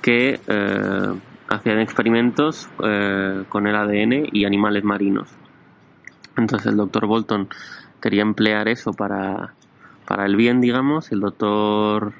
que 0.00 0.40
eh, 0.46 1.14
hacían 1.48 1.80
experimentos 1.80 2.68
eh, 2.82 3.44
con 3.48 3.66
el 3.66 3.74
ADN 3.74 4.28
y 4.32 4.44
animales 4.44 4.84
marinos. 4.84 5.28
Entonces 6.36 6.66
el 6.68 6.76
doctor 6.76 7.06
Bolton 7.06 7.48
quería 8.00 8.22
emplear 8.22 8.68
eso 8.68 8.92
para, 8.92 9.54
para 10.06 10.26
el 10.26 10.36
bien, 10.36 10.60
digamos, 10.60 11.10
el 11.12 11.20
doctor 11.20 12.12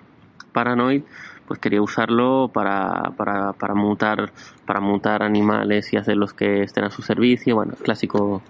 Paranoid 0.52 1.02
pues 1.46 1.60
quería 1.60 1.82
usarlo 1.82 2.50
para, 2.54 3.12
para, 3.18 3.52
para 3.52 3.74
mutar 3.74 4.32
para 4.64 4.80
mutar 4.80 5.22
animales 5.22 5.92
y 5.92 5.98
hacerlos 5.98 6.32
que 6.32 6.62
estén 6.62 6.84
a 6.84 6.90
su 6.90 7.02
servicio. 7.02 7.56
Bueno 7.56 7.74
clásico 7.82 8.42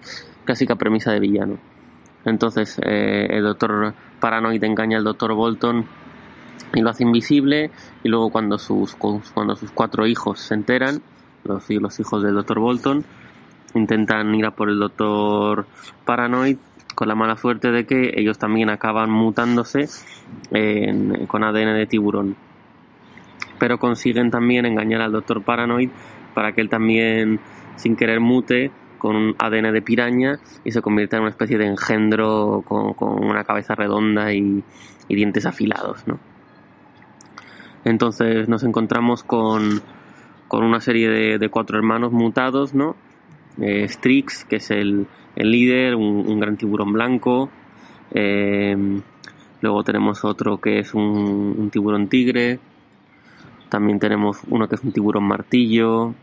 clásica 0.44 0.76
premisa 0.76 1.10
de 1.10 1.18
villano. 1.18 1.58
Entonces 2.24 2.78
el 2.84 3.42
doctor 3.42 3.94
Paranoid 4.24 4.64
engaña 4.64 4.96
al 4.96 5.04
doctor 5.04 5.34
Bolton 5.34 5.84
y 6.74 6.80
lo 6.80 6.88
hace 6.88 7.02
invisible 7.02 7.70
y 8.02 8.08
luego 8.08 8.30
cuando 8.30 8.56
sus 8.58 8.94
cuando 8.94 9.54
sus 9.54 9.70
cuatro 9.70 10.06
hijos 10.06 10.40
se 10.40 10.54
enteran 10.54 11.02
los, 11.44 11.68
hijos 12.00 12.22
del 12.22 12.34
doctor 12.34 12.58
Bolton 12.58 13.04
intentan 13.74 14.34
ir 14.34 14.46
a 14.46 14.52
por 14.52 14.70
el 14.70 14.78
doctor 14.78 15.66
Paranoid 16.06 16.56
con 16.94 17.06
la 17.08 17.14
mala 17.14 17.36
suerte 17.36 17.70
de 17.70 17.84
que 17.84 18.14
ellos 18.16 18.38
también 18.38 18.70
acaban 18.70 19.10
mutándose 19.10 19.90
en- 20.52 21.26
con 21.26 21.44
ADN 21.44 21.74
de 21.74 21.84
tiburón. 21.84 22.34
Pero 23.58 23.78
consiguen 23.78 24.30
también 24.30 24.64
engañar 24.64 25.02
al 25.02 25.12
doctor 25.12 25.42
Paranoid 25.42 25.90
para 26.32 26.52
que 26.52 26.62
él 26.62 26.70
también 26.70 27.40
sin 27.76 27.94
querer 27.94 28.20
mute 28.20 28.70
con 29.04 29.16
un 29.16 29.34
ADN 29.38 29.70
de 29.70 29.82
piraña 29.82 30.38
y 30.64 30.70
se 30.70 30.80
convierta 30.80 31.16
en 31.16 31.24
una 31.24 31.30
especie 31.30 31.58
de 31.58 31.66
engendro 31.66 32.62
con, 32.66 32.94
con 32.94 33.22
una 33.22 33.44
cabeza 33.44 33.74
redonda 33.74 34.32
y, 34.32 34.64
y 35.08 35.14
dientes 35.14 35.44
afilados, 35.44 36.08
¿no? 36.08 36.18
Entonces 37.84 38.48
nos 38.48 38.62
encontramos 38.62 39.22
con, 39.22 39.82
con 40.48 40.64
una 40.64 40.80
serie 40.80 41.10
de, 41.10 41.38
de 41.38 41.48
cuatro 41.50 41.76
hermanos 41.76 42.12
mutados, 42.12 42.72
¿no? 42.72 42.96
Eh, 43.60 43.86
Strix, 43.86 44.46
que 44.46 44.56
es 44.56 44.70
el, 44.70 45.06
el 45.36 45.50
líder, 45.50 45.96
un, 45.96 46.24
un 46.26 46.40
gran 46.40 46.56
tiburón 46.56 46.92
blanco, 46.94 47.50
Eh, 48.16 48.76
luego 49.60 49.82
tenemos 49.82 50.24
otro 50.24 50.58
que 50.58 50.78
es 50.78 50.94
un, 50.94 51.54
un 51.58 51.68
tiburón 51.70 52.08
tigre. 52.08 52.58
También 53.68 53.98
tenemos 53.98 54.38
uno 54.48 54.68
que 54.68 54.76
es 54.76 54.84
un 54.84 54.92
tiburón 54.92 55.24
martillo. 55.24 56.14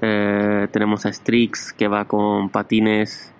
Eh, 0.00 0.68
tenemos 0.72 1.06
a 1.06 1.12
Strix 1.12 1.72
que 1.72 1.88
va 1.88 2.04
con 2.04 2.50
patines. 2.50 3.32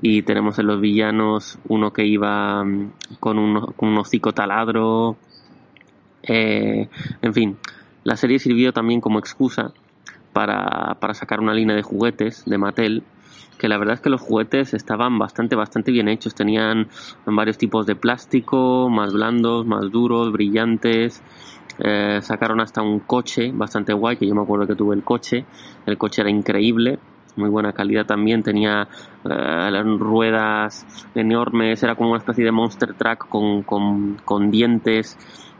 Y 0.00 0.22
tenemos 0.22 0.58
en 0.58 0.66
los 0.66 0.80
villanos 0.80 1.58
uno 1.68 1.92
que 1.92 2.04
iba 2.04 2.62
mm, 2.64 2.90
con 3.18 3.38
un, 3.38 3.98
hocico 3.98 4.32
taladro. 4.32 5.16
Eh, 6.22 6.88
en 7.22 7.34
fin, 7.34 7.56
la 8.04 8.16
serie 8.16 8.38
sirvió 8.38 8.72
también 8.72 9.00
como 9.00 9.18
excusa 9.18 9.72
para, 10.32 10.96
para 11.00 11.14
sacar 11.14 11.40
una 11.40 11.54
línea 11.54 11.76
de 11.76 11.82
juguetes 11.82 12.44
de 12.44 12.58
Mattel 12.58 13.04
que 13.58 13.68
la 13.68 13.78
verdad 13.78 13.94
es 13.94 14.00
que 14.00 14.10
los 14.10 14.20
juguetes 14.20 14.74
estaban 14.74 15.18
bastante, 15.18 15.56
bastante 15.56 15.90
bien 15.90 16.08
hechos. 16.08 16.34
Tenían 16.34 16.88
varios 17.24 17.58
tipos 17.58 17.86
de 17.86 17.96
plástico, 17.96 18.88
más 18.90 19.12
blandos, 19.12 19.66
más 19.66 19.90
duros, 19.90 20.32
brillantes. 20.32 21.22
Eh, 21.78 22.20
sacaron 22.22 22.60
hasta 22.60 22.82
un 22.82 23.00
coche 23.00 23.52
bastante 23.52 23.92
guay, 23.92 24.16
que 24.16 24.26
yo 24.26 24.34
me 24.34 24.42
acuerdo 24.42 24.66
que 24.66 24.74
tuve 24.74 24.94
el 24.94 25.02
coche. 25.02 25.44
El 25.84 25.98
coche 25.98 26.22
era 26.22 26.30
increíble, 26.30 26.98
muy 27.36 27.48
buena 27.48 27.72
calidad 27.72 28.06
también. 28.06 28.42
Tenía 28.42 28.88
eh, 29.24 29.82
ruedas 29.98 30.86
enormes, 31.14 31.82
era 31.82 31.94
como 31.94 32.10
una 32.10 32.18
especie 32.18 32.44
de 32.44 32.52
monster 32.52 32.94
truck 32.94 33.28
con, 33.28 34.50
dientes 34.50 35.16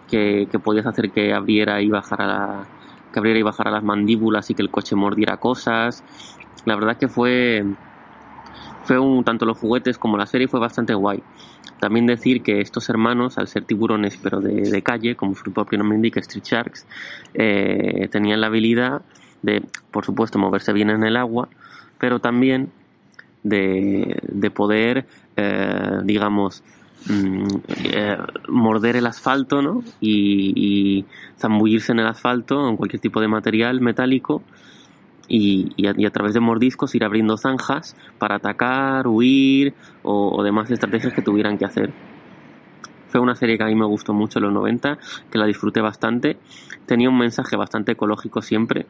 que, 0.09 0.49
podías 0.63 0.87
hacer 0.87 1.11
que 1.11 1.33
abriera 1.33 1.81
y 1.83 1.89
bajara 1.89 2.27
la, 2.27 2.67
que 3.13 3.19
abriera 3.19 3.39
y 3.39 3.43
bajara 3.43 3.71
las 3.71 3.85
mandíbulas 3.85 4.51
y 4.51 4.55
que 4.55 4.63
el 4.63 4.71
coche 4.71 4.97
mordiera 4.97 5.37
cosas. 5.37 6.03
La 6.65 6.75
verdad 6.75 6.97
que 6.97 7.09
fue 7.09 7.65
fue 8.87 8.99
un, 9.01 9.25
tanto 9.25 9.45
los 9.45 9.59
juguetes 9.59 9.99
como 9.99 10.17
la 10.17 10.27
serie 10.27 10.49
fue 10.49 10.61
bastante 10.61 10.95
guay. 10.95 11.23
También 11.81 12.07
decir 12.07 12.43
que 12.43 12.61
estos 12.61 12.89
hermanos, 12.89 13.39
al 13.39 13.49
ser 13.49 13.65
tiburones 13.65 14.19
pero 14.23 14.41
de, 14.41 14.83
calle, 14.83 15.15
como 15.15 15.35
su 15.35 15.53
propio 15.53 15.79
nombre 15.79 15.97
indica, 15.97 16.21
Street 16.21 16.45
Sharks, 16.45 16.87
eh, 17.35 18.09
tenían 18.11 18.41
la 18.41 18.47
habilidad 18.47 19.03
de, 19.43 19.63
por 19.91 20.05
supuesto, 20.05 20.39
moverse 20.39 20.73
bien 20.73 20.91
en 20.91 21.05
el 21.05 21.17
agua, 21.17 21.49
pero 21.99 22.19
también 22.19 22.71
de, 23.43 24.19
de 24.23 24.51
poder, 24.51 25.07
eh, 25.37 26.01
digamos, 26.05 26.63
mm, 27.09 27.47
eh, 27.85 28.19
morder 28.49 28.97
el 28.97 29.07
asfalto 29.07 29.63
¿no? 29.63 29.85
y, 30.01 30.53
y 30.57 31.05
zambullirse 31.39 31.93
en 31.93 32.01
el 32.01 32.07
asfalto, 32.07 32.69
en 32.69 32.77
cualquier 32.77 33.01
tipo 33.01 33.21
de 33.21 33.29
material 33.29 33.81
metálico, 33.81 34.43
y, 35.29 35.73
y, 35.77 35.87
a, 35.87 35.95
y, 35.97 36.07
a, 36.07 36.11
través 36.11 36.35
de 36.35 36.41
mordiscos 36.41 36.95
ir 36.95 37.05
abriendo 37.05 37.37
zanjas 37.37 37.97
para 38.19 38.37
atacar, 38.37 39.07
huir 39.07 39.75
o, 40.03 40.37
o, 40.37 40.43
demás 40.43 40.71
estrategias 40.71 41.13
que 41.13 41.23
tuvieran 41.23 41.59
que 41.59 41.65
hacer. 41.65 41.93
Fue 43.09 43.21
una 43.21 43.35
serie 43.35 43.57
que 43.57 43.65
a 43.65 43.67
mí 43.67 43.75
me 43.75 43.87
gustó 43.87 44.13
mucho 44.13 44.39
en 44.39 44.45
los 44.45 44.53
90, 44.53 44.99
que 45.31 45.39
la 45.39 45.47
disfruté 45.47 45.81
bastante. 45.81 46.37
Tenía 46.87 47.09
un 47.09 47.19
mensaje 47.19 47.57
bastante 47.57 47.93
ecológico 47.93 48.43
siempre, 48.43 48.87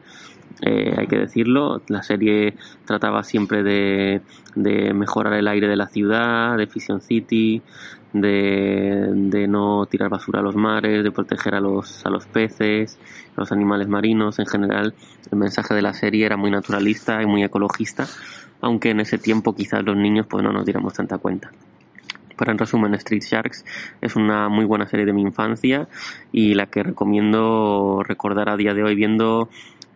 eh, 0.61 0.95
hay 0.97 1.07
que 1.07 1.17
decirlo. 1.17 1.81
La 1.87 2.03
serie 2.03 2.55
trataba 2.85 3.23
siempre 3.23 3.63
de, 3.63 4.21
mejorar 4.93 5.33
el 5.33 5.47
aire 5.47 5.67
de 5.67 5.75
la 5.75 5.87
ciudad, 5.87 6.57
de 6.57 6.67
Fission 6.67 7.01
City, 7.01 7.61
de, 8.13 9.09
de, 9.13 9.47
no 9.47 9.85
tirar 9.85 10.09
basura 10.09 10.39
a 10.39 10.43
los 10.43 10.55
mares, 10.55 11.03
de 11.03 11.11
proteger 11.11 11.55
a 11.55 11.59
los, 11.59 12.05
a 12.05 12.09
los 12.09 12.25
peces, 12.25 12.97
a 13.35 13.41
los 13.41 13.51
animales 13.51 13.87
marinos. 13.87 14.39
En 14.39 14.47
general, 14.47 14.93
el 15.31 15.37
mensaje 15.37 15.73
de 15.73 15.81
la 15.81 15.93
serie 15.93 16.25
era 16.25 16.37
muy 16.37 16.51
naturalista 16.51 17.21
y 17.21 17.25
muy 17.25 17.43
ecologista, 17.43 18.07
aunque 18.61 18.91
en 18.91 19.01
ese 19.01 19.17
tiempo 19.17 19.53
quizás 19.55 19.83
los 19.83 19.95
niños 19.95 20.25
pues 20.27 20.43
no 20.43 20.51
nos 20.51 20.65
diéramos 20.65 20.93
tanta 20.93 21.17
cuenta. 21.17 21.51
Pero 22.37 22.51
en 22.51 22.57
resumen, 22.57 22.93
Street 22.95 23.23
Sharks 23.23 23.65
es 24.01 24.15
una 24.15 24.49
muy 24.49 24.65
buena 24.65 24.87
serie 24.87 25.05
de 25.05 25.13
mi 25.13 25.21
infancia 25.21 25.87
y 26.31 26.53
la 26.53 26.67
que 26.67 26.83
recomiendo 26.83 28.03
recordar 28.03 28.49
a 28.49 28.57
día 28.57 28.73
de 28.73 28.83
hoy 28.83 28.95
viendo 28.95 29.49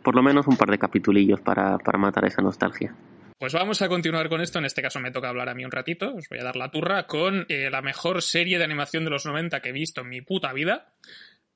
por 0.04 0.16
lo 0.16 0.24
menos 0.24 0.48
un 0.48 0.58
par 0.58 0.72
de 0.72 0.80
capitulillos 0.80 1.42
para, 1.42 1.78
para 1.78 1.98
matar 1.98 2.26
esa 2.26 2.42
nostalgia. 2.42 2.94
Pues 3.42 3.54
vamos 3.54 3.82
a 3.82 3.90
continuar 3.90 4.30
con 4.30 4.40
esto. 4.42 4.60
En 4.60 4.66
este 4.66 4.84
caso 4.84 5.00
me 5.00 5.10
toca 5.10 5.30
hablar 5.30 5.50
a 5.50 5.56
mí 5.56 5.66
un 5.66 5.72
ratito. 5.72 6.14
Os 6.14 6.30
voy 6.30 6.38
a 6.38 6.44
dar 6.44 6.56
la 6.56 6.70
turra 6.70 7.08
con 7.08 7.48
eh, 7.50 7.72
la 7.72 7.82
mejor 7.82 8.22
serie 8.22 8.60
de 8.60 8.64
animación 8.64 9.04
de 9.04 9.10
los 9.10 9.26
90 9.26 9.62
que 9.62 9.70
he 9.70 9.72
visto 9.72 10.02
en 10.02 10.10
mi 10.10 10.22
puta 10.22 10.54
vida. 10.54 10.94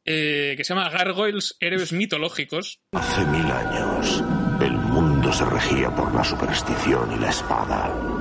Eh, 0.04 0.56
que 0.58 0.64
se 0.64 0.74
llama 0.74 0.90
Gargoyles, 0.90 1.58
Héroes 1.60 1.94
Mitológicos. 1.94 2.80
Hace 2.92 3.26
mil 3.26 3.46
años, 3.52 4.24
el 4.62 4.72
mundo 4.72 5.32
se 5.32 5.46
regía 5.46 5.90
por 5.90 6.14
la 6.14 6.24
superstición 6.24 7.12
y 7.12 7.20
la 7.20 7.30
espada. 7.30 8.15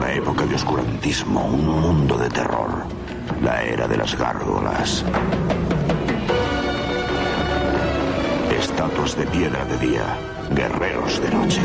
Una 0.00 0.14
época 0.14 0.46
de 0.46 0.54
oscurantismo, 0.54 1.44
un 1.44 1.66
mundo 1.66 2.16
de 2.16 2.30
terror. 2.30 2.86
La 3.42 3.62
era 3.62 3.86
de 3.86 3.98
las 3.98 4.16
gárgolas. 4.18 5.04
Estatuas 8.58 9.14
de 9.18 9.26
piedra 9.26 9.62
de 9.66 9.76
día, 9.86 10.16
guerreros 10.56 11.20
de 11.20 11.28
noche. 11.28 11.60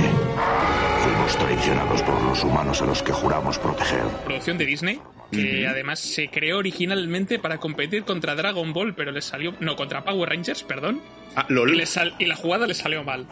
Fuimos 1.01 1.38
traicionados 1.38 2.01
por 2.01 2.21
los 2.23 2.43
humanos 2.43 2.81
a 2.81 2.86
los 2.86 3.01
que 3.01 3.13
juramos 3.13 3.57
proteger. 3.57 4.03
Producción 4.25 4.57
de 4.57 4.65
Disney, 4.65 4.99
que 5.31 5.39
uh 5.39 5.67
-huh. 5.67 5.69
además 5.69 5.99
se 6.01 6.27
creó 6.27 6.57
originalmente 6.57 7.39
para 7.39 7.57
competir 7.59 8.03
contra 8.03 8.36
Dragon 8.36 8.73
Ball, 8.73 8.95
pero 8.95 9.13
le 9.13 9.21
salió. 9.21 9.55
No, 9.61 9.77
contra 9.77 10.03
Power 10.03 10.27
Rangers, 10.27 10.61
perdón. 10.63 11.01
Ah, 11.38 11.45
LOL. 11.47 11.79
Y, 11.79 11.86
sal, 11.86 12.13
y 12.19 12.25
la 12.25 12.36
jugada 12.36 12.67
le 12.67 12.73
salió 12.73 13.01
mal. 13.05 13.27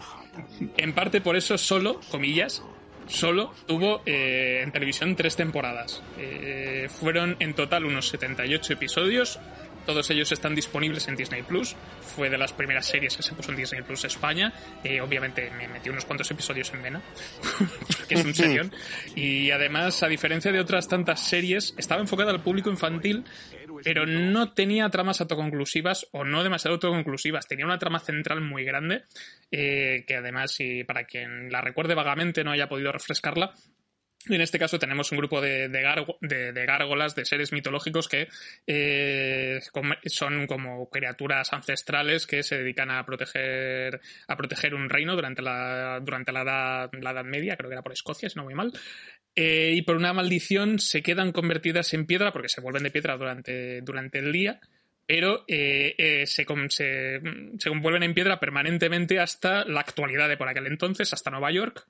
En 0.78 0.94
parte 0.94 1.20
por 1.20 1.36
eso 1.36 1.58
solo, 1.58 2.00
comillas, 2.10 2.62
solo 3.06 3.52
tuvo 3.66 4.02
eh, 4.06 4.60
en 4.62 4.72
televisión 4.72 5.16
tres 5.16 5.36
temporadas. 5.36 6.02
Eh, 6.18 6.88
fueron 6.88 7.36
en 7.40 7.54
total 7.54 7.84
unos 7.84 8.08
78 8.08 8.72
episodios. 8.72 9.38
Todos 9.86 10.08
ellos 10.10 10.32
están 10.32 10.54
disponibles 10.54 11.08
en 11.08 11.16
Disney 11.16 11.42
Plus. 11.42 11.76
Fue 12.16 12.30
de 12.30 12.38
las 12.38 12.52
primeras 12.52 12.86
series 12.86 13.16
que 13.16 13.22
se 13.22 13.34
puso 13.34 13.50
en 13.50 13.58
Disney 13.58 13.82
Plus 13.82 14.04
España. 14.04 14.52
Eh, 14.82 15.00
obviamente 15.00 15.50
me 15.50 15.68
metí 15.68 15.90
unos 15.90 16.06
cuantos 16.06 16.30
episodios 16.30 16.72
en 16.72 16.82
vena, 16.82 17.02
que 18.08 18.14
es 18.14 18.24
un 18.24 18.34
serión. 18.34 18.72
Y 19.14 19.50
además, 19.50 20.02
a 20.02 20.08
diferencia 20.08 20.50
de 20.50 20.60
otras 20.60 20.88
tantas 20.88 21.20
series, 21.20 21.74
estaba 21.76 22.00
enfocada 22.00 22.30
al 22.30 22.42
público 22.42 22.70
infantil, 22.70 23.24
pero 23.84 24.06
no 24.06 24.52
tenía 24.52 24.88
tramas 24.88 25.20
autoconclusivas 25.20 26.08
o 26.12 26.24
no 26.24 26.42
demasiado 26.42 26.74
autoconclusivas. 26.74 27.46
Tenía 27.46 27.66
una 27.66 27.78
trama 27.78 28.00
central 28.00 28.40
muy 28.40 28.64
grande, 28.64 29.02
eh, 29.52 30.04
que 30.06 30.16
además, 30.16 30.56
y 30.58 30.84
para 30.84 31.04
quien 31.04 31.52
la 31.52 31.60
recuerde 31.60 31.94
vagamente, 31.94 32.42
no 32.42 32.50
haya 32.50 32.68
podido 32.68 32.90
refrescarla, 32.90 33.52
en 34.28 34.40
este 34.40 34.58
caso 34.58 34.78
tenemos 34.78 35.12
un 35.12 35.18
grupo 35.18 35.40
de, 35.40 35.68
de, 35.68 35.82
gargo, 35.82 36.16
de, 36.20 36.52
gárgolas, 36.66 37.14
de 37.14 37.24
seres 37.24 37.52
mitológicos 37.52 38.08
que 38.08 38.28
eh, 38.66 39.60
son 40.06 40.46
como 40.46 40.88
criaturas 40.88 41.52
ancestrales 41.52 42.26
que 42.26 42.42
se 42.42 42.58
dedican 42.58 42.90
a 42.90 43.04
proteger, 43.04 44.00
a 44.28 44.36
proteger 44.36 44.74
un 44.74 44.88
reino 44.88 45.14
durante 45.14 45.42
la, 45.42 46.00
durante 46.00 46.32
la 46.32 46.42
edad, 46.42 46.90
la 47.00 47.10
edad 47.10 47.24
Media, 47.24 47.56
creo 47.56 47.68
que 47.68 47.74
era 47.74 47.82
por 47.82 47.92
Escocia, 47.92 48.28
si 48.28 48.36
no 48.36 48.44
voy 48.44 48.54
mal. 48.54 48.72
Eh, 49.36 49.72
y 49.74 49.82
por 49.82 49.96
una 49.96 50.12
maldición 50.12 50.78
se 50.78 51.02
quedan 51.02 51.32
convertidas 51.32 51.92
en 51.92 52.06
piedra 52.06 52.32
porque 52.32 52.48
se 52.48 52.60
vuelven 52.60 52.84
de 52.84 52.90
piedra 52.90 53.16
durante, 53.16 53.80
durante 53.80 54.20
el 54.20 54.32
día 54.32 54.60
pero 55.06 55.44
eh, 55.48 55.94
eh, 55.98 56.26
se, 56.26 56.46
se, 56.68 57.20
se, 57.58 57.70
en 57.70 58.14
piedra 58.14 58.40
permanentemente 58.40 59.20
hasta 59.20 59.64
la 59.64 59.80
actualidad 59.80 60.28
de 60.28 60.36
por 60.36 60.48
aquel 60.48 60.66
entonces, 60.66 61.12
hasta 61.12 61.30
Nueva 61.30 61.52
York, 61.52 61.86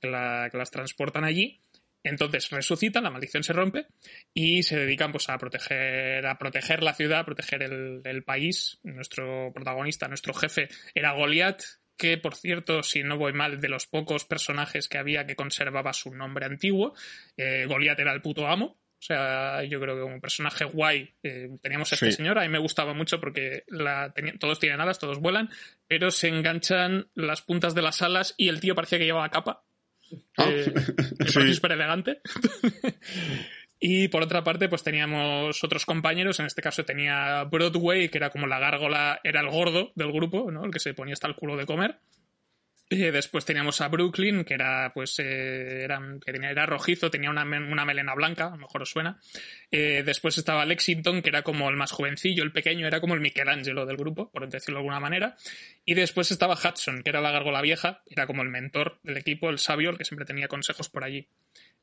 que 0.00 0.08
las 0.08 0.70
transportan 0.70 1.24
allí. 1.24 1.60
Entonces 2.06 2.50
resucitan, 2.50 3.02
la 3.02 3.10
maldición 3.10 3.42
se 3.42 3.52
rompe 3.52 3.86
y 4.32 4.62
se 4.62 4.78
dedican 4.78 5.10
pues 5.10 5.28
a 5.28 5.38
proteger, 5.38 6.24
a 6.24 6.38
proteger 6.38 6.82
la 6.82 6.94
ciudad, 6.94 7.20
a 7.20 7.24
proteger 7.24 7.62
el, 7.64 8.00
el 8.04 8.22
país. 8.22 8.78
Nuestro 8.84 9.50
protagonista, 9.52 10.06
nuestro 10.06 10.32
jefe, 10.32 10.68
era 10.94 11.12
Goliath, 11.12 11.62
que 11.96 12.16
por 12.16 12.36
cierto, 12.36 12.84
si 12.84 13.02
no 13.02 13.18
voy 13.18 13.32
mal, 13.32 13.60
de 13.60 13.68
los 13.68 13.86
pocos 13.86 14.24
personajes 14.24 14.88
que 14.88 14.98
había 14.98 15.26
que 15.26 15.34
conservaba 15.34 15.92
su 15.92 16.14
nombre 16.14 16.46
antiguo, 16.46 16.94
eh, 17.36 17.66
Goliath 17.66 17.98
era 17.98 18.12
el 18.12 18.22
puto 18.22 18.46
amo. 18.46 18.78
O 18.98 19.02
sea, 19.06 19.62
yo 19.64 19.78
creo 19.78 19.94
que 19.94 20.02
como 20.02 20.20
personaje 20.20 20.64
guay 20.64 21.14
eh, 21.22 21.50
teníamos 21.60 21.92
a 21.92 21.96
este 21.96 22.12
sí. 22.12 22.16
señor. 22.18 22.38
A 22.38 22.42
mí 22.42 22.48
me 22.48 22.58
gustaba 22.58 22.94
mucho 22.94 23.20
porque 23.20 23.64
la, 23.66 24.14
todos 24.38 24.58
tienen 24.58 24.80
alas, 24.80 24.98
todos 24.98 25.20
vuelan, 25.20 25.50
pero 25.86 26.10
se 26.10 26.28
enganchan 26.28 27.08
las 27.14 27.42
puntas 27.42 27.74
de 27.74 27.82
las 27.82 28.00
alas 28.00 28.34
y 28.36 28.48
el 28.48 28.60
tío 28.60 28.74
parecía 28.74 28.98
que 28.98 29.04
llevaba 29.04 29.28
capa. 29.28 29.64
Oh. 30.38 30.44
Eh, 30.44 30.72
sí. 31.26 31.54
súper 31.54 31.72
elegante. 31.72 32.20
y 33.80 34.08
por 34.08 34.22
otra 34.22 34.44
parte, 34.44 34.68
pues 34.68 34.82
teníamos 34.82 35.62
otros 35.62 35.86
compañeros. 35.86 36.40
En 36.40 36.46
este 36.46 36.62
caso 36.62 36.84
tenía 36.84 37.44
Broadway, 37.44 38.08
que 38.08 38.18
era 38.18 38.30
como 38.30 38.46
la 38.46 38.58
gárgola, 38.58 39.20
era 39.24 39.40
el 39.40 39.48
gordo 39.48 39.92
del 39.94 40.12
grupo, 40.12 40.50
¿no? 40.50 40.64
El 40.64 40.70
que 40.70 40.80
se 40.80 40.94
ponía 40.94 41.14
hasta 41.14 41.28
el 41.28 41.34
culo 41.34 41.56
de 41.56 41.66
comer. 41.66 41.98
Después 42.88 43.44
teníamos 43.44 43.80
a 43.80 43.88
Brooklyn, 43.88 44.44
que 44.44 44.54
era, 44.54 44.92
pues, 44.94 45.18
eh, 45.18 45.82
era, 45.82 46.00
era 46.24 46.66
rojizo, 46.66 47.10
tenía 47.10 47.30
una, 47.30 47.42
una, 47.42 47.84
melena 47.84 48.14
blanca, 48.14 48.46
a 48.46 48.50
lo 48.50 48.58
mejor 48.58 48.82
os 48.82 48.90
suena. 48.90 49.18
Eh, 49.72 50.04
después 50.06 50.38
estaba 50.38 50.64
Lexington, 50.64 51.20
que 51.20 51.30
era 51.30 51.42
como 51.42 51.68
el 51.68 51.74
más 51.74 51.90
jovencillo, 51.90 52.44
el 52.44 52.52
pequeño, 52.52 52.86
era 52.86 53.00
como 53.00 53.14
el 53.14 53.20
Michelangelo 53.20 53.86
del 53.86 53.96
grupo, 53.96 54.30
por 54.30 54.48
decirlo 54.48 54.76
de 54.76 54.80
alguna 54.82 55.00
manera. 55.00 55.34
Y 55.84 55.94
después 55.94 56.30
estaba 56.30 56.54
Hudson, 56.54 57.02
que 57.02 57.10
era 57.10 57.20
la 57.20 57.32
gárgola 57.32 57.60
vieja, 57.60 58.02
era 58.06 58.28
como 58.28 58.42
el 58.42 58.50
mentor 58.50 59.00
del 59.02 59.16
equipo, 59.16 59.50
el 59.50 59.58
sabio, 59.58 59.90
el 59.90 59.98
que 59.98 60.04
siempre 60.04 60.24
tenía 60.24 60.46
consejos 60.46 60.88
por 60.88 61.02
allí. 61.02 61.26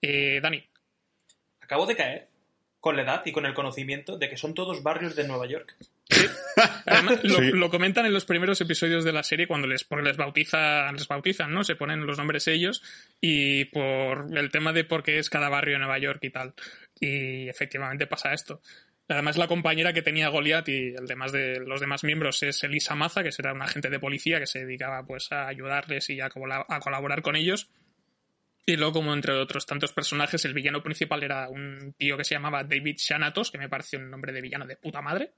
Eh, 0.02 0.40
Dani. 0.42 0.64
acabo 1.60 1.86
de 1.86 1.98
caer 1.98 2.28
con 2.80 2.96
la 2.96 3.04
edad 3.04 3.24
y 3.26 3.34
con 3.34 3.46
el 3.46 3.54
conocimiento 3.54 4.18
de 4.18 4.30
que 4.30 4.38
son 4.38 4.54
todos 4.54 4.84
barrios 4.84 5.18
de 5.18 5.28
Nueva 5.28 5.48
York. 5.48 5.76
Además, 6.86 7.24
lo, 7.24 7.38
Sí. 7.38 7.52
lo 7.52 7.70
comentan 7.70 8.06
en 8.06 8.14
los 8.14 8.26
primeros 8.26 8.60
episodios 8.62 9.04
de 9.04 9.14
la 9.14 9.24
serie 9.24 9.48
cuando 9.48 9.68
les, 9.68 9.84
porque 9.84 10.06
les 10.06 10.18
bautizan, 10.18 10.94
les 10.96 11.08
bautizan, 11.08 11.54
¿no? 11.54 11.64
Se 11.64 11.76
ponen 11.76 12.06
los 12.06 12.18
nombres 12.18 12.48
ellos 12.48 12.84
y 13.22 13.66
por 13.66 14.28
el 14.38 14.52
tema 14.52 14.74
de 14.74 14.84
por 14.84 15.04
qué 15.04 15.18
es 15.18 15.30
cada 15.30 15.50
barrio 15.50 15.74
de 15.76 15.80
Nueva 15.80 15.98
York 16.00 16.20
y 16.24 16.30
tal. 16.30 16.54
Y 17.00 17.50
efectivamente 17.50 18.08
pasa 18.08 18.34
esto. 18.34 18.62
Además, 19.10 19.38
la 19.38 19.48
compañera 19.48 19.92
que 19.94 20.02
tenía 20.02 20.30
Goliath 20.30 20.70
y 20.70 20.96
el 20.96 21.06
demás 21.08 21.32
de 21.32 21.60
los 21.60 21.82
demás 21.82 22.04
miembros 22.04 22.42
es 22.44 22.64
Elisa 22.64 22.96
Maza, 22.96 23.22
que 23.24 23.32
será 23.32 23.54
una 23.54 23.66
agente 23.66 23.90
de 23.90 24.00
policía 24.00 24.40
que 24.40 24.48
se 24.48 24.60
dedicaba 24.60 25.04
pues 25.06 25.32
a 25.32 25.48
ayudarles 25.48 26.10
y 26.10 26.22
a 26.22 26.30
colaborar 26.30 27.22
con 27.22 27.36
ellos. 27.36 27.70
Y 28.66 28.78
luego, 28.78 28.94
como 28.94 29.14
entre 29.14 29.34
otros 29.34 29.66
tantos 29.66 29.92
personajes, 29.92 30.46
el 30.46 30.54
villano 30.54 30.82
principal 30.82 31.22
era 31.22 31.50
un 31.50 31.94
tío 31.98 32.16
que 32.16 32.24
se 32.24 32.36
llamaba 32.36 32.64
David 32.64 32.96
Shanatos, 32.98 33.52
que 33.52 33.58
me 33.58 33.68
parece 33.68 33.98
un 33.98 34.10
nombre 34.10 34.32
de 34.32 34.40
villano 34.40 34.66
de 34.66 34.78
puta 34.78 35.02
madre 35.02 35.34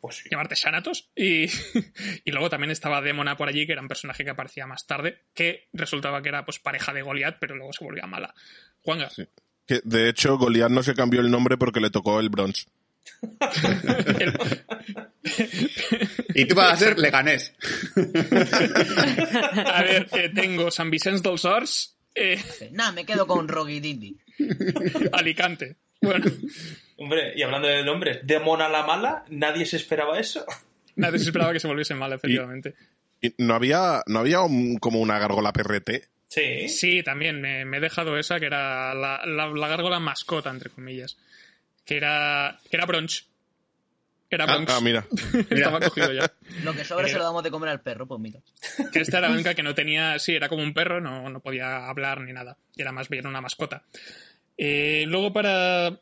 Pues 0.00 0.16
sí. 0.18 0.28
llamarte 0.30 0.54
Shanatos. 0.54 1.10
Y, 1.16 1.46
y 2.24 2.30
luego 2.30 2.48
también 2.48 2.70
estaba 2.70 3.00
Demona 3.00 3.36
por 3.36 3.48
allí, 3.48 3.66
que 3.66 3.72
era 3.72 3.82
un 3.82 3.88
personaje 3.88 4.22
que 4.24 4.30
aparecía 4.30 4.66
más 4.68 4.86
tarde, 4.86 5.24
que 5.34 5.68
resultaba 5.72 6.22
que 6.22 6.28
era 6.28 6.44
pues 6.44 6.60
pareja 6.60 6.92
de 6.92 7.02
Goliath, 7.02 7.38
pero 7.40 7.56
luego 7.56 7.72
se 7.72 7.84
volvía 7.84 8.06
mala. 8.06 8.32
Juanga, 8.82 9.08
Que, 9.66 9.80
de 9.82 10.08
hecho, 10.08 10.38
Goliath 10.38 10.70
no 10.70 10.82
se 10.84 10.94
cambió 10.94 11.20
el 11.20 11.30
nombre 11.30 11.56
porque 11.56 11.80
le 11.80 11.90
tocó 11.90 12.20
el 12.20 12.28
Bronx. 12.28 12.66
Y 16.34 16.44
tú 16.46 16.54
vas 16.54 16.72
a 16.72 16.76
ser 16.76 16.98
Leganés. 17.00 17.52
a 19.66 19.82
ver, 19.82 20.08
eh, 20.12 20.30
tengo 20.34 20.70
San 20.70 20.90
Vicente 20.90 21.28
dels 21.28 21.44
Horts, 21.44 21.96
eh, 22.14 22.42
Nah, 22.72 22.92
me 22.92 23.04
quedo 23.04 23.26
con 23.26 23.48
Rocky 23.48 23.80
Didi. 23.80 24.16
Alicante. 25.12 25.76
Bueno, 26.00 26.24
Hombre, 26.96 27.32
y 27.36 27.42
hablando 27.42 27.68
de 27.68 27.84
nombres, 27.84 28.20
de 28.26 28.38
Mona 28.40 28.68
la 28.68 28.84
Mala, 28.84 29.24
nadie 29.28 29.66
se 29.66 29.76
esperaba 29.76 30.18
eso. 30.18 30.44
nadie 30.96 31.18
se 31.18 31.26
esperaba 31.26 31.52
que 31.52 31.60
se 31.60 31.68
volviese 31.68 31.94
mala, 31.94 32.14
efectivamente. 32.16 32.74
Y 33.22 33.34
no 33.38 33.54
había, 33.54 34.02
no 34.06 34.18
había 34.20 34.40
un- 34.40 34.78
como 34.78 35.00
una 35.00 35.18
gárgola 35.18 35.52
PRT. 35.52 36.08
Sí. 36.28 36.68
Sí, 36.68 37.02
también 37.02 37.40
me, 37.40 37.64
me 37.64 37.78
he 37.78 37.80
dejado 37.80 38.18
esa, 38.18 38.38
que 38.40 38.46
era 38.46 38.94
la, 38.94 39.20
la, 39.26 39.48
la 39.48 39.68
gárgola 39.68 39.98
mascota, 40.00 40.48
entre 40.50 40.70
comillas. 40.70 41.16
Que 41.84 41.96
era, 41.96 42.58
que 42.70 42.76
era 42.76 42.86
Bronch. 42.86 43.26
Era 44.30 44.44
Ah, 44.44 44.54
Bronx. 44.54 44.72
ah, 44.72 44.80
mira. 44.80 45.04
Estaba 45.50 45.80
cogido 45.80 46.12
ya. 46.12 46.32
Lo 46.64 46.72
que 46.72 46.84
sobra 46.84 47.06
Eh, 47.06 47.10
se 47.10 47.18
lo 47.18 47.24
damos 47.24 47.42
de 47.42 47.50
comer 47.50 47.68
al 47.70 47.80
perro, 47.80 48.06
pues 48.06 48.20
mira. 48.20 48.40
que 48.92 49.00
esta 49.00 49.18
era 49.18 49.28
la 49.28 49.34
única 49.34 49.54
que 49.54 49.62
no 49.62 49.74
tenía, 49.74 50.18
sí, 50.18 50.34
era 50.34 50.48
como 50.48 50.62
un 50.62 50.72
perro, 50.72 51.00
no, 51.00 51.28
no 51.28 51.40
podía 51.40 51.88
hablar 51.88 52.20
ni 52.20 52.32
nada. 52.32 52.56
Y 52.76 52.82
era 52.82 52.92
más 52.92 53.08
bien 53.08 53.26
una 53.26 53.40
mascota. 53.40 53.82
Eh, 54.56 55.04
luego 55.08 55.32
para, 55.32 55.98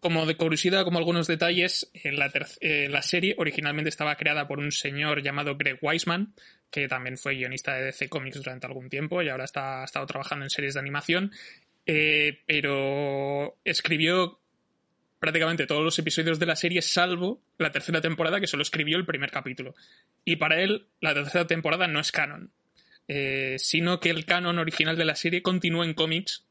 como 0.00 0.24
de 0.26 0.36
curiosidad, 0.36 0.84
como 0.84 0.98
algunos 0.98 1.26
detalles, 1.26 1.90
eh, 1.94 2.12
la, 2.12 2.30
eh, 2.60 2.88
la 2.88 3.02
serie 3.02 3.34
originalmente 3.38 3.88
estaba 3.88 4.14
creada 4.16 4.46
por 4.46 4.58
un 4.60 4.70
señor 4.70 5.22
llamado 5.22 5.56
Greg 5.56 5.78
Weisman, 5.82 6.34
que 6.70 6.86
también 6.88 7.16
fue 7.18 7.34
guionista 7.34 7.74
de 7.74 7.84
DC 7.86 8.08
Comics 8.08 8.36
durante 8.36 8.66
algún 8.66 8.88
tiempo 8.90 9.22
y 9.22 9.28
ahora 9.30 9.44
está, 9.44 9.82
ha 9.82 9.84
estado 9.84 10.06
trabajando 10.06 10.44
en 10.44 10.50
series 10.50 10.74
de 10.74 10.80
animación. 10.80 11.32
Eh, 11.86 12.40
pero 12.46 13.56
escribió 13.64 14.40
prácticamente 15.24 15.66
todos 15.66 15.82
los 15.82 15.98
episodios 15.98 16.38
de 16.38 16.44
la 16.44 16.54
serie, 16.54 16.82
salvo 16.82 17.40
la 17.56 17.72
tercera 17.72 18.02
temporada, 18.02 18.40
que 18.40 18.46
solo 18.46 18.62
escribió 18.62 18.98
el 18.98 19.06
primer 19.06 19.30
capítulo. 19.30 19.74
Y 20.22 20.36
para 20.36 20.60
él, 20.60 20.88
la 21.00 21.14
tercera 21.14 21.46
temporada 21.46 21.88
no 21.88 21.98
es 21.98 22.12
canon, 22.12 22.52
eh, 23.08 23.56
sino 23.58 24.00
que 24.00 24.10
el 24.10 24.26
canon 24.26 24.58
original 24.58 24.98
de 24.98 25.06
la 25.06 25.16
serie 25.16 25.40
continúa 25.40 25.86
en 25.86 25.94
cómics, 25.94 26.44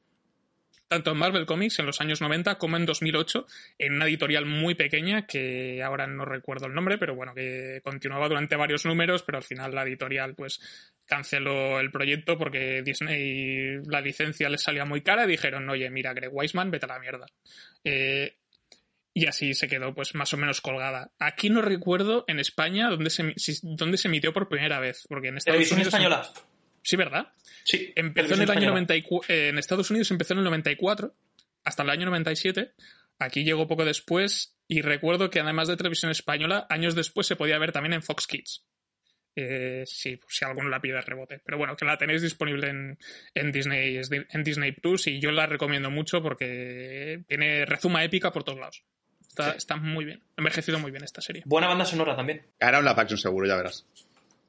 tanto 0.87 1.11
en 1.11 1.17
Marvel 1.17 1.45
Comics 1.45 1.77
en 1.77 1.85
los 1.85 2.01
años 2.01 2.19
90 2.19 2.57
como 2.57 2.75
en 2.77 2.87
2008, 2.87 3.45
en 3.77 3.93
una 3.93 4.07
editorial 4.07 4.47
muy 4.47 4.73
pequeña, 4.73 5.27
que 5.27 5.83
ahora 5.83 6.07
no 6.07 6.25
recuerdo 6.25 6.65
el 6.65 6.73
nombre, 6.73 6.97
pero 6.97 7.13
bueno, 7.13 7.35
que 7.35 7.79
continuaba 7.83 8.27
durante 8.27 8.55
varios 8.55 8.85
números, 8.85 9.21
pero 9.21 9.37
al 9.37 9.43
final 9.43 9.75
la 9.75 9.83
editorial 9.83 10.33
pues 10.33 10.59
canceló 11.05 11.79
el 11.79 11.91
proyecto 11.91 12.39
porque 12.39 12.81
Disney 12.81 13.83
la 13.85 14.01
licencia 14.01 14.49
les 14.49 14.63
salía 14.63 14.83
muy 14.83 15.01
cara 15.01 15.25
y 15.25 15.27
dijeron, 15.27 15.69
oye, 15.69 15.91
mira, 15.91 16.11
Greg 16.15 16.33
Weisman, 16.33 16.71
vete 16.71 16.85
a 16.85 16.89
la 16.89 16.99
mierda. 16.99 17.27
Eh, 17.83 18.37
y 19.13 19.27
así 19.27 19.53
se 19.53 19.67
quedó 19.67 19.93
pues 19.93 20.15
más 20.15 20.33
o 20.33 20.37
menos 20.37 20.61
colgada. 20.61 21.11
Aquí 21.19 21.49
no 21.49 21.61
recuerdo 21.61 22.25
en 22.27 22.39
España 22.39 22.89
dónde 22.89 23.09
se, 23.09 23.33
dónde 23.61 23.97
se 23.97 24.07
emitió 24.07 24.33
por 24.33 24.49
primera 24.49 24.79
vez, 24.79 25.05
porque 25.07 25.27
en 25.27 25.37
Estados 25.37 25.69
Televisión 25.69 25.77
Unidos... 25.79 25.93
española. 25.93 26.33
Sí, 26.81 26.95
¿verdad? 26.95 27.31
Sí. 27.63 27.93
Empezó 27.95 28.33
en 28.33 28.41
el 28.41 28.49
año 28.49 28.59
española. 28.59 28.71
94, 28.71 29.33
eh, 29.33 29.49
en 29.49 29.57
Estados 29.57 29.89
Unidos 29.89 30.11
empezó 30.11 30.33
en 30.33 30.39
el 30.39 30.45
94 30.45 31.15
hasta 31.63 31.83
el 31.83 31.89
año 31.89 32.05
97. 32.07 32.73
Aquí 33.19 33.43
llegó 33.43 33.67
poco 33.67 33.85
después 33.85 34.57
y 34.67 34.81
recuerdo 34.81 35.29
que 35.29 35.39
además 35.39 35.67
de 35.67 35.77
televisión 35.77 36.11
española, 36.11 36.65
años 36.69 36.95
después 36.95 37.27
se 37.27 37.35
podía 37.35 37.59
ver 37.59 37.71
también 37.71 37.93
en 37.93 38.01
Fox 38.01 38.27
Kids. 38.27 38.65
Eh, 39.35 39.83
sí, 39.85 40.17
pues 40.17 40.35
si 40.35 40.45
alguno 40.45 40.69
la 40.69 40.81
pide 40.81 40.99
rebote. 41.01 41.39
Pero 41.45 41.57
bueno, 41.57 41.75
que 41.75 41.85
la 41.85 41.97
tenéis 41.97 42.21
disponible 42.21 42.69
en, 42.69 42.99
en 43.33 43.51
Disney 43.51 43.99
en 44.11 44.43
Disney 44.43 44.71
Plus 44.73 45.07
y 45.07 45.19
yo 45.19 45.31
la 45.31 45.45
recomiendo 45.45 45.89
mucho 45.89 46.21
porque 46.21 47.23
tiene 47.27 47.65
rezuma 47.65 48.03
épica 48.03 48.31
por 48.31 48.43
todos 48.43 48.59
lados. 48.59 48.83
Está, 49.41 49.51
está 49.57 49.75
muy 49.77 50.05
bien. 50.05 50.21
Ha 50.37 50.41
envejecido 50.41 50.77
muy 50.79 50.91
bien 50.91 51.03
esta 51.03 51.21
serie. 51.21 51.41
Buena 51.45 51.67
banda 51.67 51.85
sonora 51.85 52.15
también. 52.15 52.45
Hará 52.59 52.79
un 52.79 52.87
Action 52.87 53.17
seguro, 53.17 53.47
ya 53.47 53.55
verás. 53.55 53.85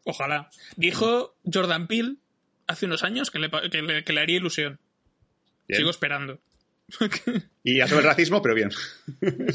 Ojalá. 0.04 0.50
Dijo 0.76 1.34
Jordan 1.50 1.86
Peele 1.86 2.16
hace 2.66 2.86
unos 2.86 3.02
años 3.02 3.30
que 3.30 3.38
le, 3.38 3.50
que 3.70 3.80
le- 3.82 4.04
que 4.04 4.12
le 4.12 4.20
haría 4.20 4.36
ilusión. 4.36 4.78
Bien. 5.66 5.78
Sigo 5.78 5.90
esperando. 5.90 6.38
Y 7.66 7.78
ya 7.78 7.86
sobre 7.88 8.02
el 8.02 8.08
racismo, 8.08 8.42
pero 8.42 8.54
bien. 8.54 8.70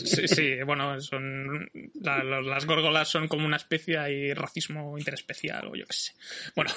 Sí, 0.03 0.27
sí, 0.27 0.63
bueno, 0.65 0.99
son 0.99 1.69
la- 2.01 2.23
la- 2.23 2.41
las 2.41 2.65
górgolas 2.65 3.07
son 3.07 3.27
como 3.27 3.45
una 3.45 3.57
especie 3.57 3.99
y 4.11 4.33
racismo 4.33 4.97
interespecial 4.97 5.67
o 5.67 5.75
yo 5.75 5.85
qué 5.85 5.93
sé. 5.95 6.13
Bueno, 6.55 6.71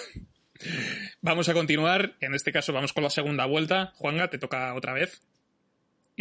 vamos 1.23 1.49
a 1.49 1.55
continuar. 1.55 2.17
En 2.21 2.35
este 2.35 2.53
caso 2.53 2.75
vamos 2.75 2.93
con 2.93 3.03
la 3.03 3.09
segunda 3.09 3.47
vuelta. 3.47 3.93
Juanga, 3.97 4.29
te 4.29 4.37
toca 4.39 4.75
otra 4.75 4.93
vez. 4.93 5.23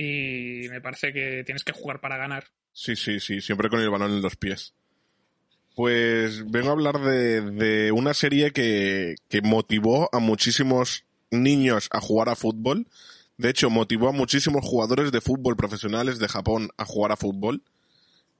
Y 0.02 0.68
me 0.70 0.82
parece 0.82 1.14
que 1.14 1.44
tienes 1.46 1.64
que 1.64 1.74
jugar 1.74 2.02
para 2.02 2.18
ganar. 2.18 2.46
Sí, 2.74 2.96
sí, 2.96 3.20
sí, 3.20 3.40
siempre 3.40 3.70
con 3.70 3.82
el 3.82 3.90
balón 3.92 4.12
en 4.12 4.24
los 4.24 4.36
pies. 4.36 4.74
Pues 5.76 6.50
vengo 6.50 6.70
a 6.70 6.72
hablar 6.72 7.00
de, 7.02 7.42
de 7.42 7.92
una 7.92 8.16
serie 8.16 8.50
que, 8.52 9.14
que 9.30 9.44
motivó 9.44 10.10
a 10.12 10.18
muchísimos 10.18 11.06
niños 11.30 11.88
a 11.92 12.02
jugar 12.02 12.30
a 12.30 12.36
fútbol. 12.36 12.88
De 13.38 13.52
hecho, 13.52 13.70
motivó 13.70 14.10
a 14.10 14.12
muchísimos 14.12 14.66
jugadores 14.66 15.12
de 15.12 15.22
fútbol 15.22 15.56
profesionales 15.56 16.18
de 16.18 16.28
Japón 16.28 16.70
a 16.78 16.86
jugar 16.86 17.12
a 17.12 17.18
fútbol. 17.18 17.62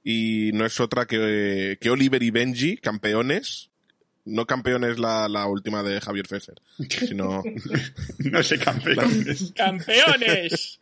Y 0.02 0.50
no 0.54 0.66
es 0.66 0.80
otra 0.80 1.06
que, 1.06 1.78
que 1.80 1.90
Oliver 1.90 2.24
y 2.24 2.32
Benji, 2.32 2.76
campeones. 2.76 3.70
No 4.24 4.46
campeones 4.46 4.98
la, 4.98 5.28
la 5.28 5.46
última 5.46 5.84
de 5.84 6.00
Javier 6.00 6.26
Fesser, 6.26 6.60
sino... 6.88 7.44
no 8.18 8.42
sé, 8.42 8.58
campeones. 8.58 9.52
¡Campeones! 9.54 10.81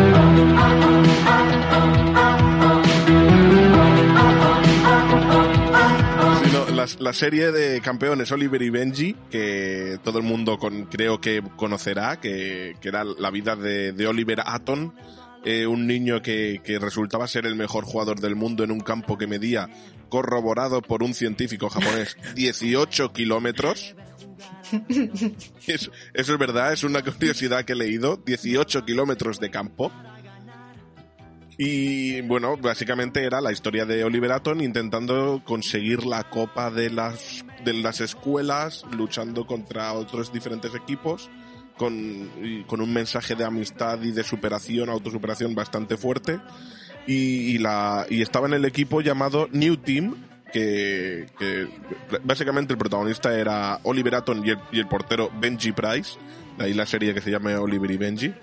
la, 6.81 6.87
la 6.99 7.13
serie 7.13 7.51
de 7.51 7.81
campeones 7.81 8.31
Oliver 8.31 8.61
y 8.61 8.69
Benji, 8.69 9.15
que 9.29 9.99
todo 10.03 10.19
el 10.19 10.23
mundo 10.23 10.57
con, 10.57 10.85
creo 10.85 11.21
que 11.21 11.43
conocerá, 11.55 12.19
que, 12.19 12.75
que 12.81 12.89
era 12.89 13.03
la 13.03 13.29
vida 13.29 13.55
de, 13.55 13.91
de 13.91 14.07
Oliver 14.07 14.41
Aton, 14.45 14.93
eh, 15.43 15.65
un 15.65 15.87
niño 15.87 16.21
que, 16.21 16.61
que 16.63 16.79
resultaba 16.79 17.27
ser 17.27 17.45
el 17.45 17.55
mejor 17.55 17.85
jugador 17.85 18.19
del 18.19 18.35
mundo 18.35 18.63
en 18.63 18.71
un 18.71 18.79
campo 18.79 19.17
que 19.17 19.27
medía, 19.27 19.69
corroborado 20.09 20.81
por 20.81 21.03
un 21.03 21.13
científico 21.13 21.69
japonés, 21.69 22.17
18 22.35 23.13
kilómetros. 23.13 23.95
Eso, 25.67 25.91
eso 26.13 26.33
es 26.33 26.39
verdad, 26.39 26.71
es 26.71 26.83
una 26.83 27.03
curiosidad 27.03 27.65
que 27.65 27.73
he 27.73 27.75
leído, 27.75 28.17
18 28.25 28.85
kilómetros 28.85 29.39
de 29.39 29.51
campo. 29.51 29.91
Y 31.57 32.21
bueno, 32.21 32.57
básicamente 32.57 33.23
era 33.23 33.41
la 33.41 33.51
historia 33.51 33.85
de 33.85 34.03
Oliver 34.03 34.31
Aton 34.31 34.61
intentando 34.61 35.41
conseguir 35.45 36.05
la 36.05 36.23
copa 36.23 36.71
de 36.71 36.89
las, 36.89 37.45
de 37.63 37.73
las 37.73 38.01
escuelas, 38.01 38.83
luchando 38.91 39.45
contra 39.45 39.93
otros 39.93 40.33
diferentes 40.33 40.73
equipos, 40.73 41.29
con, 41.77 42.29
con 42.67 42.81
un 42.81 42.93
mensaje 42.93 43.35
de 43.35 43.45
amistad 43.45 44.01
y 44.01 44.11
de 44.11 44.23
superación, 44.23 44.89
autosuperación 44.89 45.53
bastante 45.53 45.97
fuerte. 45.97 46.39
Y, 47.07 47.57
la, 47.57 48.05
y 48.09 48.21
estaba 48.21 48.47
en 48.47 48.53
el 48.53 48.65
equipo 48.65 49.01
llamado 49.01 49.47
New 49.51 49.77
Team, 49.77 50.15
que, 50.53 51.25
que 51.37 51.67
básicamente 52.23 52.73
el 52.73 52.77
protagonista 52.77 53.37
era 53.37 53.79
Oliver 53.83 54.15
Aton 54.15 54.45
y 54.45 54.51
el, 54.51 54.59
y 54.71 54.79
el 54.79 54.87
portero 54.87 55.31
Benji 55.39 55.71
Price, 55.71 56.17
de 56.57 56.65
ahí 56.65 56.73
la 56.73 56.85
serie 56.85 57.13
que 57.13 57.21
se 57.21 57.31
llama 57.31 57.59
Oliver 57.59 57.89
y 57.89 57.97
Benji 57.97 58.33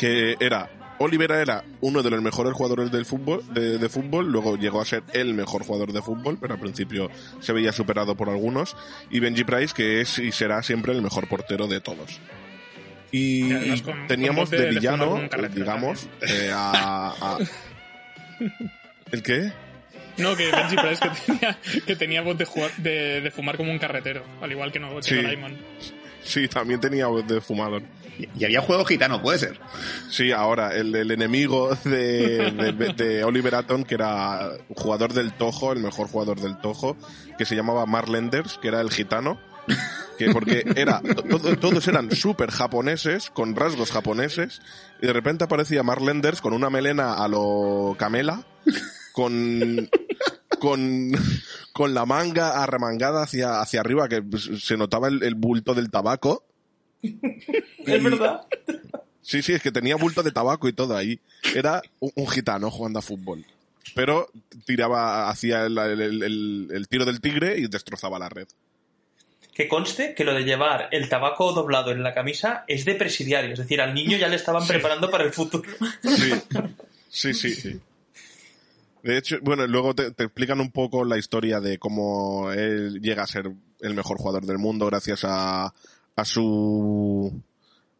que 0.00 0.34
era 0.40 0.70
Olivera 1.02 1.40
era 1.40 1.64
uno 1.80 2.02
de 2.02 2.10
los 2.10 2.20
mejores 2.20 2.52
jugadores 2.52 2.90
del 2.92 3.06
fútbol, 3.06 3.42
de, 3.54 3.78
de 3.78 3.88
fútbol, 3.88 4.30
luego 4.30 4.56
llegó 4.56 4.80
a 4.82 4.84
ser 4.84 5.02
el 5.14 5.32
mejor 5.32 5.64
jugador 5.64 5.92
de 5.94 6.02
fútbol, 6.02 6.36
pero 6.40 6.54
al 6.54 6.60
principio 6.60 7.10
se 7.40 7.52
veía 7.54 7.72
superado 7.72 8.14
por 8.16 8.28
algunos, 8.28 8.76
y 9.10 9.18
Benji 9.18 9.44
Price, 9.44 9.74
que 9.74 10.02
es 10.02 10.18
y 10.18 10.30
será 10.30 10.62
siempre 10.62 10.92
el 10.92 11.00
mejor 11.00 11.26
portero 11.26 11.66
de 11.66 11.80
todos. 11.80 12.20
Y, 13.12 13.80
con- 13.80 14.06
teníamos 14.08 14.50
con 14.50 14.58
de, 14.58 14.68
villano, 14.70 15.20
digamos, 15.54 16.06
eh, 16.20 16.50
a, 16.52 17.14
a- 17.18 17.38
¿El 19.12 19.22
qué? 19.22 19.52
No, 20.18 20.36
que 20.36 20.50
Benji 20.52 20.76
Price 20.76 21.00
que 21.00 21.10
tenía, 21.26 21.58
que 21.86 21.96
tenía 21.96 22.22
voz 22.22 22.36
de, 22.36 22.44
jugar, 22.44 22.70
de, 22.76 23.20
de 23.22 23.30
fumar 23.30 23.56
como 23.56 23.72
un 23.72 23.78
carretero, 23.78 24.22
al 24.42 24.52
igual 24.52 24.70
que 24.70 24.78
no 24.78 24.94
que 24.96 25.02
Sí. 25.02 25.16
Sí, 26.24 26.48
también 26.48 26.80
tenía 26.80 27.06
voz 27.06 27.26
de 27.26 27.40
fumador. 27.40 27.82
Y 28.38 28.44
había 28.44 28.60
juego 28.60 28.84
gitano, 28.84 29.22
puede 29.22 29.38
ser. 29.38 29.58
Sí, 30.10 30.30
ahora, 30.30 30.74
el, 30.76 30.94
el 30.94 31.10
enemigo 31.10 31.74
de, 31.84 32.50
de, 32.50 32.92
de 32.94 33.24
Oliver 33.24 33.54
Atom, 33.54 33.82
que 33.84 33.94
era 33.94 34.50
jugador 34.76 35.14
del 35.14 35.32
Tojo, 35.32 35.72
el 35.72 35.78
mejor 35.80 36.08
jugador 36.08 36.38
del 36.40 36.58
Tojo, 36.60 36.96
que 37.38 37.46
se 37.46 37.56
llamaba 37.56 37.86
Mark 37.86 38.08
Lenders, 38.10 38.58
que 38.58 38.68
era 38.68 38.80
el 38.82 38.90
gitano. 38.90 39.40
Que 40.18 40.30
porque 40.32 40.64
era, 40.76 41.00
todo- 41.30 41.56
todos 41.56 41.86
eran 41.88 42.10
súper 42.14 42.50
japoneses, 42.50 43.30
con 43.30 43.56
rasgos 43.56 43.90
japoneses, 43.90 44.60
y 45.00 45.06
de 45.06 45.12
repente 45.14 45.44
aparecía 45.44 45.82
Mark 45.82 46.02
Lenders 46.02 46.42
con 46.42 46.52
una 46.52 46.68
melena 46.68 47.14
a 47.14 47.26
lo 47.28 47.94
camela, 47.98 48.42
con, 49.12 49.88
con, 50.60 51.10
con 51.72 51.92
la 51.94 52.06
manga 52.06 52.62
arremangada 52.62 53.24
hacia, 53.24 53.60
hacia 53.60 53.80
arriba, 53.80 54.08
que 54.08 54.22
se 54.60 54.76
notaba 54.76 55.08
el, 55.08 55.22
el 55.24 55.34
bulto 55.34 55.74
del 55.74 55.90
tabaco. 55.90 56.44
Es 57.02 58.02
verdad. 58.04 58.42
Sí, 59.22 59.42
sí, 59.42 59.52
es 59.52 59.62
que 59.62 59.72
tenía 59.72 59.96
bulto 59.96 60.22
de 60.22 60.30
tabaco 60.32 60.68
y 60.68 60.72
todo 60.72 60.96
ahí. 60.96 61.18
Era 61.54 61.82
un, 61.98 62.12
un 62.14 62.28
gitano 62.28 62.70
jugando 62.70 62.98
a 62.98 63.02
fútbol. 63.02 63.44
Pero 63.94 64.30
tiraba, 64.66 65.28
hacía 65.30 65.64
el, 65.66 65.76
el- 65.78 66.22
el- 66.22 66.68
el 66.70 66.88
tiro 66.88 67.04
del 67.04 67.20
tigre 67.20 67.58
y 67.58 67.66
destrozaba 67.66 68.18
la 68.18 68.28
red. 68.28 68.46
Que 69.54 69.66
conste 69.68 70.14
que 70.14 70.24
lo 70.24 70.32
de 70.32 70.44
llevar 70.44 70.88
el 70.92 71.08
tabaco 71.08 71.52
doblado 71.52 71.90
en 71.90 72.02
la 72.02 72.14
camisa 72.14 72.64
es 72.68 72.84
de 72.84 72.94
presidiario. 72.94 73.52
Es 73.52 73.58
decir, 73.58 73.80
al 73.80 73.94
niño 73.94 74.16
ya 74.16 74.28
le 74.28 74.36
estaban 74.36 74.66
preparando 74.66 75.10
para 75.10 75.24
el 75.24 75.32
futuro. 75.32 75.68
Sí, 77.10 77.34
sí, 77.34 77.50
sí. 77.50 77.80
De 79.02 79.16
hecho, 79.16 79.38
bueno, 79.42 79.66
luego 79.66 79.94
te, 79.94 80.08
explican 80.08 80.60
un 80.60 80.70
poco 80.70 81.04
la 81.04 81.16
historia 81.18 81.60
de 81.60 81.78
cómo 81.78 82.50
él 82.52 83.00
llega 83.00 83.22
a 83.22 83.26
ser 83.26 83.50
el 83.80 83.94
mejor 83.94 84.18
jugador 84.18 84.44
del 84.44 84.58
mundo 84.58 84.86
gracias 84.86 85.20
a, 85.24 85.72
su 86.24 87.32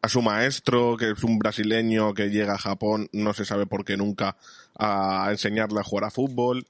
a 0.02 0.08
su 0.08 0.22
maestro, 0.22 0.96
que 0.96 1.10
es 1.10 1.24
un 1.24 1.38
brasileño 1.38 2.12
que 2.12 2.28
llega 2.30 2.54
a 2.54 2.58
Japón, 2.58 3.08
no 3.12 3.32
se 3.32 3.44
sabe 3.44 3.66
por 3.66 3.84
qué 3.84 3.96
nunca, 3.96 4.36
a 4.78 5.28
enseñarle 5.30 5.80
a 5.80 5.84
jugar 5.84 6.04
a 6.04 6.10
fútbol. 6.10 6.66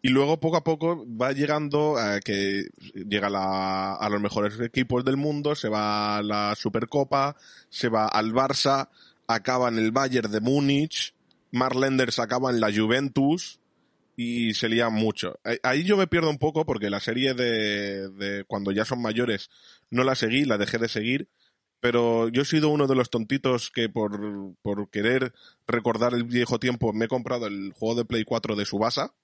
Y 0.00 0.08
luego 0.08 0.38
poco 0.40 0.56
a 0.56 0.64
poco 0.64 1.04
va 1.08 1.32
llegando 1.32 1.96
a 1.96 2.18
que 2.20 2.66
llega 2.94 3.30
la- 3.30 3.94
a 3.94 4.08
los 4.08 4.20
mejores 4.20 4.58
equipos 4.60 5.04
del 5.04 5.16
mundo, 5.16 5.54
se 5.54 5.68
va 5.68 6.16
a 6.18 6.22
la 6.22 6.54
Supercopa, 6.56 7.36
se 7.68 7.88
va 7.88 8.06
al 8.08 8.32
Barça, 8.32 8.88
acaba 9.28 9.68
en 9.68 9.78
el 9.78 9.92
Bayern 9.92 10.30
de 10.30 10.40
Múnich, 10.40 11.14
Mark 11.52 11.76
Lenders 11.76 12.18
acaba 12.18 12.50
en 12.50 12.60
la 12.60 12.72
Juventus 12.72 13.60
y 14.16 14.54
se 14.54 14.68
lía 14.68 14.88
mucho. 14.90 15.38
Ahí- 15.44 15.58
Ahí 15.62 15.84
yo 15.84 15.96
me 15.96 16.06
pierdo 16.06 16.30
un 16.30 16.38
poco 16.38 16.64
porque 16.66 16.90
la 16.90 17.00
serie 17.00 17.34
de, 17.34 18.08
de 18.10 18.44
cuando 18.44 18.70
ya 18.72 18.84
son 18.84 19.00
mayores 19.02 19.50
no 19.90 20.04
la 20.04 20.14
seguí, 20.14 20.44
la 20.44 20.58
dejé 20.58 20.78
de 20.78 20.88
seguir, 20.88 21.28
pero 21.80 22.28
yo 22.28 22.42
he 22.42 22.44
sido 22.44 22.68
uno 22.68 22.86
de 22.86 22.94
los 22.94 23.10
tontitos 23.10 23.70
que 23.70 23.88
por, 23.88 24.54
por 24.62 24.88
querer 24.90 25.32
recordar 25.66 26.14
el 26.14 26.24
viejo 26.24 26.58
tiempo 26.60 26.92
me 26.92 27.06
he 27.06 27.08
comprado 27.08 27.46
el 27.46 27.72
juego 27.72 27.96
de 27.96 28.04
Play 28.04 28.24
4 28.24 28.54
de 28.56 28.64
Subasa. 28.64 29.14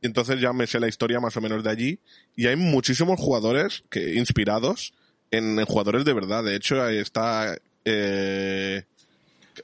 Y 0.00 0.06
entonces 0.06 0.40
ya 0.40 0.52
me 0.52 0.66
sé 0.66 0.78
la 0.78 0.88
historia 0.88 1.18
más 1.20 1.36
o 1.36 1.40
menos 1.40 1.64
de 1.64 1.70
allí. 1.70 2.00
Y 2.36 2.46
hay 2.46 2.56
muchísimos 2.56 3.18
jugadores 3.18 3.82
que, 3.90 4.14
inspirados 4.14 4.92
en, 5.30 5.58
en 5.58 5.64
jugadores 5.66 6.04
de 6.04 6.12
verdad. 6.12 6.44
De 6.44 6.54
hecho, 6.54 6.82
ahí 6.82 6.98
está 6.98 7.56
eh, 7.84 8.84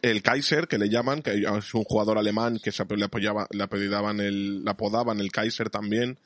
el 0.02 0.22
Kaiser, 0.22 0.68
que 0.68 0.78
le 0.78 0.88
llaman, 0.88 1.22
que 1.22 1.32
es 1.34 1.74
un 1.74 1.84
jugador 1.84 2.18
alemán 2.18 2.58
que 2.62 2.72
se, 2.72 2.84
le, 2.84 3.04
apoyaba, 3.04 3.46
le, 3.50 3.62
apellidaban 3.62 4.20
el, 4.20 4.64
le 4.64 4.70
apodaban 4.70 5.20
el 5.20 5.32
Kaiser 5.32 5.70
también. 5.70 6.18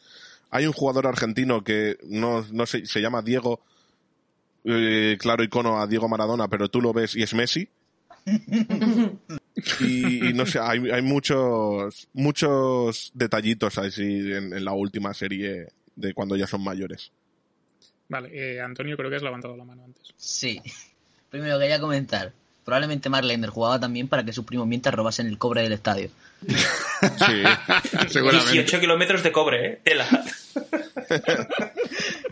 Hay 0.51 0.67
un 0.67 0.73
jugador 0.73 1.07
argentino 1.07 1.63
que 1.63 1.99
no, 2.05 2.45
no 2.53 2.67
sé, 2.67 2.87
se 2.87 3.01
llama 3.01 3.23
Diego, 3.23 3.61
eh, 4.65 5.17
claro 5.21 5.43
icono 5.45 5.81
a 5.81 5.87
Diego 5.87 6.09
Maradona, 6.09 6.49
pero 6.49 6.69
tú 6.69 6.81
lo 6.81 6.93
ves 6.93 7.15
y 7.17 7.23
es 7.23 7.35
Messi. 7.35 7.69
Y, 9.81 10.29
y 10.29 10.33
no 10.35 10.47
sé, 10.47 10.61
hay, 10.61 10.89
hay 10.89 11.03
muchos, 11.03 12.09
muchos 12.13 13.11
detallitos 13.13 13.77
así 13.77 14.05
en, 14.05 14.53
en 14.53 14.65
la 14.65 14.73
última 14.73 15.13
serie 15.15 15.67
de 15.97 16.15
cuando 16.15 16.37
ya 16.37 16.47
son 16.47 16.63
mayores. 16.63 17.11
Vale, 18.09 18.31
eh, 18.33 18.61
Antonio 18.61 18.97
creo 18.97 19.11
que 19.11 19.17
has 19.17 19.23
levantado 19.23 19.57
la 19.57 19.65
mano 19.65 19.85
antes. 19.85 20.15
Sí. 20.17 20.61
Primero 21.31 21.59
quería 21.59 21.81
comentar. 21.81 22.33
Probablemente 22.69 23.09
Mark 23.09 23.25
Lender 23.25 23.49
jugaba 23.49 23.81
también 23.81 24.09
para 24.09 24.23
que 24.27 24.35
sus 24.35 24.45
primos 24.45 24.67
mientras 24.67 24.95
robasen 24.95 25.27
el 25.27 25.39
cobre 25.39 25.63
del 25.63 25.73
estadio. 25.73 26.11
Sí, 26.47 27.43
18 28.21 28.79
kilómetros 28.81 29.23
de 29.23 29.33
cobre, 29.33 29.67
¿eh? 29.67 29.81
Tela. 29.83 30.07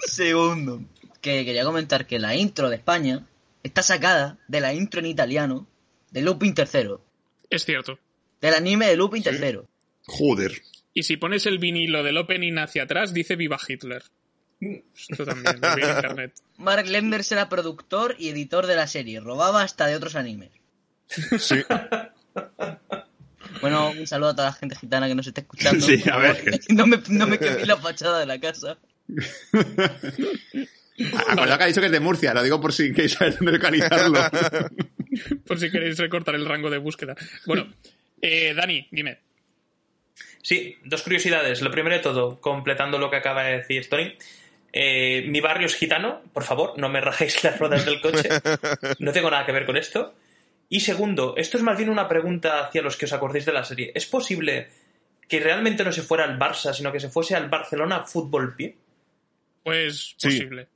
Segundo, 0.00 0.82
que 1.22 1.46
quería 1.46 1.64
comentar 1.64 2.06
que 2.06 2.18
la 2.18 2.34
intro 2.34 2.68
de 2.68 2.76
España 2.76 3.24
está 3.62 3.82
sacada 3.82 4.36
de 4.46 4.60
la 4.60 4.74
intro 4.74 5.00
en 5.00 5.06
italiano 5.06 5.66
de 6.10 6.20
Lupin 6.20 6.54
III. 6.54 6.96
Es 7.48 7.64
cierto. 7.64 7.98
Del 8.42 8.52
anime 8.52 8.88
de 8.88 8.96
Lupin 8.98 9.22
III. 9.24 9.60
Joder. 10.02 10.52
Y 10.92 11.04
si 11.04 11.16
pones 11.16 11.46
el 11.46 11.58
vinilo 11.58 12.02
del 12.02 12.18
opening 12.18 12.58
hacia 12.58 12.82
atrás, 12.82 13.14
dice 13.14 13.36
Viva 13.36 13.58
Hitler. 13.66 14.02
Esto 14.60 15.24
también, 15.24 15.60
lo 15.60 15.76
vi 15.76 15.82
en 15.82 15.90
internet. 15.90 16.32
Mark 16.56 16.86
Lenders 16.86 17.30
era 17.32 17.48
productor 17.48 18.16
y 18.18 18.30
editor 18.30 18.66
de 18.66 18.76
la 18.76 18.86
serie. 18.86 19.20
Robaba 19.20 19.62
hasta 19.62 19.86
de 19.86 19.96
otros 19.96 20.16
animes. 20.16 20.50
Sí. 21.08 21.62
Bueno, 23.60 23.90
un 23.90 24.06
saludo 24.06 24.30
a 24.30 24.36
toda 24.36 24.48
la 24.48 24.52
gente 24.52 24.76
gitana 24.76 25.08
que 25.08 25.14
nos 25.14 25.26
está 25.26 25.40
escuchando. 25.40 25.84
Sí, 25.84 26.02
a 26.10 26.18
ver. 26.18 26.60
No 26.68 26.86
me, 26.86 27.00
no 27.08 27.26
me 27.26 27.38
quemé 27.38 27.64
la 27.64 27.78
fachada 27.78 28.20
de 28.20 28.26
la 28.26 28.38
casa. 28.38 28.76
Acordad 31.28 31.56
que 31.58 31.64
ha 31.64 31.66
dicho 31.66 31.80
que 31.80 31.86
es 31.86 31.92
de 31.92 32.00
Murcia, 32.00 32.34
lo 32.34 32.42
digo 32.42 32.60
por 32.60 32.72
si 32.72 32.92
queréis 32.92 33.12
saber 33.12 33.36
dónde 33.36 33.52
localizarlo. 33.52 34.20
Por 35.46 35.58
si 35.58 35.70
queréis 35.70 35.98
recortar 35.98 36.34
el 36.34 36.44
rango 36.44 36.68
de 36.68 36.78
búsqueda. 36.78 37.14
Bueno, 37.46 37.72
eh, 38.20 38.52
Dani, 38.54 38.86
dime. 38.90 39.20
Sí, 40.42 40.76
dos 40.84 41.02
curiosidades. 41.02 41.60
Lo 41.60 41.70
primero 41.70 41.96
de 41.96 42.02
todo, 42.02 42.40
completando 42.40 42.98
lo 42.98 43.10
que 43.10 43.16
acaba 43.16 43.44
de 43.44 43.58
decir 43.58 43.88
Tony. 43.88 44.16
Eh, 44.78 45.24
mi 45.28 45.40
barrio 45.40 45.66
es 45.66 45.74
gitano, 45.74 46.20
por 46.34 46.44
favor, 46.44 46.74
no 46.78 46.90
me 46.90 47.00
rajéis 47.00 47.42
las 47.44 47.58
ruedas 47.58 47.86
del 47.86 48.00
coche. 48.02 48.28
No 48.98 49.10
tengo 49.12 49.30
nada 49.30 49.46
que 49.46 49.52
ver 49.52 49.64
con 49.64 49.76
esto. 49.78 50.14
Y 50.68 50.80
segundo, 50.80 51.34
esto 51.38 51.56
es 51.56 51.62
más 51.62 51.78
bien 51.78 51.88
una 51.88 52.08
pregunta 52.08 52.60
hacia 52.66 52.82
los 52.82 52.96
que 52.98 53.06
os 53.06 53.12
acordéis 53.14 53.46
de 53.46 53.52
la 53.52 53.64
serie. 53.64 53.92
¿Es 53.94 54.04
posible 54.06 54.68
que 55.28 55.40
realmente 55.40 55.82
no 55.82 55.92
se 55.92 56.02
fuera 56.02 56.24
al 56.24 56.38
Barça, 56.38 56.74
sino 56.74 56.92
que 56.92 57.00
se 57.00 57.08
fuese 57.08 57.34
al 57.34 57.48
Barcelona 57.48 58.02
Fútbol 58.04 58.54
Pie? 58.54 58.76
Pues 59.62 60.14
Sí. 60.18 60.28
posible. 60.28 60.68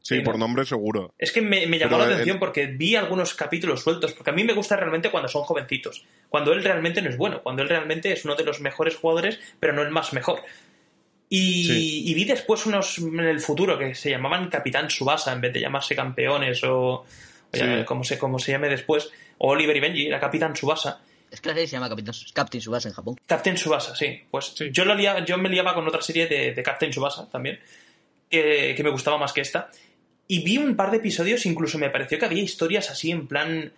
Sí, 0.00 0.20
por 0.20 0.38
nombre 0.38 0.64
seguro. 0.66 1.14
Es 1.18 1.32
que 1.32 1.40
me, 1.40 1.66
me 1.66 1.78
llamó 1.78 1.92
Pero 1.96 1.98
la 1.98 2.04
el- 2.08 2.12
atención 2.14 2.38
porque 2.38 2.66
vi 2.66 2.94
algunos 2.96 3.34
capítulos 3.34 3.82
sueltos, 3.82 4.12
porque 4.12 4.30
a 4.30 4.34
mí 4.34 4.44
me 4.44 4.52
gusta 4.52 4.76
realmente 4.76 5.10
cuando 5.10 5.28
son 5.28 5.42
jovencitos, 5.44 6.04
cuando 6.28 6.52
él 6.52 6.62
realmente 6.62 7.00
no 7.02 7.08
es 7.10 7.16
bueno, 7.16 7.42
cuando 7.42 7.62
él 7.62 7.68
realmente 7.70 8.12
es 8.12 8.24
uno 8.24 8.34
de 8.36 8.44
los 8.44 8.60
mejores 8.60 8.96
jugadores, 8.96 9.38
pero 9.60 9.72
no 9.72 9.82
el 9.82 9.90
más 9.90 10.12
mejor. 10.12 10.40
Y, 11.28 11.64
Sí. 11.64 12.02
y 12.06 12.14
vi 12.14 12.24
después 12.24 12.66
unos 12.66 12.98
en 12.98 13.18
el 13.20 13.40
futuro 13.40 13.78
que 13.78 13.94
se 13.94 14.10
llamaban 14.10 14.48
Capitán 14.48 14.90
Subasa 14.90 15.32
en 15.32 15.40
vez 15.40 15.52
de 15.52 15.60
llamarse 15.60 15.96
campeones 15.96 16.62
o, 16.64 16.76
o 17.00 17.06
Sí. 17.52 17.60
ya- 17.60 17.84
como, 17.84 18.04
se, 18.04 18.18
como 18.18 18.38
se 18.38 18.52
llame 18.52 18.68
después, 18.68 19.10
o 19.38 19.50
Oliver 19.52 19.76
y 19.76 19.80
Benji, 19.80 20.06
era 20.06 20.20
Capitán 20.20 20.54
Subasa. 20.54 21.00
Es 21.30 21.40
que 21.40 21.48
la 21.48 21.54
serie 21.54 21.66
se 21.66 21.72
llama 21.76 21.88
Capitán, 21.88 22.14
Captain 22.32 22.60
Subasa 22.60 22.88
en 22.88 22.94
Japón. 22.94 23.16
Captain 23.26 23.56
Subasa, 23.56 23.96
sí. 23.96 24.20
Pues 24.30 24.52
Sí. 24.56 24.68
Yo, 24.70 24.84
lo 24.84 24.94
lia- 24.94 25.24
yo 25.24 25.36
me 25.38 25.48
liaba 25.48 25.74
con 25.74 25.86
otra 25.88 26.00
serie 26.02 26.26
de, 26.28 26.52
de 26.54 26.62
Captain 26.62 26.92
Subasa 26.92 27.28
también, 27.28 27.58
que, 28.30 28.74
que 28.76 28.82
me 28.84 28.90
gustaba 28.90 29.18
más 29.18 29.32
que 29.32 29.40
esta. 29.40 29.70
Y 30.28 30.42
vi 30.44 30.58
un 30.58 30.76
par 30.76 30.90
de 30.90 30.98
episodios, 30.98 31.44
incluso 31.46 31.78
me 31.78 31.90
pareció 31.90 32.18
que 32.18 32.24
había 32.26 32.42
historias 32.42 32.90
así 32.90 33.10
en 33.10 33.26
plan 33.26 33.72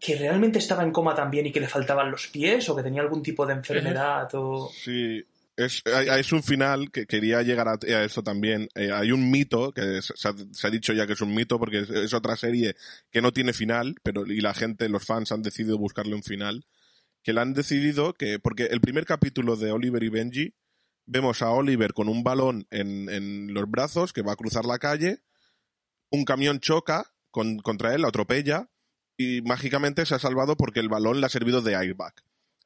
que 0.00 0.16
realmente 0.16 0.58
estaba 0.58 0.82
en 0.82 0.92
coma 0.92 1.14
también 1.14 1.46
y 1.46 1.52
que 1.52 1.60
le 1.60 1.68
faltaban 1.68 2.10
los 2.10 2.26
pies 2.28 2.68
o 2.68 2.76
que 2.76 2.82
tenía 2.82 3.02
algún 3.02 3.22
tipo 3.22 3.44
de 3.46 3.54
enfermedad 3.54 4.28
o... 4.34 4.70
Sí, 4.72 5.24
es, 5.58 5.82
es 5.84 6.32
un 6.32 6.42
final 6.42 6.90
que 6.92 7.06
quería 7.06 7.42
llegar 7.42 7.68
a, 7.68 7.78
eso 8.04 8.22
también. 8.22 8.68
Eh, 8.76 8.92
hay 8.92 9.10
un 9.10 9.30
mito, 9.30 9.72
que 9.72 10.00
se, 10.02 10.14
se 10.16 10.66
ha, 10.66 10.70
dicho 10.70 10.92
ya 10.92 11.06
que 11.06 11.14
es 11.14 11.20
un 11.20 11.34
mito 11.34 11.58
porque 11.58 11.80
es, 11.80 12.14
otra 12.14 12.36
serie 12.36 12.76
que 13.10 13.20
no 13.20 13.32
tiene 13.32 13.52
final, 13.52 13.96
pero 14.04 14.24
y 14.24 14.40
la 14.40 14.54
gente, 14.54 14.88
los 14.88 15.04
fans 15.04 15.32
han 15.32 15.42
decidido 15.42 15.76
buscarle 15.76 16.14
un 16.14 16.22
final, 16.22 16.64
que 17.24 17.32
la 17.32 17.42
han 17.42 17.54
decidido 17.54 18.14
que, 18.14 18.38
porque 18.38 18.66
el 18.66 18.80
primer 18.80 19.04
capítulo 19.04 19.56
de 19.56 19.72
Oliver 19.72 20.02
y 20.04 20.08
Benji, 20.08 20.54
vemos 21.06 21.42
a 21.42 21.50
Oliver 21.50 21.92
con 21.92 22.08
un 22.08 22.22
balón 22.22 22.66
en, 22.70 23.08
en 23.08 23.52
los 23.52 23.68
brazos 23.68 24.12
que 24.12 24.22
va 24.22 24.32
a 24.34 24.36
cruzar 24.36 24.64
la 24.64 24.78
calle, 24.78 25.22
un 26.10 26.24
camión 26.24 26.60
choca 26.60 27.12
con- 27.32 27.58
contra 27.58 27.94
él, 27.94 28.02
lo 28.02 28.08
atropella, 28.08 28.70
y 29.16 29.42
mágicamente 29.42 30.06
se 30.06 30.14
ha 30.14 30.20
salvado 30.20 30.56
porque 30.56 30.78
el 30.78 30.88
balón 30.88 31.20
le 31.20 31.26
ha 31.26 31.30
servido 31.30 31.62
de 31.62 31.74
airbag. 31.74 32.14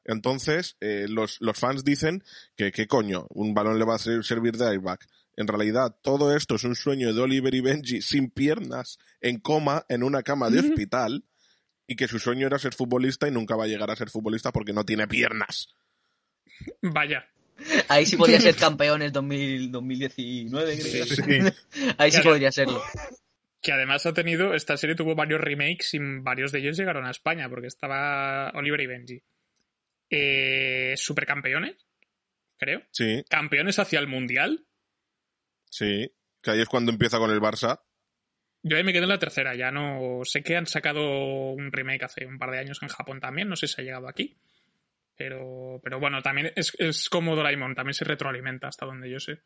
Entonces, 0.04 0.76
eh, 0.80 1.06
los, 1.08 1.40
los 1.40 1.58
fans 1.58 1.84
dicen 1.84 2.22
que, 2.56 2.72
¿qué 2.72 2.86
coño? 2.86 3.26
Un 3.30 3.54
balón 3.54 3.78
le 3.78 3.84
va 3.84 3.94
a 3.94 3.98
ser- 3.98 4.24
servir 4.24 4.56
de 4.56 4.66
airbag. 4.66 4.98
En 5.36 5.46
realidad, 5.46 5.96
todo 6.02 6.36
esto 6.36 6.56
es 6.56 6.64
un 6.64 6.74
sueño 6.76 7.14
de 7.14 7.20
Oliver 7.20 7.54
y 7.54 7.60
Benji 7.60 8.02
sin 8.02 8.30
piernas, 8.30 8.98
en 9.20 9.38
coma, 9.38 9.86
en 9.88 10.02
una 10.02 10.22
cama 10.22 10.50
de 10.50 10.58
hospital, 10.60 11.24
y 11.86 11.96
que 11.96 12.08
su 12.08 12.18
sueño 12.18 12.46
era 12.46 12.58
ser 12.58 12.74
futbolista 12.74 13.28
y 13.28 13.30
nunca 13.30 13.56
va 13.56 13.64
a 13.64 13.68
llegar 13.68 13.90
a 13.90 13.96
ser 13.96 14.10
futbolista 14.10 14.52
porque 14.52 14.72
no 14.72 14.84
tiene 14.84 15.06
piernas. 15.08 15.68
Vaya. 16.80 17.26
Ahí 17.88 18.06
sí 18.06 18.16
podría 18.16 18.40
ser 18.40 18.56
campeones 18.56 19.12
2000, 19.12 19.70
2019, 19.72 20.78
creo. 20.78 21.06
Sí. 21.06 21.54
Ahí 21.98 22.10
sí 22.12 22.20
podría 22.22 22.50
serlo. 22.52 22.82
Que 23.60 23.72
además 23.72 24.04
ha 24.06 24.12
tenido, 24.12 24.54
esta 24.54 24.76
serie 24.76 24.96
tuvo 24.96 25.14
varios 25.14 25.40
remakes 25.40 25.94
y 25.94 25.98
varios 26.00 26.50
de 26.52 26.58
ellos 26.60 26.76
llegaron 26.76 27.06
a 27.06 27.10
España, 27.10 27.48
porque 27.48 27.68
estaba 27.68 28.50
Oliver 28.54 28.80
y 28.80 28.86
Benji. 28.86 29.22
Eh, 30.14 30.94
supercampeones, 30.96 31.74
creo. 32.58 32.82
Sí, 32.90 33.24
Campeones 33.30 33.78
hacia 33.78 33.98
el 33.98 34.06
Mundial. 34.08 34.66
sí. 35.70 36.12
Que 36.42 36.50
ahí 36.50 36.60
es 36.60 36.68
cuando 36.68 36.90
empieza 36.90 37.18
con 37.18 37.30
el 37.30 37.40
Barça. 37.40 37.80
Yo 38.64 38.76
ahí 38.76 38.82
me 38.82 38.92
quedé 38.92 39.04
en 39.04 39.10
la 39.10 39.18
tercera, 39.20 39.54
ya 39.54 39.70
no 39.70 40.22
sé 40.24 40.42
que 40.42 40.56
han 40.56 40.66
sacado 40.66 41.52
un 41.52 41.70
remake 41.70 42.04
hace 42.04 42.26
un 42.26 42.36
par 42.36 42.50
de 42.50 42.58
años 42.58 42.82
en 42.82 42.88
Japón 42.88 43.20
también, 43.20 43.48
no 43.48 43.54
sé 43.54 43.68
si 43.68 43.80
ha 43.80 43.84
llegado 43.84 44.08
aquí. 44.08 44.36
Pero, 45.16 45.80
pero 45.84 46.00
bueno, 46.00 46.20
también 46.20 46.52
es, 46.56 46.72
es 46.78 47.08
como 47.08 47.36
Doraemon, 47.36 47.76
también 47.76 47.94
se 47.94 48.04
retroalimenta 48.04 48.66
hasta 48.66 48.86
donde 48.86 49.08
yo 49.08 49.20
sé. 49.20 49.38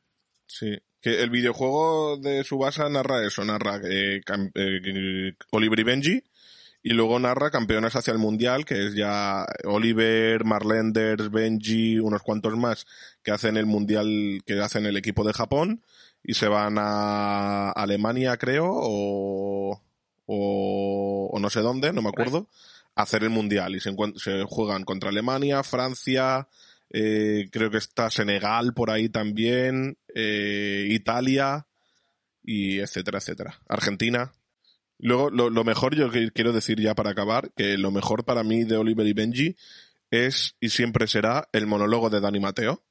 Sí, 0.46 0.74
que 1.02 1.22
el 1.22 1.28
videojuego 1.28 2.16
de 2.16 2.42
Subasa 2.44 2.88
narra 2.88 3.26
eso, 3.26 3.44
narra 3.44 3.76
eh, 3.84 4.22
eh, 4.54 5.32
Oliver 5.50 5.80
y 5.80 5.82
Benji 5.82 6.22
y 6.86 6.90
luego 6.90 7.18
narra 7.18 7.50
campeones 7.50 7.96
hacia 7.96 8.12
el 8.12 8.18
mundial, 8.18 8.64
que 8.64 8.86
es 8.86 8.94
ya 8.94 9.44
Oliver, 9.64 10.44
Marlenders, 10.44 11.32
Benji, 11.32 11.98
unos 11.98 12.22
cuantos 12.22 12.56
más 12.56 12.86
que 13.24 13.32
hacen 13.32 13.56
el 13.56 13.66
mundial, 13.66 14.40
que 14.46 14.60
hacen 14.60 14.86
el 14.86 14.96
equipo 14.96 15.24
de 15.24 15.32
Japón 15.32 15.82
y 16.22 16.34
se 16.34 16.46
van 16.46 16.76
a 16.78 17.72
Alemania, 17.72 18.36
creo, 18.36 18.66
o, 18.68 19.82
o, 20.26 21.30
o 21.32 21.38
no 21.40 21.50
sé 21.50 21.58
dónde, 21.58 21.92
no 21.92 22.02
me 22.02 22.10
acuerdo, 22.10 22.46
a 22.94 23.02
hacer 23.02 23.24
el 23.24 23.30
mundial 23.30 23.74
y 23.74 23.80
se, 23.80 23.92
se 24.14 24.44
juegan 24.44 24.84
contra 24.84 25.10
Alemania, 25.10 25.64
Francia, 25.64 26.46
eh, 26.90 27.48
creo 27.50 27.68
que 27.68 27.78
está 27.78 28.10
Senegal 28.10 28.74
por 28.74 28.92
ahí 28.92 29.08
también, 29.08 29.98
eh, 30.14 30.86
Italia 30.88 31.66
y 32.44 32.78
etcétera, 32.78 33.18
etcétera. 33.18 33.60
Argentina. 33.68 34.30
Luego, 34.98 35.30
lo, 35.30 35.50
lo 35.50 35.64
mejor, 35.64 35.94
yo 35.94 36.10
quiero 36.32 36.52
decir 36.52 36.80
ya 36.80 36.94
para 36.94 37.10
acabar, 37.10 37.52
que 37.54 37.76
lo 37.76 37.90
mejor 37.90 38.24
para 38.24 38.42
mí 38.42 38.64
de 38.64 38.76
Oliver 38.76 39.06
y 39.06 39.12
Benji 39.12 39.56
es 40.10 40.56
y 40.60 40.70
siempre 40.70 41.06
será 41.06 41.48
el 41.52 41.66
monólogo 41.66 42.10
de 42.10 42.20
Dani 42.20 42.40
Mateo. 42.40 42.84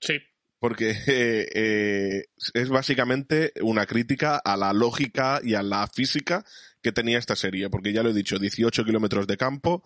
Sí. 0.00 0.14
Porque 0.58 0.90
eh, 1.06 1.48
eh, 1.54 2.24
es 2.54 2.68
básicamente 2.68 3.52
una 3.62 3.86
crítica 3.86 4.36
a 4.36 4.56
la 4.56 4.72
lógica 4.72 5.40
y 5.42 5.54
a 5.54 5.62
la 5.62 5.86
física 5.86 6.44
que 6.82 6.92
tenía 6.92 7.18
esta 7.18 7.36
serie. 7.36 7.70
Porque 7.70 7.92
ya 7.92 8.02
lo 8.02 8.10
he 8.10 8.14
dicho, 8.14 8.38
18 8.38 8.84
kilómetros 8.84 9.26
de 9.26 9.36
campo, 9.36 9.84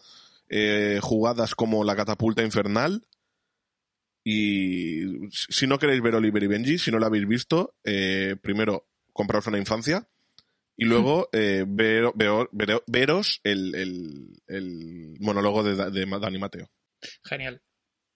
eh, 0.49 1.01
jugadas 1.03 1.55
como 1.55 1.85
la 1.85 1.97
catapulta 1.97 2.43
infernal. 2.43 3.07
Y 4.25 5.29
si 5.31 5.67
no 5.67 5.79
queréis 5.79 6.01
ver 6.01 6.15
Oliver 6.15 6.43
y 6.45 6.47
Benji, 6.47 6.79
si 6.79 6.91
no 6.91 6.99
lo 6.99 7.07
habéis 7.07 7.27
visto, 7.27 7.75
eh, 7.85 8.37
primero 8.41 8.89
compraos 9.13 9.49
una 9.49 9.59
infancia 9.59 10.09
y 10.77 10.85
luego 10.85 11.29
eh, 11.33 11.65
veo- 11.67 12.13
veo- 12.15 12.49
vero- 12.53 12.83
veros 12.87 13.41
el, 13.45 13.75
el- 13.75 14.43
el 14.49 15.17
monólogo 15.21 15.63
de, 15.63 15.91
de 15.91 16.07
Dani 16.19 16.39
Mateo. 16.39 16.69
Genial. 17.25 17.61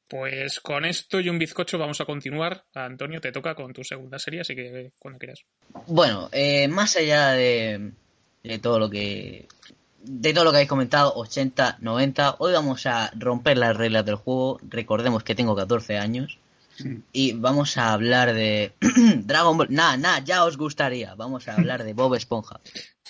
Pues 0.09 0.61
con 0.61 0.85
esto 0.85 1.19
y 1.19 1.29
un 1.29 1.39
bizcocho 1.39 1.79
vamos 1.79 2.01
a 2.01 2.05
continuar. 2.05 2.65
Antonio, 2.75 3.21
te 3.21 3.33
toca 3.33 3.55
con 3.57 3.73
tu 3.73 3.83
segunda 3.83 4.19
serie, 4.21 4.41
así 4.43 4.55
que 4.55 4.93
cuando 5.01 5.19
quieras. 5.19 5.45
Bueno, 5.89 6.29
eh, 6.33 6.69
más 6.69 6.97
allá 6.97 7.31
de, 7.33 7.91
de 8.45 8.59
todo 8.61 8.79
lo 8.79 8.89
que 8.89 9.49
de 10.09 10.33
todo 10.33 10.45
lo 10.45 10.51
que 10.53 10.59
habéis 10.59 10.69
comentado, 10.69 11.13
80, 11.17 11.79
90, 11.81 12.37
hoy 12.39 12.53
vamos 12.53 12.87
a 12.87 13.11
romper 13.19 13.59
las 13.59 13.77
reglas 13.77 14.07
del 14.07 14.15
juego. 14.15 14.61
Recordemos 14.69 15.25
que 15.25 15.35
tengo 15.35 15.57
14 15.57 15.99
años 15.99 16.39
y 17.13 17.33
vamos 17.33 17.77
a 17.77 17.93
hablar 17.93 18.35
de 18.35 18.73
Dragon 19.25 19.57
Ball. 19.57 19.69
Nah, 19.71 19.97
nah, 19.97 20.21
ya 20.25 20.45
os 20.45 20.57
gustaría. 20.57 21.15
Vamos 21.15 21.49
a 21.49 21.55
hablar 21.55 21.85
de 21.85 21.95
Bob 21.95 22.15
Esponja. 22.15 22.61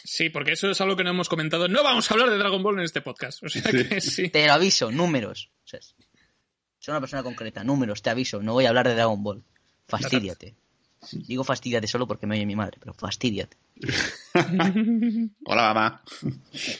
Sí, 0.04 0.30
porque 0.30 0.52
eso 0.52 0.70
es 0.70 0.80
algo 0.80 0.96
que 0.96 1.04
no 1.04 1.10
hemos 1.10 1.28
comentado. 1.28 1.68
No 1.68 1.82
vamos 1.82 2.10
a 2.10 2.14
hablar 2.14 2.30
de 2.30 2.38
Dragon 2.38 2.62
Ball 2.62 2.78
en 2.78 2.84
este 2.84 3.00
podcast. 3.00 3.42
O 3.42 3.48
sea 3.48 3.62
que 3.62 4.00
sí. 4.00 4.28
Te 4.28 4.46
lo 4.46 4.52
aviso, 4.52 4.90
números. 4.92 5.50
O 5.64 5.68
sea, 5.68 5.80
soy 5.80 6.92
una 6.92 7.00
persona 7.00 7.22
concreta, 7.22 7.64
números, 7.64 8.02
te 8.02 8.10
aviso. 8.10 8.40
No 8.42 8.52
voy 8.52 8.66
a 8.66 8.68
hablar 8.68 8.86
de 8.86 8.94
Dragon 8.94 9.22
Ball. 9.22 9.42
Fastídiate. 9.88 10.54
Digo 11.12 11.44
fastídiate 11.44 11.86
solo 11.86 12.06
porque 12.06 12.26
me 12.26 12.36
oye 12.36 12.46
mi 12.46 12.56
madre, 12.56 12.78
pero 12.80 12.94
fastídiate. 12.94 13.56
Hola, 15.44 15.62
mamá. 15.62 16.02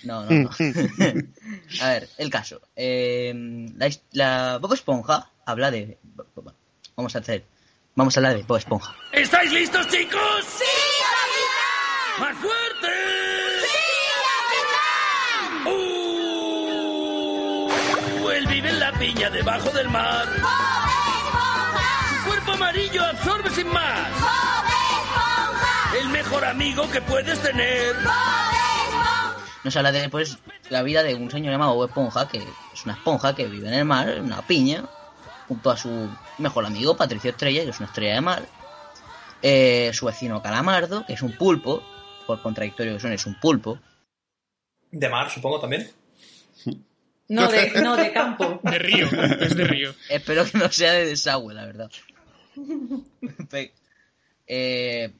No, 0.04 0.24
no, 0.24 0.30
no. 0.30 0.50
a 1.80 1.88
ver, 1.88 2.08
el 2.18 2.30
caso. 2.30 2.60
Eh, 2.74 3.34
la 4.12 4.58
Bob 4.58 4.72
Esponja 4.72 5.30
habla 5.44 5.70
de. 5.70 5.98
Vamos 6.97 7.14
a 7.14 7.18
hacer. 7.18 7.44
Vamos 7.94 8.16
a 8.16 8.20
hablar 8.20 8.36
de 8.36 8.43
Bob 8.44 8.56
Esponja. 8.56 8.94
¿Estáis 9.12 9.52
listos, 9.52 9.86
chicos? 9.89 10.44
¡Sí, 10.59 10.64
¡Más 12.18 12.35
fuerte! 12.39 12.89
¡Sí, 13.60 13.68
¡Uh! 15.68 17.70
Él 18.31 18.47
vive 18.47 18.70
en 18.70 18.81
la 18.81 18.93
piña 18.93 19.28
debajo 19.28 19.68
del 19.70 19.90
mar. 19.90 20.27
Su 22.09 22.24
cuerpo 22.28 22.52
amarillo 22.52 23.05
absorbe 23.05 23.51
sin 23.51 23.68
más. 23.68 24.09
El 26.01 26.09
mejor 26.09 26.44
amigo 26.47 26.90
que 26.90 27.02
puedes 27.02 27.39
tener. 27.43 27.94
Nos 29.64 29.77
habla 29.77 29.93
de 29.93 30.09
pues 30.09 30.39
la 30.70 30.82
vida 30.82 31.02
de 31.02 31.14
un 31.14 31.31
señor 31.31 31.52
llamado 31.52 31.74
Bob 31.74 31.89
Esponja, 31.89 32.27
que 32.28 32.39
es 32.73 32.85
una 32.85 32.94
esponja 32.94 33.35
que 33.35 33.47
vive 33.47 33.68
en 33.68 33.74
el 33.74 33.85
mar, 33.85 34.09
en 34.09 34.24
una 34.24 34.40
piña, 34.40 34.85
junto 35.48 35.70
a 35.70 35.77
su 35.77 36.09
mejor 36.38 36.66
amigo 36.66 36.96
Patricio 36.96 37.30
Estrella, 37.30 37.64
que 37.64 37.70
es 37.70 37.78
una 37.78 37.88
estrella 37.88 38.14
de 38.14 38.20
mar. 38.20 38.46
Eh, 39.42 39.90
su 39.92 40.06
vecino 40.06 40.42
Calamardo, 40.42 41.04
que 41.06 41.12
es 41.12 41.22
un 41.22 41.36
pulpo, 41.36 41.82
por 42.26 42.42
contradictorio 42.42 42.94
que 42.94 43.00
suene, 43.00 43.16
es 43.16 43.26
un 43.26 43.38
pulpo. 43.38 43.78
De 44.90 45.08
mar, 45.08 45.30
supongo 45.30 45.60
también. 45.60 45.90
No, 47.28 47.48
de, 47.48 47.70
no, 47.82 47.96
de 47.96 48.12
campo. 48.12 48.60
De 48.62 48.78
río, 48.78 49.06
es 49.40 49.56
de 49.56 49.64
río. 49.64 49.94
Espero 50.08 50.44
que 50.44 50.58
no 50.58 50.70
sea 50.70 50.92
de 50.92 51.06
desagüe, 51.06 51.54
la 51.54 51.66
verdad. 51.66 51.90
Eh, 54.46 55.12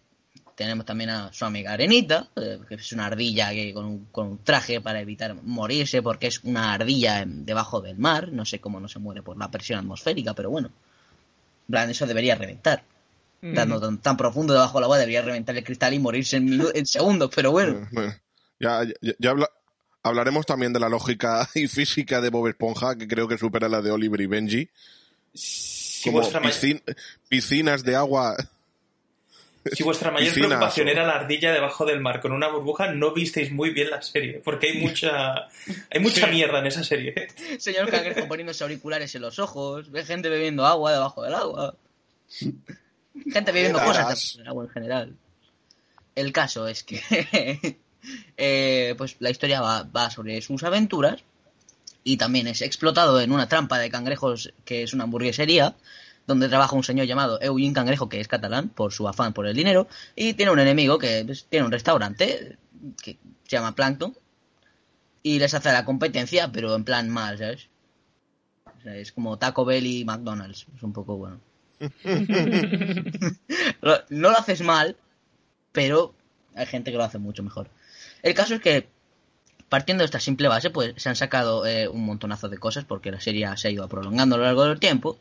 tenemos 0.55 0.87
también 0.87 1.11
a 1.11 1.33
su 1.33 1.45
amiga 1.45 1.73
Arenita, 1.73 2.29
eh, 2.37 2.61
que 2.69 2.77
es 2.77 2.93
una 2.93 3.07
ardilla 3.07 3.51
que 3.51 3.75
con, 3.75 3.85
un, 3.85 4.05
con 4.07 4.29
un 4.29 4.39
traje 4.39 4.81
para 4.81 5.01
evitar 5.01 5.35
morirse, 5.43 6.01
porque 6.01 6.29
es 6.29 6.43
una 6.45 6.73
ardilla 6.73 7.25
debajo 7.27 7.81
del 7.81 7.99
mar. 7.99 8.33
No 8.33 8.45
sé 8.45 8.61
cómo 8.61 8.81
no 8.81 8.89
se 8.89 8.99
muere 8.99 9.23
por 9.23 9.37
la 9.37 9.51
presión 9.51 9.81
atmosférica, 9.81 10.35
pero 10.35 10.51
bueno. 10.51 10.71
Plan, 11.69 11.91
eso 11.91 12.07
debería 12.07 12.35
reventar. 12.37 12.85
Mm. 13.43 13.49
Estando 13.49 13.81
tan, 13.81 13.99
tan 13.99 14.17
profundo 14.17 14.53
debajo 14.55 14.79
del 14.79 14.85
agua, 14.85 14.99
debería 14.99 15.23
reventar 15.23 15.57
el 15.57 15.65
cristal 15.65 15.95
y 15.95 15.99
morirse 15.99 16.37
en, 16.37 16.63
en 16.75 16.87
segundos, 16.87 17.31
pero 17.35 17.51
bueno. 17.51 17.87
Bueno, 17.93 18.15
ya, 18.59 18.85
ya, 19.01 19.13
ya 19.19 19.31
habla- 19.31 19.51
hablaremos 20.03 20.47
también 20.47 20.73
de 20.73 20.81
la 20.81 20.89
lógica 20.89 21.49
y 21.55 21.69
física 21.69 22.21
de 22.21 22.31
Bob 22.31 22.49
Esponja, 22.49 22.97
que 22.97 23.07
creo 23.09 23.29
que 23.29 23.37
supera 23.39 23.69
la 23.69 23.83
de 23.83 23.91
Oliver 23.91 24.21
y 24.21 24.27
Benji. 24.27 24.71
Como 26.05 26.21
ma- 26.21 26.41
piscin- 26.43 26.83
piscinas 27.29 27.83
de 27.83 27.97
agua. 27.97 28.37
Si 29.73 29.83
vuestra 29.83 30.11
mayor 30.11 30.33
preocupación 30.35 30.89
o- 30.89 30.91
era 30.91 31.07
la 31.07 31.15
ardilla 31.15 31.53
debajo 31.53 31.85
del 31.85 32.01
mar 32.01 32.21
con 32.21 32.33
una 32.33 32.49
burbuja, 32.49 32.93
no 32.93 33.13
visteis 33.13 33.51
muy 33.53 33.71
bien 33.71 33.91
la 33.91 34.03
serie, 34.03 34.41
porque 34.45 34.69
hay 34.69 34.79
mucha 34.79 35.47
hay 35.91 36.01
mucha 36.01 36.27
Sí. 36.27 36.33
mierda 36.33 36.59
en 36.61 36.67
esa 36.67 36.85
serie. 36.85 37.29
Señor 37.59 37.91
cangrejo 37.91 38.27
poniéndose 38.29 38.63
auriculares 38.65 39.15
en 39.15 39.23
los 39.23 39.39
ojos, 39.39 39.91
ve 39.91 40.05
gente 40.05 40.29
bebiendo 40.29 40.67
agua 40.67 40.93
debajo 40.93 41.23
del 41.23 41.35
agua. 41.35 41.75
Gente 42.29 43.53
bebiendo 43.53 43.79
cosas 43.83 44.07
debajo 44.07 44.39
del 44.39 44.49
agua 44.49 44.65
en 44.65 44.71
general. 44.71 45.17
El 46.15 46.33
caso 46.33 46.67
es 46.69 46.83
que 46.85 47.01
eh, 48.37 48.95
pues 48.97 49.17
la 49.21 49.31
historia 49.31 49.61
va, 49.61 49.83
va 49.85 50.11
sobre 50.11 50.41
sus 50.43 50.63
aventuras 50.63 51.23
y 52.05 52.17
también 52.17 52.47
es 52.47 52.63
explotado 52.63 53.21
en 53.21 53.33
una 53.33 53.49
trampa 53.49 53.79
de 53.79 53.91
cangrejos 53.91 54.53
que 54.65 54.83
es 54.85 54.93
una 54.95 55.05
hamburguesería 55.05 55.75
donde 56.27 56.49
trabaja 56.49 56.77
un 56.77 56.85
señor 56.85 57.07
llamado 57.07 57.41
Eugene 57.41 57.73
Cangrejo 57.73 58.09
que 58.09 58.21
es 58.21 58.29
catalán 58.29 58.69
por 58.69 58.93
su 58.93 59.09
afán 59.09 59.33
por 59.33 59.47
el 59.47 59.57
dinero 59.57 59.89
y 60.15 60.35
tiene 60.35 60.53
un 60.53 60.59
enemigo 60.59 60.99
que 60.99 61.25
pues, 61.25 61.47
tiene 61.49 61.67
un 61.67 61.73
restaurante 61.73 62.59
que 63.03 63.19
se 63.45 63.57
llama 63.57 63.75
Plankton 63.75 64.17
y 65.23 65.39
les 65.39 65.55
hace 65.55 65.73
la 65.73 65.85
competencia 65.85 66.51
pero 66.53 66.75
en 66.75 66.85
plan 66.85 67.09
mal, 67.09 67.39
¿sabes? 67.39 67.69
O 68.79 68.83
sea, 68.83 68.97
es 68.97 69.13
como 69.13 69.39
Taco 69.39 69.65
Bell 69.65 69.87
y 69.87 70.05
McDonald's, 70.05 70.67
es 70.75 70.83
un 70.83 70.93
poco 70.93 71.17
bueno. 71.17 71.41
No 74.11 74.31
lo 74.31 74.39
haces 74.39 74.63
mal, 74.63 74.97
pero 75.73 76.15
hay 76.55 76.67
gente 76.67 76.91
que 76.91 76.97
lo 76.97 77.05
hace 77.05 77.19
mucho 77.19 77.43
mejor. 77.43 77.69
El 78.23 78.35
caso 78.35 78.55
es 78.55 78.61
que 78.61 78.89
partiendo 79.69 80.03
de 80.03 80.07
esta 80.07 80.21
simple 80.21 80.49
base, 80.49 80.71
pues 80.71 80.95
se 80.97 81.09
han 81.09 81.17
sacado 81.17 81.67
eh, 81.67 81.89
un 81.89 82.05
montonazo 82.05 82.49
de 82.49 82.59
cosas 82.59 82.85
porque 82.85 83.11
la 83.11 83.21
serie 83.21 83.49
se 83.57 83.69
ha 83.69 83.71
ido 83.71 83.89
prolongando 83.89 84.37
a 84.37 84.39
lo 84.39 84.45
largo 84.45 84.65
del 84.65 84.81
tiempo. 84.81 85.19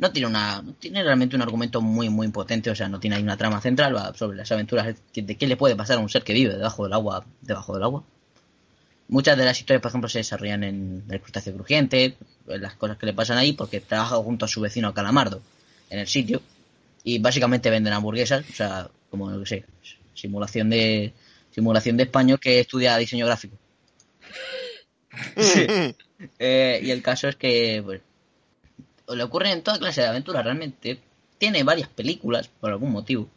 No 0.00 0.10
tiene 0.10 0.28
una, 0.28 0.62
no 0.62 0.72
tiene 0.72 1.02
realmente 1.02 1.36
un 1.36 1.42
argumento 1.42 1.82
muy 1.82 2.08
muy 2.08 2.28
potente, 2.28 2.70
o 2.70 2.74
sea, 2.74 2.88
no 2.88 2.98
tiene 2.98 3.16
ahí 3.16 3.22
una 3.22 3.36
trama 3.36 3.60
central 3.60 3.94
va 3.94 4.14
sobre 4.14 4.38
las 4.38 4.50
aventuras 4.50 4.96
de, 5.14 5.36
qué 5.36 5.46
le 5.46 5.58
puede 5.58 5.76
pasar 5.76 5.98
a 5.98 6.00
un 6.00 6.08
ser 6.08 6.22
que 6.22 6.32
vive 6.32 6.54
debajo 6.54 6.84
del 6.84 6.94
agua, 6.94 7.26
debajo 7.42 7.74
del 7.74 7.82
agua. 7.82 8.02
Muchas 9.08 9.36
de 9.36 9.44
las 9.44 9.60
historias, 9.60 9.82
por 9.82 9.90
ejemplo, 9.90 10.08
se 10.08 10.20
desarrollan 10.20 10.64
en 10.64 11.04
el 11.10 11.20
crustáceo 11.20 11.52
crujiente, 11.52 12.16
en 12.48 12.62
las 12.62 12.76
cosas 12.76 12.96
que 12.96 13.04
le 13.04 13.12
pasan 13.12 13.36
ahí, 13.36 13.52
porque 13.52 13.80
trabaja 13.80 14.16
junto 14.16 14.46
a 14.46 14.48
su 14.48 14.62
vecino 14.62 14.94
Calamardo 14.94 15.42
en 15.90 15.98
el 15.98 16.06
sitio 16.06 16.40
y 17.04 17.18
básicamente 17.18 17.68
venden 17.68 17.92
hamburguesas, 17.92 18.48
o 18.48 18.54
sea, 18.54 18.88
como 19.10 19.30
no 19.30 19.44
sé, 19.44 19.66
simulación 20.14 20.70
de 20.70 21.12
simulación 21.54 21.98
de 21.98 22.04
español 22.04 22.40
que 22.40 22.60
estudia 22.60 22.96
diseño 22.96 23.26
gráfico. 23.26 23.56
Sí. 25.36 25.66
Eh, 26.38 26.80
y 26.82 26.90
el 26.90 27.00
caso 27.00 27.28
es 27.28 27.36
que 27.36 27.80
pues, 27.82 28.02
le 29.14 29.22
ocurren 29.24 29.52
en 29.52 29.62
toda 29.62 29.78
clase 29.78 30.00
de 30.02 30.08
aventuras 30.08 30.44
realmente. 30.44 30.98
Tiene 31.38 31.62
varias 31.64 31.88
películas 31.88 32.48
por 32.48 32.70
algún 32.70 32.92
motivo. 32.92 33.28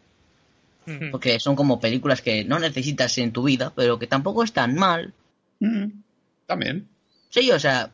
Porque 1.11 1.39
son 1.39 1.55
como 1.55 1.79
películas 1.79 2.21
que 2.21 2.43
no 2.43 2.59
necesitas 2.59 3.17
en 3.17 3.31
tu 3.31 3.43
vida, 3.43 3.71
pero 3.73 3.97
que 3.97 4.07
tampoco 4.07 4.43
están 4.43 4.75
mal. 4.75 5.13
También. 6.45 6.87
Sí, 7.29 7.49
o 7.51 7.59
sea, 7.59 7.89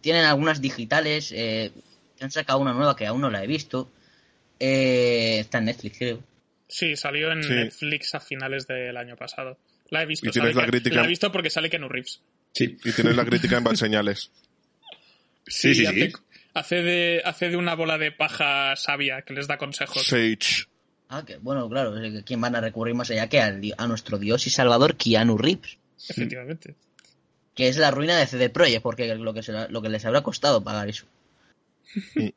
tienen 0.00 0.24
algunas 0.24 0.60
digitales. 0.62 1.30
Eh, 1.32 1.72
han 2.20 2.30
sacado 2.30 2.58
una 2.58 2.72
nueva 2.72 2.96
que 2.96 3.06
aún 3.06 3.20
no 3.20 3.30
la 3.30 3.44
he 3.44 3.46
visto. 3.46 3.90
Eh, 4.58 5.38
está 5.40 5.58
en 5.58 5.66
Netflix, 5.66 5.98
creo. 5.98 6.20
Sí, 6.66 6.96
salió 6.96 7.30
en 7.32 7.42
Sí. 7.42 7.50
Netflix 7.52 8.14
a 8.14 8.20
finales 8.20 8.66
del 8.66 8.96
año 8.96 9.16
pasado. 9.16 9.58
La 9.90 10.02
he 10.02 10.06
visto, 10.06 10.26
Y 10.26 10.32
tienes 10.32 10.52
sabe 10.54 10.62
la 10.62 10.64
que- 10.66 10.70
crítica- 10.78 10.96
la 10.96 11.04
he 11.04 11.08
visto 11.08 11.30
porque 11.30 11.50
sale 11.50 11.68
Keanu 11.68 11.88
Reeves. 11.88 12.20
Sí. 12.52 12.78
Y 12.82 12.92
tienes 12.92 13.14
la 13.14 13.24
crítica 13.26 13.58
en 13.58 13.64
Bad 13.64 13.74
Señales. 13.74 14.30
Sí, 15.46 15.74
sí, 15.74 15.84
hace, 15.84 16.06
sí. 16.06 16.12
Hace 16.54 16.82
de, 16.82 17.22
hace 17.24 17.50
de 17.50 17.56
una 17.56 17.74
bola 17.74 17.98
de 17.98 18.12
paja 18.12 18.74
sabia 18.76 19.22
que 19.22 19.34
les 19.34 19.46
da 19.46 19.58
consejos. 19.58 20.06
Sage. 20.06 20.66
Ah, 21.08 21.24
que 21.26 21.36
bueno, 21.36 21.68
claro, 21.68 21.94
¿quién 22.24 22.40
van 22.40 22.56
a 22.56 22.60
recurrir 22.60 22.94
más 22.94 23.10
allá 23.10 23.28
que 23.28 23.52
di- 23.52 23.72
a 23.76 23.86
nuestro 23.86 24.18
dios 24.18 24.46
y 24.46 24.50
salvador 24.50 24.96
Keanu 24.96 25.36
Reeves? 25.36 25.78
Efectivamente. 26.08 26.74
Que 27.54 27.68
es 27.68 27.76
la 27.76 27.90
ruina 27.90 28.16
de 28.16 28.26
CD 28.26 28.48
Projekt, 28.50 28.82
porque 28.82 29.14
lo 29.14 29.32
que, 29.34 29.42
se 29.42 29.52
lo 29.68 29.82
que 29.82 29.88
les 29.88 30.04
habrá 30.06 30.22
costado 30.22 30.64
pagar 30.64 30.88
eso. 30.88 31.06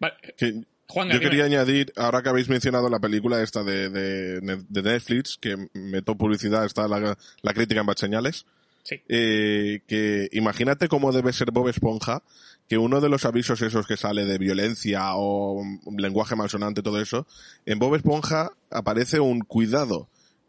Vale, 0.00 0.14
Que- 0.36 0.62
Juan, 0.90 1.10
yo 1.10 1.20
quería 1.20 1.44
añadir, 1.44 1.92
ahora 1.96 2.22
que 2.22 2.30
habéis 2.30 2.48
mencionado 2.48 2.88
la 2.88 2.98
película 2.98 3.42
esta 3.42 3.62
de, 3.62 3.90
de, 3.90 4.40
de 4.40 4.82
Netflix, 4.82 5.36
que 5.38 5.68
meto 5.74 6.16
publicidad, 6.16 6.64
está 6.64 6.88
la, 6.88 7.18
la 7.42 7.52
crítica 7.52 7.80
en 7.80 7.86
Bad 7.86 7.96
Señales, 7.96 8.46
Sí. 8.84 9.02
eh, 9.06 9.80
que 9.86 10.30
imagínate 10.32 10.88
cómo 10.88 11.12
debe 11.12 11.34
ser 11.34 11.50
Bob 11.50 11.68
Esponja, 11.68 12.22
que 12.68 12.78
uno 12.78 13.00
de 13.00 13.08
los 13.08 13.24
avisos 13.24 13.62
esos 13.62 13.86
que 13.86 13.96
sale 13.96 14.24
de 14.24 14.38
violencia 14.38 15.10
o 15.14 15.64
lenguaje 15.96 16.36
malsonante, 16.36 16.82
todo 16.82 17.00
eso, 17.00 17.26
en 17.66 17.78
Bob 17.78 17.94
Esponja 17.94 18.50
aparece 18.70 19.20
un 19.20 19.40
cuidado, 19.40 20.08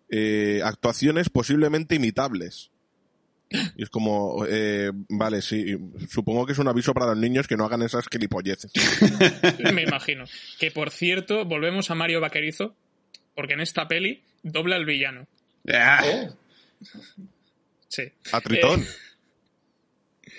eh, 0.09 0.61
actuaciones 0.63 1.29
posiblemente 1.29 1.95
imitables. 1.95 2.71
Y 3.75 3.81
es 3.83 3.89
como, 3.89 4.45
eh, 4.47 4.91
vale, 5.07 5.41
sí, 5.41 5.75
supongo 6.07 6.45
que 6.45 6.51
es 6.51 6.59
un 6.59 6.67
aviso 6.67 6.93
para 6.93 7.07
los 7.07 7.17
niños 7.17 7.47
que 7.47 7.57
no 7.57 7.65
hagan 7.65 7.81
esas 7.81 8.07
gilipolleces. 8.07 8.71
Me 9.73 9.83
imagino. 9.83 10.25
Que 10.59 10.69
por 10.69 10.91
cierto, 10.91 11.45
volvemos 11.45 11.89
a 11.89 11.95
Mario 11.95 12.21
Vaquerizo, 12.21 12.75
porque 13.33 13.53
en 13.53 13.61
esta 13.61 13.87
peli 13.87 14.21
dobla 14.43 14.75
al 14.75 14.85
villano. 14.85 15.27
Ah, 15.73 16.03
Sí. 17.87 18.03
A 18.31 18.39
Tritón. 18.39 18.81
Eh, 18.81 20.29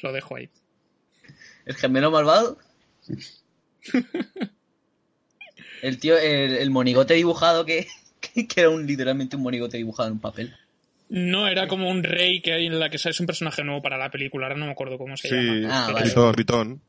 lo 0.00 0.12
dejo 0.12 0.36
ahí. 0.36 0.50
¿El 1.66 1.74
gemelo 1.76 2.10
malvado? 2.10 2.58
El 5.82 5.98
tío, 5.98 6.18
el, 6.18 6.56
el 6.58 6.70
monigote 6.70 7.14
dibujado 7.14 7.64
que, 7.64 7.86
que, 8.20 8.46
que 8.46 8.60
era 8.60 8.70
un 8.70 8.86
literalmente 8.86 9.36
un 9.36 9.42
monigote 9.42 9.78
dibujado 9.78 10.08
en 10.08 10.14
un 10.14 10.20
papel. 10.20 10.54
No, 11.08 11.48
era 11.48 11.66
como 11.68 11.88
un 11.90 12.02
rey 12.04 12.40
que 12.42 12.52
hay 12.52 12.66
en 12.66 12.78
la 12.78 12.90
que 12.90 12.96
es 12.96 13.20
un 13.20 13.26
personaje 13.26 13.64
nuevo 13.64 13.80
para 13.82 13.96
la 13.98 14.10
película, 14.10 14.46
ahora 14.46 14.58
no 14.58 14.66
me 14.66 14.72
acuerdo 14.72 14.98
cómo 14.98 15.16
se 15.16 15.28
Sí, 15.28 15.34
llama. 15.34 15.68
Ah, 15.88 15.90
vale. 15.92 16.04
Tritón, 16.06 16.32
Tritón. 16.34 16.80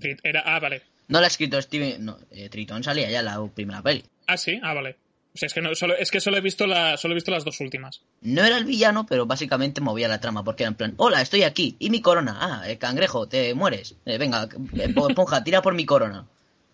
Trit- 0.00 0.20
Era, 0.22 0.42
ah, 0.46 0.58
vale. 0.58 0.82
No 1.08 1.20
la 1.20 1.26
ha 1.26 1.28
escrito 1.28 1.60
Steven, 1.60 2.04
no, 2.04 2.18
eh, 2.30 2.48
Tritón 2.48 2.82
salía 2.82 3.10
ya 3.10 3.18
en 3.20 3.26
la 3.26 3.46
primera 3.54 3.82
peli. 3.82 4.02
Ah, 4.26 4.36
sí, 4.36 4.58
ah, 4.62 4.72
vale. 4.74 4.96
O 5.32 5.38
sea, 5.38 5.46
es 5.46 5.54
que, 5.54 5.60
no, 5.62 5.72
solo, 5.76 5.96
es 5.96 6.10
que 6.10 6.20
solo, 6.20 6.38
he 6.38 6.40
visto 6.40 6.66
la, 6.66 6.96
solo 6.96 7.12
he 7.12 7.14
visto 7.14 7.30
las 7.30 7.44
dos 7.44 7.60
últimas. 7.60 8.00
No 8.20 8.44
era 8.44 8.56
el 8.56 8.64
villano, 8.64 9.06
pero 9.06 9.26
básicamente 9.26 9.80
movía 9.80 10.08
la 10.08 10.20
trama, 10.20 10.42
porque 10.42 10.64
era 10.64 10.68
en 10.70 10.74
plan, 10.74 10.94
hola, 10.96 11.22
estoy 11.22 11.44
aquí, 11.44 11.76
y 11.78 11.88
mi 11.90 12.00
corona, 12.00 12.36
ah, 12.40 12.68
eh, 12.68 12.78
cangrejo, 12.78 13.28
te 13.28 13.54
mueres, 13.54 13.94
Eh, 14.06 14.18
venga, 14.18 14.48
eh, 14.76 14.92
Esponja, 15.08 15.44
tira 15.44 15.62
por 15.62 15.74
mi 15.74 15.86
corona, 15.86 16.26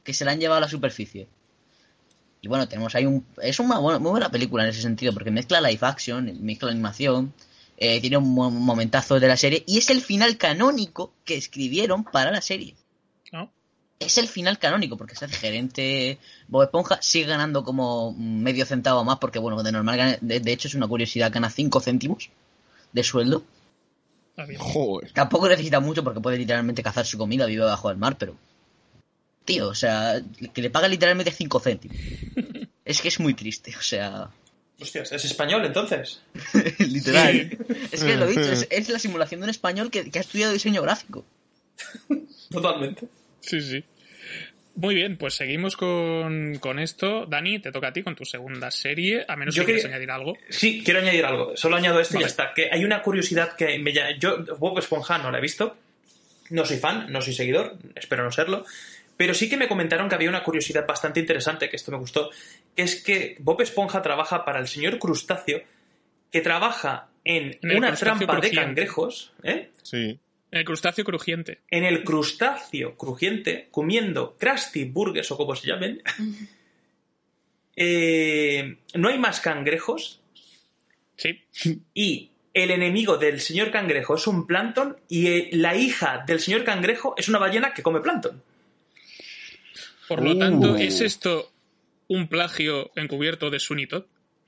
que 0.03 0.15
se 0.15 0.25
la 0.25 0.33
han 0.33 0.41
llevado 0.41 0.59
a 0.59 0.61
la 0.63 0.69
superficie. 0.71 1.29
Y 2.41 2.49
bueno, 2.49 2.67
tenemos 2.69 2.95
ahí 2.95 3.05
un... 3.07 3.27
Es 3.43 3.61
una 3.61 3.79
buena- 3.79 3.99
muy 3.99 4.11
buena 4.13 4.31
película 4.31 4.63
en 4.65 4.71
ese 4.71 4.81
sentido, 4.81 5.13
porque 5.13 5.31
mezcla 5.31 5.61
live 5.61 5.79
action, 5.83 6.33
mezcla 6.43 6.71
animación, 6.71 7.35
eh, 7.77 8.01
tiene 8.01 8.17
un 8.17 8.33
mo- 8.33 8.51
momentazo 8.51 9.21
de 9.21 9.29
la 9.29 9.37
serie, 9.37 9.65
y 9.67 9.77
es 9.79 9.91
el 9.91 10.01
final 10.01 10.39
canónico 10.39 11.13
que 11.27 11.37
escribieron 11.37 12.05
para 12.05 12.31
la 12.31 12.41
serie. 12.41 12.75
Es 13.99 14.19
el 14.19 14.29
final 14.29 14.59
canónico, 14.59 14.97
porque 14.97 15.17
se 15.17 15.25
hace 15.25 15.37
gerente 15.37 16.19
Bob 16.49 16.65
Esponja, 16.65 16.99
sigue 17.01 17.27
ganando 17.27 17.65
como 17.65 18.13
medio 18.13 18.67
centavo 18.67 19.05
más, 19.05 19.19
porque 19.19 19.39
bueno, 19.39 19.63
de 19.63 19.73
normal, 19.73 19.97
gana- 19.97 20.19
de, 20.21 20.41
de 20.41 20.53
hecho 20.53 20.69
es 20.69 20.75
una 20.75 20.87
curiosidad, 20.87 21.33
gana 21.33 21.49
5 21.51 21.81
céntimos 21.81 22.29
de 22.93 23.03
sueldo. 23.03 23.43
Joder. 24.59 25.13
Tampoco 25.13 25.49
necesita 25.49 25.81
mucho 25.81 26.05
porque 26.05 26.21
puede 26.21 26.37
literalmente 26.37 26.83
cazar 26.83 27.07
su 27.07 27.17
comida, 27.17 27.47
vive 27.47 27.65
bajo 27.65 27.91
el 27.91 27.97
mar, 27.97 28.17
pero... 28.19 28.37
Tío, 29.47 29.69
o 29.69 29.75
sea, 29.75 30.21
que 30.53 30.61
le 30.61 30.69
paga 30.71 30.89
literalmente 30.89 31.31
5 31.33 31.61
céntimos. 31.61 31.97
Es 32.85 33.01
que 33.01 33.09
es 33.09 33.19
muy 33.19 33.35
triste, 33.35 33.75
o 33.77 33.83
sea... 33.83 34.31
Hostias, 34.81 35.11
¿es 35.11 35.25
español 35.25 35.65
entonces? 35.65 36.21
Literal. 36.79 37.59
Es 37.91 38.05
que 38.05 38.17
lo 38.17 38.27
he 38.27 38.29
dicho, 38.29 38.43
es, 38.53 38.69
es 38.71 38.89
la 38.91 39.01
simulación 39.01 39.41
de 39.41 39.45
un 39.45 39.51
español 39.51 39.91
que, 39.91 40.09
que 40.09 40.19
ha 40.19 40.23
estudiado 40.23 40.53
diseño 40.53 40.83
gráfico. 40.83 41.25
Totalmente. 42.51 43.09
Sí, 43.47 43.61
sí. 43.61 43.85
Muy 44.75 44.95
bien, 44.95 45.17
pues 45.17 45.35
seguimos 45.35 45.75
con, 45.75 46.59
con 46.59 46.79
esto. 46.79 47.25
Dani, 47.25 47.61
te 47.61 47.73
toca 47.73 47.89
a 47.89 47.93
ti 47.95 48.03
con 48.03 48.15
tu 48.15 48.27
segunda 48.27 48.71
serie, 48.71 49.25
a 49.27 49.35
menos 49.35 49.55
Yo 49.55 49.65
que 49.65 49.73
quería- 49.73 49.89
añadir 49.89 50.11
algo. 50.11 50.37
Sí, 50.51 50.83
quiero 50.85 51.01
añadir 51.01 51.25
algo. 51.25 51.57
Solo 51.57 51.77
añado 51.77 51.99
esto 51.99 52.19
y 52.19 52.21
ya 52.21 52.27
está. 52.27 52.53
Que 52.53 52.69
hay 52.71 52.85
una 52.85 53.01
curiosidad 53.01 53.57
que 53.57 53.79
me 53.79 53.93
llama. 53.95 54.11
Yo, 54.19 54.45
Bob 54.59 54.79
Esponja 54.79 55.17
no 55.17 55.31
la 55.31 55.39
he 55.39 55.41
visto. 55.41 55.79
No 56.51 56.65
soy 56.65 56.77
fan, 56.77 57.11
no 57.11 57.23
soy 57.23 57.33
seguidor, 57.33 57.77
espero 57.95 58.23
no 58.23 58.31
serlo. 58.31 58.65
Pero 59.17 59.33
sí 59.33 59.49
que 59.49 59.57
me 59.57 59.67
comentaron 59.67 60.09
que 60.09 60.15
había 60.15 60.29
una 60.29 60.43
curiosidad 60.43 60.87
bastante 60.87 61.21
interesante, 61.21 61.71
que 61.71 61.77
esto 61.77 61.91
me 61.91 61.97
gustó, 61.99 62.31
que 62.75 62.83
es 62.83 63.03
que 63.03 63.37
Bob 63.41 63.63
Esponja 63.63 64.03
trabaja 64.03 64.45
para 64.45 64.61
el 64.61 64.69
señor 64.69 64.99
crustáceo, 64.99 65.63
que 66.31 66.41
trabaja 66.43 67.09
en, 67.25 67.59
una 67.63 67.95
trampa 67.95 68.39
de 68.41 68.51
cangrejos, 68.51 69.33
¿eh? 69.43 69.71
Sí. 69.83 70.21
El 70.57 70.65
crustáceo 70.65 71.05
crujiente. 71.05 71.61
en 71.71 71.85
el 71.85 72.03
crustáceo 72.05 72.97
crujiente, 72.97 73.69
comiendo 73.71 74.37
Krusty 74.39 74.85
Burgers 74.85 75.31
o 75.31 75.37
como 75.37 75.55
se 75.57 75.69
llamen. 75.69 76.03
Eh, 77.79 78.79
no 78.95 79.09
hay 79.11 79.19
más 79.19 79.41
cangrejos 79.41 80.21
Sí. 81.17 81.43
y 81.93 82.31
el 82.55 82.71
enemigo 82.71 83.19
del 83.19 83.39
señor 83.41 83.71
cangrejo 83.71 84.15
es 84.17 84.27
un 84.27 84.47
plancton 84.47 84.97
y 85.11 85.27
eh, 85.27 85.49
la 85.53 85.77
hija 85.77 86.25
del 86.27 86.41
señor 86.41 86.65
cangrejo 86.65 87.15
es 87.19 87.29
una 87.29 87.39
ballena 87.39 87.75
que 87.75 87.83
come 87.83 88.01
plancton. 88.01 88.43
Por 90.09 90.23
lo 90.23 90.33
Uh. 90.33 90.39
tanto, 90.39 90.77
¿es 90.77 91.03
esto 91.03 91.53
un 92.09 92.29
plagio 92.29 92.93
encubierto 92.97 93.51
de 93.51 93.59
Sunny 93.59 93.87
Todd? 93.87 94.05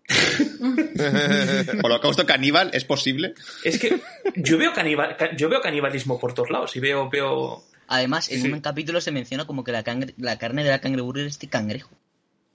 Holocausto 1.82 2.24
caníbal, 2.26 2.70
¿es 2.72 2.84
posible? 2.84 3.34
Es 3.64 3.78
que 3.78 4.00
yo 4.36 4.58
veo, 4.58 4.72
canibal, 4.72 5.16
ca- 5.16 5.34
yo 5.36 5.48
veo 5.48 5.60
canibalismo 5.60 6.18
por 6.18 6.34
todos 6.34 6.50
lados 6.50 6.74
y 6.76 6.80
veo... 6.80 7.08
veo... 7.10 7.62
Además, 7.88 8.30
en 8.30 8.42
Sí. 8.42 8.52
un 8.52 8.60
capítulo 8.60 9.00
se 9.00 9.10
menciona 9.12 9.46
como 9.46 9.64
que 9.64 9.72
la, 9.72 9.82
cangre- 9.82 10.14
la 10.18 10.38
carne 10.38 10.62
de 10.64 10.70
la 10.70 10.80
cangreburger 10.80 11.26
es 11.26 11.38
de 11.38 11.48
cangrejo. 11.48 11.90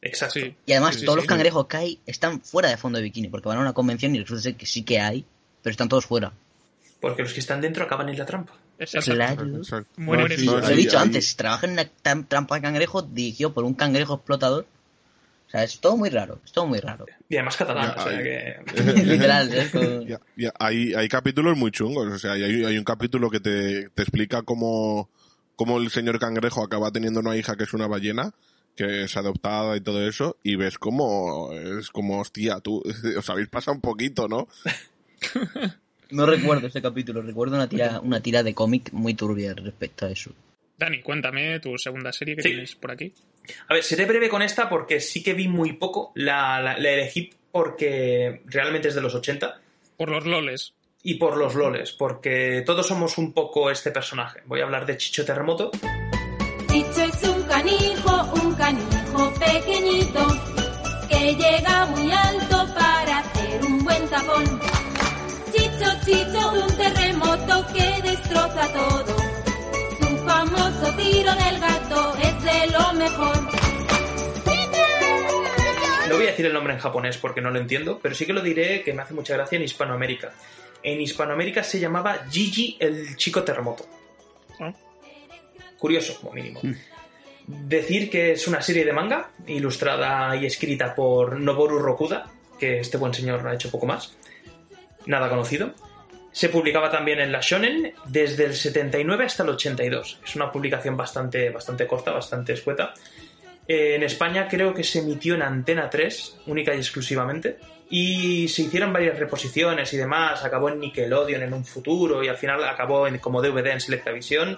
Exacto. 0.02 0.40
Sí. 0.40 0.56
Y 0.66 0.72
además, 0.74 0.96
Sí, 0.96 1.00
sí, 1.02 1.06
todos 1.06 1.16
sí. 1.18 1.22
los 1.22 1.28
cangrejos 1.28 1.66
que 1.68 1.78
hay 1.78 2.00
están 2.06 2.42
fuera 2.42 2.70
de 2.70 2.78
fondo 2.78 2.98
de 2.98 3.04
bikini, 3.04 3.30
porque 3.30 3.48
van 3.50 3.58
a 3.58 3.62
una 3.62 3.74
convención 3.74 4.16
y 4.16 4.20
resulta 4.20 4.54
que 4.58 4.66
sí 4.66 4.84
que 4.84 5.00
hay, 5.00 5.26
pero 5.62 5.72
están 5.72 5.90
todos 5.90 6.06
fuera. 6.06 6.34
Porque 7.00 7.24
los 7.24 7.34
que 7.34 7.40
están 7.40 7.62
dentro 7.62 7.84
acaban 7.84 8.10
en 8.10 8.18
la 8.18 8.26
trampa. 8.26 8.54
Exacto. 8.78 9.14
Claro. 9.14 9.58
Exacto. 9.58 9.90
Mueren 9.98 10.28
Lo 10.46 10.68
he 10.70 10.76
dicho 10.76 10.98
ahí- 10.98 11.04
antes, 11.04 11.36
trabaja 11.36 11.66
en 11.68 11.74
una 11.74 11.86
trampa 12.28 12.56
de 12.56 12.62
cangrejo 12.62 13.02
dirigido 13.02 13.54
por 13.54 13.64
un 13.64 13.74
cangrejo 13.74 14.16
explotador. 14.16 14.66
O 15.54 15.56
sea, 15.56 15.64
es 15.66 15.80
todo 15.80 15.96
muy 15.96 16.10
raro, 16.10 16.40
es 16.44 16.52
todo 16.52 16.66
muy 16.66 16.80
raro. 16.80 17.06
Y 17.30 17.36
además 17.36 17.58
catalán, 17.58 17.94
Ya, 17.96 18.04
o 18.04 18.10
sea 18.10 18.24
que... 18.24 18.56
Literal, 19.04 19.54
¿eh? 19.54 19.70
Con- 19.72 20.08
Ya, 20.08 20.20
ya, 20.36 20.52
hay, 20.60 20.96
hay 20.96 21.08
capítulos 21.08 21.56
muy 21.56 21.70
chungos. 21.70 22.08
O 22.12 22.18
sea, 22.18 22.32
hay, 22.32 22.44
hay 22.66 22.76
un 22.78 22.84
capítulo 22.84 23.30
que 23.30 23.40
te, 23.40 23.90
te 23.90 24.02
explica 24.02 24.42
cómo, 24.42 25.10
cómo 25.56 25.78
el 25.78 25.92
señor 25.92 26.18
cangrejo 26.18 26.64
acaba 26.64 26.90
teniendo 26.92 27.20
una 27.20 27.38
hija 27.38 27.56
que 27.56 27.66
es 27.66 27.74
una 27.74 27.86
ballena, 27.86 28.34
que 28.76 29.04
es 29.04 29.16
adoptada 29.16 29.78
y 29.78 29.82
todo 29.82 30.08
eso, 30.08 30.38
y 30.42 30.56
ves 30.56 30.80
cómo 30.80 31.54
es 31.54 31.90
como, 31.92 32.20
hostia, 32.22 32.60
tú, 32.60 32.82
os 33.18 33.30
habéis 33.30 33.48
pasado 33.50 33.76
un 33.76 33.82
poquito, 33.82 34.28
¿no? 34.28 34.48
No 36.12 36.26
recuerdo 36.28 36.68
ese 36.68 36.82
capítulo, 36.82 37.22
recuerdo 37.24 37.56
una 37.56 37.68
tira, 37.68 38.00
una 38.00 38.20
tira 38.22 38.44
de 38.44 38.54
cómic 38.54 38.92
muy 38.92 39.16
turbia 39.16 39.54
respecto 39.56 40.06
a 40.06 40.12
eso. 40.12 40.32
Dani, 40.78 41.02
cuéntame 41.02 41.60
tu 41.60 41.76
segunda 41.78 42.12
serie 42.12 42.36
que 42.36 42.44
Sí. 42.44 42.50
tienes 42.50 42.76
por 42.76 42.92
aquí. 42.92 43.14
A 43.68 43.74
ver, 43.74 43.84
seré 43.84 44.06
breve 44.06 44.30
con 44.30 44.42
esta 44.42 44.70
porque 44.70 45.00
sí 45.00 45.22
que 45.24 45.34
vi 45.34 45.48
muy 45.48 45.74
poco. 45.74 46.12
La, 46.16 46.62
la- 46.62 46.78
la 46.78 46.90
elegí 46.90 47.30
porque 47.52 48.42
realmente 48.46 48.88
es 48.88 48.96
de 48.96 49.02
los 49.02 49.14
80. 49.16 49.60
Por 49.98 50.10
los 50.10 50.26
loles. 50.26 50.74
Y 51.06 51.16
por 51.16 51.36
los 51.36 51.54
loles, 51.56 51.92
porque 51.92 52.64
todos 52.66 52.88
somos 52.88 53.18
un 53.18 53.34
poco 53.34 53.70
este 53.70 53.92
personaje. 53.92 54.42
Voy 54.46 54.62
a 54.62 54.64
hablar 54.64 54.86
de 54.86 54.96
Chicho 54.96 55.26
Terremoto. 55.26 55.72
Chicho 56.70 57.04
es 57.04 57.24
un 57.28 57.44
canijo, 57.44 58.24
un 58.42 58.56
canijo 58.56 59.34
pequeñito 59.34 60.26
que 61.10 61.36
llega 61.36 61.86
muy 61.88 62.10
alto 62.12 62.74
para 62.74 63.20
hacer 63.20 63.66
un 63.66 63.84
buen 63.84 64.08
tapón. 64.10 64.44
Chicho, 65.54 65.92
Chicho, 66.06 66.52
un 66.54 66.78
terremoto 66.78 67.66
que 67.74 68.02
destroza 68.10 68.68
todo. 68.74 69.16
Su 70.00 70.18
famoso 70.26 70.94
tiro 70.98 71.32
del 71.36 71.60
gato 71.60 72.16
es 72.24 72.33
de 72.44 72.68
lo 72.72 72.94
mejor. 72.94 73.38
No 76.10 76.16
voy 76.16 76.26
a 76.26 76.30
decir 76.32 76.46
el 76.46 76.54
nombre 76.54 76.74
en 76.74 76.80
japonés 76.80 77.18
porque 77.18 77.42
no 77.42 77.50
lo 77.50 77.60
entiendo, 77.60 78.00
pero 78.02 78.14
sí 78.14 78.26
que 78.26 78.34
lo 78.34 78.42
diré 78.42 78.84
que 78.84 78.94
me 78.94 79.02
hace 79.02 79.14
mucha 79.14 79.34
gracia 79.34 79.56
en 79.56 79.64
Hispanoamérica. 79.64 80.34
En 80.84 81.00
Hispanoamérica 81.00 81.64
se 81.64 81.80
llamaba 81.80 82.26
Gigi 82.30 82.78
el 82.80 83.16
Chico 83.16 83.44
Terremoto. 83.44 83.86
Ah. 84.60 84.74
Curioso, 85.78 86.18
como 86.20 86.34
mínimo. 86.34 86.62
Decir 87.48 88.10
que 88.10 88.34
es 88.34 88.48
una 88.48 88.62
serie 88.62 88.86
de 88.86 88.94
manga, 88.94 89.30
ilustrada 89.48 90.36
y 90.36 90.46
escrita 90.46 90.94
por 90.94 91.40
Noboru 91.40 91.80
Rokuda, 91.80 92.30
que 92.60 92.80
este 92.80 92.98
buen 92.98 93.14
señor 93.14 93.48
ha 93.48 93.54
hecho 93.54 93.72
poco 93.72 93.86
más. 93.86 94.16
Nada 95.06 95.30
conocido. 95.30 95.74
Se 96.34 96.50
publicaba 96.50 96.90
también 96.92 97.20
en 97.22 97.32
la 97.32 97.40
Shonen 97.42 97.94
desde 98.06 98.44
el 98.46 98.54
79 98.56 99.24
hasta 99.26 99.44
el 99.44 99.50
82. 99.50 100.20
Es 100.26 100.36
una 100.36 100.52
publicación 100.52 100.98
bastante, 100.98 101.50
bastante 101.52 101.88
corta, 101.88 102.12
bastante 102.12 102.54
escueta. 102.54 102.94
Eh, 103.68 103.96
en 103.96 104.04
España 104.04 104.48
creo 104.50 104.74
que 104.74 104.84
se 104.84 105.00
emitió 105.00 105.36
en 105.36 105.44
Antena 105.44 105.90
3, 105.90 106.40
única 106.48 106.74
y 106.74 106.78
exclusivamente. 106.80 107.58
Y 107.90 108.48
se 108.48 108.64
hicieron 108.64 108.92
varias 108.92 109.18
reposiciones 109.20 109.94
y 109.94 109.98
demás. 109.98 110.44
Acabó 110.44 110.70
en 110.70 110.80
Nickelodeon 110.80 111.44
en 111.44 111.54
un 111.54 111.64
futuro 111.64 112.24
y 112.24 112.28
al 112.28 112.38
final 112.38 112.64
acabó 112.66 113.08
en- 113.08 113.20
como 113.20 113.42
DVD 113.42 113.72
en 113.72 113.80
Selectavisión. 113.80 114.58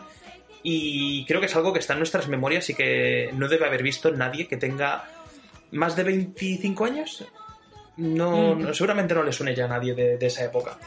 Y 0.64 1.26
creo 1.26 1.40
que 1.42 1.46
es 1.48 1.56
algo 1.56 1.74
que 1.74 1.80
está 1.80 1.94
en 1.94 2.00
nuestras 2.00 2.28
memorias 2.28 2.70
y 2.70 2.74
que 2.74 3.30
no 3.34 3.48
debe 3.50 3.66
haber 3.68 3.84
visto 3.84 4.10
nadie 4.12 4.48
que 4.48 4.58
tenga 4.58 5.04
más 5.72 5.96
de 5.98 6.04
25 6.04 6.86
años. 6.86 7.26
No, 7.98 8.56
Mm. 8.56 8.62
no- 8.64 8.74
seguramente 8.74 9.14
no 9.14 9.24
le 9.24 9.34
suene 9.34 9.54
ya 9.54 9.66
a 9.66 9.68
nadie 9.68 9.94
de, 9.94 10.18
de 10.18 10.26
esa 10.26 10.44
época. 10.46 10.78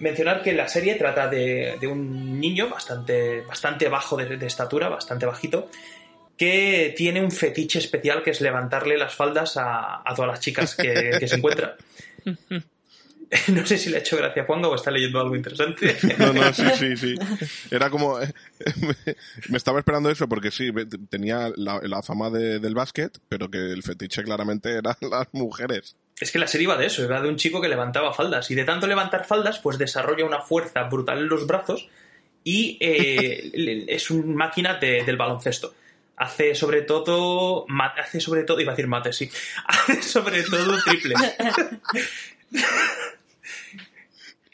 Mencionar 0.00 0.42
que 0.42 0.52
la 0.52 0.68
serie 0.68 0.96
trata 0.96 1.28
de, 1.28 1.78
un 1.82 2.40
niño 2.40 2.68
bastante, 2.68 3.42
bastante 3.42 3.88
bajo 3.88 4.16
de, 4.16 4.46
estatura, 4.46 4.88
bastante 4.88 5.24
bajito, 5.26 5.70
que 6.36 6.92
tiene 6.96 7.22
un 7.22 7.30
fetiche 7.30 7.78
especial 7.78 8.22
que 8.22 8.30
es 8.30 8.40
levantarle 8.40 8.98
las 8.98 9.14
faldas 9.14 9.56
a, 9.56 10.02
todas 10.16 10.30
las 10.30 10.40
chicas 10.40 10.74
que, 10.74 11.26
se 11.26 11.36
encuentra. 11.36 11.76
No 13.48 13.66
sé 13.66 13.78
si 13.78 13.90
le 13.90 13.96
ha 13.96 14.00
hecho 14.00 14.16
gracia 14.16 14.42
a 14.42 14.46
Juanga 14.46 14.68
o 14.68 14.74
está 14.74 14.90
leyendo 14.90 15.20
algo 15.20 15.34
interesante. 15.34 15.96
No, 16.18 16.32
no, 16.32 16.52
sí, 16.52 16.64
sí, 16.78 16.96
sí. 16.96 17.14
Era 17.70 17.90
como... 17.90 18.20
eh, 18.20 18.32
me, 19.48 19.56
estaba 19.56 19.78
esperando 19.78 20.10
eso 20.10 20.28
porque 20.28 20.50
sí, 20.50 20.70
tenía 21.08 21.50
la, 21.56 22.02
fama 22.02 22.30
de- 22.30 22.60
del 22.60 22.74
básquet, 22.74 23.18
pero 23.28 23.50
que 23.50 23.58
el 23.58 23.82
fetiche 23.82 24.22
claramente 24.22 24.70
eran 24.70 24.94
las 25.00 25.26
mujeres. 25.32 25.96
Es 26.20 26.30
que 26.30 26.38
la 26.38 26.46
serie 26.46 26.64
iba 26.64 26.76
de 26.76 26.86
eso, 26.86 27.02
iba 27.02 27.20
de 27.20 27.28
un 27.28 27.36
chico 27.36 27.60
que 27.60 27.68
levantaba 27.68 28.12
faldas. 28.14 28.50
Y 28.50 28.54
de 28.54 28.64
tanto 28.64 28.86
levantar 28.86 29.24
faldas, 29.26 29.58
pues 29.58 29.78
desarrolla 29.78 30.24
una 30.24 30.40
fuerza 30.40 30.84
brutal 30.84 31.18
en 31.18 31.28
los 31.28 31.46
brazos 31.46 31.88
y 32.44 32.78
eh, 32.80 33.84
es 33.88 34.10
una 34.10 34.34
máquina 34.34 34.74
de- 34.74 35.02
del 35.04 35.16
baloncesto. 35.16 35.74
Hace 36.16 36.54
sobre 36.54 36.82
todo. 36.82 37.66
Hace 37.96 38.20
sobre 38.20 38.44
todo. 38.44 38.60
Iba 38.60 38.70
a 38.72 38.74
decir 38.76 38.86
mate, 38.88 39.12
sí. 39.12 39.28
Hace 39.66 40.02
sobre 40.02 40.42
todo 40.44 40.76
triples. 40.84 41.18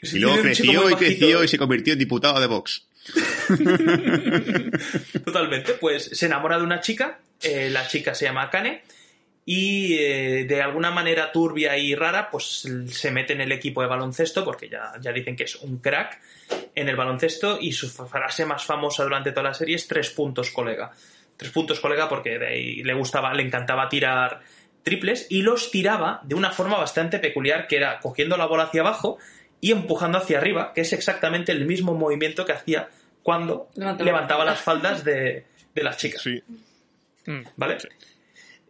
Y 0.03 0.17
luego 0.17 0.37
un 0.37 0.41
creció 0.41 0.89
y 0.89 0.95
creció 0.95 1.43
y 1.43 1.47
se 1.47 1.59
convirtió 1.59 1.93
en 1.93 1.99
diputado 1.99 2.39
de 2.39 2.47
Vox. 2.47 2.87
Totalmente. 5.23 5.73
Pues 5.73 6.05
se 6.13 6.25
enamora 6.25 6.57
de 6.57 6.63
una 6.63 6.81
chica, 6.81 7.19
eh, 7.41 7.69
la 7.69 7.87
chica 7.87 8.15
se 8.15 8.25
llama 8.25 8.49
Kane, 8.49 8.83
y 9.45 9.95
eh, 9.95 10.45
de 10.47 10.61
alguna 10.61 10.91
manera 10.91 11.31
turbia 11.31 11.77
y 11.77 11.95
rara, 11.95 12.29
pues 12.29 12.67
se 12.87 13.11
mete 13.11 13.33
en 13.33 13.41
el 13.41 13.51
equipo 13.51 13.81
de 13.81 13.87
baloncesto, 13.87 14.45
porque 14.45 14.69
ya, 14.69 14.93
ya 15.01 15.11
dicen 15.11 15.35
que 15.35 15.45
es 15.45 15.55
un 15.55 15.79
crack 15.79 16.19
en 16.75 16.89
el 16.89 16.95
baloncesto, 16.95 17.57
y 17.59 17.71
su 17.73 17.89
frase 17.89 18.45
más 18.45 18.63
famosa 18.63 19.03
durante 19.03 19.31
toda 19.31 19.43
la 19.43 19.53
serie 19.53 19.75
es 19.75 19.87
tres 19.87 20.11
puntos, 20.11 20.51
colega. 20.51 20.91
Tres 21.37 21.51
puntos, 21.51 21.79
colega, 21.79 22.07
porque 22.07 22.37
de 22.37 22.47
ahí 22.47 22.83
le 22.83 22.93
gustaba, 22.93 23.33
le 23.33 23.43
encantaba 23.43 23.89
tirar 23.89 24.41
triples, 24.83 25.25
y 25.29 25.41
los 25.41 25.71
tiraba 25.71 26.21
de 26.23 26.35
una 26.35 26.51
forma 26.51 26.77
bastante 26.77 27.17
peculiar, 27.19 27.67
que 27.67 27.77
era 27.77 27.99
cogiendo 27.99 28.37
la 28.37 28.45
bola 28.45 28.63
hacia 28.63 28.81
abajo 28.81 29.17
y 29.59 29.71
empujando 29.71 30.19
hacia 30.19 30.37
arriba, 30.37 30.71
que 30.73 30.81
es 30.81 30.93
exactamente 30.93 31.51
el 31.51 31.65
mismo 31.65 31.93
movimiento 31.95 32.45
que 32.45 32.53
hacía 32.53 32.89
cuando 33.23 33.69
Levantaba. 33.75 34.05
levantaba 34.05 34.45
las 34.45 34.59
faldas 34.61 35.03
de, 35.03 35.45
de 35.73 35.83
las 35.83 35.97
chicas. 35.97 36.25
Mm. 37.25 37.41
¿Vale? 37.55 37.77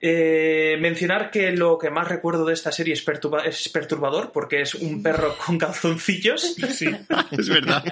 Eh, 0.04 0.78
mencionar 0.80 1.30
que 1.30 1.52
lo 1.52 1.78
que 1.78 1.92
más 1.92 2.08
recuerdo 2.08 2.44
de 2.46 2.56
esta 2.56 2.72
serie 2.72 2.94
es, 2.96 3.06
perturba- 3.06 3.46
es 3.46 3.70
perturbador 3.70 4.32
porque 4.32 4.62
es 4.62 4.74
un 4.74 5.04
perro 5.04 5.36
con 5.46 5.60
calzoncillos. 5.60 6.56
Sí. 6.56 6.88
Es 7.32 7.50
verdad. 7.50 7.84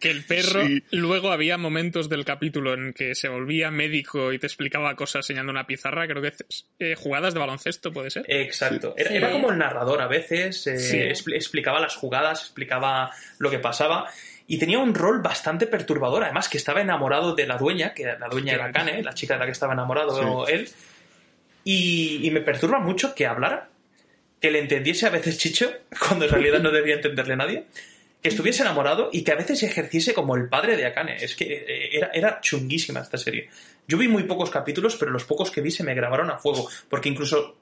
Que 0.00 0.10
el 0.10 0.24
perro, 0.24 0.64
Sí. 0.66 0.82
luego 0.92 1.30
había 1.30 1.58
momentos 1.58 2.08
del 2.08 2.24
capítulo 2.24 2.72
en 2.72 2.94
que 2.94 3.14
se 3.14 3.28
volvía 3.28 3.70
médico 3.70 4.32
y 4.32 4.38
te 4.38 4.46
explicaba 4.46 4.96
cosas 4.96 5.16
enseñando 5.26 5.52
una 5.52 5.66
pizarra, 5.66 6.06
creo 6.08 6.22
que 6.22 6.32
eh, 6.78 6.94
jugadas 6.96 7.34
de 7.34 7.40
baloncesto, 7.40 7.92
¿puede 7.92 8.10
ser? 8.10 8.24
Exacto. 8.28 8.94
Era, 8.96 9.10
Sí. 9.10 9.16
era 9.16 9.30
como 9.30 9.50
el 9.50 9.58
narrador 9.58 10.00
a 10.00 10.06
veces, 10.08 10.66
eh, 10.68 10.78
Sí. 10.78 10.96
expl- 10.96 11.34
explicaba 11.34 11.80
las 11.80 11.96
jugadas, 11.96 12.40
explicaba 12.40 13.10
lo 13.38 13.50
que 13.50 13.58
pasaba. 13.58 14.06
Y 14.46 14.58
tenía 14.58 14.78
un 14.78 14.94
rol 14.94 15.20
bastante 15.20 15.66
perturbador, 15.66 16.24
además 16.24 16.48
que 16.48 16.56
estaba 16.56 16.80
enamorado 16.80 17.34
de 17.34 17.46
la 17.46 17.58
dueña, 17.58 17.92
que 17.92 18.04
la 18.06 18.28
dueña 18.30 18.54
era 18.54 18.72
Kane, 18.72 19.02
la 19.02 19.12
chica 19.12 19.34
de 19.34 19.40
la 19.40 19.44
que 19.46 19.52
estaba 19.52 19.74
enamorado 19.74 20.48
él. 20.48 20.66
Y, 21.70 22.26
y 22.26 22.30
me 22.30 22.40
perturba 22.40 22.80
mucho 22.80 23.14
que 23.14 23.26
hablara, 23.26 23.68
que 24.40 24.50
le 24.50 24.58
entendiese 24.58 25.04
a 25.04 25.10
veces 25.10 25.36
Chicho, 25.36 25.70
cuando 26.08 26.24
en 26.24 26.30
realidad 26.30 26.60
no 26.60 26.70
debía 26.70 26.94
entenderle 26.94 27.36
nadie, 27.36 27.66
que 28.22 28.30
estuviese 28.30 28.62
enamorado 28.62 29.10
y 29.12 29.22
que 29.22 29.32
a 29.32 29.34
veces 29.34 29.62
ejerciese 29.62 30.14
como 30.14 30.34
el 30.34 30.48
padre 30.48 30.78
de 30.78 30.86
Akane. 30.86 31.22
Es 31.22 31.36
que 31.36 31.44
eh, 31.44 31.90
era, 31.92 32.10
era 32.14 32.40
chunguísima 32.40 33.00
esta 33.00 33.18
serie. 33.18 33.50
Yo 33.86 33.98
vi 33.98 34.08
muy 34.08 34.22
pocos 34.22 34.48
capítulos, 34.48 34.96
pero 34.96 35.10
los 35.10 35.24
pocos 35.24 35.50
que 35.50 35.60
vi 35.60 35.70
se 35.70 35.84
me 35.84 35.92
grabaron 35.92 36.30
a 36.30 36.38
fuego, 36.38 36.70
porque 36.88 37.10
incluso 37.10 37.58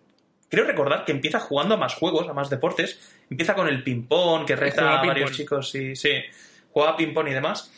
creo 0.48 0.64
recordar 0.64 1.04
que 1.04 1.10
empieza 1.10 1.40
jugando 1.40 1.74
a 1.74 1.78
más 1.78 1.94
juegos, 1.96 2.28
a 2.28 2.32
más 2.32 2.48
deportes. 2.48 3.00
Empieza 3.28 3.56
con 3.56 3.66
el 3.66 3.82
ping-pong, 3.82 4.46
que 4.46 4.54
reta 4.54 5.00
a 5.00 5.04
varios 5.04 5.32
chicos 5.32 5.74
y 5.74 5.96
sí, 5.96 6.12
juega 6.70 6.96
ping-pong 6.96 7.26
y 7.26 7.34
demás. 7.34 7.72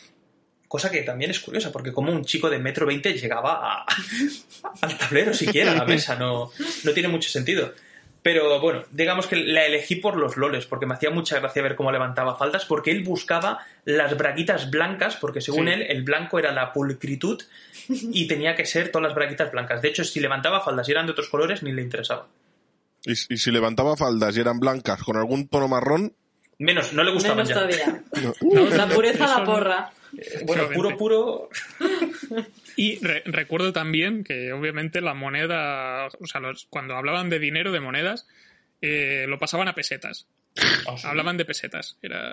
Cosa 0.69 0.89
que 0.89 1.01
también 1.01 1.31
es 1.31 1.39
curiosa, 1.41 1.69
porque 1.71 1.91
como 1.91 2.13
un 2.13 2.23
chico 2.23 2.49
de 2.49 2.59
metro 2.59 2.85
veinte 2.85 3.11
llegaba 3.13 3.81
a- 3.81 3.85
al 4.81 4.97
tablero 4.97 5.33
siquiera, 5.33 5.73
a 5.73 5.75
la 5.75 5.83
mesa, 5.85 6.15
no, 6.15 6.51
no 6.85 6.91
tiene 6.93 7.09
mucho 7.09 7.29
sentido. 7.29 7.73
Pero 8.21 8.59
bueno, 8.59 8.83
digamos 8.91 9.27
que 9.27 9.37
la 9.37 9.65
elegí 9.65 9.95
por 9.95 10.15
los 10.17 10.35
loles, 10.37 10.65
porque 10.65 10.85
me 10.85 10.93
hacía 10.93 11.09
mucha 11.09 11.39
gracia 11.39 11.61
ver 11.63 11.75
cómo 11.75 11.89
levantaba 11.91 12.35
faldas, 12.35 12.65
porque 12.65 12.91
él 12.91 13.01
buscaba 13.03 13.65
las 13.85 14.15
braguitas 14.17 14.69
blancas, 14.69 15.15
porque 15.15 15.39
según 15.41 15.67
Sí. 15.67 15.71
él, 15.73 15.81
el 15.83 16.03
blanco 16.03 16.37
era 16.37 16.51
la 16.51 16.71
pulcritud 16.73 17.41
y 17.87 18.27
tenía 18.27 18.55
que 18.55 18.65
ser 18.65 18.91
todas 18.91 19.07
las 19.07 19.15
braguitas 19.15 19.51
blancas. 19.51 19.81
De 19.81 19.87
hecho, 19.87 20.03
si 20.03 20.19
levantaba 20.19 20.59
faldas 20.61 20.87
y 20.87 20.91
eran 20.91 21.05
de 21.05 21.13
otros 21.13 21.29
colores, 21.29 21.63
ni 21.63 21.71
le 21.71 21.81
interesaba. 21.81 22.27
Y, 23.05 23.13
y 23.13 23.37
si 23.37 23.51
levantaba 23.51 23.95
faldas 23.97 24.35
y 24.37 24.41
eran 24.41 24.59
blancas 24.59 25.01
con 25.01 25.17
algún 25.17 25.47
tono 25.47 25.67
marrón, 25.67 26.13
Menos, 26.61 26.91
no 26.91 27.03
le 27.05 27.11
gustaban 27.13 27.37
Menos 27.37 27.49
ya. 27.49 27.55
todavía. 27.55 28.03
No, 28.41 28.65
La 28.75 28.85
pureza 28.89 29.23
eso 29.23 29.33
la 29.33 29.39
no. 29.39 29.45
porra. 29.45 29.91
Bueno, 30.45 30.69
puro, 30.71 30.97
puro. 30.97 31.49
Y 32.75 32.99
re- 33.05 33.23
recuerdo 33.25 33.73
también 33.73 34.23
que 34.23 34.51
obviamente 34.53 35.01
la 35.01 35.13
moneda, 35.13 36.07
o 36.07 36.27
sea, 36.27 36.41
los- 36.41 36.65
cuando 36.69 36.95
hablaban 36.95 37.29
de 37.29 37.39
dinero, 37.39 37.71
de 37.71 37.79
monedas, 37.79 38.27
eh, 38.81 39.25
lo 39.27 39.39
pasaban 39.39 39.67
a 39.67 39.75
pesetas. 39.75 40.27
Hablaban 41.03 41.37
de 41.37 41.45
pesetas. 41.45 41.97
Era 42.01 42.31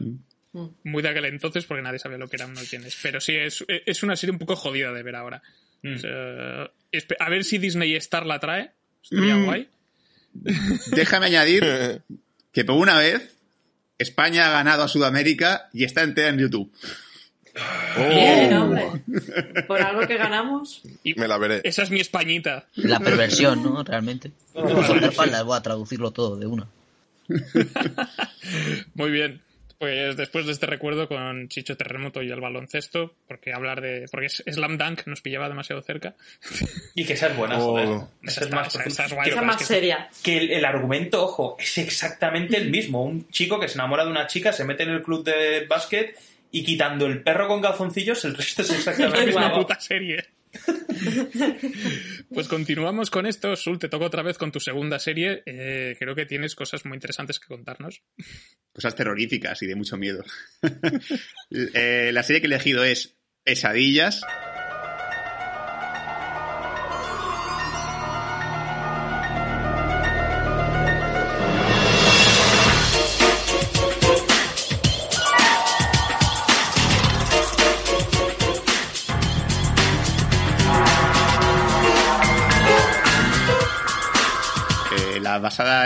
muy 0.85 1.03
de 1.03 1.09
aquel 1.09 1.27
entonces 1.27 1.65
porque 1.67 1.83
nadie 1.83 1.99
sabía 1.99 2.19
lo 2.19 2.29
que 2.29 2.37
eran 2.37 2.51
unos 2.51 2.71
yenes. 2.71 2.97
Pero 3.03 3.21
sí, 3.21 3.35
es, 3.37 3.65
es 3.69 4.03
una 4.03 4.17
serie 4.17 4.33
un 4.33 4.39
poco 4.39 4.57
jodida 4.57 4.93
de 4.93 5.03
ver 5.03 5.17
ahora. 5.17 5.43
Mm. 5.83 5.95
O 5.95 5.99
sea, 5.99 6.71
espe- 6.93 7.17
a 7.19 7.29
ver 7.29 7.45
si 7.45 7.59
Disney 7.59 7.95
Star 7.97 8.25
la 8.27 8.39
trae. 8.41 8.71
Estaría 9.03 9.37
Mm. 9.37 9.45
guay. 9.45 9.69
Déjame 10.93 11.27
añadir 11.27 11.65
que 12.53 12.65
por 12.65 12.77
una 12.77 12.99
vez 12.99 13.37
España 13.99 14.47
ha 14.49 14.51
ganado 14.51 14.83
a 14.83 14.89
Sudamérica 14.89 15.69
y 15.73 15.85
está 15.85 16.03
entera 16.03 16.29
en 16.29 16.39
YouTube. 16.39 16.73
Bien, 17.97 18.53
¡Oh! 18.55 18.63
hombre. 18.65 18.85
Por 19.67 19.81
algo 19.83 20.07
que 20.07 20.17
ganamos. 20.17 20.83
me 21.17 21.27
la 21.29 21.39
veré. 21.39 21.61
Esa 21.65 21.83
es 21.83 21.91
mi 21.91 22.01
Españita. 22.01 22.67
La 22.75 23.01
perversión, 23.01 23.63
¿no? 23.63 23.83
Realmente. 23.83 24.33
Faldas 25.13 25.45
voy 25.45 25.57
a 25.57 25.63
traducirlo 25.63 26.11
todo 26.11 26.37
de 26.37 26.47
una. 26.47 26.67
Muy 28.95 29.11
bien. 29.11 29.41
Pues 29.79 30.17
después 30.17 30.47
de 30.47 30.53
este 30.53 30.65
recuerdo 30.65 31.07
con 31.07 31.49
Chicho 31.49 31.77
Terremoto 31.77 32.23
y 32.23 32.31
el 32.31 32.41
baloncesto, 32.41 33.13
porque 33.29 33.53
hablar 33.53 33.83
de. 33.83 34.07
porque 34.11 34.27
es 34.27 34.43
Slam 34.51 34.79
Dunk 34.79 35.07
nos 35.07 35.21
pillaba 35.21 35.51
demasiado 35.51 35.83
cerca. 35.83 36.15
Y 36.95 37.05
que 37.05 37.13
esa 37.13 37.27
es 37.27 37.37
buena, 37.37 37.59
Oh. 37.59 37.73
joder. 37.73 37.89
Esa 38.23 38.41
Esa 38.41 38.45
es 38.45 38.51
más 38.53 38.75
esa- 38.75 39.05
es 39.05 39.13
guay, 39.13 39.29
Esa 39.31 39.43
más 39.43 39.57
es 39.57 39.69
que- 39.69 39.75
seria. 39.75 40.09
que 40.23 40.39
el, 40.39 40.51
el 40.51 40.65
argumento, 40.65 41.23
ojo, 41.25 41.57
es 41.61 41.77
exactamente 41.77 42.57
el 42.57 42.71
mismo. 42.71 43.03
Un 43.05 43.29
chico 43.29 43.61
que 43.61 43.69
se 43.69 43.75
enamora 43.75 44.07
de 44.07 44.11
una 44.13 44.27
chica, 44.27 44.51
se 44.51 44.65
mete 44.65 44.85
en 44.85 44.91
el 44.91 45.03
club 45.03 45.23
de 45.25 45.67
básquet 45.67 46.17
y 46.51 46.65
quitando 46.65 47.07
el 47.07 47.23
perro 47.23 47.49
con 47.49 47.61
calzoncillos, 47.63 48.25
el 48.25 48.37
resto 48.37 48.63
es 48.63 48.71
exactamente 48.71 49.19
Es 49.31 49.37
una 49.37 49.47
igual. 49.47 49.61
puta 49.63 49.81
serie. 49.81 50.25
pues 52.33 52.49
continuamos 52.49 53.11
con 53.11 53.27
esto. 53.27 53.55
Sul, 53.57 53.79
te 53.79 53.89
toca 53.89 54.07
otra 54.07 54.23
vez 54.23 54.39
con 54.39 54.53
tu 54.53 54.61
segunda 54.61 54.99
serie. 54.99 55.43
Eh, 55.47 55.97
creo 55.99 56.15
que 56.15 56.27
tienes 56.27 56.55
cosas 56.55 56.85
muy 56.85 56.95
interesantes 56.97 57.39
que 57.39 57.49
contarnos. 57.49 58.03
Cosas 58.73 58.95
terroríficas 58.95 59.63
y 59.63 59.67
de 59.67 59.77
mucho 59.77 59.97
miedo. 59.97 60.25
Eh, 61.51 62.11
la 62.13 62.25
serie 62.25 62.41
que 62.41 62.47
he 62.47 62.51
elegido 62.51 62.83
es 62.85 63.17
Pesadillas. 63.45 64.23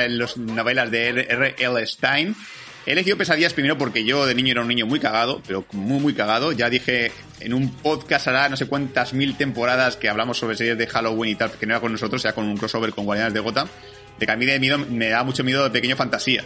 En 0.04 0.18
las 0.18 0.36
novelas 0.36 0.90
de 0.90 1.08
R. 1.08 1.54
L. 1.58 1.86
Stein. 1.86 2.34
He 2.86 2.92
elegido 2.92 3.18
Pesadillas 3.18 3.52
primero 3.52 3.76
porque 3.76 4.04
yo 4.04 4.24
de 4.24 4.34
niño 4.34 4.52
era 4.52 4.62
un 4.62 4.68
niño 4.68 4.86
muy 4.86 5.00
cagado, 5.00 5.42
pero 5.46 5.64
muy, 5.72 6.00
muy 6.00 6.14
cagado. 6.14 6.52
Ya 6.52 6.70
dije 6.70 7.12
en 7.40 7.52
un 7.52 7.70
podcast 7.70 8.28
hará 8.28 8.48
no 8.48 8.56
sé 8.56 8.66
cuántas 8.66 9.12
mil 9.12 9.36
temporadas 9.36 9.96
que 9.96 10.08
hablamos 10.08 10.38
sobre 10.38 10.56
series 10.56 10.78
de 10.78 10.86
Halloween 10.86 11.32
y 11.32 11.34
tal, 11.34 11.52
que 11.52 11.66
no 11.66 11.74
era 11.74 11.80
con 11.80 11.92
nosotros, 11.92 12.24
era 12.24 12.34
con 12.34 12.46
un 12.46 12.56
crossover 12.56 12.92
con 12.92 13.04
Guardianes 13.04 13.34
de 13.34 13.40
Gotham, 13.40 13.68
de 14.18 14.26
que 14.26 14.32
a 14.32 14.36
mí 14.36 14.46
de 14.46 14.58
miedo 14.58 14.78
me 14.78 15.08
da 15.08 15.22
mucho 15.24 15.44
miedo 15.44 15.62
de 15.62 15.70
pequeño 15.70 15.96
fantasía. 15.96 16.44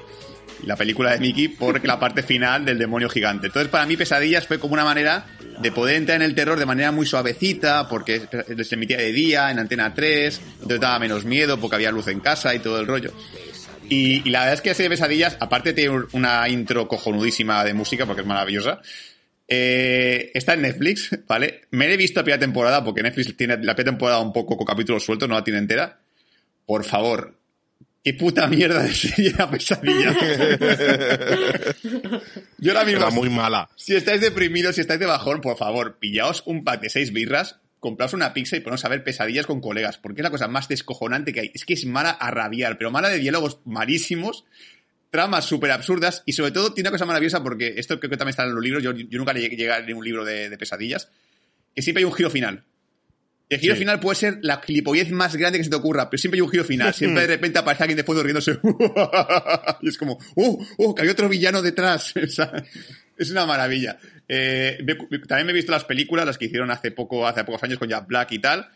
La 0.67 0.77
película 0.77 1.13
de 1.13 1.19
Mickey 1.19 1.49
porque 1.49 1.87
la 1.87 1.99
parte 1.99 2.23
final 2.23 2.65
del 2.65 2.79
demonio 2.79 3.09
gigante. 3.09 3.47
Entonces 3.47 3.71
para 3.71 3.87
mí 3.87 3.97
Pesadillas 3.97 4.47
fue 4.47 4.59
como 4.59 4.75
una 4.75 4.85
manera 4.85 5.27
de 5.61 5.73
poder 5.73 5.97
entrar 5.97 6.17
en 6.17 6.23
el 6.23 6.35
terror 6.35 6.59
de 6.59 6.67
manera 6.67 6.93
muy 6.93 7.07
suavecita, 7.07 7.89
porque 7.89 8.23
se 8.63 8.75
emitía 8.75 8.97
de 8.99 9.13
día 9.13 9.51
en 9.51 9.59
Antena 9.59 9.95
3, 9.95 10.41
entonces 10.55 10.81
daba 10.81 10.99
menos 10.99 11.25
miedo 11.25 11.61
porque 11.61 11.77
había 11.77 11.91
luz 11.91 12.09
en 12.09 12.21
casa 12.21 12.55
y 12.55 12.59
todo 12.59 12.81
el 12.81 12.87
rollo. 12.87 13.13
Y, 13.89 14.29
la 14.31 14.41
verdad 14.41 14.55
es 14.55 14.61
que 14.63 14.71
ese 14.71 14.85
de 14.85 14.89
pesadillas, 14.89 15.37
aparte 15.41 15.73
tiene 15.73 16.05
una 16.13 16.49
intro 16.49 16.89
cojonudísima 16.89 17.65
de 17.65 17.75
música 17.75 18.07
porque 18.07 18.23
es 18.23 18.27
maravillosa. 18.27 18.81
eh, 19.47 20.31
está 20.35 20.55
en 20.55 20.63
Netflix, 20.63 21.11
¿vale? 21.27 21.63
Me 21.71 21.93
he 21.93 21.97
visto 21.97 22.21
la 22.21 22.25
primera 22.25 22.41
temporada 22.41 22.83
porque 22.83 23.03
Netflix 23.03 23.37
tiene 23.37 23.55
la 23.59 23.75
primera 23.75 23.93
temporada 23.93 24.21
un 24.21 24.33
poco 24.33 24.57
con 24.57 24.67
capítulos 24.67 25.05
sueltos, 25.05 25.29
no 25.29 25.35
la 25.35 25.45
tiene 25.45 25.59
entera. 25.59 26.01
Por 26.67 26.83
favor, 26.85 27.37
qué 28.05 28.13
puta 28.13 28.47
mierda 28.47 28.83
de 28.83 28.95
serie 28.95 29.33
la 29.37 29.51
pesadilla. 29.51 30.15
Yo 32.59 32.73
ahora 32.73 32.85
mismo, 32.85 33.01
Era 33.01 33.11
muy 33.11 33.31
mala. 33.31 33.71
si 33.77 33.97
estáis 33.97 34.21
deprimidos, 34.21 34.75
si 34.75 34.83
estáis 34.83 35.01
de 35.01 35.07
bajón, 35.07 35.41
por 35.41 35.57
favor, 35.57 35.97
pillaos 35.99 36.43
un 36.47 36.63
pack 36.65 36.83
de 36.83 36.91
seis 36.91 37.13
birras, 37.13 37.61
compraos 37.81 38.13
una 38.13 38.35
pizza 38.35 38.57
y 38.57 38.61
poneros 38.61 38.85
a 38.85 38.89
ver 38.91 39.03
pesadillas 39.03 39.47
con 39.47 39.63
colegas, 39.63 39.97
porque 39.99 40.21
es 40.21 40.25
la 40.25 40.31
cosa 40.31 40.49
más 40.49 40.69
descojonante 40.69 41.33
que 41.33 41.41
hay. 41.41 41.51
Es 41.55 41.65
que 41.65 41.73
es 41.73 41.87
mala 41.87 42.11
a 42.11 42.31
rabiar, 42.31 42.77
pero 42.77 42.91
mala 42.91 43.09
de 43.09 43.19
diálogos 43.19 43.61
malísimos, 43.65 44.45
tramas 45.11 45.47
súper 45.47 45.71
absurdas 45.71 46.23
y 46.27 46.35
sobre 46.35 46.51
todo 46.51 46.75
tiene 46.75 46.89
una 46.89 46.95
cosa 46.95 47.07
maravillosa 47.07 47.43
porque 47.43 47.75
esto 47.79 47.99
creo 48.01 48.11
que 48.11 48.17
también 48.19 48.31
está 48.31 48.45
en 48.45 48.55
los 48.55 48.63
libros, 48.63 48.83
yo, 48.83 48.93
yo 48.93 49.19
nunca 49.19 49.33
llegué 49.33 49.49
llegué 49.57 49.73
a 49.73 49.81
leer 49.81 49.95
un 49.95 50.05
libro 50.05 50.25
de, 50.25 50.51
de 50.51 50.59
pesadillas, 50.59 51.09
que 51.75 51.81
siempre 51.81 52.01
hay 52.03 52.05
un 52.05 52.13
giro 52.13 52.29
final. 52.29 52.65
El 53.55 53.61
giro 53.61 53.75
Sí. 53.75 53.81
final 53.81 54.01
puede 54.01 54.17
ser 54.17 54.39
la 54.43 54.61
gilipollez 54.61 55.11
más 55.11 55.35
grande 55.37 55.59
que 55.59 55.65
se 55.65 55.71
te 55.71 55.77
ocurra, 55.77 56.09
pero 56.11 56.19
siempre 56.19 56.37
hay 56.39 56.43
un 56.43 56.51
giro 56.51 56.65
final. 56.65 56.93
Siempre 56.95 57.23
de 57.23 57.29
repente 57.29 57.59
aparece 57.59 57.83
alguien 57.85 57.97
de 57.97 58.05
fondo 58.05 58.23
riéndose. 58.23 58.59
y 59.83 59.89
es 59.89 59.99
como, 59.99 60.19
¡oh! 60.37 60.65
¡oh! 60.79 60.95
Que 60.95 61.03
hay 61.03 61.09
otro 61.09 61.29
villano 61.29 61.63
detrás. 61.63 62.13
Es 63.17 63.31
una 63.31 63.47
maravilla. 63.47 63.97
Eh, 64.29 64.79
también 65.29 65.47
me 65.47 65.53
he 65.53 65.55
visto 65.55 65.71
las 65.71 65.85
películas, 65.85 66.27
las 66.27 66.37
que 66.37 66.47
hicieron 66.47 66.73
hace 66.73 66.91
poco, 66.91 67.29
hace 67.29 67.45
pocos 67.45 67.63
años 67.63 67.79
con 67.79 67.89
Jack 67.89 68.09
Black 68.09 68.33
y 68.33 68.41
tal. 68.41 68.69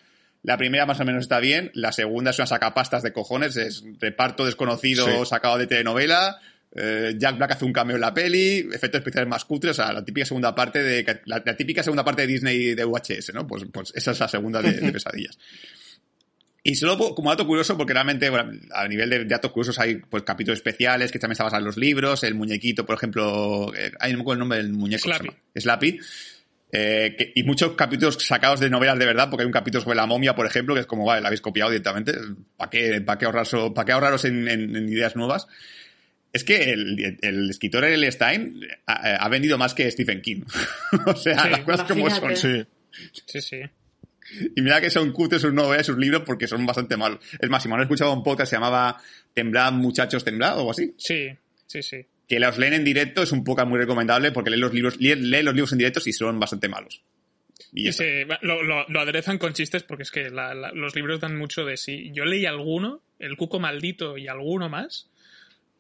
La 0.45 0.57
primera 0.57 0.87
más 0.87 1.01
o 1.01 1.05
menos 1.05 1.23
está 1.23 1.41
bien. 1.41 1.73
La 1.75 1.91
segunda 1.91 2.31
es 2.31 2.39
una 2.39 2.47
sacapastas 2.47 3.03
de 3.03 3.13
cojones. 3.13 3.57
Es 3.57 3.83
reparto 4.01 4.47
desconocido 4.47 5.07
Sí. 5.07 5.27
sacado 5.29 5.59
de 5.59 5.67
telenovela. 5.67 6.39
Eh, 6.75 7.15
Jack 7.17 7.39
Black 7.39 7.53
hace 7.53 7.65
un 7.65 7.73
cameo 7.73 7.97
en 7.97 8.01
la 8.03 8.13
peli, 8.13 8.59
efectos 8.73 8.99
especiales 9.01 9.29
más 9.29 9.45
cutres, 9.45 9.71
o 9.79 9.83
sea, 9.83 9.93
la 9.93 10.05
típica 10.05 10.27
segunda 10.27 10.55
parte 10.55 10.83
de 10.83 11.03
la, 11.25 11.43
la 11.45 11.57
típica 11.57 11.83
segunda 11.83 12.05
parte 12.05 12.23
de 12.23 12.29
Disney 12.29 12.75
de 12.75 12.85
VHS, 12.85 13.33
¿no? 13.35 13.47
Pues, 13.47 13.65
pues 13.73 13.93
esa 13.95 14.11
es 14.11 14.21
la 14.21 14.29
segunda 14.29 14.61
de, 14.63 14.73
de 14.73 14.93
pesadillas. 14.93 15.39
Y 16.63 16.75
solo 16.75 16.99
como 17.15 17.31
dato 17.31 17.47
curioso, 17.47 17.77
porque 17.79 17.95
realmente 17.95 18.29
bueno, 18.29 18.51
a 18.75 18.87
nivel 18.87 19.09
de 19.09 19.25
datos 19.25 19.53
curiosos 19.53 19.79
hay 19.79 19.97
pues 19.97 20.23
capítulos 20.25 20.59
especiales 20.59 21.11
que 21.11 21.19
también 21.19 21.37
se 21.37 21.43
basan 21.43 21.61
en 21.61 21.65
los 21.65 21.79
libros, 21.79 22.23
el 22.25 22.35
muñequito, 22.35 22.85
por 22.85 22.97
ejemplo, 22.97 23.73
eh, 23.75 23.93
ay, 24.01 24.13
no 24.13 24.19
me 24.19 24.23
acuerdo 24.23 24.35
el 24.35 24.41
nombre 24.41 24.59
del 24.59 24.73
muñeco. 24.73 25.05
Slappy. 25.05 25.29
Slappy. 25.57 25.99
Eh, 26.71 27.15
que- 27.17 27.33
y 27.35 27.45
muchos 27.45 27.73
capítulos 27.73 28.19
sacados 28.21 28.61
de 28.61 28.69
novelas 28.69 28.99
de 28.99 29.07
verdad, 29.07 29.31
porque 29.31 29.43
hay 29.45 29.47
un 29.47 29.53
capítulo 29.53 29.83
sobre 29.83 29.97
la 29.97 30.05
momia, 30.05 30.35
por 30.35 30.45
ejemplo, 30.45 30.75
que 30.75 30.81
es 30.83 30.87
como, 30.87 31.07
vale, 31.07 31.23
la 31.23 31.29
habéis 31.29 31.41
copiado 31.41 31.71
directamente. 31.71 32.13
¿Para 32.59 32.69
qué, 32.69 33.01
para 33.01 33.19
qué, 33.19 33.25
ahorraros, 33.25 33.73
para 33.75 33.87
qué 33.87 33.93
ahorraros 33.93 34.25
en, 34.27 34.47
en- 34.49 34.77
en 34.77 34.89
ideas 34.91 35.17
nuevas? 35.17 35.47
Es 36.33 36.45
que 36.45 36.73
el, 36.73 37.19
el 37.23 37.51
escritor 37.51 37.85
L. 37.85 38.11
Stein 38.13 38.61
ha, 38.87 39.17
ha 39.17 39.29
vendido 39.29 39.57
más 39.59 39.75
que 39.75 39.91
Stephen 39.91 40.21
King. 40.21 40.43
o 41.07 41.15
sea, 41.17 41.43
Sí, 41.43 41.51
las 41.51 41.61
cosas 41.61 41.89
como 41.91 42.11
son. 42.11 42.37
Sí. 42.37 42.65
Sí, 43.27 43.41
sí. 43.41 43.61
Y 44.57 44.61
mira 44.61 44.81
que 44.81 44.91
son 44.91 45.11
cutres 45.13 45.41
sus 45.41 45.53
novelas, 45.55 45.87
sus 45.87 45.97
libros, 45.97 46.23
porque 46.27 46.47
son 46.47 46.67
bastante 46.67 46.97
malos. 46.99 47.21
Es 47.41 47.49
más, 47.49 47.63
si 47.63 47.69
me 47.69 47.77
han 47.77 47.81
escuchado 47.83 48.13
un 48.13 48.23
podcast 48.23 48.51
se 48.51 48.57
llamaba 48.57 49.01
Temblad, 49.33 49.73
muchachos, 49.73 50.23
temblad, 50.25 50.57
o 50.57 50.59
algo 50.59 50.71
así. 50.73 50.93
Sí, 50.99 51.29
sí, 51.67 51.83
sí. 51.83 52.05
Que 52.29 52.39
los 52.39 52.59
leen 52.59 52.75
en 52.75 52.85
directo 52.85 53.23
es 53.23 53.33
un 53.33 53.43
podcast 53.43 53.69
muy 53.69 53.79
recomendable 53.79 54.31
porque 54.33 54.51
lee 54.51 54.59
los 54.59 54.75
libros, 54.75 54.99
lee, 55.01 55.15
lee 55.15 55.43
los 55.43 55.55
libros 55.55 55.73
en 55.73 55.79
directo 55.79 56.01
y 56.05 56.13
son 56.13 56.39
bastante 56.39 56.69
malos. 56.69 57.03
Y, 57.73 57.89
Y 57.89 57.93
se, 57.93 58.27
lo, 58.43 58.63
lo- 58.63 58.87
lo 58.87 59.01
aderezan 59.01 59.39
con 59.39 59.55
chistes 59.55 59.83
porque 59.83 60.03
es 60.03 60.11
que 60.11 60.29
la- 60.29 60.55
la- 60.55 60.73
los 60.73 60.95
libros 60.95 61.21
dan 61.21 61.37
mucho 61.39 61.65
de 61.65 61.79
sí. 61.79 62.11
Yo 62.13 62.27
leí 62.27 62.45
alguno, 62.45 63.03
El 63.19 63.37
Cuco 63.39 63.61
Maldito 63.61 64.19
y 64.19 64.29
alguno 64.29 64.69
más, 64.69 65.09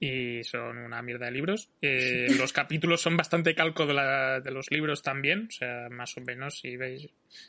y 0.00 0.44
son 0.44 0.78
una 0.78 1.02
mierda 1.02 1.26
de 1.26 1.32
libros. 1.32 1.70
Eh, 1.82 2.28
los 2.38 2.52
capítulos 2.52 3.00
son 3.00 3.16
bastante 3.16 3.54
calco 3.54 3.84
de, 3.86 3.94
la- 3.94 4.40
de 4.40 4.50
los 4.50 4.70
libros 4.70 5.02
también, 5.02 5.46
o 5.48 5.52
sea, 5.52 5.88
más 5.90 6.16
o 6.16 6.20
menos, 6.20 6.58
si 6.60 6.76
veis. 6.76 7.08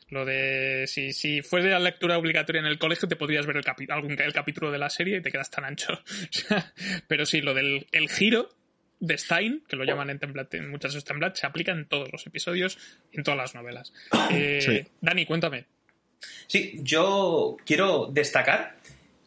Lo 0.10 0.26
de. 0.26 0.86
Si, 0.88 1.14
si 1.14 1.42
fuese 1.42 1.70
la 1.70 1.80
lectura 1.80 2.18
obligatoria 2.18 2.60
en 2.60 2.66
el 2.66 2.80
colegio, 2.80 3.08
te 3.08 3.16
podrías 3.16 3.46
ver 3.46 3.58
el, 3.58 3.64
capi- 3.64 3.90
algún, 3.92 4.20
el 4.20 4.34
capítulo 4.34 4.72
de 4.72 4.78
la 4.80 4.90
serie 4.90 5.18
y 5.18 5.22
te 5.22 5.32
quedas 5.32 5.52
tan 5.52 5.66
ancho. 5.66 5.94
Pero 7.08 7.26
sí, 7.26 7.42
lo 7.42 7.54
del 7.54 7.86
el 7.92 8.10
giro 8.10 8.50
de 9.00 9.18
Stein, 9.18 9.64
que 9.68 9.78
lo 9.78 9.86
llaman 9.86 10.10
en, 10.10 10.20
Temblat, 10.20 10.54
en 10.56 10.70
muchas 10.70 11.02
Temblat, 11.06 11.36
se 11.38 11.46
aplica 11.46 11.72
en 11.72 11.86
todos 11.88 12.12
los 12.12 12.28
episodios 12.28 12.78
en 13.14 13.24
todas 13.24 13.38
las 13.38 13.56
novelas. 13.56 13.94
Eh, 14.32 14.60
Sí. 14.62 14.84
Dani, 15.02 15.26
cuéntame. 15.26 15.66
Sí, 16.48 16.78
yo 16.82 17.56
quiero 17.66 18.08
destacar 18.12 18.76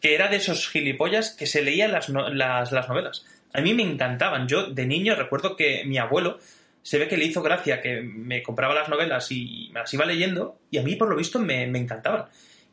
que 0.02 0.14
era 0.14 0.28
de 0.28 0.36
esos 0.36 0.68
gilipollas 0.68 1.30
que 1.30 1.46
se 1.46 1.62
leían 1.62 1.92
las, 1.92 2.10
no- 2.10 2.28
las, 2.28 2.72
las 2.72 2.88
novelas. 2.88 3.24
A 3.54 3.60
mí 3.62 3.72
me 3.72 3.82
encantaban. 3.84 4.48
Yo, 4.48 4.66
de 4.66 4.84
niño, 4.84 5.14
recuerdo 5.14 5.56
que 5.56 5.84
mi 5.86 5.96
abuelo 5.96 6.38
se 6.82 6.98
ve 6.98 7.06
que 7.08 7.16
le 7.16 7.24
hizo 7.24 7.40
gracia 7.42 7.80
que 7.80 8.02
me 8.02 8.42
compraba 8.42 8.74
las 8.74 8.88
novelas 8.88 9.30
y 9.30 9.70
me 9.72 9.80
las 9.80 9.94
iba 9.94 10.04
leyendo, 10.04 10.58
y 10.70 10.78
a 10.78 10.82
mí, 10.82 10.96
por 10.96 11.08
lo 11.08 11.16
visto, 11.16 11.38
me, 11.38 11.66
me 11.68 11.78
encantaban. 11.78 12.24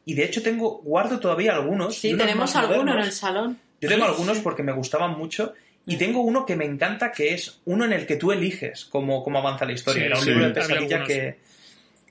Y 0.06 0.16
de 0.16 0.24
hecho, 0.26 0.42
tengo, 0.42 0.80
guardo 0.84 1.20
todavía 1.20 1.54
algunos. 1.54 1.96
Sí, 1.96 2.18
tenemos 2.18 2.56
alguno 2.56 2.94
en 2.94 3.00
el 3.00 3.12
salón. 3.12 3.60
Yo 3.80 3.88
tengo 3.88 4.06
algunos 4.06 4.40
porque 4.40 4.64
me 4.64 4.72
gustaban 4.72 5.18
mucho. 5.18 5.54
Y 5.86 5.98
tengo 5.98 6.22
uno 6.22 6.46
que 6.46 6.56
me 6.56 6.66
encanta, 6.66 7.12
que 7.12 7.34
es 7.34 7.62
uno 7.66 7.86
en 7.86 7.94
el 7.94 8.06
que 8.06 8.16
tú 8.16 8.32
eliges 8.32 8.86
cómo, 8.86 9.24
cómo 9.24 9.40
avanza 9.40 9.66
la 9.66 9.72
historia. 9.74 10.02
Sí, 10.02 10.06
era 10.08 10.18
un 10.18 10.24
sí. 10.24 10.30
libro 10.30 10.46
de 10.48 10.54
pesadilla 10.54 11.04
que. 11.04 11.38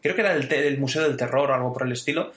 Creo 0.00 0.14
que 0.14 0.20
era 0.20 0.36
del, 0.36 0.78
Museo 0.78 1.02
del 1.02 1.16
Terror 1.16 1.50
o 1.50 1.54
algo 1.54 1.72
por 1.72 1.86
el 1.86 1.92
estilo. 1.92 2.32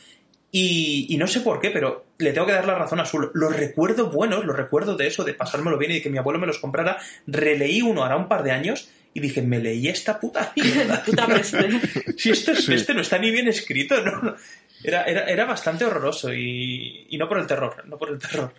Y, 0.51 1.07
y 1.09 1.17
no 1.17 1.27
sé 1.27 1.41
por 1.41 1.59
qué, 1.59 1.69
pero 1.71 2.05
le 2.21 2.33
tengo 2.33 2.47
que 2.47 2.53
dar 2.53 2.65
la 2.65 2.75
razón 2.75 2.99
a 2.99 3.03
Azul. 3.03 3.31
Los 3.33 3.55
recuerdo 3.55 4.09
buenos, 4.09 4.45
los 4.45 4.55
recuerdo 4.55 4.95
de 4.95 5.07
eso, 5.07 5.23
de 5.23 5.33
pasármelo 5.33 5.77
bien 5.77 5.91
y 5.91 5.95
de 5.95 6.01
que 6.01 6.09
mi 6.09 6.17
abuelo 6.17 6.39
me 6.39 6.47
los 6.47 6.59
comprara. 6.59 6.97
Releí 7.27 7.81
uno 7.81 8.03
hará 8.03 8.15
un 8.17 8.27
par 8.27 8.43
de 8.43 8.51
años 8.51 8.89
y 9.13 9.19
dije, 9.19 9.41
me 9.41 9.59
leí 9.59 9.87
esta 9.87 10.19
puta 10.19 10.53
mierda. 10.55 11.03
Puta 11.05 11.27
si 12.17 12.29
esto 12.31 12.51
es 12.51 12.65
Sí. 12.65 12.73
este 12.73 12.93
no 12.93 13.01
está 13.01 13.17
ni 13.17 13.31
bien 13.31 13.47
escrito, 13.47 14.01
¿no? 14.01 14.35
Era, 14.83 15.03
era, 15.03 15.25
era 15.25 15.45
bastante 15.45 15.85
horroroso 15.85 16.33
y, 16.33 17.07
y 17.09 17.17
no 17.17 17.27
por 17.27 17.37
el 17.39 17.47
terror, 17.47 17.83
no 17.87 17.97
por 17.97 18.09
el 18.09 18.19
terror. 18.19 18.53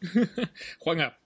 Juanga. 0.78 1.16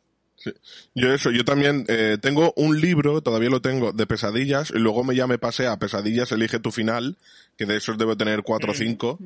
Yo 0.94 1.12
eso, 1.14 1.30
yo 1.30 1.44
también 1.44 1.84
eh, 1.88 2.18
tengo 2.20 2.52
un 2.56 2.80
libro, 2.80 3.22
todavía 3.22 3.48
lo 3.48 3.62
tengo, 3.62 3.92
de 3.92 4.06
pesadillas, 4.06 4.72
y 4.74 4.78
luego 4.78 5.02
me 5.04 5.14
ya 5.14 5.26
me 5.26 5.38
pasé 5.38 5.66
a 5.66 5.78
Pesadillas, 5.78 6.32
elige 6.32 6.58
tu 6.58 6.70
final, 6.70 7.16
que 7.56 7.64
de 7.64 7.76
esos 7.76 7.96
debo 7.96 8.16
tener 8.16 8.42
cuatro 8.42 8.72
o 8.72 8.74
cinco. 8.74 9.18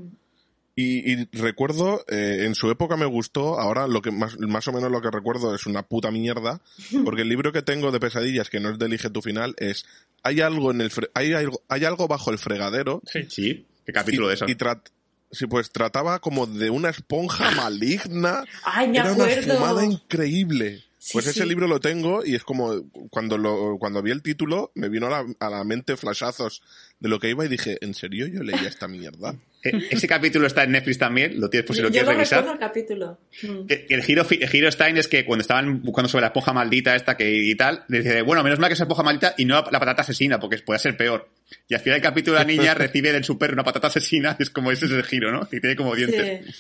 Y, 0.81 1.13
y 1.13 1.25
recuerdo, 1.33 2.05
eh, 2.09 2.45
en 2.45 2.55
su 2.55 2.71
época 2.71 2.97
me 2.97 3.05
gustó, 3.07 3.59
ahora 3.59 3.89
lo 3.89 4.01
que 4.01 4.13
más, 4.13 4.39
más 4.39 4.69
o 4.69 4.73
menos 4.73 4.93
lo 4.93 5.01
que 5.01 5.11
recuerdo 5.11 5.53
es 5.55 5.67
una 5.67 5.83
puta 5.83 6.13
mierda, 6.13 6.61
porque 7.05 7.23
el 7.23 7.29
libro 7.29 7.51
que 7.53 7.63
tengo 7.63 7.91
de 7.91 7.99
pesadillas, 7.99 8.49
que 8.49 8.61
no 8.61 8.71
es 8.71 8.79
de 8.79 8.87
Elige 8.87 9.11
tu 9.11 9.21
final, 9.21 9.55
es, 9.59 9.87
hay 10.23 10.41
algo 10.41 10.71
en 10.71 10.81
el, 10.81 10.91
fre- 10.93 11.11
hay 11.15 11.33
algo, 11.33 11.63
hay 11.69 11.85
algo 11.85 12.07
bajo 12.07 12.31
el 12.31 12.39
fregadero. 12.39 13.03
Sí. 13.07 13.27
Sí, 13.29 13.67
qué 13.85 13.93
capítulo 13.93 14.27
y, 14.27 14.29
de 14.29 14.35
eso. 14.35 14.45
Y 14.47 14.55
trat- 14.55 14.91
sí, 15.33 15.47
pues 15.49 15.71
trataba 15.73 16.21
como 16.21 16.47
de 16.47 16.71
una 16.71 16.91
esponja 16.91 17.51
maligna. 17.57 18.45
Ay, 18.63 18.87
me 18.89 18.99
Era 18.99 19.13
una 19.15 19.25
acuerdo. 19.25 19.55
fumada 19.57 19.85
increíble. 19.85 20.85
Sí, 21.09 21.13
Pues 21.15 21.27
ese 21.27 21.43
sí. 21.45 21.49
libro 21.49 21.67
lo 21.67 21.81
tengo 21.81 22.23
y 22.25 22.35
es 22.35 22.45
como 22.45 22.83
cuando 23.11 23.39
lo 23.39 23.79
cuando 23.79 24.03
vi 24.03 24.11
el 24.11 24.21
título 24.23 24.73
me 24.75 24.91
vino 24.91 25.07
a 25.07 25.11
la, 25.11 25.25
a 25.41 25.49
la 25.49 25.65
mente 25.65 25.97
flashazos 25.97 26.63
de 27.01 27.09
lo 27.09 27.19
que 27.19 27.31
iba 27.31 27.47
y 27.47 27.49
dije, 27.49 27.79
¿en 27.81 27.95
serio 27.95 28.27
yo 28.27 28.43
leía 28.43 28.69
esta 28.69 28.89
mierda? 28.89 29.35
Eh, 29.65 29.73
Ese 29.91 30.07
capítulo 30.07 30.47
está 30.47 30.63
en 30.63 30.71
Netflix 30.71 30.99
también, 30.99 31.41
lo 31.41 31.51
tienes 31.51 31.67
por 31.67 31.75
si 31.75 31.83
lo 31.83 31.89
Yo 31.89 31.93
quieres 31.95 32.07
lo 32.07 32.13
revisar. 32.15 32.47
el 32.47 32.59
capítulo. 32.61 33.19
Mm. 33.43 33.67
El 33.89 34.03
giro, 34.05 34.25
el 34.31 34.49
giro 34.49 34.69
está 34.69 34.89
en 34.89 34.99
es 34.99 35.09
que 35.09 35.25
cuando 35.25 35.41
estaban 35.41 35.83
buscando 35.83 36.09
sobre 36.09 36.21
la 36.21 36.27
esponja 36.29 36.53
maldita 36.53 36.95
esta 36.95 37.17
que 37.17 37.29
y 37.29 37.57
tal, 37.57 37.83
le 37.89 37.99
dice, 38.03 38.23
bueno, 38.23 38.45
menos 38.45 38.61
mal 38.61 38.69
que 38.69 38.75
es 38.75 38.79
la 38.79 38.85
esponja 38.85 39.03
maldita 39.03 39.35
y 39.37 39.47
no 39.47 39.57
la, 39.57 39.69
la 39.73 39.81
patata 39.81 40.03
asesina, 40.03 40.39
porque 40.39 40.59
puede 40.59 40.79
ser 40.79 40.97
peor. 40.97 41.29
Y 41.67 41.75
al 41.75 41.81
final 41.81 41.97
del 42.01 42.09
capítulo 42.09 42.37
la 42.39 42.45
niña 42.45 42.73
recibe 42.75 43.13
del 43.13 43.25
super 43.25 43.53
una 43.53 43.65
patata 43.65 43.89
asesina, 43.89 44.37
y 44.39 44.45
es 44.45 44.51
como 44.51 44.71
ese 44.71 44.85
es 44.87 44.93
el 44.93 45.03
giro, 45.03 45.33
¿no? 45.33 45.49
Y 45.51 45.59
tiene 45.61 45.75
como 45.75 45.93
dientes. 45.97 46.47
Sí. 46.47 46.55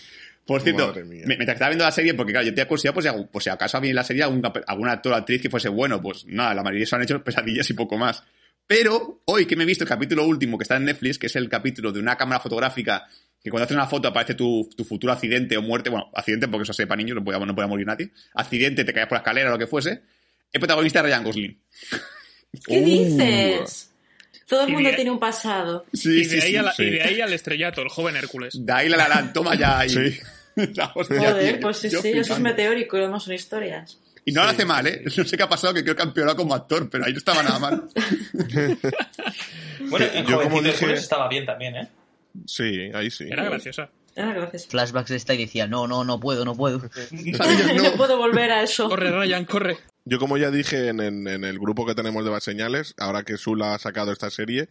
Por 0.48 0.62
cierto, 0.62 0.94
me- 1.04 1.04
mientras 1.26 1.50
estaba 1.56 1.68
viendo 1.68 1.84
la 1.84 1.92
serie, 1.92 2.14
porque 2.14 2.32
claro, 2.32 2.46
yo 2.46 2.52
tenía 2.52 2.66
curiosidad, 2.66 2.94
pues, 2.94 3.04
si, 3.04 3.08
algún- 3.10 3.28
pues 3.28 3.44
si 3.44 3.50
acaso 3.50 3.76
había 3.76 3.90
en 3.90 3.96
la 3.96 4.02
serie 4.02 4.22
algún, 4.22 4.40
cap- 4.40 4.64
algún 4.66 4.88
actor 4.88 5.12
o 5.12 5.16
actriz 5.16 5.42
que 5.42 5.50
fuese 5.50 5.68
bueno, 5.68 6.00
pues 6.00 6.24
nada, 6.24 6.54
la 6.54 6.62
mayoría 6.62 6.86
se 6.86 6.96
han 6.96 7.02
hecho 7.02 7.22
pesadillas 7.22 7.68
y 7.68 7.74
poco 7.74 7.98
más. 7.98 8.22
Pero 8.66 9.20
hoy 9.26 9.44
que 9.44 9.56
me 9.56 9.64
he 9.64 9.66
visto 9.66 9.84
el 9.84 9.88
capítulo 9.88 10.24
último 10.26 10.56
que 10.56 10.62
está 10.62 10.76
en 10.76 10.86
Netflix, 10.86 11.18
que 11.18 11.26
es 11.26 11.36
el 11.36 11.50
capítulo 11.50 11.92
de 11.92 12.00
una 12.00 12.16
cámara 12.16 12.40
fotográfica 12.40 13.06
que 13.44 13.50
cuando 13.50 13.64
haces 13.64 13.76
una 13.76 13.86
foto 13.86 14.08
aparece 14.08 14.34
tu, 14.34 14.68
tu 14.74 14.84
futuro 14.84 15.12
accidente 15.12 15.54
o 15.58 15.62
muerte, 15.62 15.90
bueno, 15.90 16.10
accidente 16.14 16.48
porque 16.48 16.62
eso 16.62 16.72
sepa 16.72 16.96
niños, 16.96 17.16
no 17.16 17.22
puede, 17.24 17.38
no 17.44 17.54
puede 17.54 17.68
morir 17.68 17.86
nadie, 17.86 18.10
accidente, 18.34 18.84
te 18.84 18.92
caes 18.94 19.06
por 19.06 19.16
la 19.16 19.20
escalera 19.20 19.50
o 19.50 19.52
lo 19.52 19.58
que 19.58 19.66
fuese, 19.66 20.00
el 20.50 20.60
protagonista 20.60 21.00
es 21.00 21.04
Ryan 21.04 21.24
Gosling. 21.24 21.60
¿Qué 22.66 22.78
Uh. 22.80 22.84
dices? 22.84 23.92
Todo 24.46 24.66
el 24.66 24.72
mundo 24.72 24.88
de- 24.88 24.94
tiene 24.96 25.10
un 25.10 25.20
pasado. 25.20 25.84
Sí, 25.92 26.22
y, 26.22 26.24
de 26.26 26.40
ahí 26.42 26.56
a 26.56 26.62
la- 26.62 26.74
y 26.78 26.90
de 26.90 27.02
ahí 27.02 27.20
al 27.20 27.32
estrellato, 27.34 27.82
el 27.82 27.88
joven 27.90 28.16
Hércules. 28.16 28.54
De 28.58 28.72
ahí 28.72 28.88
la 28.88 28.96
la 28.96 29.06
la, 29.08 29.32
toma 29.32 29.54
ya 29.54 29.78
ahí. 29.80 29.94
Sí. 30.66 30.72
La 30.74 30.92
hostia, 30.94 31.18
Joder, 31.18 31.52
tío. 31.54 31.60
pues 31.60 31.76
sí, 31.78 31.90
Yo 31.90 32.02
sí, 32.02 32.10
eso 32.10 32.34
es 32.34 32.40
meteórico, 32.40 32.98
no 32.98 33.20
son 33.20 33.34
historias. 33.34 33.98
Y 34.24 34.32
no 34.32 34.42
lo 34.42 34.48
hace 34.50 34.64
mal, 34.64 34.86
¿eh? 34.86 35.02
No 35.16 35.24
sé 35.24 35.36
qué 35.36 35.42
ha 35.42 35.48
pasado, 35.48 35.72
que 35.74 35.82
creo 35.82 35.96
que 35.96 36.02
han 36.02 36.08
empeorado 36.08 36.36
como 36.36 36.54
actor, 36.54 36.88
pero 36.90 37.04
ahí 37.06 37.12
no 37.12 37.18
estaba 37.18 37.42
nada 37.42 37.58
mal. 37.58 37.88
Bueno, 39.90 40.06
en 40.12 40.26
Yo 40.26 40.42
como 40.42 40.60
dije- 40.60 40.92
estaba 40.94 41.28
bien 41.28 41.46
también, 41.46 41.76
¿eh? 41.76 41.88
Sí, 42.46 42.90
ahí 42.94 43.10
sí. 43.10 43.24
Era 43.30 43.44
graciosa. 43.44 43.88
Ah, 44.16 44.32
gracias. 44.34 44.66
Flashbacks 44.66 45.10
de 45.10 45.16
esta 45.16 45.34
y 45.34 45.38
decía, 45.38 45.66
no, 45.68 45.86
no, 45.86 46.04
no 46.04 46.18
puedo, 46.18 46.44
no 46.44 46.54
puedo. 46.56 46.78
no 47.12 47.92
puedo 47.96 48.18
volver 48.18 48.50
a 48.50 48.62
eso. 48.62 48.88
Corre, 48.88 49.10
Ryan, 49.12 49.44
corre. 49.44 49.78
Yo 50.04 50.18
como 50.18 50.36
ya 50.36 50.50
dije 50.50 50.88
en, 50.88 51.00
en- 51.00 51.28
en 51.28 51.44
el 51.44 51.58
grupo 51.58 51.86
que 51.86 51.94
tenemos 51.94 52.24
de 52.24 52.40
Señales, 52.40 52.94
ahora 52.98 53.22
que 53.22 53.36
Sula 53.36 53.74
ha 53.74 53.78
sacado 53.78 54.12
esta 54.12 54.30
serie, 54.30 54.68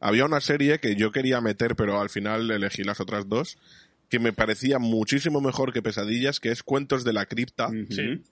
había 0.00 0.24
una 0.26 0.40
serie 0.40 0.78
que 0.80 0.96
yo 0.96 1.12
quería 1.12 1.40
meter, 1.40 1.76
pero 1.76 2.00
al 2.00 2.10
final 2.10 2.50
elegí 2.50 2.84
las 2.84 3.00
otras 3.00 3.28
dos, 3.28 3.56
que 4.10 4.18
me 4.18 4.32
parecía 4.34 4.78
muchísimo 4.78 5.40
mejor 5.40 5.72
que 5.72 5.80
Pesadillas, 5.82 6.40
que 6.40 6.50
es 6.50 6.62
Cuentos 6.62 7.04
de 7.04 7.12
la 7.14 7.26
Cripta. 7.26 7.70
Sí. 7.90 8.22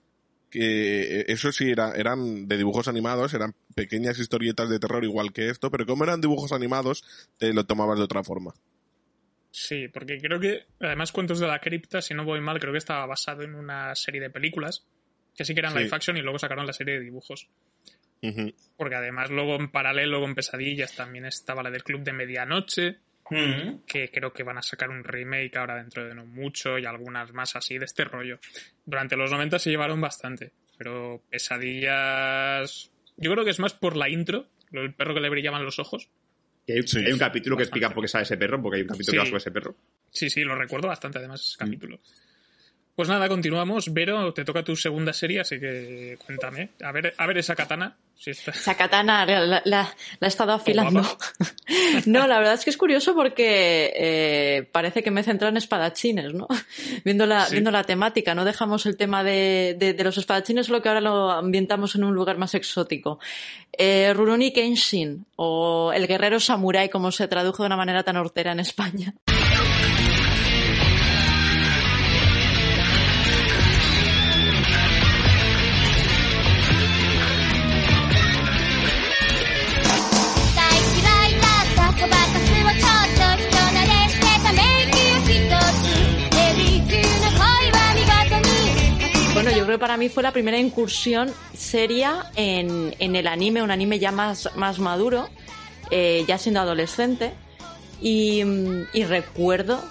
que 0.51 1.21
eh, 1.21 1.25
eso 1.27 1.51
sí 1.51 1.69
era, 1.69 1.93
eran 1.95 2.47
de 2.47 2.57
dibujos 2.57 2.87
animados, 2.87 3.33
eran 3.35 3.53
pequeñas 3.75 4.17
historietas 4.19 4.67
de 4.69 4.79
terror 4.79 5.03
igual 5.03 5.31
que 5.31 5.49
esto, 5.49 5.69
pero 5.69 5.85
como 5.85 6.03
eran 6.03 6.21
dibujos 6.21 6.51
animados, 6.51 7.03
te 7.37 7.53
lo 7.53 7.65
tomabas 7.65 7.99
de 7.99 8.03
otra 8.05 8.23
forma. 8.23 8.53
Sí, 9.51 9.87
porque 9.87 10.17
creo 10.19 10.39
que, 10.39 10.65
además, 10.79 11.11
Cuentos 11.11 11.39
de 11.39 11.47
la 11.47 11.59
Cripta, 11.59 12.01
si 12.01 12.13
no 12.15 12.25
voy 12.25 12.41
mal, 12.41 12.59
creo 12.59 12.71
que 12.71 12.77
estaba 12.79 13.05
basado 13.05 13.43
en 13.43 13.53
una 13.55 13.93
serie 13.95 14.21
de 14.21 14.29
películas, 14.31 14.85
que 15.35 15.45
sí 15.45 15.53
que 15.53 15.59
eran 15.59 15.73
Sí. 15.73 15.79
live 15.79 15.89
action 15.95 16.17
y 16.17 16.21
luego 16.21 16.39
sacaron 16.39 16.65
la 16.67 16.73
serie 16.73 16.95
de 16.95 17.01
dibujos. 17.05 17.47
Porque 18.75 18.95
además 18.95 19.29
luego 19.29 19.55
en 19.55 19.71
paralelo 19.71 20.19
con 20.19 20.35
Pesadillas 20.35 20.93
también 20.95 21.25
estaba 21.25 21.63
la 21.63 21.71
del 21.71 21.83
Club 21.83 22.01
de 22.03 22.11
Medianoche, 22.13 22.97
Mm. 23.31 23.81
que 23.85 24.09
creo 24.11 24.33
que 24.33 24.43
van 24.43 24.57
a 24.57 24.61
sacar 24.61 24.89
un 24.89 25.03
remake 25.03 25.55
ahora 25.57 25.75
dentro 25.75 26.05
de 26.07 26.15
no 26.15 26.25
mucho 26.25 26.77
y 26.79 26.85
algunas 26.85 27.31
más 27.33 27.55
así 27.55 27.77
de 27.77 27.85
este 27.85 28.03
rollo. 28.05 28.39
Durante 28.85 29.15
los 29.15 29.31
90 29.31 29.59
se 29.59 29.69
llevaron 29.69 30.01
bastante, 30.01 30.51
pero 30.77 31.21
Pesadillas... 31.29 32.91
Yo 33.17 33.31
creo 33.31 33.43
que 33.43 33.51
es 33.51 33.59
más 33.59 33.73
por 33.73 33.97
la 33.97 34.09
intro, 34.09 34.47
del 34.71 34.93
perro 34.93 35.13
que 35.13 35.19
le 35.19 35.29
brillaban 35.29 35.63
los 35.65 35.77
ojos. 35.79 36.09
Que 36.65 36.73
hay, 36.73 36.83
Sí. 36.83 36.99
hay 36.99 37.11
un 37.11 37.19
capítulo 37.19 37.57
que 37.57 37.63
explica 37.63 37.89
por 37.89 38.03
qué 38.03 38.07
sale 38.07 38.23
ese 38.23 38.37
perro, 38.37 38.61
porque 38.61 38.77
hay 38.77 38.81
un 38.83 38.87
capítulo 38.89 39.11
Sí. 39.11 39.11
que 39.11 39.19
va 39.19 39.25
sobre 39.25 39.37
ese 39.39 39.51
perro. 39.51 39.75
Sí, 40.11 40.29
sí, 40.29 40.41
lo 40.43 40.55
recuerdo 40.55 40.87
bastante 40.87 41.17
además 41.17 41.41
ese 41.41 41.57
capítulo. 41.57 41.99
Pues 42.99 43.07
nada, 43.07 43.29
continuamos. 43.29 43.93
Vero, 43.93 44.33
te 44.33 44.43
toca 44.43 44.61
tu 44.61 44.75
segunda 44.75 45.13
serie, 45.13 45.39
así 45.39 45.57
que 45.57 46.17
cuéntame. 46.25 46.71
A 46.83 46.91
ver, 46.91 47.13
a 47.17 47.27
ver 47.27 47.37
esa 47.37 47.55
katana. 47.55 47.95
Si 48.17 48.31
está... 48.31 48.51
Esa 48.51 48.75
katana 48.75 49.25
la, 49.25 49.39
la- 49.47 49.61
la 49.63 49.95
he 50.19 50.27
estado 50.27 50.51
afilando. 50.51 51.01
No, 52.05 52.27
la 52.27 52.39
verdad 52.39 52.55
es 52.55 52.65
que 52.65 52.71
es 52.71 52.75
curioso 52.77 53.15
porque 53.15 53.93
eh, 53.95 54.67
parece 54.73 55.01
que 55.01 55.11
me 55.11 55.21
he 55.21 55.23
centrado 55.23 55.49
en 55.49 55.55
espadachines, 55.55 56.33
¿no? 56.33 56.45
Viendo 57.05 57.25
la, 57.25 57.45
Sí. 57.45 57.53
viendo 57.53 57.71
la 57.71 57.85
temática, 57.85 58.35
no 58.35 58.43
dejamos 58.43 58.85
el 58.85 58.97
tema 58.97 59.23
de, 59.23 59.77
de- 59.79 59.93
de 59.93 60.03
los 60.03 60.17
espadachines, 60.17 60.65
solo 60.65 60.81
que 60.81 60.89
ahora 60.89 60.99
lo 60.99 61.31
ambientamos 61.31 61.95
en 61.95 62.03
un 62.03 62.13
lugar 62.13 62.37
más 62.37 62.53
exótico. 62.53 63.19
Eh, 63.77 64.11
Rurouni 64.13 64.51
Kenshin, 64.51 65.25
o 65.37 65.93
el 65.95 66.05
guerrero 66.05 66.41
samurái, 66.41 66.89
como 66.89 67.13
se 67.13 67.29
tradujo 67.29 67.63
de 67.63 67.67
una 67.67 67.77
manera 67.77 68.03
tan 68.03 68.17
hortera 68.17 68.51
en 68.51 68.59
España. 68.59 69.13
Yo 89.79 89.81
para 89.81 89.95
mí 89.95 90.09
fue 90.09 90.23
la 90.23 90.33
primera 90.33 90.57
incursión 90.57 91.31
seria 91.53 92.25
en, 92.35 92.93
en 92.99 93.15
el 93.15 93.27
anime, 93.27 93.63
un 93.63 93.71
anime 93.71 93.97
ya 93.97 94.11
más, 94.11 94.49
más 94.57 94.77
maduro, 94.77 95.29
eh, 95.89 96.25
ya 96.27 96.37
siendo 96.37 96.59
adolescente. 96.59 97.31
Y, 98.01 98.43
mm, 98.43 98.87
y 98.91 99.05
recuerdo 99.05 99.81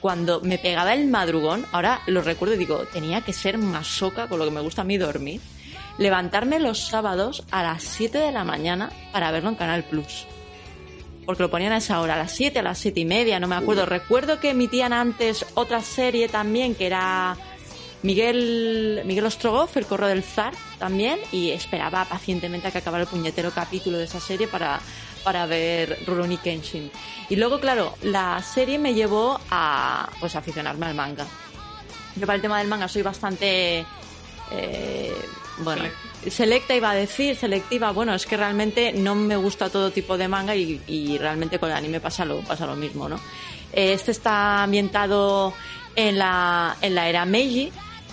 cuando 0.00 0.40
me 0.40 0.58
pegaba 0.58 0.94
el 0.94 1.06
madrugón, 1.06 1.64
ahora 1.70 2.00
lo 2.08 2.22
recuerdo 2.22 2.56
y 2.56 2.58
digo, 2.58 2.86
tenía 2.92 3.20
que 3.20 3.32
ser 3.32 3.56
masoca 3.56 4.26
con 4.26 4.40
lo 4.40 4.46
que 4.46 4.50
me 4.50 4.60
gusta 4.62 4.82
a 4.82 4.84
mí 4.84 4.98
dormir, 4.98 5.40
levantarme 5.96 6.58
los 6.58 6.80
sábados 6.80 7.44
a 7.52 7.62
las 7.62 7.84
7 7.84 8.18
de 8.18 8.32
la 8.32 8.42
mañana 8.42 8.90
para 9.12 9.30
verlo 9.30 9.50
en 9.50 9.54
Canal 9.54 9.84
Plus. 9.84 10.26
Porque 11.24 11.44
lo 11.44 11.50
ponían 11.52 11.72
a 11.72 11.76
esa 11.76 12.00
hora, 12.00 12.14
a 12.14 12.18
las 12.18 12.32
7, 12.32 12.58
a 12.58 12.62
las 12.62 12.78
7 12.78 12.98
y 12.98 13.04
media, 13.04 13.38
no 13.38 13.46
me 13.46 13.54
acuerdo. 13.54 13.86
Recuerdo 13.86 14.40
que 14.40 14.50
emitían 14.50 14.92
antes 14.92 15.46
otra 15.54 15.82
serie 15.82 16.28
también 16.28 16.74
que 16.74 16.86
era 16.86 17.36
Miguel, 18.06 19.02
Miguel 19.04 19.26
Ostrogoff, 19.26 19.76
El 19.76 19.84
Corro 19.84 20.06
del 20.06 20.22
Zar, 20.22 20.54
también, 20.78 21.18
y 21.32 21.50
esperaba 21.50 22.04
pacientemente 22.04 22.68
a 22.68 22.70
que 22.70 22.78
acabara 22.78 23.02
el 23.02 23.08
puñetero 23.08 23.50
capítulo 23.50 23.98
de 23.98 24.04
esa 24.04 24.20
serie 24.20 24.46
para, 24.46 24.80
para 25.24 25.44
ver 25.46 25.98
Rurouni 26.06 26.36
Kenshin. 26.36 26.88
Y 27.28 27.34
luego, 27.34 27.58
claro, 27.58 27.94
la 28.02 28.40
serie 28.42 28.78
me 28.78 28.94
llevó 28.94 29.40
a 29.50 30.08
pues, 30.20 30.36
aficionarme 30.36 30.86
al 30.86 30.94
manga. 30.94 31.26
Yo 32.14 32.26
para 32.26 32.36
el 32.36 32.42
tema 32.42 32.58
del 32.58 32.68
manga 32.68 32.86
soy 32.86 33.02
bastante... 33.02 33.84
eh, 34.52 35.12
bueno, 35.58 35.84
selecta 36.30 36.76
iba 36.76 36.90
a 36.90 36.94
decir, 36.94 37.34
selectiva, 37.34 37.90
bueno, 37.90 38.14
es 38.14 38.24
que 38.24 38.36
realmente 38.36 38.92
no 38.92 39.14
me 39.14 39.36
gusta 39.36 39.68
todo 39.68 39.90
tipo 39.90 40.16
de 40.16 40.28
manga 40.28 40.54
y, 40.54 40.80
y 40.86 41.18
realmente 41.18 41.58
con 41.58 41.70
el 41.70 41.76
anime 41.76 41.98
pasa 41.98 42.24
lo, 42.24 42.40
pasa 42.42 42.66
lo 42.66 42.76
mismo, 42.76 43.08
¿no? 43.08 43.18
Este 43.72 44.12
está 44.12 44.62
ambientado 44.62 45.54
en 45.96 46.18
la, 46.18 46.76
en 46.82 46.94
la 46.94 47.08
era 47.08 47.24
Meiji 47.24 47.72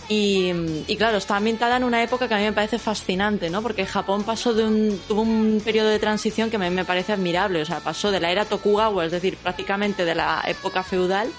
y, 0.10 0.52
y 0.88 0.96
claro, 0.98 1.18
está 1.18 1.38
ambientada 1.38 1.78
en 1.78 1.84
una 1.84 2.04
época 2.04 2.28
que 2.28 2.34
a 2.34 2.38
mí 2.38 2.44
me 2.44 2.54
parece 2.54 2.80
fascinante, 2.80 3.50
¿no? 3.50 3.62
Porque 3.62 3.86
Japón 3.86 4.24
pasó 4.24 4.54
de 4.54 4.64
un, 4.66 5.00
tuvo 5.08 5.22
un 5.22 5.62
periodo 5.64 5.90
de 5.90 6.00
transición 6.00 6.50
que 6.50 6.58
a 6.58 6.60
mí 6.60 6.70
me 6.70 6.86
parece 6.86 7.14
admirable, 7.14 7.62
o 7.62 7.66
sea, 7.66 7.80
pasó 7.80 8.12
de 8.12 8.20
la 8.20 8.32
era 8.32 8.46
Tokugawa, 8.46 9.06
es 9.06 9.12
decir, 9.12 9.38
prácticamente 9.38 10.06
de 10.06 10.16
la 10.16 10.44
época 10.48 10.84
feudal, 10.84 11.30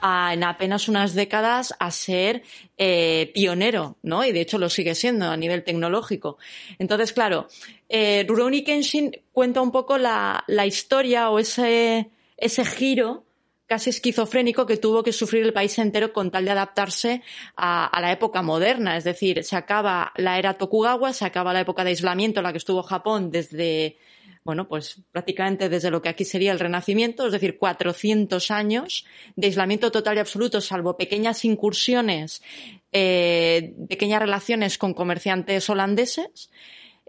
a, 0.00 0.32
en 0.32 0.44
apenas 0.44 0.88
unas 0.88 1.14
décadas 1.14 1.74
a 1.78 1.90
ser 1.90 2.42
eh, 2.76 3.30
pionero, 3.34 3.96
¿no? 4.02 4.24
Y 4.24 4.32
de 4.32 4.40
hecho 4.40 4.58
lo 4.58 4.70
sigue 4.70 4.94
siendo 4.94 5.26
a 5.26 5.36
nivel 5.36 5.64
tecnológico. 5.64 6.38
Entonces, 6.78 7.12
claro, 7.12 7.48
eh, 7.88 8.24
Rurouni 8.28 8.62
Kenshin 8.62 9.20
cuenta 9.32 9.60
un 9.60 9.72
poco 9.72 9.98
la, 9.98 10.44
la 10.46 10.66
historia 10.66 11.30
o 11.30 11.38
ese, 11.38 12.10
ese 12.36 12.64
giro 12.64 13.24
casi 13.68 13.90
esquizofrénico 13.90 14.66
que 14.66 14.78
tuvo 14.78 15.02
que 15.02 15.12
sufrir 15.12 15.44
el 15.44 15.52
país 15.52 15.78
entero 15.78 16.12
con 16.12 16.30
tal 16.30 16.46
de 16.46 16.50
adaptarse 16.50 17.22
a, 17.54 17.96
la 18.00 18.10
época 18.10 18.42
moderna. 18.42 18.96
Es 18.96 19.04
decir, 19.04 19.44
se 19.44 19.56
acaba 19.56 20.12
la 20.16 20.38
era 20.38 20.54
Tokugawa, 20.54 21.12
se 21.12 21.26
acaba 21.26 21.52
la 21.52 21.60
época 21.60 21.84
de 21.84 21.90
aislamiento 21.90 22.40
en 22.40 22.44
la 22.44 22.52
que 22.52 22.58
estuvo 22.58 22.82
Japón 22.82 23.30
desde 23.30 23.98
bueno, 24.44 24.66
pues 24.66 25.02
prácticamente 25.12 25.68
desde 25.68 25.90
lo 25.90 26.00
que 26.00 26.08
aquí 26.08 26.24
sería 26.24 26.52
el 26.52 26.58
Renacimiento, 26.58 27.26
es 27.26 27.32
decir, 27.32 27.58
400 27.58 28.50
años 28.50 29.04
de 29.36 29.48
aislamiento 29.48 29.92
total 29.92 30.16
y 30.16 30.20
absoluto, 30.20 30.62
salvo 30.62 30.96
pequeñas 30.96 31.44
incursiones, 31.44 32.42
eh, 32.90 33.74
pequeñas 33.90 34.20
relaciones 34.20 34.78
con 34.78 34.94
comerciantes 34.94 35.68
holandeses, 35.68 36.50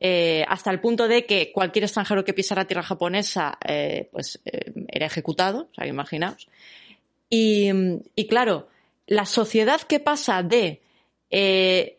eh, 0.01 0.45
hasta 0.47 0.71
el 0.71 0.79
punto 0.79 1.09
de 1.09 1.25
que 1.25 1.51
cualquier 1.51 1.83
extranjero 1.83 2.23
que 2.23 2.33
pisara 2.33 2.65
tierra 2.65 2.83
japonesa, 2.83 3.57
eh, 3.67 4.07
pues 4.13 4.39
eh, 4.45 4.71
era 4.87 5.07
ejecutado, 5.07 5.67
o 5.71 5.73
sea, 5.75 5.87
imaginaos. 5.87 6.47
Y, 7.29 7.69
y 8.15 8.27
claro, 8.27 8.69
la 9.07 9.25
sociedad 9.25 9.81
que 9.81 9.99
pasa 9.99 10.41
de 10.41 10.81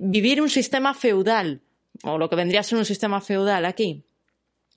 vivir 0.01 0.43
un 0.43 0.49
sistema 0.49 0.93
feudal, 0.93 1.61
o 2.03 2.19
lo 2.19 2.29
que 2.29 2.37
vendría 2.37 2.61
a 2.61 2.65
ser 2.65 2.79
un 2.79 2.85
sistema 2.85 3.21
feudal 3.21 3.65
aquí, 3.65 4.03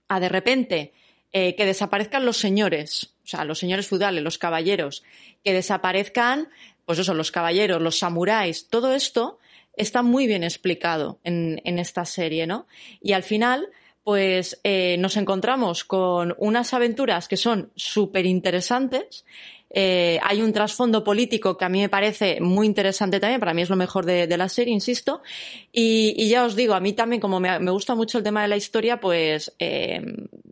a 0.10 0.20
de 0.20 0.30
repente 0.30 0.94
que 1.32 1.56
desaparezcan 1.58 2.24
los 2.24 2.38
señores, 2.38 3.16
o 3.24 3.28
sea, 3.28 3.46
los 3.46 3.58
señores 3.58 3.88
feudales, 3.88 4.22
los 4.22 4.38
caballeros, 4.38 5.04
que 5.44 5.54
desaparezcan, 5.54 6.50
pues 6.86 7.00
eso, 7.00 7.16
los 7.16 7.32
caballeros, 7.32 7.82
los 7.82 7.98
samuráis, 7.98 8.68
todo 8.68 8.94
esto 8.94 9.40
está 9.76 10.02
muy 10.02 10.28
bien 10.28 10.44
explicado 10.44 11.20
en, 11.24 11.62
en 11.64 11.80
esta 11.80 12.06
serie, 12.06 12.48
¿no? 12.48 12.68
Y 13.02 13.14
al 13.14 13.24
final, 13.24 13.68
pues 14.04 14.60
eh, 14.64 14.98
nos 15.00 15.18
encontramos 15.18 15.84
con 15.84 16.36
unas 16.38 16.74
aventuras 16.74 17.28
que 17.28 17.38
son 17.38 17.72
súper 17.76 18.26
interesantes. 18.26 19.26
Eh, 19.76 20.20
hay 20.22 20.44
un 20.44 20.54
trasfondo 20.54 21.04
político 21.04 21.58
que 21.58 21.66
a 21.66 21.70
mí 21.70 21.82
me 21.82 21.90
parece 21.90 22.40
muy 22.40 22.68
interesante 22.68 23.20
también, 23.20 23.40
para 23.40 23.56
mí 23.56 23.64
es 23.64 23.70
lo 23.70 23.76
mejor 23.76 24.06
de, 24.06 24.28
de 24.28 24.38
la 24.38 24.48
serie, 24.48 24.72
insisto. 24.72 25.24
Y, 25.72 26.14
y, 26.16 26.30
ya 26.30 26.46
os 26.46 26.56
digo, 26.56 26.76
a 26.76 26.80
mí 26.80 26.94
también, 26.94 27.20
como 27.20 27.40
me, 27.40 27.58
me, 27.60 27.72
gusta 27.72 27.96
mucho 27.96 28.20
el 28.20 28.24
tema 28.24 28.44
de 28.44 28.50
la 28.50 28.56
historia, 28.56 29.00
pues 29.00 29.52
eh, 29.58 30.00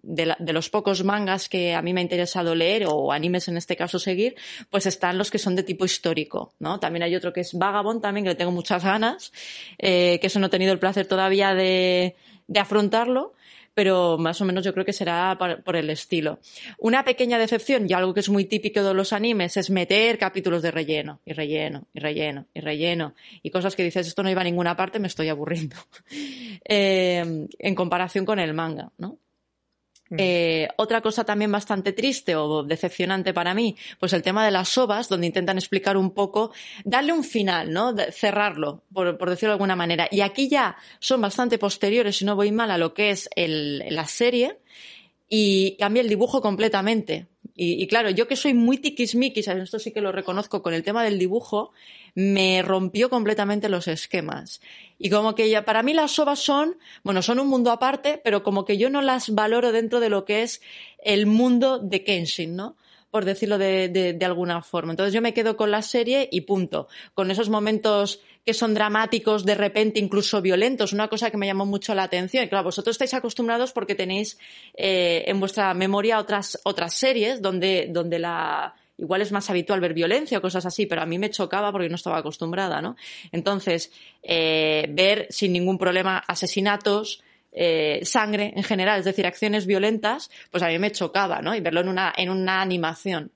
de, 0.01 0.25
la, 0.25 0.35
de, 0.39 0.53
los 0.53 0.71
pocos 0.71 1.03
mangas 1.03 1.47
que 1.49 1.75
a 1.75 1.83
mí 1.83 1.93
me 1.93 2.01
ha 2.01 2.03
interesado 2.03 2.55
leer, 2.55 2.85
o 2.87 3.11
animes 3.11 3.47
en 3.47 3.57
este 3.57 3.75
caso 3.75 3.99
seguir, 3.99 4.35
pues 4.71 4.87
están 4.87 5.19
los 5.19 5.29
que 5.29 5.37
son 5.37 5.55
de 5.55 5.61
tipo 5.61 5.85
histórico, 5.85 6.53
¿no? 6.57 6.79
También 6.79 7.03
hay 7.03 7.15
otro 7.15 7.31
que 7.31 7.41
es 7.41 7.53
Vagabond, 7.53 8.01
también, 8.01 8.23
que 8.23 8.31
le 8.31 8.35
tengo 8.35 8.51
muchas 8.51 8.83
ganas, 8.83 9.31
eh, 9.77 10.17
que 10.19 10.27
eso 10.27 10.39
no 10.39 10.47
he 10.47 10.49
tenido 10.49 10.73
el 10.73 10.79
placer 10.79 11.05
todavía 11.05 11.53
de, 11.53 12.15
de 12.47 12.59
afrontarlo 12.59 13.33
pero 13.73 14.17
más 14.17 14.41
o 14.41 14.45
menos 14.45 14.63
yo 14.63 14.73
creo 14.73 14.85
que 14.85 14.93
será 14.93 15.37
por 15.37 15.75
el 15.75 15.89
estilo. 15.89 16.39
Una 16.77 17.03
pequeña 17.03 17.37
decepción 17.37 17.85
y 17.89 17.93
algo 17.93 18.13
que 18.13 18.19
es 18.19 18.29
muy 18.29 18.45
típico 18.45 18.83
de 18.83 18.93
los 18.93 19.13
animes 19.13 19.57
es 19.57 19.69
meter 19.69 20.17
capítulos 20.17 20.61
de 20.61 20.71
relleno 20.71 21.21
y 21.25 21.33
relleno 21.33 21.87
y 21.93 21.99
relleno 21.99 22.45
y 22.53 22.59
relleno 22.59 23.15
y 23.41 23.49
cosas 23.49 23.75
que 23.75 23.83
dices 23.83 24.07
esto 24.07 24.23
no 24.23 24.29
iba 24.29 24.41
a 24.41 24.45
ninguna 24.45 24.75
parte, 24.75 24.99
me 24.99 25.07
estoy 25.07 25.29
aburriendo. 25.29 25.75
eh, 26.67 27.47
en 27.57 27.75
comparación 27.75 28.25
con 28.25 28.39
el 28.39 28.53
manga, 28.53 28.91
¿no? 28.97 29.17
Eh, 30.17 30.67
otra 30.77 31.01
cosa 31.01 31.23
también 31.23 31.51
bastante 31.51 31.93
triste 31.93 32.35
o 32.35 32.63
decepcionante 32.63 33.33
para 33.33 33.53
mí, 33.53 33.75
pues 33.99 34.13
el 34.13 34.21
tema 34.21 34.45
de 34.45 34.51
las 34.51 34.77
ovas, 34.77 35.07
donde 35.07 35.27
intentan 35.27 35.57
explicar 35.57 35.97
un 35.97 36.11
poco, 36.11 36.51
darle 36.83 37.13
un 37.13 37.23
final, 37.23 37.71
¿no? 37.71 37.95
Cerrarlo, 38.11 38.83
por, 38.93 39.17
por, 39.17 39.29
decirlo 39.29 39.51
de 39.51 39.55
alguna 39.55 39.75
manera. 39.75 40.07
Y 40.11 40.21
aquí 40.21 40.49
ya 40.49 40.75
son 40.99 41.21
bastante 41.21 41.57
posteriores, 41.57 42.17
si 42.17 42.25
no 42.25 42.35
voy 42.35 42.51
mal, 42.51 42.71
a 42.71 42.77
lo 42.77 42.93
que 42.93 43.11
es 43.11 43.29
el, 43.35 43.83
la 43.89 44.07
serie 44.07 44.59
y 45.33 45.77
cambia 45.77 46.01
el 46.01 46.09
dibujo 46.09 46.41
completamente. 46.41 47.27
Y, 47.55 47.85
claro, 47.87 48.09
yo 48.09 48.27
que 48.27 48.35
soy 48.35 48.53
muy 48.53 48.77
tiquismiquis, 48.77 49.47
esto 49.47 49.79
sí 49.79 49.91
que 49.91 50.01
lo 50.01 50.11
reconozco 50.11 50.61
con 50.61 50.73
el 50.73 50.83
tema 50.83 51.03
del 51.03 51.19
dibujo, 51.19 51.71
me 52.15 52.61
rompió 52.63 53.09
completamente 53.09 53.69
los 53.69 53.87
esquemas. 53.87 54.61
Y 54.97 55.09
como 55.09 55.35
que 55.35 55.49
ya, 55.49 55.63
para 55.63 55.83
mí 55.83 55.93
las 55.93 56.17
ovas 56.19 56.39
son, 56.39 56.77
bueno, 57.03 57.21
son 57.21 57.39
un 57.39 57.47
mundo 57.47 57.71
aparte, 57.71 58.19
pero 58.23 58.43
como 58.43 58.65
que 58.65 58.77
yo 58.77 58.89
no 58.89 59.01
las 59.01 59.29
valoro 59.29 59.71
dentro 59.71 59.99
de 59.99 60.09
lo 60.09 60.25
que 60.25 60.41
es 60.41 60.61
el 61.03 61.27
mundo 61.27 61.79
de 61.79 62.03
Kenshin, 62.03 62.55
¿no? 62.55 62.75
por 63.09 63.25
decirlo 63.25 63.57
de, 63.57 63.89
de, 63.89 64.13
de, 64.13 64.25
alguna 64.25 64.61
forma. 64.61 64.93
Entonces 64.93 65.13
yo 65.13 65.21
me 65.21 65.33
quedo 65.33 65.57
con 65.57 65.69
la 65.69 65.81
serie 65.81 66.29
y 66.31 66.41
punto. 66.41 66.87
Con 67.13 67.29
esos 67.29 67.49
momentos 67.49 68.21
que 68.45 68.53
son 68.53 68.73
dramáticos, 68.73 69.45
de 69.45 69.55
repente 69.55 69.99
incluso 69.99 70.41
violentos, 70.41 70.93
una 70.93 71.07
cosa 71.07 71.29
que 71.29 71.37
me 71.37 71.45
llamó 71.45 71.65
mucho 71.65 71.93
la 71.93 72.03
atención. 72.03 72.45
Y 72.45 72.49
claro, 72.49 72.65
vosotros 72.65 72.95
estáis 72.95 73.13
acostumbrados 73.13 73.71
porque 73.71 73.95
tenéis 73.95 74.37
eh, 74.75 75.23
en 75.27 75.39
vuestra 75.39 75.73
memoria 75.73 76.19
otras, 76.19 76.59
otras 76.63 76.93
series 76.93 77.41
donde, 77.41 77.87
donde 77.89 78.19
la, 78.19 78.73
igual 78.97 79.21
es 79.21 79.31
más 79.31 79.49
habitual 79.49 79.79
ver 79.79 79.93
violencia 79.93 80.37
o 80.37 80.41
cosas 80.41 80.65
así, 80.65 80.85
pero 80.85 81.01
a 81.01 81.05
mí 81.05 81.19
me 81.19 81.29
chocaba 81.29 81.71
porque 81.71 81.89
no 81.89 81.95
estaba 81.95 82.17
acostumbrada, 82.17 82.81
¿no? 82.81 82.95
Entonces, 83.31 83.91
eh, 84.23 84.87
ver 84.89 85.27
sin 85.29 85.53
ningún 85.53 85.77
problema 85.77 86.17
asesinatos, 86.19 87.23
eh, 87.51 87.99
sangre 88.03 88.53
en 88.55 88.63
general, 88.63 88.99
es 88.99 89.05
decir, 89.05 89.25
acciones 89.25 89.65
violentas, 89.65 90.31
pues 90.51 90.63
a 90.63 90.67
mí 90.67 90.79
me 90.79 90.91
chocaba, 90.91 91.41
¿no? 91.41 91.53
Y 91.55 91.59
verlo 91.59 91.81
en 91.81 91.89
una, 91.89 92.13
en 92.15 92.29
una 92.29 92.61
animación. 92.61 93.31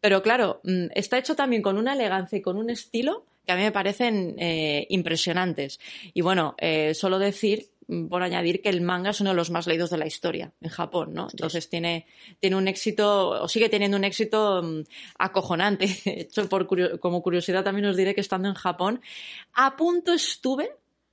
Pero 0.00 0.22
claro, 0.22 0.60
mm, 0.64 0.86
está 0.94 1.18
hecho 1.18 1.36
también 1.36 1.62
con 1.62 1.76
una 1.76 1.92
elegancia 1.92 2.38
y 2.38 2.42
con 2.42 2.56
un 2.56 2.70
estilo 2.70 3.26
que 3.50 3.54
a 3.54 3.56
mí 3.56 3.62
me 3.62 3.72
parecen 3.72 4.36
eh, 4.38 4.86
impresionantes. 4.90 5.80
Y 6.14 6.20
bueno, 6.20 6.54
eh, 6.58 6.94
solo 6.94 7.18
decir, 7.18 7.72
mm, 7.88 8.06
por 8.06 8.22
añadir, 8.22 8.62
que 8.62 8.68
el 8.68 8.80
manga 8.80 9.10
es 9.10 9.20
uno 9.20 9.30
de 9.30 9.36
los 9.36 9.50
más 9.50 9.66
leídos 9.66 9.90
de 9.90 9.98
la 9.98 10.06
historia 10.06 10.52
en 10.60 10.70
Japón, 10.70 11.14
¿no? 11.14 11.26
Entonces 11.28 11.68
tiene, 11.68 12.06
tiene 12.38 12.54
un 12.54 12.68
éxito, 12.68 13.30
o 13.42 13.48
sigue 13.48 13.68
teniendo 13.68 13.96
un 13.96 14.04
éxito 14.04 14.60
um, 14.60 14.84
acojonante. 15.18 15.86
De 16.04 16.20
hecho, 16.20 16.48
por 16.48 16.68
curio 16.68 17.00
como 17.00 17.22
curiosidad 17.22 17.64
también 17.64 17.86
os 17.86 17.96
diré 17.96 18.14
que 18.14 18.20
estando 18.20 18.48
en 18.48 18.54
Japón, 18.54 19.00
a 19.54 19.76
punto 19.76 20.12
estuve 20.12 20.70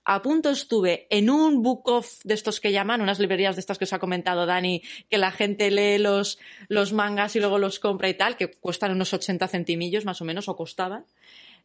a 0.09 0.21
punto 0.21 0.49
estuve 0.49 1.05
en 1.09 1.29
un 1.29 1.61
book 1.61 1.89
off 1.89 2.21
de 2.23 2.33
estos 2.33 2.61
que 2.61 2.71
llaman, 2.71 3.01
unas 3.01 3.19
librerías 3.19 3.57
de 3.57 3.59
estas 3.59 3.77
que 3.77 3.83
os 3.83 3.91
ha 3.91 3.99
comentado 3.99 4.45
Dani, 4.45 4.81
que 5.09 5.17
la 5.17 5.31
gente 5.31 5.69
lee 5.69 5.97
los, 5.97 6.39
los 6.69 6.93
mangas 6.93 7.35
y 7.35 7.41
luego 7.41 7.59
los 7.59 7.79
compra 7.79 8.07
y 8.07 8.13
tal, 8.13 8.37
que 8.37 8.51
cuestan 8.51 8.91
unos 8.93 9.13
80 9.13 9.45
centimillos 9.49 10.05
más 10.05 10.21
o 10.21 10.25
menos, 10.25 10.47
o 10.47 10.55
costaban. 10.55 11.05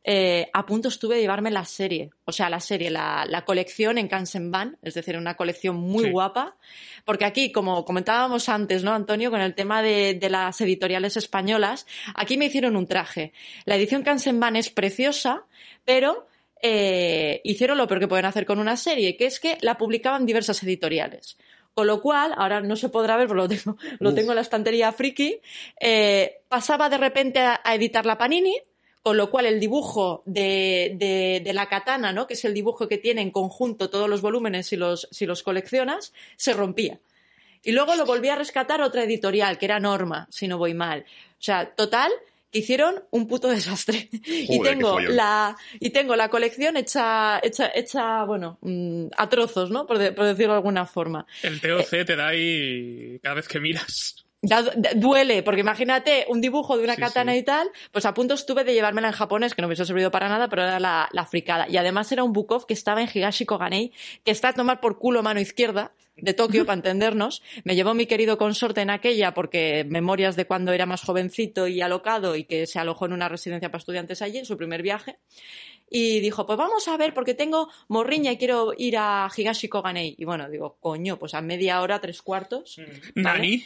Eh, 0.05 0.51
a 0.53 0.67
punto 0.67 0.89
estuve 0.89 1.15
de 1.15 1.21
llevarme 1.21 1.51
la 1.53 1.65
serie, 1.65 2.11
o 2.25 2.33
sea, 2.33 2.51
la 2.51 2.59
serie, 2.59 2.91
la, 2.91 3.25
la 3.29 3.45
colección 3.45 3.99
en 3.99 4.09
Kansenban, 4.09 4.77
es 4.83 4.95
decir, 4.95 5.17
una 5.17 5.37
colección 5.37 5.77
muy 5.77 6.05
sí. 6.07 6.11
guapa, 6.11 6.57
porque 7.05 7.25
aquí, 7.25 7.53
como 7.53 7.85
comentábamos 7.85 8.49
antes, 8.49 8.83
¿no, 8.83 8.93
Antonio, 8.93 9.31
con 9.31 9.41
el 9.41 9.55
tema 9.55 9.81
de, 9.81 10.15
de, 10.15 10.29
las 10.29 10.61
editoriales 10.61 11.17
españolas, 11.17 11.87
aquí 12.17 12.37
me 12.37 12.47
hicieron 12.47 12.75
un 12.75 12.89
traje. 12.89 13.33
La 13.65 13.77
edición 13.77 14.03
Kansenban 14.03 14.57
es 14.57 14.71
preciosa, 14.71 15.45
pero 15.85 16.27
eh, 16.65 17.41
hicieron 17.43 17.77
lo 17.77 17.89
peor 17.89 18.01
que 18.01 18.09
pueden 18.09 18.25
hacer 18.25 18.47
con 18.47 18.61
una 18.61 18.77
serie, 18.77 19.17
que 19.17 19.27
es 19.27 19.41
que 19.41 19.59
la 19.61 19.77
publicaban 19.77 20.25
diversas 20.25 20.63
editoriales. 20.63 21.37
Con 21.75 21.87
lo 21.87 22.01
cual, 22.01 22.35
ahora 22.37 22.61
no 22.61 22.77
se 22.77 22.89
podrá 22.89 23.17
ver, 23.17 23.27
porque 23.27 23.43
lo 23.43 23.49
tengo, 23.49 23.77
lo 23.99 24.15
tengo 24.15 24.33
en 24.33 24.37
la 24.37 24.43
estantería 24.43 24.93
friki, 24.93 25.41
eh, 25.81 26.43
pasaba 26.49 26.89
de 26.89 26.99
repente 26.99 27.41
a, 27.41 27.61
a, 27.65 27.75
editar 27.75 28.07
la 28.07 28.19
Panini, 28.19 28.57
con 29.03 29.17
lo 29.17 29.31
cual 29.31 29.47
el 29.47 29.59
dibujo 29.59 30.23
de, 30.27 30.95
de, 30.97 31.43
de, 31.45 31.53
la 31.53 31.69
katana, 31.69 32.13
¿no? 32.13 32.27
que 32.27 32.35
es 32.35 32.45
el 32.45 32.55
dibujo 32.55 32.89
que 32.89 32.99
tiene 32.99 33.21
en 33.21 33.31
conjunto 33.31 33.91
todos 33.91 34.09
los 34.09 34.23
volúmenes 34.23 34.69
si 34.69 34.77
los, 34.77 35.09
si 35.11 35.27
los 35.27 35.43
coleccionas, 35.43 36.13
se 36.37 36.53
rompía. 36.53 37.01
Y 37.65 37.73
luego 37.73 37.95
lo 37.95 38.07
volví 38.07 38.29
a 38.29 38.37
rescatar 38.37 38.81
otra 38.81 39.05
editorial, 39.05 39.59
que 39.59 39.67
era 39.67 39.81
Norma, 39.81 40.29
si 40.31 40.49
no 40.49 40.59
voy 40.59 40.75
mal. 40.75 41.05
O 41.33 41.43
sea, 41.43 41.75
total, 41.75 42.11
que 42.53 42.59
hicieron 42.59 43.03
un 43.11 43.27
puto 43.27 43.49
desastre. 43.49 44.09
Joder, 44.13 44.47
y 44.49 44.61
tengo 44.61 45.01
la 45.01 45.57
y 45.81 45.91
tengo 45.91 46.15
la 46.15 46.29
colección 46.29 46.77
hecha 46.77 47.41
hecha 47.43 47.71
hecha 47.75 48.25
bueno 48.25 48.59
mmm, 48.61 49.07
a 49.17 49.29
trozos, 49.29 49.71
¿no? 49.71 49.87
Por, 49.87 49.99
de, 49.99 50.13
por, 50.13 50.27
decirlo 50.27 50.53
de 50.53 50.59
alguna 50.59 50.87
forma. 50.87 51.27
El 51.43 51.61
TOC 51.61 51.93
eh, 51.93 52.05
te 52.05 52.17
da 52.17 52.29
ahí 52.29 53.19
cada 53.23 53.37
vez 53.37 53.49
que 53.49 53.59
miras. 53.59 54.22
Da, 54.45 54.63
duele, 54.97 55.45
porque 55.45 55.61
imagínate 55.61 56.27
un 56.29 56.41
dibujo 56.41 56.77
de 56.77 56.83
una 56.83 56.97
sí, 56.97 57.01
katana 57.01 57.33
sí. 57.33 57.39
y 57.39 57.43
tal, 57.45 57.71
pues 57.93 58.05
a 58.07 58.13
punto 58.13 58.35
estuve 58.35 58.65
de 58.65 58.75
llevármela 58.75 59.07
en 59.07 59.15
japonés, 59.15 59.55
que 59.55 59.63
no 59.63 59.69
me 59.69 59.71
hubiese 59.71 59.85
servido 59.85 60.11
para 60.11 60.29
nada, 60.29 60.49
pero 60.49 60.63
era 60.63 60.81
la, 60.81 61.09
la 61.13 61.27
fricada. 61.27 61.69
Y 61.69 61.77
además 61.77 62.11
era 62.11 62.25
un 62.25 62.33
off 62.49 62.65
que 62.65 62.75
estaba 62.75 63.01
en 63.01 63.09
Higashi 63.13 63.47
Koganei, 63.47 63.93
que 64.25 64.33
está 64.33 64.49
a 64.49 64.53
tomar 64.53 64.81
por 64.81 64.99
culo 64.99 65.23
mano 65.23 65.39
izquierda, 65.39 65.93
de 66.17 66.35
Tokio, 66.35 66.67
para 66.67 66.75
entendernos. 66.75 67.41
Me 67.63 67.77
llevó 67.77 67.95
mi 67.95 68.07
querido 68.07 68.37
consorte 68.37 68.81
en 68.81 68.91
aquella, 68.91 69.33
porque 69.33 69.85
memorias 69.89 70.35
de 70.35 70.45
cuando 70.45 70.73
era 70.73 70.87
más 70.87 71.03
jovencito 71.03 71.69
y 71.69 71.81
alocado, 71.81 72.35
y 72.35 72.43
que 72.43 72.67
se 72.67 72.81
alojó 72.81 73.07
en 73.07 73.13
una 73.13 73.29
residencia 73.29 73.71
para 73.71 73.79
estudiantes 73.79 74.23
allí, 74.23 74.39
en 74.39 74.45
su 74.45 74.57
primer 74.57 74.83
viaje 74.83 75.19
y 75.95 76.21
dijo, 76.21 76.47
pues 76.47 76.57
vamos 76.57 76.89
a 76.89 76.97
ver, 76.97 77.13
porque 77.13 77.35
tengo 77.35 77.69
morriña 77.89 78.33
y 78.33 78.39
quiero 78.39 78.73
ir 78.77 78.97
a 78.97 79.31
Higashi 79.35 79.69
Koganei. 79.69 80.15
Y 80.17 80.25
bueno, 80.25 80.49
digo, 80.49 80.79
coño, 80.81 81.19
pues 81.19 81.35
a 81.35 81.43
media 81.43 81.83
hora, 81.83 82.01
tres 82.01 82.23
cuartos. 82.23 82.81
¿Nani? 83.15 83.63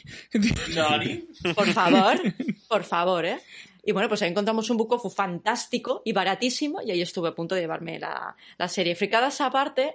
¿Nani? 0.75 1.29
Por 1.55 1.69
favor, 1.69 2.21
por 2.69 2.83
favor, 2.83 3.25
¿eh? 3.27 3.39
Y 3.85 3.93
bueno, 3.93 4.09
pues 4.09 4.23
ahí 4.23 4.31
encontramos 4.31 4.69
un 4.71 4.77
bucofu 4.77 5.09
fantástico 5.09 6.03
y 6.05 6.13
baratísimo 6.13 6.83
y 6.83 6.91
ahí 6.91 7.01
estuve 7.01 7.29
a 7.29 7.35
punto 7.35 7.55
de 7.55 7.61
llevarme 7.61 8.01
la, 8.01 8.35
la 8.59 8.69
serie. 8.69 8.97
Fricadas 8.97 9.41
aparte, 9.41 9.95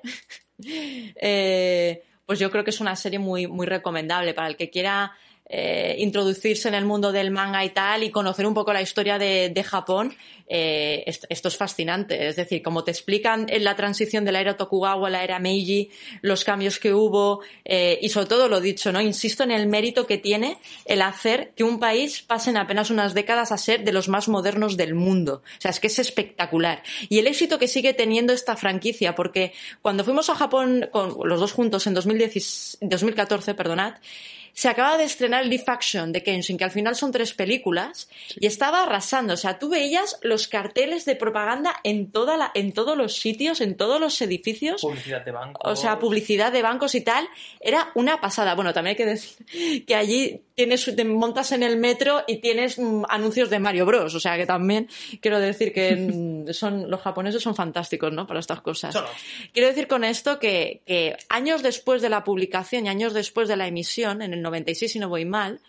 eh, 0.63 2.01
pues 2.25 2.39
yo 2.39 2.49
creo 2.49 2.63
que 2.63 2.69
es 2.69 2.79
una 2.79 2.95
serie 2.95 3.19
muy, 3.19 3.47
muy 3.47 3.65
recomendable 3.65 4.33
para 4.33 4.47
el 4.47 4.55
que 4.55 4.69
quiera 4.69 5.11
eh, 5.53 5.95
introducirse 5.99 6.69
en 6.69 6.75
el 6.75 6.85
mundo 6.85 7.11
del 7.11 7.29
manga 7.29 7.65
y 7.65 7.71
tal 7.71 8.03
y 8.03 8.09
conocer 8.09 8.47
un 8.47 8.53
poco 8.53 8.71
la 8.71 8.81
historia 8.81 9.19
de, 9.19 9.49
de 9.49 9.63
Japón, 9.65 10.15
eh, 10.47 11.03
esto, 11.05 11.47
es 11.47 11.57
fascinante. 11.57 12.27
Es 12.27 12.37
decir, 12.37 12.61
como 12.61 12.85
te 12.85 12.91
explican 12.91 13.47
en 13.49 13.65
la 13.65 13.75
transición 13.75 14.23
de 14.23 14.31
la 14.31 14.39
era 14.39 14.55
Tokugawa 14.55 15.07
a 15.07 15.09
la 15.09 15.23
era 15.25 15.39
Meiji, 15.39 15.89
los 16.21 16.45
cambios 16.45 16.79
que 16.79 16.93
hubo 16.93 17.41
eh, 17.63 17.99
y 18.01 18.09
sobre 18.09 18.27
todo 18.27 18.49
lo 18.49 18.61
dicho, 18.61 18.91
¿no? 18.91 19.01
Insisto 19.01 19.43
en 19.43 19.51
el 19.51 19.67
mérito 19.67 20.07
que 20.07 20.17
tiene 20.17 20.57
el 20.85 21.01
hacer 21.01 21.51
que 21.55 21.65
un 21.65 21.79
país 21.79 22.21
pase 22.21 22.49
en 22.49 22.57
apenas 22.57 22.89
unas 22.89 23.13
décadas 23.13 23.51
a 23.51 23.57
ser 23.57 23.83
de 23.83 23.91
los 23.91 24.09
más 24.09 24.27
modernos 24.27 24.75
del 24.75 24.93
mundo. 24.93 25.41
O 25.45 25.61
sea, 25.61 25.71
es 25.71 25.79
que 25.79 25.87
es 25.87 25.99
espectacular. 25.99 26.83
Y 27.09 27.19
el 27.19 27.27
éxito 27.27 27.59
que 27.59 27.67
sigue 27.67 27.93
teniendo 27.93 28.31
esta 28.31 28.55
franquicia, 28.55 29.15
porque 29.15 29.53
cuando 29.81 30.03
fuimos 30.05 30.29
a 30.29 30.35
Japón 30.35 30.89
con 30.91 31.15
los 31.29 31.39
dos 31.39 31.53
juntos 31.53 31.87
en 31.87 31.93
2010 31.93 32.77
2014, 32.81 33.53
perdonad, 33.53 33.95
se 34.53 34.69
acaba 34.69 34.97
de 34.97 35.03
estrenar 35.05 35.45
Live 35.45 35.63
Action 35.67 36.11
de 36.11 36.23
Kenshin, 36.23 36.57
que 36.57 36.63
al 36.63 36.71
final 36.71 36.95
son 36.95 37.11
tres 37.11 37.33
películas, 37.33 38.09
y 38.39 38.47
estaba 38.47 38.83
arrasando. 38.83 39.33
O 39.33 39.37
sea, 39.37 39.59
tú 39.59 39.69
veías 39.69 40.19
los 40.21 40.47
carteles 40.47 41.05
de 41.05 41.15
propaganda 41.15 41.75
en, 41.83 42.11
toda 42.11 42.37
la, 42.37 42.51
en 42.53 42.71
todos 42.73 42.97
los 42.97 43.15
sitios, 43.15 43.61
en 43.61 43.75
todos 43.75 43.99
los 43.99 44.21
edificios. 44.21 44.81
Publicidad 44.81 45.23
de 45.23 45.31
banco. 45.31 45.61
O 45.63 45.75
sea, 45.75 45.99
publicidad 45.99 46.51
de 46.51 46.61
bancos 46.61 46.95
y 46.95 47.01
tal. 47.01 47.27
Era 47.59 47.91
una 47.95 48.19
pasada. 48.19 48.55
Bueno, 48.55 48.73
también 48.73 48.91
hay 48.91 48.97
que 48.97 49.05
decir 49.05 49.85
que 49.85 49.95
allí 49.95 50.41
tienes, 50.55 50.95
te 50.95 51.05
montas 51.05 51.51
en 51.51 51.63
el 51.63 51.77
metro 51.77 52.23
y 52.27 52.37
tienes 52.37 52.77
mm, 52.77 53.03
anuncios 53.09 53.49
de 53.49 53.59
Mario 53.59 53.85
Bros. 53.85 54.13
O 54.15 54.19
sea, 54.19 54.37
que 54.37 54.45
también 54.45 54.89
quiero 55.21 55.39
decir 55.39 55.73
que 55.73 55.95
mm, 55.95 56.53
son, 56.53 56.89
los 56.89 57.01
japoneses 57.01 57.41
son 57.41 57.55
fantásticos, 57.55 58.11
¿no? 58.11 58.27
Para 58.27 58.39
estas 58.39 58.61
cosas. 58.61 58.93
Solo. 58.93 59.07
Quiero 59.53 59.69
decir 59.69 59.87
con 59.87 60.03
esto 60.03 60.39
que, 60.39 60.81
que 60.85 61.17
años 61.29 61.63
después 61.63 62.01
de 62.01 62.09
la 62.09 62.23
publicación 62.23 62.85
y 62.85 62.89
años 62.89 63.13
después 63.13 63.47
de 63.47 63.55
la 63.55 63.67
emisión, 63.67 64.21
en 64.21 64.33
el 64.33 64.40
96 64.41 64.91
si 64.91 64.99
no 64.99 65.09
voy 65.09 65.25
mal, 65.25 65.61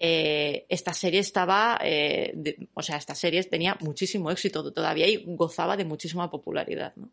eh, 0.00 0.64
esta 0.68 0.92
serie 0.92 1.20
estaba, 1.20 1.78
eh, 1.82 2.30
de- 2.34 2.68
o 2.74 2.82
sea, 2.82 2.96
esta 2.96 3.14
serie 3.14 3.42
tenía 3.44 3.76
muchísimo 3.80 4.30
éxito 4.30 4.72
todavía 4.72 5.08
y 5.08 5.24
gozaba 5.26 5.76
de 5.76 5.84
muchísima 5.84 6.30
popularidad, 6.30 6.92
¿no? 6.96 7.10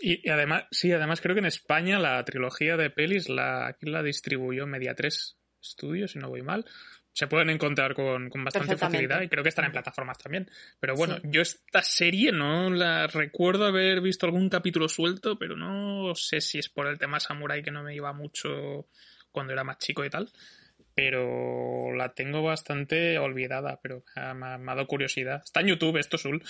Y, 0.00 0.26
y 0.26 0.30
además, 0.30 0.64
sí, 0.72 0.90
además 0.90 1.20
creo 1.20 1.36
que 1.36 1.38
en 1.40 1.46
España 1.46 2.00
la 2.00 2.24
trilogía 2.24 2.76
de 2.76 2.90
pelis 2.90 3.28
la, 3.28 3.68
aquí 3.68 3.86
la 3.86 4.02
distribuyó 4.02 4.66
Media 4.66 4.94
3 4.96 5.36
Studios, 5.62 6.10
si 6.12 6.18
no 6.18 6.28
voy 6.28 6.42
mal. 6.42 6.64
Se 7.12 7.28
pueden 7.28 7.48
encontrar 7.48 7.94
con, 7.94 8.28
con 8.28 8.44
bastante 8.44 8.76
facilidad 8.76 9.22
y 9.22 9.28
creo 9.28 9.42
que 9.42 9.48
están 9.48 9.64
en 9.64 9.72
plataformas 9.72 10.18
también. 10.18 10.50
Pero 10.80 10.96
bueno, 10.96 11.14
Sí. 11.16 11.22
yo 11.30 11.40
esta 11.40 11.82
serie 11.82 12.30
no 12.32 12.68
la 12.68 13.06
recuerdo 13.06 13.64
haber 13.64 14.00
visto 14.02 14.26
algún 14.26 14.50
capítulo 14.50 14.86
suelto, 14.88 15.38
pero 15.38 15.56
no 15.56 16.14
sé 16.14 16.40
si 16.42 16.58
es 16.58 16.68
por 16.68 16.88
el 16.88 16.98
tema 16.98 17.18
samurai 17.20 17.62
que 17.62 17.70
no 17.70 17.82
me 17.84 17.94
iba 17.94 18.12
mucho 18.12 18.88
cuando 19.36 19.52
era 19.52 19.64
más 19.64 19.76
chico 19.76 20.02
y 20.02 20.08
tal. 20.08 20.30
Pero 20.94 21.92
la 21.94 22.14
tengo 22.14 22.42
bastante 22.42 23.18
olvidada, 23.18 23.78
pero 23.82 24.02
me 24.34 24.46
ha, 24.46 24.56
me 24.56 24.72
ha 24.72 24.74
dado 24.74 24.86
curiosidad. 24.86 25.42
Está 25.44 25.60
en 25.60 25.66
YouTube, 25.66 25.98
esto 25.98 26.16
Sul. 26.16 26.42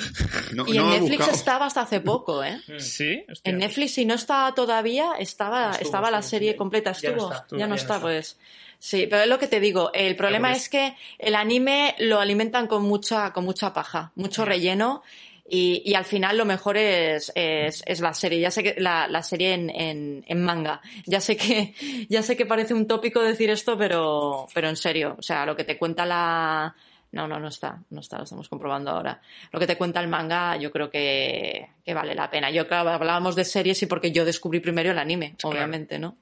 y 0.68 0.78
en 0.78 0.88
Netflix 0.88 1.26
estaba 1.26 1.66
hasta 1.66 1.80
hace 1.80 2.00
poco, 2.00 2.44
¿eh? 2.44 2.60
Sí, 2.78 3.24
hostia, 3.28 3.50
En 3.50 3.58
Netflix, 3.58 3.94
si 3.94 4.04
no 4.04 4.14
está 4.14 4.52
todavía, 4.54 5.14
estaba, 5.18 5.72
Estuvo, 5.72 5.84
estaba 5.84 6.12
la 6.12 6.22
serie 6.22 6.52
sí. 6.52 6.56
completa. 6.56 6.92
Ya 6.92 7.10
no 7.10 7.16
Estuvo, 7.16 7.32
está, 7.32 7.42
estuvo, 7.42 7.58
ya 7.58 7.66
no 7.66 7.66
ya 7.66 7.68
no 7.70 7.74
está, 7.74 7.94
está. 7.96 8.06
pues. 8.06 8.38
Sí, 8.78 9.08
pero 9.10 9.22
es 9.22 9.28
lo 9.28 9.40
que 9.40 9.48
te 9.48 9.58
digo. 9.58 9.90
El 9.92 10.14
problema 10.14 10.52
es 10.52 10.68
que 10.68 10.94
el 11.18 11.34
anime 11.34 11.96
lo 11.98 12.20
alimentan 12.20 12.68
con 12.68 12.84
mucha, 12.84 13.32
con 13.32 13.44
mucha 13.44 13.72
paja, 13.72 14.12
mucho 14.14 14.44
relleno. 14.44 15.02
Y, 15.48 15.82
y 15.84 15.94
al 15.94 16.04
final 16.04 16.36
lo 16.36 16.44
mejor 16.44 16.76
es, 16.76 17.30
es, 17.34 17.82
es 17.86 18.00
la 18.00 18.12
serie. 18.14 18.40
Ya 18.40 18.50
sé 18.50 18.62
que 18.62 18.74
la, 18.78 19.06
la 19.06 19.22
serie 19.22 19.54
en, 19.54 19.70
en, 19.70 20.24
en 20.26 20.42
manga. 20.42 20.80
Ya 21.06 21.20
sé 21.20 21.36
que, 21.36 21.74
ya 22.08 22.22
sé 22.22 22.36
que 22.36 22.46
parece 22.46 22.74
un 22.74 22.86
tópico 22.86 23.22
decir 23.22 23.50
esto, 23.50 23.78
pero, 23.78 24.46
pero 24.52 24.68
en 24.68 24.76
serio. 24.76 25.14
O 25.18 25.22
sea, 25.22 25.46
lo 25.46 25.54
que 25.54 25.64
te 25.64 25.78
cuenta 25.78 26.04
la, 26.04 26.74
no, 27.12 27.28
no, 27.28 27.38
no 27.38 27.48
está, 27.48 27.82
no 27.90 28.00
está, 28.00 28.18
lo 28.18 28.24
estamos 28.24 28.48
comprobando 28.48 28.90
ahora. 28.90 29.20
Lo 29.52 29.60
que 29.60 29.66
te 29.66 29.76
cuenta 29.76 30.00
el 30.00 30.08
manga, 30.08 30.56
yo 30.56 30.70
creo 30.70 30.90
que, 30.90 31.68
que 31.84 31.94
vale 31.94 32.14
la 32.14 32.30
pena. 32.30 32.50
Yo, 32.50 32.66
claro, 32.66 32.90
hablábamos 32.90 33.36
de 33.36 33.44
series 33.44 33.82
y 33.82 33.86
porque 33.86 34.12
yo 34.12 34.24
descubrí 34.24 34.60
primero 34.60 34.90
el 34.90 34.98
anime, 34.98 35.36
obviamente, 35.44 35.98
¿no? 35.98 36.16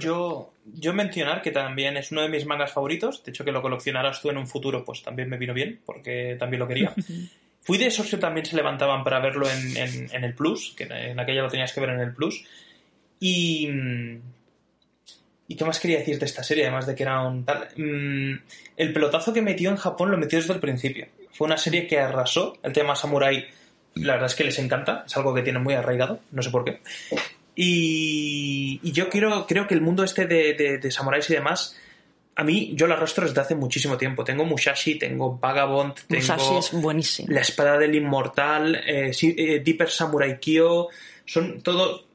Yo, 0.00 0.54
yo 0.64 0.94
mencionar 0.94 1.42
que 1.42 1.50
también 1.50 1.98
es 1.98 2.10
uno 2.12 2.22
de 2.22 2.30
mis 2.30 2.46
mangas 2.46 2.72
favoritos. 2.72 3.22
De 3.22 3.30
hecho, 3.30 3.44
que 3.44 3.52
lo 3.52 3.60
coleccionaras 3.60 4.22
tú 4.22 4.30
en 4.30 4.38
un 4.38 4.46
futuro, 4.46 4.84
pues 4.84 5.02
también 5.02 5.28
me 5.28 5.36
vino 5.36 5.52
bien, 5.52 5.80
porque 5.84 6.36
también 6.38 6.60
lo 6.60 6.68
quería. 6.68 6.94
Fui 7.62 7.78
de 7.78 7.86
esos 7.86 8.08
que 8.08 8.16
también 8.16 8.46
se 8.46 8.56
levantaban 8.56 9.04
para 9.04 9.20
verlo 9.20 9.46
en, 9.48 10.24
el 10.24 10.34
Plus, 10.34 10.74
que 10.76 10.84
en 10.84 11.20
aquella 11.20 11.42
lo 11.42 11.48
tenías 11.48 11.72
que 11.72 11.80
ver 11.80 11.90
en 11.90 12.00
el 12.00 12.14
Plus. 12.14 12.44
Y. 13.20 13.68
¿Y 15.46 15.56
qué 15.56 15.64
más 15.64 15.80
quería 15.80 15.98
decir 15.98 16.18
de 16.18 16.26
esta 16.26 16.44
serie? 16.44 16.64
Además 16.64 16.86
de 16.86 16.94
que 16.94 17.02
era 17.02 17.20
un 17.22 17.44
tal. 17.44 17.68
Mm, 17.76 18.38
el 18.76 18.92
pelotazo 18.92 19.32
que 19.32 19.42
metió 19.42 19.70
en 19.70 19.76
Japón 19.76 20.10
lo 20.10 20.16
metió 20.16 20.38
desde 20.38 20.54
el 20.54 20.60
principio. 20.60 21.08
Fue 21.32 21.46
una 21.46 21.58
serie 21.58 21.86
que 21.86 21.98
arrasó. 21.98 22.56
El 22.62 22.72
tema 22.72 22.94
Samurai, 22.96 23.46
la 23.94 24.14
verdad 24.14 24.30
es 24.30 24.36
que 24.36 24.44
les 24.44 24.58
encanta. 24.58 25.04
Es 25.06 25.16
algo 25.16 25.34
que 25.34 25.42
tienen 25.42 25.62
muy 25.62 25.74
arraigado. 25.74 26.20
No 26.30 26.42
sé 26.42 26.50
por 26.50 26.64
qué. 26.64 26.80
Y, 27.56 28.80
y 28.82 28.92
yo 28.92 29.10
quiero, 29.10 29.46
creo 29.46 29.66
que 29.66 29.74
el 29.74 29.80
mundo 29.80 30.04
este 30.04 30.26
de, 30.26 30.54
de, 30.54 30.78
de 30.78 30.90
samuráis 30.90 31.28
y 31.28 31.34
demás, 31.34 31.76
a 32.40 32.44
mí 32.44 32.72
yo 32.74 32.86
lo 32.86 32.94
arrastro 32.94 33.26
desde 33.26 33.38
hace 33.38 33.54
muchísimo 33.54 33.98
tiempo. 33.98 34.24
Tengo 34.24 34.46
Mushashi, 34.46 34.98
tengo 34.98 35.38
Vagabond, 35.38 35.94
tengo 36.08 36.22
Musashi 36.22 36.56
es 36.56 36.72
buenísimo. 36.72 37.28
La 37.30 37.42
Espada 37.42 37.76
del 37.76 37.94
Inmortal, 37.94 38.76
eh, 38.76 39.12
eh, 39.20 39.60
Deeper 39.62 39.90
Samurai 39.90 40.40
Kyo, 40.40 40.88
son 41.26 41.60
todo 41.60 42.06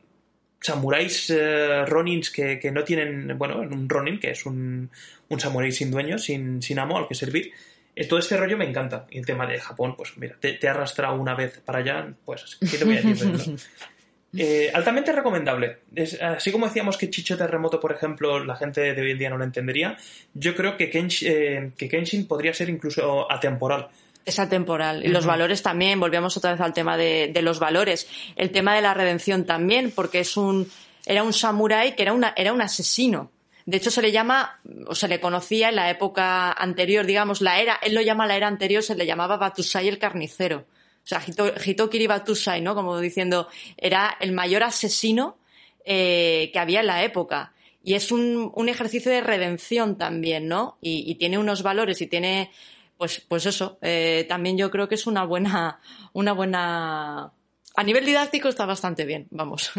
samuráis 0.59 1.29
eh, 1.29 1.85
ronins 1.85 2.31
que, 2.31 2.59
que 2.59 2.71
no 2.71 2.83
tienen, 2.83 3.37
bueno, 3.37 3.59
un 3.59 3.87
ronin, 3.87 4.19
que 4.19 4.31
es 4.31 4.47
un, 4.47 4.89
un 5.29 5.39
samurái 5.39 5.71
sin 5.71 5.91
dueño, 5.91 6.17
sin, 6.17 6.59
sin 6.59 6.79
amo 6.79 6.97
al 6.97 7.07
que 7.07 7.13
servir. 7.13 7.51
Eh, 7.95 8.07
todo 8.07 8.17
este 8.17 8.35
rollo 8.35 8.57
me 8.57 8.67
encanta. 8.67 9.05
Y 9.11 9.19
el 9.19 9.25
tema 9.27 9.45
de 9.45 9.59
Japón, 9.59 9.95
pues 9.95 10.17
mira, 10.17 10.35
te, 10.39 10.53
te 10.53 10.65
he 10.65 10.69
arrastrado 10.71 11.21
una 11.21 11.35
vez 11.35 11.61
para 11.63 11.79
allá, 11.79 12.11
pues, 12.25 12.57
¿qué 12.59 12.79
te 12.79 12.83
voy 12.83 12.97
a 12.97 13.01
decir? 13.03 13.55
Eh, 14.37 14.71
altamente 14.73 15.11
recomendable. 15.11 15.77
Es- 15.95 16.21
así 16.21 16.51
como 16.51 16.67
decíamos 16.67 16.97
que 16.97 17.09
Chicho 17.09 17.37
Terremoto, 17.37 17.79
por 17.79 17.91
ejemplo, 17.91 18.43
la 18.43 18.55
gente 18.55 18.93
de 18.93 19.01
hoy 19.01 19.11
en 19.11 19.17
día 19.17 19.29
no 19.29 19.37
lo 19.37 19.43
entendería, 19.43 19.97
yo 20.33 20.55
creo 20.55 20.77
que, 20.77 20.91
Kensh- 20.91 21.25
eh, 21.27 21.71
que 21.77 21.87
Kenshin 21.89 22.27
podría 22.27 22.53
ser 22.53 22.69
incluso 22.69 23.31
atemporal. 23.31 23.87
Es 24.25 24.39
atemporal. 24.39 25.05
Y 25.05 25.09
los 25.09 25.25
valores 25.25 25.61
también, 25.61 25.99
volvíamos 25.99 26.35
otra 26.35 26.51
vez 26.53 26.61
al 26.61 26.73
tema 26.73 26.97
de, 26.97 27.29
de 27.31 27.41
los 27.43 27.59
valores. 27.59 28.07
El 28.35 28.49
tema 28.51 28.73
de 28.75 28.81
la 28.81 28.93
redención 28.95 29.45
también, 29.45 29.91
porque 29.91 30.21
es 30.21 30.35
un, 30.35 30.67
era 31.05 31.21
un 31.21 31.31
samurái 31.31 31.95
que 31.95 32.01
era, 32.01 32.13
una, 32.13 32.33
era 32.35 32.51
un 32.51 32.61
asesino. 32.61 33.29
De 33.67 33.77
hecho, 33.77 33.91
se 33.91 34.01
le 34.01 34.11
llama, 34.11 34.59
o 34.87 34.95
se 34.95 35.07
le 35.07 35.19
conocía 35.19 35.69
en 35.69 35.75
la 35.75 35.89
época 35.91 36.51
anterior, 36.51 37.05
digamos, 37.05 37.41
la 37.41 37.59
era, 37.59 37.79
él 37.83 37.93
lo 37.95 38.01
llama 38.01 38.25
la 38.27 38.35
era 38.35 38.47
anterior, 38.47 38.81
se 38.83 38.95
le 38.95 39.05
llamaba 39.05 39.37
Batusai 39.37 39.87
el 39.87 39.99
carnicero. 39.99 40.65
O 41.05 41.07
sea, 41.07 41.21
Hito- 41.25 41.53
Hitokiri 41.63 42.07
Batusai, 42.07 42.61
¿no? 42.61 42.73
Como 42.73 42.99
diciendo, 42.99 43.47
era 43.77 44.17
el 44.19 44.31
mayor 44.31 44.63
asesino 44.63 45.37
eh, 45.85 46.49
que 46.51 46.57
había 46.59 46.79
en 46.79 46.87
la 46.87 47.03
época. 47.03 47.53
Y 47.83 47.93
es 47.93 48.11
un, 48.11 48.51
un 48.55 48.67
ejercicio 48.69 49.11
de 49.11 49.21
redención 49.21 49.97
también, 49.97 50.47
¿no? 50.47 50.77
Y, 50.81 51.03
y 51.09 51.15
tiene 51.15 51.37
unos 51.37 51.61
valores 51.61 52.01
y 52.01 52.07
tiene, 52.07 52.51
pues, 52.97 53.21
pues 53.27 53.45
eso. 53.45 53.77
eh, 53.83 54.25
también 54.27 54.57
yo 54.57 54.71
creo 54.71 54.89
que 54.89 54.95
es 54.95 55.05
una 55.05 55.23
buena, 55.23 55.79
una 56.13 56.33
buena. 56.33 57.31
A 57.75 57.83
nivel 57.83 58.03
didáctico 58.05 58.49
está 58.49 58.65
bastante 58.65 59.05
bien, 59.05 59.27
vamos. 59.29 59.69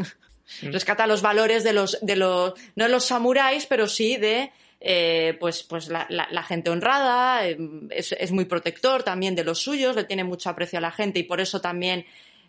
Rescata 0.62 1.08
los 1.08 1.22
valores 1.22 1.64
de 1.64 1.72
los, 1.72 1.98
de 2.02 2.14
los, 2.14 2.54
no 2.76 2.84
de 2.84 2.90
los 2.90 3.04
samuráis, 3.04 3.66
pero 3.66 3.88
sí 3.88 4.16
de, 4.16 4.52
eh, 4.80 5.36
pues, 5.40 5.62
pues 5.62 5.88
la, 5.88 6.42
gente 6.42 6.70
honrada, 6.70 7.48
eh, 7.48 7.58
es, 7.90 8.30
muy 8.30 8.44
protector 8.44 9.02
también 9.02 9.34
de 9.34 9.44
los 9.44 9.60
suyos, 9.60 9.96
le 9.96 10.04
tiene 10.04 10.24
mucho 10.24 10.50
aprecio 10.50 10.78
a 10.78 10.82
la 10.82 10.92
gente 10.92 11.18
y 11.18 11.24
por 11.24 11.40
eso 11.40 11.60
también 11.60 12.04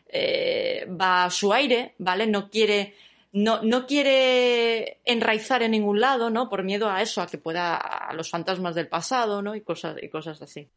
eh, 0.10 0.86
va 0.90 1.26
a 1.26 1.30
su 1.30 1.54
aire, 1.54 1.96
¿vale? 1.98 2.28
No 2.28 2.50
quiere, 2.50 2.96
no, 3.32 3.62
no 3.64 3.88
quiere 3.88 5.00
enraizar 5.06 5.64
en 5.64 5.72
ningún 5.72 6.02
lado, 6.02 6.30
¿no? 6.30 6.50
Por 6.50 6.64
miedo 6.64 6.90
a 6.90 7.02
eso, 7.02 7.22
a 7.22 7.28
que 7.28 7.38
pueda, 7.38 7.78
a 7.78 8.14
los 8.14 8.30
fantasmas 8.30 8.76
del 8.76 8.88
pasado, 8.88 9.42
¿no? 9.42 9.56
Y 9.56 9.62
cosas, 9.62 9.96
y 10.02 10.10
cosas 10.10 10.42
así. 10.42 10.68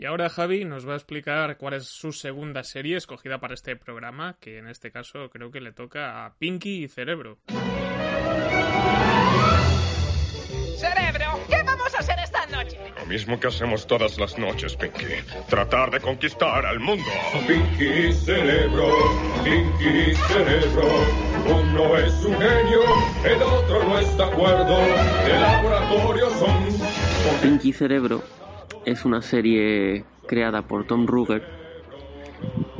Y 0.00 0.06
ahora 0.06 0.30
Javi 0.30 0.64
nos 0.64 0.88
va 0.88 0.94
a 0.94 0.96
explicar 0.96 1.58
cuál 1.58 1.74
es 1.74 1.84
su 1.84 2.12
segunda 2.12 2.64
serie 2.64 2.96
escogida 2.96 3.38
para 3.38 3.52
este 3.52 3.76
programa, 3.76 4.38
que 4.40 4.56
en 4.56 4.66
este 4.66 4.90
caso 4.90 5.28
creo 5.28 5.50
que 5.50 5.60
le 5.60 5.72
toca 5.72 6.24
a 6.24 6.34
Pinky 6.38 6.84
y. 6.84 6.88
Cerebro, 6.88 7.38
mismo 13.10 13.40
que 13.40 13.48
hacemos 13.48 13.88
todas 13.88 14.20
las 14.20 14.38
noches, 14.38 14.76
Pinky. 14.76 15.04
Tratar 15.48 15.90
de 15.90 15.98
conquistar 15.98 16.64
al 16.64 16.78
mundo. 16.78 17.10
Pinky 17.44 18.12
Cerebro, 18.12 18.86
Pinky 19.42 20.14
Cerebro. 20.14 20.88
Uno 21.44 21.96
es 21.96 22.24
un 22.24 22.34
genio, 22.34 22.82
el 23.24 23.42
otro 23.42 23.84
no 23.84 23.98
está 23.98 24.26
de 24.26 24.32
acuerdo. 24.32 24.78
De 25.26 25.40
laboratorio 25.40 26.30
son. 26.30 26.54
Pinky 27.42 27.72
Cerebro 27.72 28.22
es 28.84 29.04
una 29.04 29.22
serie 29.22 30.04
creada 30.28 30.62
por 30.62 30.86
Tom 30.86 31.08
Ruger 31.08 31.42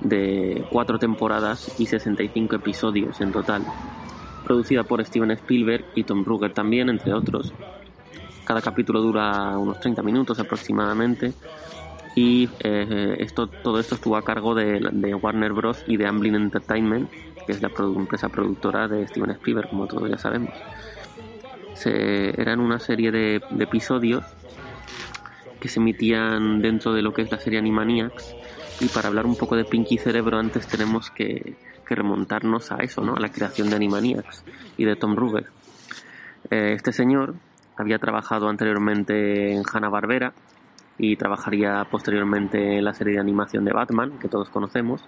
de 0.02 0.64
cuatro 0.70 1.00
temporadas 1.00 1.74
y 1.80 1.86
65 1.86 2.54
episodios 2.54 3.20
en 3.20 3.32
total, 3.32 3.64
producida 4.44 4.84
por 4.84 5.04
Steven 5.04 5.32
Spielberg 5.32 5.86
y 5.96 6.04
Tom 6.04 6.24
Ruger 6.24 6.52
también, 6.54 6.88
entre 6.88 7.12
otros, 7.12 7.52
cada 8.50 8.62
capítulo 8.62 9.00
dura 9.00 9.56
unos 9.56 9.78
30 9.78 10.02
minutos 10.02 10.40
aproximadamente 10.40 11.32
y 12.16 12.48
eh, 12.58 13.14
esto 13.20 13.46
todo 13.46 13.78
esto 13.78 13.94
estuvo 13.94 14.16
a 14.16 14.24
cargo 14.24 14.56
de, 14.56 14.80
de 14.90 15.14
Warner 15.14 15.52
Bros. 15.52 15.84
y 15.86 15.96
de 15.96 16.08
Amblin 16.08 16.34
Entertainment, 16.34 17.08
que 17.46 17.52
es 17.52 17.62
la 17.62 17.70
empresa 17.78 18.28
productora 18.28 18.88
de 18.88 19.06
Steven 19.06 19.30
Spielberg, 19.30 19.68
como 19.70 19.86
todos 19.86 20.10
ya 20.10 20.18
sabemos. 20.18 20.50
Se, 21.74 22.42
eran 22.42 22.58
una 22.58 22.80
serie 22.80 23.12
de, 23.12 23.40
de 23.50 23.62
episodios 23.64 24.24
que 25.60 25.68
se 25.68 25.78
emitían 25.78 26.60
dentro 26.60 26.92
de 26.92 27.02
lo 27.02 27.14
que 27.14 27.22
es 27.22 27.30
la 27.30 27.38
serie 27.38 27.60
Animaniacs 27.60 28.34
y 28.80 28.88
para 28.88 29.06
hablar 29.06 29.26
un 29.26 29.36
poco 29.36 29.54
de 29.54 29.64
Pinky 29.64 29.96
Cerebro 29.96 30.38
antes 30.38 30.66
tenemos 30.66 31.08
que, 31.12 31.54
que 31.86 31.94
remontarnos 31.94 32.72
a 32.72 32.78
eso, 32.78 33.00
¿no? 33.02 33.14
a 33.14 33.20
la 33.20 33.30
creación 33.30 33.70
de 33.70 33.76
Animaniacs 33.76 34.42
y 34.76 34.86
de 34.86 34.96
Tom 34.96 35.14
Ruger. 35.14 35.46
Eh, 36.50 36.72
este 36.74 36.92
señor 36.92 37.36
había 37.80 37.98
trabajado 37.98 38.48
anteriormente 38.48 39.52
en 39.52 39.62
Hanna-Barbera 39.70 40.32
y 40.98 41.16
trabajaría 41.16 41.86
posteriormente 41.90 42.78
en 42.78 42.84
la 42.84 42.92
serie 42.94 43.14
de 43.14 43.20
animación 43.20 43.64
de 43.64 43.72
Batman, 43.72 44.18
que 44.18 44.28
todos 44.28 44.50
conocemos. 44.50 45.02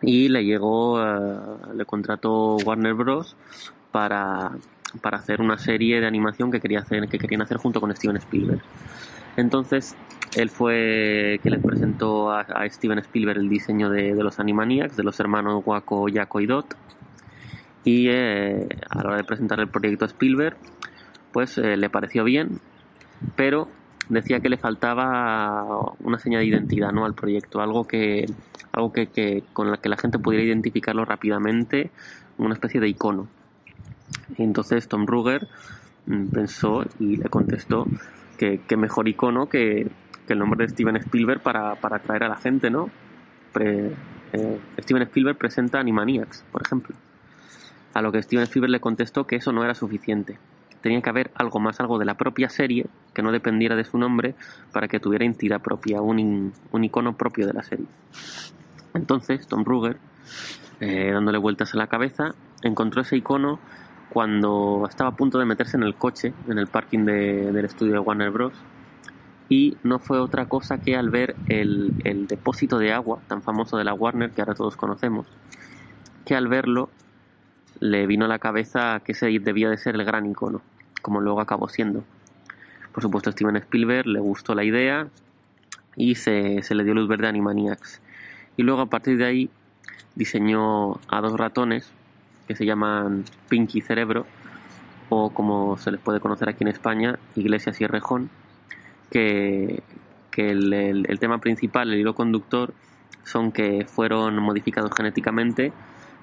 Y 0.00 0.28
le 0.28 0.44
llegó, 0.44 1.02
eh, 1.02 1.38
le 1.74 1.84
contrató 1.84 2.56
Warner 2.56 2.94
Bros. 2.94 3.36
para, 3.90 4.52
para 5.00 5.18
hacer 5.18 5.40
una 5.40 5.58
serie 5.58 6.00
de 6.00 6.06
animación 6.06 6.50
que, 6.50 6.60
quería 6.60 6.80
hacer, 6.80 7.08
que 7.08 7.18
querían 7.18 7.42
hacer 7.42 7.56
junto 7.56 7.80
con 7.80 7.94
Steven 7.94 8.16
Spielberg. 8.16 8.60
Entonces, 9.36 9.96
él 10.36 10.50
fue 10.50 11.40
que 11.42 11.50
le 11.50 11.58
presentó 11.58 12.30
a, 12.30 12.44
Steven 12.68 12.98
Spielberg 12.98 13.38
el 13.38 13.48
diseño 13.48 13.90
de, 13.90 14.14
los 14.14 14.38
Animaniacs, 14.38 14.96
de 14.96 15.02
los 15.02 15.18
hermanos 15.20 15.62
Waco, 15.64 16.06
Jaco 16.12 16.40
y 16.40 16.46
Dot. 16.46 16.76
Y 17.84 18.08
eh, 18.08 18.68
a 18.90 19.02
la 19.02 19.08
hora 19.08 19.16
de 19.16 19.24
presentar 19.24 19.60
el 19.60 19.68
proyecto 19.68 20.04
Spielberg, 20.04 20.56
pues 21.34 21.58
le 21.58 21.90
pareció 21.90 22.22
bien, 22.22 22.60
pero 23.34 23.68
decía 24.08 24.38
que 24.38 24.48
le 24.48 24.56
faltaba 24.56 25.92
una 25.98 26.18
señal 26.18 26.42
de 26.42 26.46
identidad 26.46 26.92
¿no? 26.92 27.04
al 27.04 27.14
proyecto, 27.14 27.60
algo 27.60 27.84
que 27.86 28.28
algo 28.72 28.92
que, 28.92 29.42
con 29.52 29.70
la 29.70 29.78
que 29.78 29.88
la 29.88 29.96
gente 29.96 30.18
pudiera 30.18 30.44
identificarlo 30.44 31.04
rápidamente, 31.04 31.90
una 32.38 32.54
especie 32.54 32.80
de 32.80 32.88
icono. 32.88 33.28
Y 34.36 34.42
entonces 34.44 34.88
Tom 34.88 35.06
Ruger 35.06 35.48
mm, 36.06 36.26
pensó 36.28 36.84
y 37.00 37.16
le 37.16 37.28
contestó 37.28 37.86
que, 38.38 38.60
que 38.66 38.76
mejor 38.76 39.08
icono 39.08 39.48
que, 39.48 39.90
el 40.28 40.38
nombre 40.38 40.64
de 40.64 40.72
Steven 40.72 40.96
Spielberg 40.96 41.42
para, 41.42 41.74
para 41.76 41.96
atraer 41.96 42.24
a 42.24 42.28
la 42.28 42.36
gente, 42.36 42.70
¿no? 42.70 42.88
Eh, 43.60 43.94
Steven 44.80 45.02
Spielberg 45.02 45.36
presenta 45.36 45.78
Animaniacs, 45.78 46.44
por 46.50 46.62
ejemplo. 46.62 46.96
A 47.92 48.02
lo 48.02 48.10
que 48.10 48.22
Steven 48.22 48.44
Spielberg 48.44 48.70
le 48.70 48.80
contestó 48.80 49.26
que 49.26 49.36
eso 49.36 49.52
no 49.52 49.62
era 49.64 49.74
suficiente. 49.74 50.38
Tenía 50.84 51.00
que 51.00 51.08
haber 51.08 51.30
algo 51.34 51.60
más, 51.60 51.80
algo 51.80 51.98
de 51.98 52.04
la 52.04 52.18
propia 52.18 52.50
serie, 52.50 52.84
que 53.14 53.22
no 53.22 53.32
dependiera 53.32 53.74
de 53.74 53.84
su 53.84 53.96
nombre, 53.96 54.36
para 54.70 54.86
que 54.86 55.00
tuviera 55.00 55.24
entidad 55.24 55.62
propia, 55.62 56.02
un, 56.02 56.52
icono 56.82 57.16
propio 57.16 57.46
de 57.46 57.54
la 57.54 57.62
serie. 57.62 57.86
Entonces, 58.92 59.48
Tom 59.48 59.64
Ruger, 59.64 59.98
eh, 60.80 61.10
dándole 61.10 61.38
vueltas 61.38 61.72
a 61.72 61.78
la 61.78 61.86
cabeza, 61.86 62.34
encontró 62.60 63.00
ese 63.00 63.16
icono 63.16 63.62
cuando 64.10 64.84
estaba 64.86 65.08
a 65.08 65.16
punto 65.16 65.38
de 65.38 65.46
meterse 65.46 65.78
en 65.78 65.84
el 65.84 65.96
coche, 65.96 66.34
en 66.46 66.58
el 66.58 66.66
parking 66.66 67.06
de- 67.06 67.50
del 67.50 67.64
estudio 67.64 67.94
de 67.94 68.00
Warner 68.00 68.30
Bros. 68.30 68.66
Y 69.48 69.78
no 69.84 70.00
fue 70.00 70.18
otra 70.20 70.44
cosa 70.44 70.82
que 70.82 70.96
al 70.96 71.08
ver 71.08 71.38
el 71.46 71.94
depósito 72.28 72.76
de 72.76 72.92
agua 72.92 73.22
tan 73.26 73.42
famoso 73.42 73.78
de 73.78 73.84
la 73.84 73.94
Warner, 73.94 74.34
que 74.34 74.42
ahora 74.42 74.54
todos 74.54 74.76
conocemos, 74.76 75.28
que 76.26 76.34
al 76.34 76.46
verlo 76.46 76.92
le 77.80 78.06
vino 78.06 78.24
a 78.24 78.28
la 78.28 78.38
cabeza 78.38 79.00
que 79.04 79.12
ese 79.12 79.26
debía 79.38 79.68
de 79.68 79.76
ser 79.76 79.94
el 79.94 80.04
gran 80.04 80.26
icono, 80.26 80.62
como 81.02 81.20
luego 81.20 81.40
acabó 81.40 81.68
siendo. 81.68 82.04
Por 82.92 83.02
supuesto, 83.02 83.32
Steven 83.32 83.56
Spielberg 83.56 84.06
le 84.06 84.20
gustó 84.20 84.54
la 84.54 84.64
idea 84.64 85.08
y 85.96 86.14
se, 86.14 86.62
se 86.62 86.74
le 86.74 86.84
dio 86.84 86.94
luz 86.94 87.08
verde 87.08 87.26
a 87.26 87.30
Animaniacs. 87.30 88.00
Y 88.56 88.62
luego 88.62 88.82
a 88.82 88.86
partir 88.86 89.18
de 89.18 89.24
ahí 89.24 89.50
diseñó 90.14 91.00
a 91.08 91.20
dos 91.20 91.38
ratones 91.38 91.90
que 92.46 92.54
se 92.54 92.66
llaman 92.66 93.24
Pinky 93.48 93.80
Cerebro, 93.80 94.26
o 95.08 95.30
como 95.30 95.76
se 95.76 95.90
les 95.90 96.00
puede 96.00 96.20
conocer 96.20 96.48
aquí 96.48 96.64
en 96.64 96.68
España, 96.68 97.18
Iglesias 97.34 97.80
y 97.80 97.86
Rejón, 97.86 98.30
que, 99.10 99.82
que 100.30 100.50
el 100.50 101.18
tema 101.18 101.38
principal, 101.38 101.92
el 101.92 102.00
hilo 102.00 102.14
conductor, 102.14 102.74
son 103.24 103.52
que 103.52 103.86
fueron 103.86 104.38
modificados 104.38 104.92
genéticamente 104.96 105.72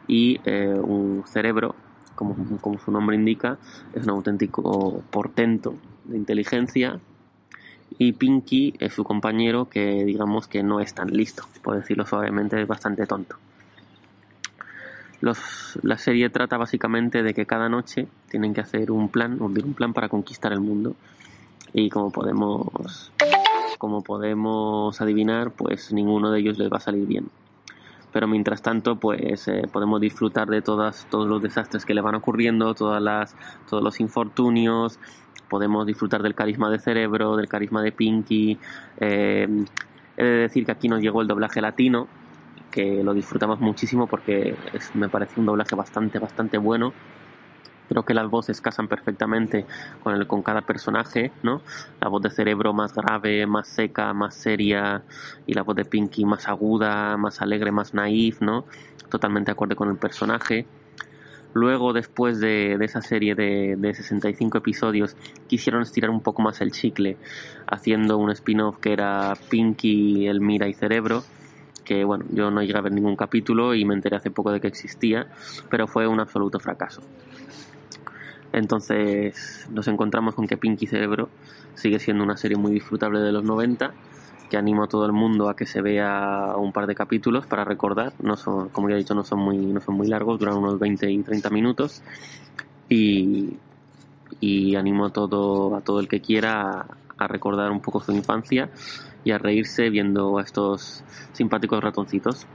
y 0.08 0.40
eh, 0.46 0.74
un 0.74 1.24
cerebro, 1.28 1.76
como, 2.16 2.36
como 2.60 2.80
su 2.80 2.92
nombre 2.92 3.16
indica, 3.16 3.58
es 3.94 4.04
un 4.04 4.12
auténtico 4.12 5.04
portento 5.10 5.76
de 6.06 6.18
inteligencia 6.18 7.00
y 7.98 8.14
Pinky 8.14 8.74
es 8.80 8.94
su 8.94 9.04
compañero 9.04 9.70
que 9.70 10.04
digamos 10.06 10.48
que 10.48 10.64
no 10.64 10.80
es 10.80 10.94
tan 10.94 11.10
listo, 11.10 11.44
por 11.62 11.76
decirlo 11.76 12.06
suavemente, 12.06 12.62
es 12.62 12.68
bastante 12.68 13.06
tonto. 13.06 13.36
Los, 15.20 15.78
la 15.84 15.98
serie 15.98 16.30
trata 16.30 16.58
básicamente 16.58 17.22
de 17.22 17.34
que 17.34 17.46
cada 17.46 17.70
noche 17.70 18.08
tienen 18.30 18.54
que 18.56 18.62
hacer 18.62 18.92
un 18.92 19.10
plan, 19.10 19.40
un 19.40 19.74
plan 19.76 19.94
para 19.94 20.10
conquistar 20.10 20.52
el 20.52 20.62
mundo 20.62 20.96
y 21.74 21.90
como 21.90 22.12
podemos 22.12 23.12
como 23.78 24.04
podemos 24.04 25.02
adivinar, 25.02 25.52
pues 25.52 25.92
ninguno 25.92 26.30
de 26.30 26.40
ellos 26.40 26.60
les 26.60 26.72
va 26.72 26.78
a 26.78 26.82
salir 26.82 27.08
bien. 27.08 27.30
Pero 28.12 28.28
mientras 28.28 28.62
tanto, 28.62 29.00
pues 29.00 29.48
eh, 29.48 29.64
podemos 29.72 30.00
disfrutar 30.02 30.48
de 30.50 30.62
todas, 30.62 31.08
todos 31.10 31.28
los 31.28 31.42
desastres 31.42 31.86
que 31.86 31.94
le 31.94 32.02
van 32.02 32.16
ocurriendo, 32.16 32.76
todas 32.76 33.02
las, 33.02 33.36
todos 33.66 33.84
los 33.84 34.00
infortunios, 34.00 35.00
podemos 35.48 35.86
disfrutar 35.86 36.22
del 36.24 36.36
carisma 36.36 36.70
de 36.70 36.80
Cerebro, 36.80 37.36
del 37.38 37.48
carisma 37.48 37.82
de 37.82 37.92
Pinky. 37.92 38.60
eh, 38.98 39.48
he 40.18 40.24
de 40.24 40.30
decir 40.42 40.66
que 40.66 40.72
aquí 40.72 40.88
nos 40.88 41.02
llegó 41.02 41.22
el 41.22 41.28
doblaje 41.28 41.62
latino, 41.62 42.10
que 42.70 43.02
lo 43.04 43.14
disfrutamos 43.14 43.60
muchísimo 43.60 44.08
porque 44.08 44.58
es- 44.74 44.94
me 44.96 45.10
parece 45.10 45.40
un 45.40 45.46
doblaje 45.46 45.76
bastante, 45.76 46.20
bastante 46.20 46.58
bueno. 46.58 46.96
Creo 47.92 48.06
que 48.06 48.14
las 48.14 48.30
voces 48.30 48.62
casan 48.62 48.88
perfectamente 48.88 49.66
con, 50.02 50.16
el, 50.16 50.26
con 50.26 50.44
cada 50.44 50.62
personaje, 50.62 51.34
¿no? 51.44 51.62
La 52.00 52.08
voz 52.08 52.22
de 52.22 52.30
Cerebro 52.30 52.72
más 52.72 52.96
grave, 52.96 53.46
más 53.46 53.68
seca, 53.68 54.14
más 54.14 54.34
seria, 54.34 55.04
y 55.46 55.56
la 55.56 55.64
voz 55.64 55.76
de 55.76 55.84
Pinky 55.84 56.24
más 56.24 56.48
aguda, 56.48 57.18
más 57.18 57.42
alegre, 57.42 57.74
más 57.74 57.94
naif, 57.94 58.40
¿no? 58.40 58.64
Totalmente 59.10 59.52
acorde 59.52 59.76
con 59.76 59.90
el 59.90 59.98
personaje. 59.98 60.66
Luego, 61.54 61.92
después 61.92 62.40
de, 62.40 62.78
de 62.78 62.86
esa 62.86 63.02
serie 63.02 63.36
de, 63.36 63.76
de 63.78 63.94
65 63.94 64.60
episodios, 64.60 65.18
quisieron 65.48 65.82
estirar 65.82 66.12
un 66.12 66.22
poco 66.22 66.42
más 66.42 66.62
el 66.62 66.72
chicle, 66.72 67.18
haciendo 67.68 68.18
un 68.18 68.32
spin-off 68.32 68.78
que 68.78 68.94
era 68.94 69.34
Pinky, 69.50 70.28
Elmira 70.28 70.70
y 70.70 70.74
Cerebro, 70.74 71.26
que 71.84 72.06
bueno, 72.06 72.24
yo 72.30 72.52
no 72.52 72.62
llegué 72.62 72.78
a 72.78 72.82
ver 72.82 72.94
ningún 72.94 73.18
capítulo 73.18 73.76
y 73.76 73.84
me 73.84 73.96
enteré 73.96 74.16
hace 74.16 74.32
poco 74.32 74.54
de 74.54 74.62
que 74.62 74.68
existía, 74.68 75.28
pero 75.70 75.88
fue 75.88 76.08
un 76.08 76.22
absoluto 76.22 76.58
fracaso. 76.58 77.02
Entonces 78.54 79.68
nos 79.72 79.88
encontramos 79.88 80.36
con 80.36 80.48
que 80.48 80.58
Pinky 80.58 80.88
Cerebro 80.88 81.30
sigue 81.76 82.00
siendo 82.00 82.24
una 82.24 82.38
serie 82.38 82.58
muy 82.58 82.72
disfrutable 82.72 83.20
de 83.20 83.32
los 83.32 83.44
90, 83.44 83.94
que 84.50 84.58
animo 84.58 84.84
a 84.84 84.88
todo 84.88 85.06
el 85.06 85.14
mundo 85.14 85.50
a 85.50 85.56
que 85.56 85.66
se 85.66 85.82
vea 85.82 86.56
un 86.58 86.74
par 86.74 86.86
de 86.88 86.96
capítulos 86.96 87.46
para 87.46 87.64
recordar. 87.64 88.14
No 88.22 88.36
son, 88.36 88.70
como 88.70 88.90
ya 88.90 88.96
he 88.96 88.98
dicho, 88.98 89.16
no 89.16 89.24
son 89.24 89.40
muy, 89.40 89.58
no 89.58 89.80
son 89.80 89.96
muy 89.96 90.08
largos, 90.08 90.40
duran 90.40 90.58
unos 90.58 90.78
20 90.80 91.10
y 91.10 91.24
30 91.24 91.50
minutos. 91.50 92.04
Y, 92.90 93.58
animo 94.76 95.06
a 95.06 95.10
todo, 95.12 95.76
a 95.76 95.82
todo 95.82 96.00
el 96.00 96.10
que 96.10 96.20
quiera 96.20 96.82
a, 96.82 96.98
a 97.18 97.28
recordar 97.28 97.72
un 97.72 97.80
poco 97.82 98.02
su 98.02 98.12
infancia 98.12 98.70
y 99.24 99.32
a 99.32 99.38
reírse 99.38 99.90
viendo 99.90 100.38
a 100.40 100.42
estos 100.42 101.04
simpáticos 101.34 101.82
ratoncitos. 101.82 102.48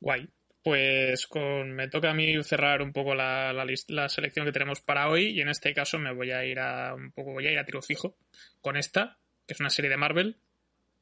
Guay. 0.00 0.28
Pues 0.66 1.28
con, 1.28 1.74
me 1.74 1.86
toca 1.86 2.10
a 2.10 2.12
mí 2.12 2.42
cerrar 2.42 2.82
un 2.82 2.92
poco 2.92 3.14
la, 3.14 3.52
la, 3.52 4.08
selección 4.08 4.46
que 4.46 4.50
tenemos 4.50 4.80
para 4.80 5.08
hoy 5.08 5.28
y 5.28 5.40
en 5.40 5.48
este 5.48 5.72
caso 5.72 5.96
me 5.96 6.12
voy 6.12 6.32
a 6.32 6.44
ir 6.44 6.58
a 6.58 6.92
un 6.92 7.12
poco 7.12 7.30
voy 7.30 7.46
a 7.46 7.52
ir 7.52 7.58
a 7.60 7.64
tiro 7.64 7.80
fijo 7.82 8.16
con 8.60 8.76
esta 8.76 9.16
que 9.46 9.54
es 9.54 9.60
una 9.60 9.70
serie 9.70 9.92
de 9.92 9.96
Marvel. 9.96 10.38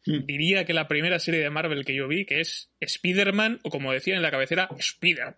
Diría 0.04 0.66
que 0.66 0.74
la 0.74 0.86
primera 0.86 1.18
serie 1.18 1.40
de 1.40 1.48
Marvel 1.48 1.86
que 1.86 1.94
yo 1.94 2.06
vi 2.06 2.26
que 2.26 2.40
es 2.40 2.72
Spider-Man 2.78 3.60
o 3.62 3.70
como 3.70 3.90
decía 3.90 4.14
en 4.14 4.20
la 4.20 4.30
cabecera 4.30 4.68
Spider-Man. 4.78 5.34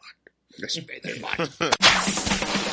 Spider-Man. 0.58 1.30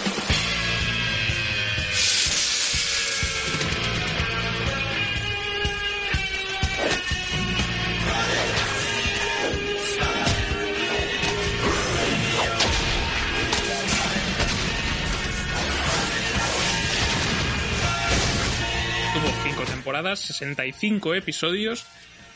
temporadas, 19.83 20.19
65 20.21 21.13
episodios 21.15 21.85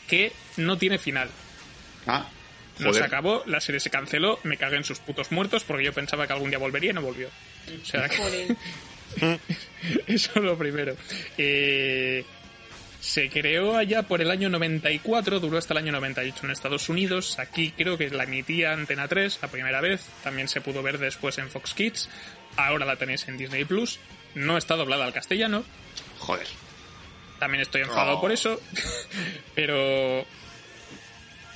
que 0.06 0.32
no 0.58 0.76
tiene 0.76 0.98
final. 0.98 1.30
Ah, 2.06 2.28
No 2.78 2.92
se 2.92 3.02
acabó, 3.02 3.42
la 3.46 3.60
serie 3.60 3.80
se 3.80 3.88
canceló, 3.90 4.38
me 4.44 4.58
cagué 4.58 4.76
en 4.76 4.84
sus 4.84 4.98
putos 4.98 5.32
muertos 5.32 5.64
porque 5.64 5.84
yo 5.84 5.92
pensaba 5.94 6.26
que 6.26 6.34
algún 6.34 6.50
día 6.50 6.58
volvería 6.58 6.90
y 6.90 6.94
no 6.94 7.00
volvió. 7.00 7.28
O 7.28 7.84
sea 7.86 8.06
que 8.08 8.54
Eso 10.06 10.30
es 10.34 10.42
lo 10.42 10.58
primero. 10.58 10.94
Eh, 11.38 12.22
se 13.00 13.30
creó 13.30 13.76
allá 13.76 14.02
por 14.02 14.20
el 14.20 14.30
año 14.30 14.50
94, 14.50 15.40
duró 15.40 15.56
hasta 15.56 15.72
el 15.72 15.78
año 15.78 15.92
98 15.92 16.44
en 16.44 16.50
Estados 16.50 16.88
Unidos. 16.90 17.38
Aquí 17.38 17.72
creo 17.76 17.96
que 17.96 18.10
la 18.10 18.24
emitía 18.24 18.72
Antena 18.72 19.08
3 19.08 19.38
la 19.40 19.48
primera 19.48 19.80
vez. 19.80 20.04
También 20.22 20.48
se 20.48 20.60
pudo 20.60 20.82
ver 20.82 20.98
después 20.98 21.38
en 21.38 21.48
Fox 21.48 21.72
Kids. 21.72 22.10
Ahora 22.56 22.84
la 22.84 22.96
tenéis 22.96 23.26
en 23.28 23.38
Disney 23.38 23.64
Plus. 23.64 23.98
No 24.34 24.58
está 24.58 24.76
doblada 24.76 25.06
al 25.06 25.12
castellano. 25.14 25.64
Joder. 26.18 26.46
También 27.38 27.62
estoy 27.62 27.82
enfadado 27.82 28.18
Oh. 28.18 28.20
por 28.20 28.32
eso. 28.32 28.60
Pero 29.54 30.24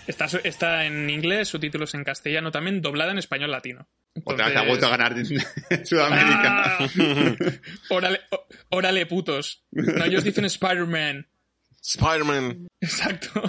está, 0.07 0.27
está 0.45 0.85
en 0.87 1.09
inglés, 1.11 1.49
subtítulos 1.49 1.95
en 1.95 2.05
castellano 2.05 2.51
también, 2.51 2.81
doblada 2.81 3.13
en 3.13 3.19
español 3.19 3.51
latino. 3.51 3.89
Otra 4.25 4.49
vez 4.49 4.57
ha 4.57 4.63
Entonces- 4.63 4.69
vuelto 4.69 4.87
a 4.87 4.91
ganar 4.97 5.87
Sudamérica. 5.87 6.79
Ah. 6.79 6.89
órale, 8.71 9.07
putos. 9.07 9.65
No, 9.71 10.05
ellos 10.05 10.25
dicen 10.25 10.45
Spider-Man. 10.45 11.27
Spider-Man. 11.83 12.69
Exacto. 12.81 13.43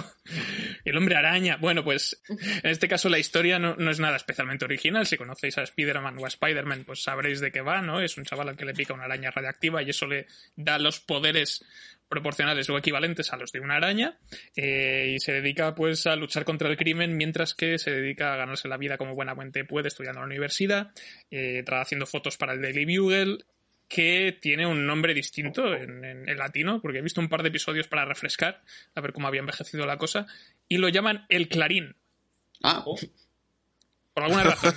El 0.84 0.96
hombre 0.96 1.16
araña. 1.16 1.56
Bueno, 1.56 1.84
pues 1.84 2.20
en 2.28 2.70
este 2.70 2.88
caso 2.88 3.08
la 3.08 3.18
historia 3.18 3.58
no, 3.58 3.76
no 3.76 3.90
es 3.90 4.00
nada 4.00 4.16
especialmente 4.16 4.64
original. 4.64 5.06
Si 5.06 5.16
conocéis 5.16 5.56
a 5.58 5.62
Spider-Man 5.62 6.18
o 6.18 6.24
a 6.24 6.28
Spider-Man, 6.28 6.84
pues 6.84 7.02
sabréis 7.02 7.40
de 7.40 7.52
qué 7.52 7.60
va, 7.60 7.80
¿no? 7.80 8.00
Es 8.00 8.16
un 8.16 8.24
chaval 8.24 8.48
al 8.48 8.56
que 8.56 8.64
le 8.64 8.74
pica 8.74 8.92
una 8.92 9.04
araña 9.04 9.30
radiactiva 9.30 9.82
y 9.82 9.90
eso 9.90 10.06
le 10.06 10.26
da 10.56 10.78
los 10.78 11.00
poderes 11.00 11.64
proporcionales 12.08 12.68
o 12.70 12.76
equivalentes 12.76 13.32
a 13.32 13.36
los 13.36 13.50
de 13.50 13.60
una 13.60 13.76
araña 13.76 14.18
eh, 14.54 15.14
y 15.16 15.20
se 15.20 15.32
dedica 15.32 15.74
pues 15.74 16.06
a 16.06 16.16
luchar 16.16 16.44
contra 16.44 16.68
el 16.68 16.76
crimen 16.76 17.16
mientras 17.16 17.54
que 17.54 17.78
se 17.78 17.90
dedica 17.90 18.34
a 18.34 18.36
ganarse 18.36 18.68
la 18.68 18.76
vida 18.76 18.98
como 18.98 19.14
buenamente 19.14 19.64
puede 19.64 19.88
estudiando 19.88 20.18
en 20.20 20.22
la 20.22 20.32
universidad, 20.32 20.92
eh, 21.30 21.64
haciendo 21.66 22.06
fotos 22.06 22.36
para 22.36 22.52
el 22.52 22.62
Daily 22.62 22.84
Bugle 22.98 23.38
que 23.88 24.36
tiene 24.40 24.66
un 24.66 24.86
nombre 24.86 25.14
distinto 25.14 25.74
en, 25.74 26.04
en- 26.04 26.28
en 26.28 26.38
latino, 26.38 26.80
porque 26.80 26.98
he 26.98 27.02
visto 27.02 27.20
un 27.20 27.28
par 27.28 27.42
de 27.42 27.48
episodios 27.48 27.88
para 27.88 28.04
refrescar, 28.04 28.62
a 28.94 29.00
ver 29.00 29.12
cómo 29.12 29.28
había 29.28 29.40
envejecido 29.40 29.86
la 29.86 29.98
cosa, 29.98 30.26
y 30.68 30.78
lo 30.78 30.88
llaman 30.88 31.26
El 31.28 31.48
Clarín. 31.48 31.94
Ah. 32.62 32.84
Por 32.84 34.22
alguna 34.24 34.44
razón. 34.44 34.74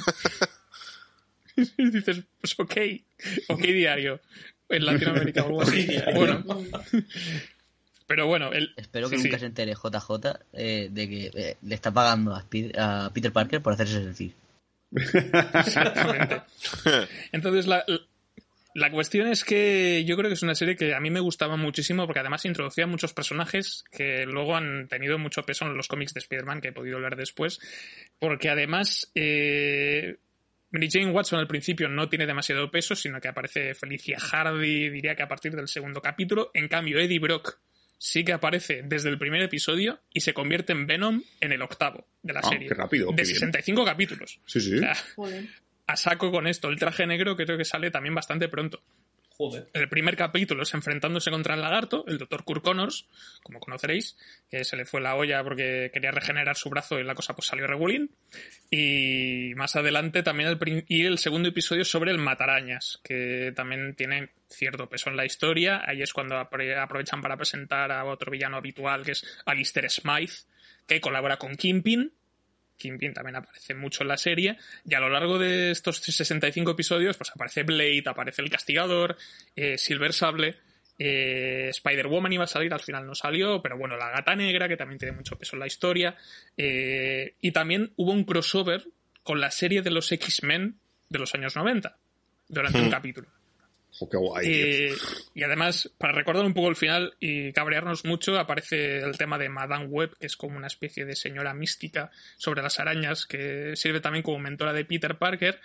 y 1.78 1.90
dices, 1.92 2.24
pues 2.42 2.60
ok, 2.60 2.76
ok 3.50 3.62
diario, 3.62 4.20
en 4.70 4.86
Latinoamérica 4.86 5.44
o 5.44 5.48
algo 5.48 5.62
así. 5.62 5.88
Bueno. 6.14 6.44
Pero 8.08 8.26
bueno, 8.26 8.52
el... 8.54 8.74
Espero 8.78 9.10
que 9.10 9.18
sí, 9.18 9.24
nunca 9.24 9.38
sí. 9.38 9.42
se 9.42 9.46
entere 9.48 9.74
JJ 9.74 10.40
eh, 10.54 10.88
de 10.90 11.10
que 11.10 11.32
eh, 11.34 11.58
le 11.62 11.76
está 11.76 11.92
pagando 11.92 12.34
a, 12.34 12.46
Peter 13.14 13.32
Parker 13.34 13.62
por 13.62 13.74
hacerse 13.74 14.02
sentir. 14.04 14.34
Exactamente. 14.92 16.42
Entonces, 17.34 17.68
la, 17.68 17.84
la 17.88 18.00
cuestión 18.92 19.28
es 19.28 19.44
que 19.44 20.04
yo 20.06 20.16
creo 20.18 20.30
que 20.30 20.36
es 20.36 20.44
una 20.44 20.54
serie 20.56 20.76
que 20.76 20.94
a 20.94 21.00
mí 21.00 21.10
me 21.10 21.20
gustaba 21.20 21.58
muchísimo 21.58 22.06
porque 22.06 22.20
además 22.20 22.46
introducía 22.46 22.86
muchos 22.86 23.14
personajes 23.14 23.84
que 23.92 24.26
luego 24.26 24.56
han 24.56 24.88
tenido 24.88 25.18
mucho 25.18 25.44
peso 25.44 25.66
en 25.66 25.76
los 25.76 25.88
cómics 25.88 26.14
de 26.14 26.20
Spider-Man 26.20 26.62
que 26.62 26.68
he 26.68 26.74
podido 26.74 27.00
leer 27.00 27.16
después. 27.16 27.60
Porque 28.20 28.50
además, 28.50 29.12
eh, 29.16 30.18
Mary 30.70 30.90
Jane 30.92 31.12
Watson 31.12 31.40
al 31.40 31.48
principio 31.48 31.90
no 31.90 32.08
tiene 32.10 32.26
demasiado 32.28 32.70
peso, 32.70 32.96
sino 32.96 33.20
que 33.20 33.30
aparece 33.30 33.74
Felicia 33.74 34.20
Hardy, 34.20 34.90
diría 34.90 35.16
que 35.16 35.24
a 35.24 35.28
partir 35.28 35.56
del 35.56 35.68
segundo 35.68 36.02
capítulo. 36.02 36.52
En 36.54 36.68
cambio, 36.68 37.00
Eddie 37.00 37.20
Brock 37.20 37.60
sí 37.98 38.24
que 38.24 38.34
aparece 38.34 38.84
desde 38.84 39.10
el 39.10 39.18
primer 39.18 39.42
episodio 39.42 40.02
y 40.14 40.20
se 40.20 40.34
convierte 40.36 40.72
en 40.74 40.86
Venom 40.86 41.24
en 41.42 41.52
el 41.52 41.64
octavo 41.64 42.06
de 42.22 42.34
la 42.34 42.42
Ah, 42.44 42.50
serie. 42.50 42.68
qué 42.68 42.76
rápido, 42.76 43.08
De 43.10 43.16
qué 43.16 43.24
bien. 43.24 43.34
65 43.36 43.84
capítulos. 43.86 44.40
Sí, 44.46 44.62
sí. 44.62 44.76
O 44.76 44.80
sea, 44.80 44.96
a 45.88 45.96
saco 45.96 46.32
con 46.32 46.48
esto. 46.48 46.70
El 46.70 46.78
traje 46.78 47.08
negro 47.08 47.36
creo 47.36 47.58
que 47.58 47.66
sale 47.66 47.90
también 47.92 48.14
bastante 48.14 48.48
pronto. 48.50 48.82
Joder. 49.38 49.70
El 49.74 49.88
primer 49.88 50.18
capítulo 50.18 50.64
es 50.64 50.74
enfrentándose 50.74 51.30
contra 51.30 51.54
el 51.54 51.62
lagarto, 51.62 52.04
el 52.08 52.18
doctor 52.18 52.44
Kurt 52.44 52.64
Connors, 52.64 53.06
como 53.44 53.60
conoceréis, 53.60 54.18
que 54.50 54.64
se 54.64 54.76
le 54.76 54.86
fue 54.86 55.00
la 55.00 55.16
olla 55.16 55.44
porque 55.44 55.92
quería 55.94 56.10
regenerar 56.10 56.56
su 56.56 56.72
brazo 56.72 57.00
y 57.00 57.04
la 57.04 57.14
cosa 57.14 57.36
pues 57.36 57.46
salió 57.46 57.68
regulín. 57.68 58.10
Y 58.72 59.54
más 59.56 59.76
adelante 59.76 60.24
también 60.24 60.50
el, 60.50 60.86
y 60.88 61.06
el 61.06 61.20
segundo 61.20 61.50
episodio 61.50 61.86
sobre 61.86 62.10
el 62.10 62.18
matarañas, 62.18 63.00
que 63.04 63.54
también 63.56 63.94
tiene 63.94 64.30
cierto 64.50 64.90
peso 64.90 65.12
en 65.12 65.18
la 65.18 65.26
historia. 65.26 65.84
Ahí 65.86 66.02
es 66.02 66.14
cuando 66.14 66.36
aprovechan 66.38 67.22
para 67.22 67.38
presentar 67.38 67.92
a 67.92 68.06
otro 68.06 68.32
villano 68.32 68.58
habitual, 68.58 69.06
que 69.06 69.12
es 69.12 69.24
Alistair 69.46 69.88
Smythe, 69.92 70.34
que 70.88 71.00
colabora 71.00 71.38
con 71.38 71.56
Kingpin. 71.56 72.12
Kingpin 72.78 73.14
también 73.14 73.36
aparece 73.38 73.74
mucho 73.74 74.04
en 74.04 74.10
la 74.10 74.18
serie. 74.18 74.58
Y 74.86 74.94
a 74.94 75.00
lo 75.00 75.10
largo 75.10 75.38
de 75.40 75.72
estos 75.72 75.98
65 75.98 76.72
episodios, 76.72 77.18
pues 77.18 77.32
aparece 77.32 77.64
Blade, 77.64 78.04
aparece 78.06 78.42
el 78.42 78.50
Castigador, 78.50 79.18
eh, 79.56 79.78
Silver 79.78 80.14
Sable, 80.14 80.56
eh, 81.00 81.68
Spider-Woman 81.70 82.34
iba 82.34 82.44
a 82.46 82.48
salir, 82.48 82.74
al 82.74 82.80
final 82.80 83.06
no 83.06 83.14
salió, 83.14 83.62
pero 83.62 83.78
bueno, 83.78 83.98
la 83.98 84.10
Gata 84.10 84.36
Negra, 84.36 84.68
que 84.68 84.78
también 84.78 84.98
tiene 85.00 85.16
mucho 85.16 85.38
peso 85.38 85.56
en 85.56 85.60
la 85.60 85.68
historia. 85.68 86.16
eh, 86.56 87.36
y 87.42 87.52
también 87.52 87.92
hubo 87.98 88.12
un 88.12 88.24
crossover 88.24 88.84
con 89.24 89.40
la 89.42 89.52
serie 89.52 89.82
de 89.82 89.92
los 89.92 90.12
X-Men 90.12 90.80
de 91.10 91.20
los 91.20 91.36
años 91.36 91.56
90, 91.56 91.98
durante 92.48 92.80
un 92.80 92.88
Hmm. 92.88 92.92
capítulo. 92.92 93.28
Eh, 94.44 94.94
y 95.34 95.44
además, 95.44 95.92
para 95.98 96.14
recordar 96.14 96.46
un 96.46 96.54
poco 96.54 96.70
el 96.70 96.76
final 96.76 97.16
y 97.20 97.52
cabrearnos 97.54 98.06
mucho, 98.06 98.38
aparece 98.38 99.00
el 99.00 99.18
tema 99.18 99.38
de 99.38 99.50
Madame 99.50 99.86
Web, 99.86 100.18
que 100.20 100.28
es 100.28 100.38
como 100.38 100.58
una 100.58 100.68
especie 100.68 101.06
de 101.06 101.16
señora 101.16 101.54
mística 101.54 102.12
sobre 102.38 102.62
las 102.62 102.80
arañas, 102.80 103.26
que 103.26 103.76
sirve 103.76 104.00
también 104.00 104.24
como 104.24 104.40
mentora 104.40 104.74
de 104.74 104.86
Peter 104.86 105.18
Parker. 105.18 105.60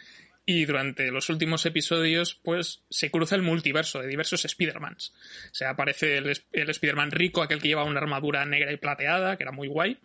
Y 0.44 0.64
durante 0.64 1.12
los 1.12 1.30
últimos 1.30 1.64
episodios, 1.66 2.34
pues 2.42 2.82
se 2.90 3.10
cruza 3.12 3.36
el 3.36 3.42
multiverso 3.42 4.00
de 4.00 4.08
diversos 4.08 4.44
Spider-Mans. 4.44 5.12
O 5.52 5.54
sea, 5.54 5.70
aparece 5.70 6.16
el, 6.16 6.32
el 6.52 6.70
Spider-Man 6.70 7.12
rico, 7.12 7.42
aquel 7.42 7.62
que 7.62 7.68
lleva 7.68 7.84
una 7.84 8.00
armadura 8.00 8.44
negra 8.44 8.72
y 8.72 8.76
plateada, 8.76 9.36
que 9.36 9.44
era 9.44 9.52
muy 9.52 9.68
guay. 9.68 9.98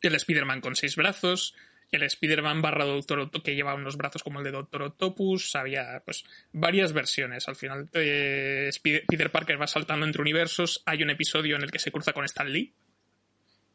El 0.00 0.14
Spider-Man 0.14 0.62
con 0.62 0.76
seis 0.76 0.96
brazos. 0.96 1.54
El 1.96 2.02
Spider-Man 2.04 2.62
barra 2.62 2.84
Doctor 2.84 3.20
Octo- 3.20 3.42
que 3.42 3.54
lleva 3.54 3.74
unos 3.74 3.96
brazos 3.96 4.22
como 4.22 4.38
el 4.38 4.44
de 4.44 4.50
Doctor 4.52 4.82
Octopus. 4.82 5.54
Había, 5.56 6.02
pues, 6.04 6.24
varias 6.52 6.92
versiones. 6.92 7.48
Al 7.48 7.56
final, 7.56 7.88
eh, 7.92 8.70
Peter 8.82 9.30
Parker 9.30 9.60
va 9.60 9.66
saltando 9.66 10.06
entre 10.06 10.22
universos. 10.22 10.82
Hay 10.86 11.02
un 11.02 11.10
episodio 11.10 11.56
en 11.56 11.62
el 11.62 11.70
que 11.70 11.78
se 11.78 11.90
cruza 11.90 12.12
con 12.12 12.24
Stan 12.24 12.50
Lee. 12.50 12.72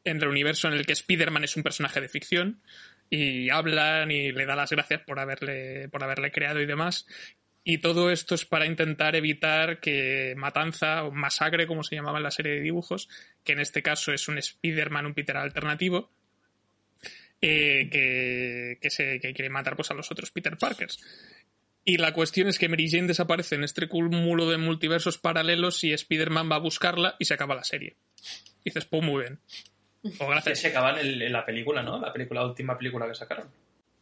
En 0.03 0.17
el 0.17 0.27
universo 0.27 0.67
en 0.67 0.73
el 0.75 0.85
que 0.85 0.93
Spider-Man 0.93 1.43
es 1.43 1.55
un 1.57 1.63
personaje 1.63 2.01
de 2.01 2.09
ficción. 2.09 2.61
Y 3.09 3.49
hablan 3.49 4.11
y 4.11 4.31
le 4.31 4.45
da 4.45 4.55
las 4.55 4.69
gracias 4.69 5.01
por 5.01 5.19
haberle, 5.19 5.89
por 5.89 6.03
haberle 6.03 6.31
creado 6.31 6.61
y 6.61 6.65
demás. 6.65 7.07
Y 7.63 7.79
todo 7.79 8.09
esto 8.09 8.35
es 8.35 8.45
para 8.45 8.65
intentar 8.65 9.15
evitar 9.15 9.79
que 9.79 10.33
Matanza 10.37 11.03
o 11.03 11.11
Masacre, 11.11 11.67
como 11.67 11.83
se 11.83 11.95
llamaba 11.95 12.17
en 12.17 12.23
la 12.23 12.31
serie 12.31 12.53
de 12.53 12.61
dibujos, 12.61 13.09
que 13.43 13.51
en 13.51 13.59
este 13.59 13.83
caso 13.83 14.13
es 14.13 14.27
un 14.27 14.37
Spider-Man, 14.37 15.07
un 15.07 15.13
Peter 15.13 15.37
alternativo, 15.37 16.09
eh, 17.41 17.89
que, 17.91 18.77
que, 18.81 18.89
se, 18.89 19.19
que 19.19 19.33
quiere 19.33 19.49
matar 19.49 19.75
pues, 19.75 19.91
a 19.91 19.93
los 19.93 20.11
otros 20.11 20.31
Peter 20.31 20.57
Parkers. 20.57 20.99
Y 21.85 21.97
la 21.97 22.13
cuestión 22.13 22.47
es 22.47 22.59
que 22.59 22.69
Mary 22.69 22.89
Jane 22.89 23.07
desaparece 23.07 23.55
en 23.55 23.63
este 23.63 23.87
cúmulo 23.87 24.49
de 24.49 24.57
multiversos 24.57 25.17
paralelos 25.17 25.83
y 25.83 25.93
Spider-Man 25.93 26.51
va 26.51 26.57
a 26.57 26.59
buscarla 26.59 27.15
y 27.19 27.25
se 27.25 27.33
acaba 27.33 27.55
la 27.55 27.63
serie. 27.63 27.95
Y 28.63 28.69
dices, 28.69 28.85
pues 28.85 29.03
muy 29.03 29.21
bien. 29.21 29.39
O 30.19 30.27
gracias. 30.29 30.59
Se 30.59 30.67
acaban 30.67 30.99
en, 30.99 31.21
en 31.21 31.33
la 31.33 31.45
película, 31.45 31.81
¿no? 31.81 31.99
La 31.99 32.13
película, 32.13 32.41
la 32.41 32.47
última 32.47 32.77
película 32.77 33.07
que 33.07 33.15
sacaron. 33.15 33.47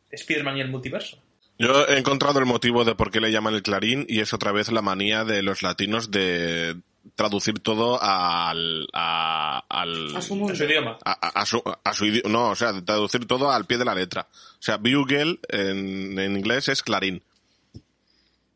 Spider-Man 0.10 0.58
y 0.58 0.62
el 0.62 0.70
multiverso. 0.70 1.22
Yo 1.60 1.88
he 1.88 1.98
encontrado 1.98 2.40
el 2.40 2.46
motivo 2.46 2.86
de 2.86 2.96
por 2.96 3.10
qué 3.10 3.20
le 3.20 3.32
llaman 3.32 3.56
el 3.56 3.64
clarín 3.64 4.06
y 4.08 4.20
es 4.20 4.34
otra 4.34 4.52
vez 4.52 4.72
la 4.72 4.82
manía 4.82 5.24
de 5.24 5.42
los 5.42 5.64
latinos 5.64 6.12
de 6.12 6.76
traducir 7.16 7.60
todo 7.60 8.00
al 8.02 8.88
a, 8.94 9.64
al 9.70 10.16
A 10.16 10.22
su 10.22 10.36
mundo. 10.36 10.54
A 10.54 10.56
su 10.56 10.64
idioma. 10.66 10.98
a, 11.06 11.12
a- 11.12 11.42
a 11.42 11.46
su, 11.46 11.62
a 11.84 11.94
su 11.94 12.06
idi- 12.06 12.24
no 12.28 12.50
o 12.50 12.56
sea 12.56 12.74
de 12.74 12.82
traducir 12.82 13.26
todo 13.28 13.52
al 13.52 13.66
pie 13.66 13.78
de 13.78 13.86
la 13.86 13.96
letra 13.96 14.28
o 14.32 14.62
sea 14.62 14.78
bugle 14.78 15.40
en, 15.50 16.18
en 16.20 16.38
inglés 16.38 16.68
es 16.70 16.82
clarín 16.84 17.22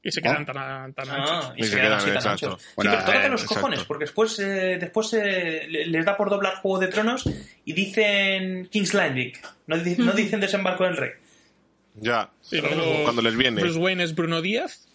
Y 0.04 0.12
se 0.12 0.22
quedan 0.22 0.46
tan, 0.48 0.56
tan 0.94 1.10
Ah, 1.10 1.42
anchos. 1.48 1.54
y 1.58 1.64
se 1.64 1.76
quedan 1.76 1.94
así 1.94 2.08
tan 2.08 2.16
exacto. 2.16 2.46
anchos. 2.48 2.62
Sí, 2.64 2.68
Bueno, 2.76 2.92
pero 2.92 3.06
tócate 3.06 3.26
eh, 3.26 3.30
los 3.30 3.42
exacto. 3.44 3.62
cojones, 3.62 3.84
porque 3.86 4.06
después, 4.06 4.40
eh, 4.40 4.78
después 4.80 5.14
eh, 5.14 5.68
le- 5.70 5.86
les 5.86 6.06
da 6.06 6.18
por 6.18 6.30
doblar 6.32 6.56
Juego 6.56 6.80
de 6.80 6.88
Tronos 6.88 7.24
y 7.66 7.74
dicen 7.74 8.68
King's 8.72 8.96
Landing. 8.96 9.34
No, 9.68 9.78
di- 9.78 9.96
no 9.98 10.12
dicen 10.22 10.40
Desembarco 10.40 10.86
del 10.86 10.98
Rey. 10.98 11.12
ya 11.96 12.32
Y 12.50 12.62
luego 12.62 13.04
cuando 13.04 13.22
les 13.22 13.36
viene 13.38 13.62
Bruce 13.62 13.78
Wayne 13.78 14.04
es 14.04 14.16
Bruno 14.16 14.42
Díaz. 14.42 14.88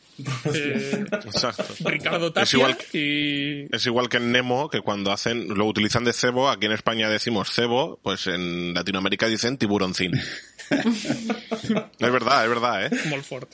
Eh, 0.55 1.05
exacto 1.13 1.65
Ricardo 1.85 2.33
Tapia 2.33 2.45
Es 2.45 2.55
igual 2.55 2.79
y 2.93 3.75
es 3.75 3.87
igual 3.87 4.09
que 4.09 4.17
en 4.17 4.33
Nemo 4.33 4.69
que 4.69 4.81
cuando 4.81 5.13
hacen 5.13 5.49
lo 5.49 5.67
utilizan 5.67 6.05
de 6.05 6.13
cebo 6.13 6.49
aquí 6.49 6.67
en 6.67 6.73
España 6.73 7.09
decimos 7.09 7.51
cebo 7.53 7.99
pues 8.03 8.27
en 8.27 8.75
Latinoamérica 8.75 9.29
dicen 9.29 9.59
tiburoncín 9.59 10.13
es 10.71 12.13
verdad 12.13 12.45
es 12.45 12.49
verdad 12.49 12.87
eh 12.87 12.91
Molford. 13.09 13.49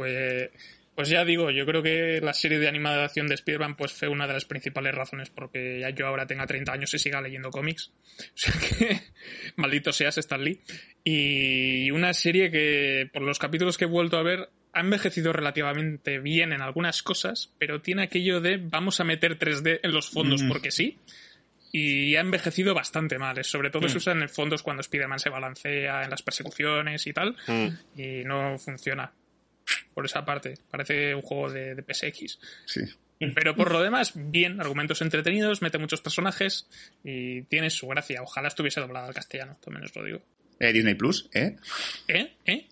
Pues, 0.00 0.48
pues 0.94 1.10
ya 1.10 1.26
digo, 1.26 1.50
yo 1.50 1.66
creo 1.66 1.82
que 1.82 2.20
la 2.22 2.32
serie 2.32 2.58
de 2.58 2.68
animación 2.68 3.26
de 3.26 3.34
Spider-Man 3.34 3.76
pues 3.76 3.92
fue 3.92 4.08
una 4.08 4.26
de 4.26 4.32
las 4.32 4.46
principales 4.46 4.94
razones 4.94 5.28
porque 5.28 5.80
ya 5.80 5.90
yo 5.90 6.06
ahora 6.06 6.26
tenga 6.26 6.46
30 6.46 6.72
años 6.72 6.94
y 6.94 6.98
siga 6.98 7.20
leyendo 7.20 7.50
cómics. 7.50 7.92
O 8.18 8.22
sea 8.34 8.54
que 8.58 9.00
maldito 9.56 9.92
seas 9.92 10.16
Stan 10.16 10.42
Lee. 10.42 10.60
Y 11.04 11.90
una 11.90 12.14
serie 12.14 12.50
que 12.50 13.10
por 13.12 13.20
los 13.20 13.38
capítulos 13.38 13.76
que 13.76 13.84
he 13.84 13.88
vuelto 13.88 14.16
a 14.16 14.22
ver 14.22 14.48
ha 14.72 14.80
envejecido 14.80 15.32
relativamente 15.32 16.18
bien 16.18 16.52
en 16.52 16.60
algunas 16.62 17.02
cosas, 17.02 17.52
pero 17.58 17.80
tiene 17.80 18.02
aquello 18.04 18.40
de 18.40 18.56
vamos 18.58 19.00
a 19.00 19.04
meter 19.04 19.38
3D 19.38 19.80
en 19.82 19.92
los 19.92 20.10
fondos 20.10 20.42
Mm. 20.42 20.48
porque 20.48 20.70
sí. 20.70 20.98
Y 21.72 22.16
ha 22.16 22.20
envejecido 22.20 22.74
bastante 22.74 23.18
mal. 23.18 23.42
Sobre 23.44 23.70
todo 23.70 23.86
Mm. 23.86 23.90
se 23.90 23.98
usa 23.98 24.12
en 24.12 24.28
fondos 24.28 24.62
cuando 24.62 24.80
Spider-Man 24.80 25.18
se 25.20 25.28
balancea 25.30 26.02
en 26.02 26.10
las 26.10 26.22
persecuciones 26.22 27.06
y 27.06 27.12
tal. 27.12 27.36
Mm. 27.46 27.68
Y 28.00 28.24
no 28.24 28.58
funciona. 28.58 29.12
Por 29.94 30.04
esa 30.04 30.24
parte. 30.24 30.54
Parece 30.70 31.14
un 31.14 31.22
juego 31.22 31.50
de, 31.52 31.74
de 31.76 31.82
PSX. 31.82 32.38
Sí. 32.66 32.80
Pero 33.34 33.54
por 33.54 33.70
lo 33.70 33.82
demás, 33.82 34.12
bien, 34.16 34.60
argumentos 34.60 35.02
entretenidos, 35.02 35.60
mete 35.62 35.76
muchos 35.78 36.00
personajes 36.00 36.66
y 37.04 37.42
tiene 37.42 37.68
su 37.70 37.86
gracia. 37.86 38.22
Ojalá 38.22 38.48
estuviese 38.48 38.80
doblado 38.80 39.06
al 39.08 39.14
castellano, 39.14 39.58
también 39.62 39.84
os 39.84 39.94
lo 39.94 40.02
digo. 40.04 40.22
Eh, 40.58 40.72
Disney 40.72 40.94
Plus, 40.94 41.28
¿eh? 41.34 41.56
¿Eh? 42.08 42.32
¿Eh? 42.46 42.66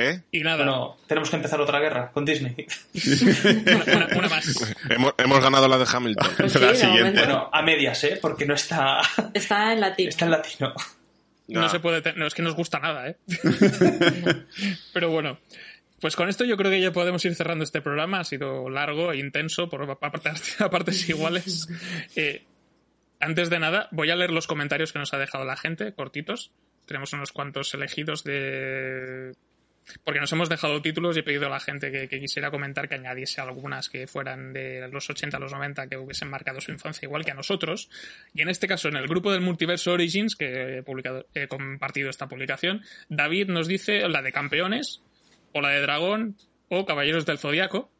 ¿Eh? 0.00 0.22
Y 0.30 0.40
nada. 0.40 0.58
Bueno, 0.58 0.96
tenemos 1.06 1.28
que 1.28 1.36
empezar 1.36 1.60
otra 1.60 1.80
guerra 1.80 2.10
con 2.12 2.24
Disney. 2.24 2.54
una, 3.94 4.06
una 4.16 4.28
más. 4.28 4.74
Hemos, 4.88 5.12
hemos 5.18 5.40
ganado 5.42 5.66
la 5.68 5.76
de 5.78 5.86
Hamilton. 5.92 6.28
Pues 6.36 6.52
sí, 6.52 6.58
La 6.60 6.74
siguiente. 6.74 7.18
Bueno, 7.18 7.50
a 7.52 7.62
medias, 7.62 8.04
¿eh? 8.04 8.18
Porque 8.22 8.46
no 8.46 8.54
está, 8.54 9.00
Está 9.34 9.72
en 9.72 9.80
latín. 9.80 10.08
está 10.08 10.24
en 10.26 10.30
latino. 10.30 10.72
No 11.48 11.68
se 11.68 11.80
puede. 11.80 12.00
te- 12.02 12.12
No, 12.12 12.26
es 12.26 12.34
que 12.34 12.42
nos 12.42 12.54
gusta 12.54 12.78
nada, 12.78 13.08
¿eh? 13.08 13.16
Pero 14.92 15.10
bueno. 15.10 15.38
Pues 16.00 16.14
con 16.14 16.28
esto 16.28 16.44
yo 16.44 16.56
creo 16.56 16.70
que 16.70 16.80
ya 16.80 16.92
podemos 16.92 17.24
ir 17.24 17.34
cerrando 17.34 17.64
este 17.64 17.80
programa. 17.80 18.20
Ha 18.20 18.24
sido 18.24 18.70
largo 18.70 19.10
e 19.12 19.18
intenso 19.18 19.68
por 19.68 19.82
a 19.90 19.98
partes, 19.98 20.60
a 20.60 20.70
partes 20.70 21.08
iguales. 21.08 21.68
Eh, 22.14 22.44
antes 23.18 23.50
de 23.50 23.58
nada, 23.58 23.88
voy 23.90 24.10
a 24.10 24.14
leer 24.16 24.30
los 24.30 24.46
comentarios 24.46 24.92
que 24.92 25.00
nos 25.00 25.12
ha 25.12 25.18
dejado 25.18 25.44
la 25.44 25.56
gente, 25.56 25.92
cortitos. 25.92 26.52
Tenemos 26.86 27.12
unos 27.14 27.32
cuantos 27.32 27.74
elegidos 27.74 28.22
de. 28.22 29.32
Porque 30.04 30.20
nos 30.20 30.32
hemos 30.32 30.48
dejado 30.48 30.80
títulos 30.82 31.16
y 31.16 31.20
he 31.20 31.22
pedido 31.22 31.46
a 31.46 31.50
la 31.50 31.60
gente 31.60 31.90
que, 31.90 32.08
que 32.08 32.18
quisiera 32.18 32.50
comentar 32.50 32.88
que 32.88 32.96
añadiese 32.96 33.40
algunas 33.40 33.88
que 33.88 34.06
fueran 34.06 34.52
de 34.52 34.88
los 34.88 35.08
80 35.08 35.36
a 35.36 35.40
los 35.40 35.52
90 35.52 35.88
que 35.88 35.96
hubiesen 35.96 36.28
marcado 36.28 36.60
su 36.60 36.70
infancia 36.70 37.06
igual 37.06 37.24
que 37.24 37.30
a 37.30 37.34
nosotros. 37.34 37.90
Y 38.34 38.42
en 38.42 38.48
este 38.48 38.66
caso, 38.66 38.88
en 38.88 38.96
el 38.96 39.06
grupo 39.06 39.32
del 39.32 39.40
Multiverso 39.40 39.92
Origins, 39.92 40.36
que 40.36 40.78
he, 40.78 40.82
publicado, 40.82 41.26
he 41.34 41.48
compartido 41.48 42.10
esta 42.10 42.28
publicación, 42.28 42.82
David 43.08 43.48
nos 43.48 43.68
dice 43.68 44.08
la 44.08 44.22
de 44.22 44.32
campeones, 44.32 45.02
o 45.52 45.60
la 45.60 45.70
de 45.70 45.80
dragón, 45.80 46.36
o 46.68 46.84
caballeros 46.84 47.26
del 47.26 47.38
zodiaco. 47.38 47.90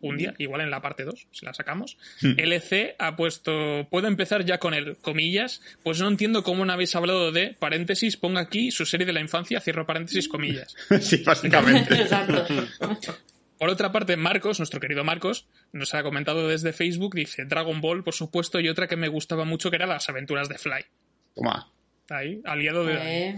Un 0.00 0.16
día, 0.16 0.34
igual 0.38 0.62
en 0.62 0.70
la 0.70 0.80
parte 0.80 1.04
2, 1.04 1.28
si 1.30 1.44
la 1.44 1.52
sacamos. 1.54 1.98
LC 2.22 2.96
ha 2.98 3.16
puesto, 3.16 3.86
puedo 3.90 4.08
empezar 4.08 4.44
ya 4.44 4.58
con 4.58 4.74
el 4.74 4.96
comillas, 4.96 5.60
pues 5.82 6.00
no 6.00 6.08
entiendo 6.08 6.42
cómo 6.42 6.64
no 6.64 6.72
habéis 6.72 6.94
hablado 6.96 7.32
de, 7.32 7.54
paréntesis, 7.58 8.16
ponga 8.16 8.40
aquí 8.40 8.70
su 8.70 8.86
serie 8.86 9.06
de 9.06 9.12
la 9.12 9.20
infancia, 9.20 9.60
cierro 9.60 9.86
paréntesis, 9.86 10.28
comillas. 10.28 10.74
sí, 11.00 11.22
básicamente. 11.24 11.94
Exacto. 12.00 12.46
Por 13.58 13.68
otra 13.68 13.92
parte, 13.92 14.16
Marcos, 14.16 14.58
nuestro 14.58 14.80
querido 14.80 15.04
Marcos, 15.04 15.46
nos 15.72 15.92
ha 15.92 16.02
comentado 16.02 16.48
desde 16.48 16.72
Facebook, 16.72 17.14
dice 17.14 17.44
Dragon 17.44 17.82
Ball, 17.82 18.02
por 18.02 18.14
supuesto, 18.14 18.58
y 18.58 18.70
otra 18.70 18.88
que 18.88 18.96
me 18.96 19.08
gustaba 19.08 19.44
mucho 19.44 19.68
que 19.68 19.76
era 19.76 19.86
las 19.86 20.08
aventuras 20.08 20.48
de 20.48 20.56
Fly. 20.56 20.84
Toma. 21.34 21.70
Ahí, 22.08 22.40
aliado 22.44 22.84
de. 22.86 22.94
Eh, 22.94 23.36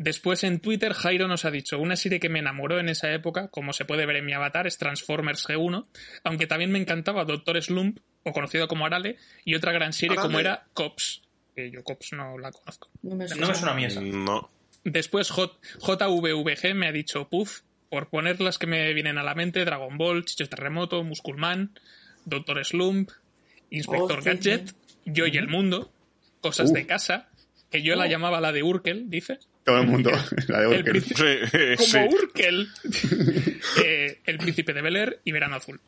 Después 0.00 0.44
en 0.44 0.60
Twitter 0.60 0.92
Jairo 0.92 1.26
nos 1.26 1.44
ha 1.44 1.50
dicho, 1.50 1.76
una 1.78 1.96
serie 1.96 2.20
que 2.20 2.28
me 2.28 2.38
enamoró 2.38 2.78
en 2.78 2.88
esa 2.88 3.12
época, 3.12 3.48
como 3.48 3.72
se 3.72 3.84
puede 3.84 4.06
ver 4.06 4.16
en 4.16 4.26
mi 4.26 4.32
avatar, 4.32 4.66
es 4.68 4.78
Transformers 4.78 5.44
G1, 5.46 5.86
aunque 6.22 6.46
también 6.46 6.70
me 6.70 6.78
encantaba 6.78 7.24
Doctor 7.24 7.60
Slump, 7.60 7.98
o 8.22 8.32
conocido 8.32 8.68
como 8.68 8.86
Arale, 8.86 9.16
y 9.44 9.56
otra 9.56 9.72
gran 9.72 9.92
serie 9.92 10.12
Arale. 10.14 10.26
como 10.28 10.38
era 10.38 10.66
Cops, 10.72 11.22
que 11.56 11.70
yo 11.72 11.82
Cops 11.82 12.12
no 12.12 12.38
la 12.38 12.52
conozco. 12.52 12.88
no 13.02 13.16
me 13.16 13.26
No 13.26 13.48
me 13.48 13.54
suena 13.54 13.72
a 13.72 13.74
mí 13.74 13.84
esa. 13.86 14.00
No. 14.00 14.48
Después 14.84 15.30
J- 15.30 15.58
JVVG 15.80 16.74
me 16.74 16.86
ha 16.86 16.92
dicho 16.92 17.28
Puff, 17.28 17.62
por 17.90 18.08
poner 18.08 18.40
las 18.40 18.58
que 18.58 18.68
me 18.68 18.94
vienen 18.94 19.18
a 19.18 19.24
la 19.24 19.34
mente, 19.34 19.64
Dragon 19.64 19.98
Ball, 19.98 20.24
Chicho 20.24 20.48
Terremoto, 20.48 21.02
Musculman, 21.02 21.72
Doctor 22.24 22.64
Slump, 22.64 23.10
Inspector 23.70 24.22
Gadget, 24.22 24.74
Yo 25.06 25.26
y 25.26 25.36
el 25.38 25.48
Mundo, 25.48 25.90
Cosas 26.40 26.70
Uh. 26.70 26.74
de 26.74 26.86
Casa, 26.86 27.30
que 27.70 27.82
yo 27.82 27.96
la 27.96 28.06
llamaba 28.06 28.40
la 28.40 28.52
de 28.52 28.62
Urkel, 28.62 29.10
dice. 29.10 29.38
Todo 29.68 29.80
el 29.82 29.86
mundo. 29.86 30.10
La 30.48 30.60
de 30.60 30.64
El 30.66 30.78
Urkel. 30.78 30.92
príncipe- 31.02 31.76
Sí, 31.76 31.92
como 31.92 32.10
sí. 32.10 32.14
Urkel. 32.14 32.68
Eh, 33.84 34.18
el 34.24 34.38
príncipe 34.38 34.72
de 34.72 34.80
Bel 34.82 34.96
Air 34.96 35.20
y 35.24 35.32
Verano 35.32 35.56
Azul. 35.56 35.80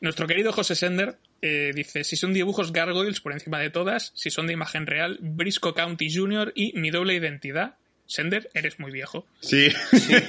Nuestro 0.00 0.26
querido 0.26 0.52
José 0.52 0.74
Sender 0.74 1.16
eh, 1.42 1.72
dice: 1.74 2.02
Si 2.04 2.16
son 2.16 2.32
dibujos 2.32 2.72
Gargoyles 2.72 3.20
por 3.20 3.32
encima 3.32 3.58
de 3.58 3.68
todas, 3.70 4.12
si 4.14 4.30
son 4.30 4.46
de 4.46 4.54
imagen 4.54 4.86
real, 4.86 5.18
Brisco 5.20 5.74
County 5.74 6.12
Jr. 6.14 6.52
y 6.54 6.72
mi 6.78 6.90
doble 6.90 7.14
identidad. 7.14 7.74
Sender, 8.06 8.50
eres 8.54 8.80
muy 8.80 8.90
viejo. 8.90 9.24
Sí. 9.40 9.68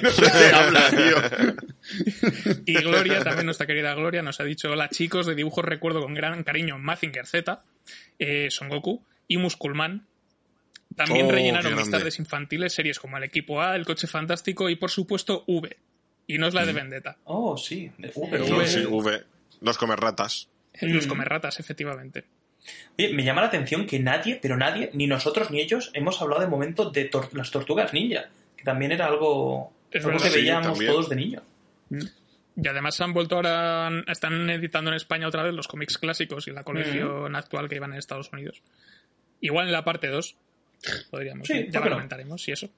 no 0.02 0.10
habla, 0.56 0.90
tío. 0.90 2.60
Y 2.66 2.74
Gloria, 2.74 3.24
también 3.24 3.46
nuestra 3.46 3.66
querida 3.66 3.94
Gloria, 3.94 4.22
nos 4.22 4.38
ha 4.40 4.44
dicho: 4.44 4.70
Hola 4.70 4.88
chicos, 4.90 5.26
de 5.26 5.34
dibujos 5.34 5.64
recuerdo 5.64 6.00
con 6.02 6.14
gran 6.14 6.44
cariño 6.44 6.78
Mazinger 6.78 7.26
Z, 7.26 7.62
eh, 8.18 8.48
Son 8.50 8.68
Goku 8.68 9.02
y 9.26 9.38
Musculman. 9.38 10.06
También 10.96 11.26
Oh, 11.26 11.30
rellenaron 11.32 11.74
mis 11.76 11.90
tardes 11.90 12.18
infantiles 12.18 12.72
series 12.74 12.98
como 12.98 13.16
El 13.16 13.24
Equipo 13.24 13.60
A, 13.62 13.76
El 13.76 13.84
Coche 13.84 14.06
Fantástico 14.06 14.68
y 14.68 14.76
por 14.76 14.90
supuesto 14.90 15.44
V. 15.46 15.76
Y 16.26 16.38
no 16.38 16.46
es 16.46 16.54
la 16.54 16.64
de 16.66 16.72
Vendetta. 16.72 17.16
Oh, 17.24 17.56
sí. 17.56 17.90
De. 17.98 18.12
Pero 18.30 18.46
No, 18.46 18.56
V- 18.58 18.66
sí, 18.66 18.84
V. 18.84 19.22
Los 19.60 19.78
comerratas. 19.78 20.48
Los 20.80 21.06
Mm. 21.06 21.08
comerratas, 21.08 21.60
efectivamente. 21.60 22.24
Oye, 22.98 23.12
me 23.12 23.24
llama 23.24 23.40
la 23.42 23.48
atención 23.48 23.86
que 23.86 23.98
nadie, 23.98 24.38
pero 24.40 24.56
nadie, 24.56 24.90
ni 24.94 25.06
nosotros 25.06 25.50
ni 25.50 25.60
ellos, 25.60 25.90
hemos 25.94 26.20
hablado 26.22 26.40
de 26.42 26.46
momento 26.48 26.90
de 26.90 27.10
tor- 27.10 27.32
las 27.32 27.50
tortugas 27.50 27.92
ninja, 27.92 28.26
que 28.56 28.64
también 28.64 28.92
era 28.92 29.06
algo, 29.06 29.72
Es 29.90 30.04
algo 30.06 30.18
que 30.18 30.30
Sí, 30.30 30.36
veíamos 30.36 30.66
también. 30.68 30.90
todos 30.92 31.08
de 31.10 31.16
niño. 31.16 31.42
Y 31.90 32.68
además 32.68 33.00
han 33.00 33.12
vuelto 33.12 33.36
ahora, 33.36 33.90
están 34.08 34.48
editando 34.50 34.90
en 34.90 34.96
España 34.96 35.26
otra 35.28 35.42
vez 35.42 35.54
los 35.54 35.68
cómics 35.68 35.98
clásicos 35.98 36.46
y 36.48 36.50
la 36.52 36.64
colección 36.64 37.34
actual 37.34 37.68
que 37.68 37.76
iban 37.76 37.92
en 37.92 37.98
Estados 37.98 38.30
Unidos. 38.32 38.62
Igual 39.40 39.66
en 39.66 39.72
la 39.72 39.84
parte 39.84 40.08
2 40.08 40.36
podríamos, 41.10 41.46
Sí, 41.46 41.66
ya 41.70 41.72
¿por 41.72 41.74
la 41.74 41.82
qué 41.82 41.90
no? 41.90 41.96
comentaremos 41.96 42.48
y 42.48 42.52
eso. 42.52 42.70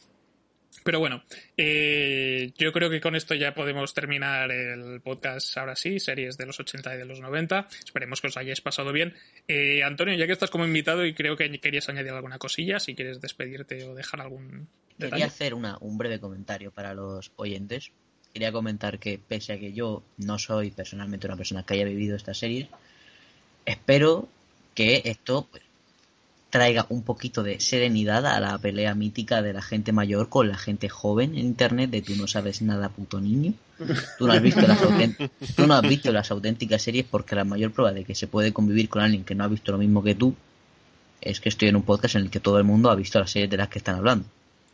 Pero 0.83 0.99
bueno, 0.99 1.23
eh, 1.57 2.53
yo 2.59 2.73
creo 2.73 2.91
que 2.91 3.01
con 3.01 3.15
esto 3.15 3.35
ya 3.35 3.55
podemos 3.55 3.95
terminar 3.95 4.51
el 4.51 5.01
podcast 5.01 5.57
ahora 5.57 5.77
sí, 5.77 6.01
series 6.01 6.37
de 6.37 6.47
los 6.47 6.59
80 6.61 6.95
y 6.95 6.99
de 6.99 7.05
los 7.05 7.21
90. 7.21 7.69
Esperemos 7.85 8.21
que 8.21 8.27
os 8.27 8.37
hayáis 8.37 8.61
pasado 8.61 8.93
bien. 8.93 9.15
Eh, 9.49 9.83
Antonio, 9.83 10.15
ya 10.17 10.27
que 10.27 10.33
estás 10.33 10.51
como 10.51 10.67
invitado 10.67 11.07
y 11.07 11.15
creo 11.15 11.37
que 11.37 11.59
querías 11.61 11.89
añadir 11.89 12.11
alguna 12.11 12.39
cosilla, 12.39 12.81
si 12.81 12.95
quieres 12.95 13.21
despedirte 13.21 13.85
o 13.85 13.95
dejar 13.95 14.21
algún 14.21 14.69
detalle. 14.99 15.11
Quería 15.13 15.27
hacer 15.27 15.55
una, 15.55 15.79
un 15.81 15.97
breve 15.97 16.19
comentario 16.19 16.71
para 16.73 16.93
los 16.93 17.33
oyentes. 17.37 17.93
Quería 18.33 18.51
comentar 18.53 18.99
que 18.99 19.19
pese 19.19 19.53
a 19.53 19.59
que 19.59 19.73
yo 19.73 20.03
no 20.19 20.39
soy 20.39 20.73
personalmente 20.73 21.29
una 21.29 21.37
persona 21.37 21.65
que 21.65 21.75
haya 21.75 21.85
vivido 21.85 22.17
esta 22.17 22.35
serie, 22.35 22.69
espero 23.65 24.29
que 24.75 25.03
esto 25.05 25.47
pues, 25.51 25.63
traiga 26.55 26.87
un 26.89 27.03
poquito 27.03 27.43
de 27.43 27.59
serenidad 27.59 28.25
a 28.27 28.39
la 28.39 28.57
pelea 28.59 28.95
mítica 28.95 29.43
de 29.43 29.53
la 29.53 29.61
gente 29.61 29.91
mayor 29.91 30.29
con 30.29 30.47
la 30.47 30.57
gente 30.57 30.89
joven 30.89 31.33
en 31.35 31.47
internet 31.47 31.91
de 31.91 32.01
tú 32.01 32.15
no 32.15 32.29
sabes 32.29 32.63
nada 32.63 32.91
puto 32.91 33.21
niño. 33.21 33.55
Tú 34.19 34.29
no 34.29 34.35
has 34.35 34.41
visto 34.41 34.61
las, 34.61 34.79
tú 35.57 35.67
no 35.67 35.75
has 35.75 35.83
visto 35.83 36.13
las 36.13 36.31
auténticas 36.31 36.81
series 36.81 37.07
porque 37.11 37.35
la 37.35 37.43
mayor 37.43 37.73
prueba 37.73 37.91
de 37.91 38.05
que 38.05 38.15
se 38.15 38.29
puede 38.29 38.53
convivir 38.53 38.89
con 38.89 39.03
alguien 39.03 39.25
que 39.25 39.35
no 39.35 39.43
ha 39.43 39.49
visto 39.49 39.73
lo 39.73 39.79
mismo 39.79 40.01
que 40.05 40.15
tú 40.15 40.33
es 41.21 41.41
que 41.41 41.49
estoy 41.49 41.71
en 41.71 41.75
un 41.75 41.83
podcast 41.83 42.15
en 42.15 42.23
el 42.23 42.31
que 42.31 42.39
todo 42.39 42.57
el 42.59 42.65
mundo 42.65 42.89
ha 42.89 42.95
visto 42.95 43.19
las 43.19 43.33
series 43.33 43.51
de 43.51 43.57
las 43.57 43.69
que 43.69 43.81
están 43.81 43.97
hablando, 43.97 44.25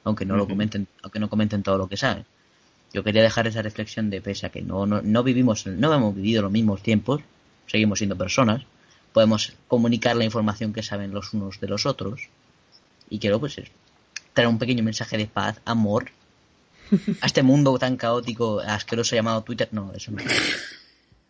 aunque 0.05 0.27
no 0.27 0.37
lo 0.37 0.47
comenten, 0.47 0.87
aunque 1.01 1.19
no 1.19 1.31
comenten 1.31 1.63
todo 1.63 1.79
lo 1.79 1.89
que 1.89 1.97
saben. 1.97 2.27
Yo 2.93 3.03
quería 3.03 3.23
dejar 3.23 3.47
esa 3.47 3.63
reflexión 3.63 4.11
de 4.11 4.21
pese 4.21 4.45
a 4.45 4.51
que 4.51 4.61
no, 4.61 4.85
no, 4.85 5.01
no 5.01 5.23
vivimos, 5.23 5.67
no 5.67 5.95
hemos 5.95 6.15
vivido 6.15 6.43
los 6.43 6.53
mismos 6.53 6.83
tiempos, 6.83 7.23
seguimos 7.67 8.01
siendo 8.01 8.19
personas, 8.19 8.67
podemos 9.13 9.53
comunicar 9.69 10.17
la 10.17 10.25
información 10.25 10.73
que 10.73 10.83
saben 10.83 11.13
los 11.13 11.33
unos 11.35 11.61
de 11.61 11.69
los 11.69 11.87
otros 11.87 12.23
y 13.09 13.19
quiero 13.19 13.41
pues 13.41 13.59
es- 13.59 13.71
traer 14.33 14.49
un 14.49 14.59
pequeño 14.59 14.83
mensaje 14.85 15.17
de 15.19 15.27
paz, 15.27 15.61
amor 15.65 16.11
a 17.21 17.27
este 17.27 17.43
mundo 17.43 17.79
tan 17.79 17.97
caótico, 17.97 18.61
asqueroso 18.61 19.15
llamado 19.17 19.43
Twitter. 19.43 19.69
No, 19.73 19.93
eso 19.95 20.11
no. 20.11 20.23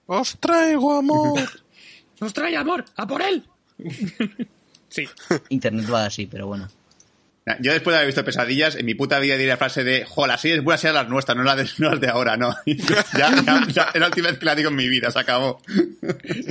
¡Os 0.07 0.37
traigo 0.39 0.97
amor! 0.97 1.41
¡Nos 2.21 2.33
trae 2.33 2.57
amor! 2.57 2.85
¡A 2.97 3.07
por 3.07 3.23
él! 3.23 3.45
sí. 4.89 5.07
Internet 5.51 5.87
va 5.93 6.07
así, 6.07 6.27
pero 6.27 6.47
bueno. 6.47 6.69
Yo 7.61 7.73
después 7.73 7.93
de 7.95 7.99
haber 7.99 8.07
visto 8.07 8.25
pesadillas, 8.25 8.77
en 8.77 8.87
mi 8.87 8.95
puta 8.95 9.19
vida 9.19 9.35
diría 9.35 9.55
la 9.55 9.57
frase 9.57 9.83
de, 9.83 10.05
jo, 10.05 10.27
las 10.27 10.41
series 10.41 10.63
buenas 10.63 10.83
sean 10.83 10.95
las 10.95 11.09
nuestras, 11.09 11.37
no 11.37 11.43
las 11.43 11.57
de, 11.57 11.69
no 11.79 11.91
las 11.91 12.01
de 12.01 12.09
ahora, 12.09 12.37
no. 12.37 12.55
ya, 12.67 13.05
ya, 13.17 13.67
ya, 13.67 13.91
es 13.95 14.01
la 14.01 14.07
última 14.07 14.29
vez 14.29 14.39
que 14.39 14.45
la 14.45 14.55
digo 14.55 14.69
en 14.69 14.77
mi 14.77 14.89
vida, 14.89 15.11
se 15.11 15.19
acabó. 15.19 15.61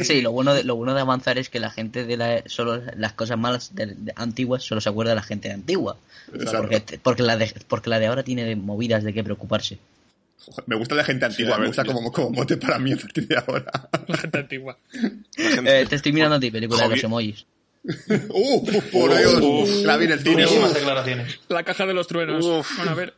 Sí, 0.04 0.22
lo 0.22 0.32
bueno 0.32 0.54
de, 0.54 0.64
lo 0.64 0.76
bueno 0.76 0.94
de 0.94 1.02
avanzar 1.02 1.38
es 1.38 1.50
que 1.50 1.60
la 1.60 1.70
gente 1.70 2.06
de 2.06 2.18
la, 2.18 2.44
solo 2.48 2.82
las 2.96 3.14
cosas 3.14 3.38
malas 3.38 3.76
de, 3.76 3.88
de 3.88 4.14
antiguas 4.16 4.64
solo 4.64 4.82
se 4.82 4.90
acuerda 4.90 5.12
de 5.12 5.16
la 5.16 5.24
gente 5.24 5.48
de 5.48 5.54
antigua. 5.54 5.98
Porque, 6.32 7.00
porque, 7.02 7.24
la 7.24 7.38
de, 7.38 7.54
porque 7.68 7.90
la 7.90 8.00
de 8.00 8.08
ahora 8.08 8.24
tiene 8.24 8.56
movidas 8.56 9.04
de 9.04 9.14
qué 9.14 9.24
preocuparse. 9.24 9.80
Me 10.66 10.76
gusta 10.76 10.96
la 10.96 11.04
gente 11.04 11.26
antigua, 11.26 11.58
me 11.58 11.68
gusta 11.68 11.84
como, 11.86 12.12
como 12.12 12.32
mote 12.32 12.58
para 12.58 12.80
mí 12.80 12.94
a 12.94 12.98
partir 12.98 13.28
de 13.28 13.38
ahora. 13.38 13.90
La 14.08 14.18
gente 14.18 14.38
antigua. 14.40 14.78
Eh, 15.38 15.86
te 15.88 15.96
estoy 15.96 16.14
mirando 16.14 16.38
a 16.38 16.40
ti, 16.40 16.50
película 16.50 16.84
de 16.84 16.90
los 16.90 17.04
emojis. 17.04 17.46
¡Uh! 18.30 18.66
Por 18.92 19.18
Dios, 19.18 19.84
la 19.84 19.98
vi 19.98 20.06
en 20.06 20.12
el 20.12 20.20
cine. 20.20 20.44
Durísimas 20.44 20.74
declaraciones. 20.74 21.40
La 21.48 21.64
caja 21.64 21.86
de 21.86 21.94
los 21.94 22.08
truenos. 22.08 22.46
Uf. 22.46 22.78
Bueno, 22.78 22.92
a 22.92 22.96
ver. 22.96 23.14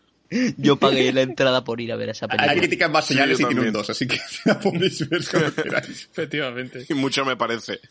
Yo 0.58 0.78
pagué 0.78 1.12
la 1.12 1.22
entrada 1.22 1.64
por 1.64 1.82
ir 1.82 1.92
a 1.92 1.98
ver 1.98 2.10
esa 2.10 2.28
película. 2.28 2.52
Hay 2.52 2.60
críticas 2.60 2.90
más 2.90 3.06
señales 3.06 3.38
y 3.38 3.44
tiene 3.44 3.60
un 3.60 3.66
también. 3.66 3.74
2, 3.74 3.90
así 3.90 4.08
que 4.08 4.20
la 4.46 4.60
podéis 4.60 5.10
ver 5.10 5.22
como 5.26 5.54
queráis. 5.56 6.08
Efectivamente. 6.10 6.86
Y 6.88 6.94
mucho 6.94 7.26
me 7.26 7.36
parece. 7.36 7.82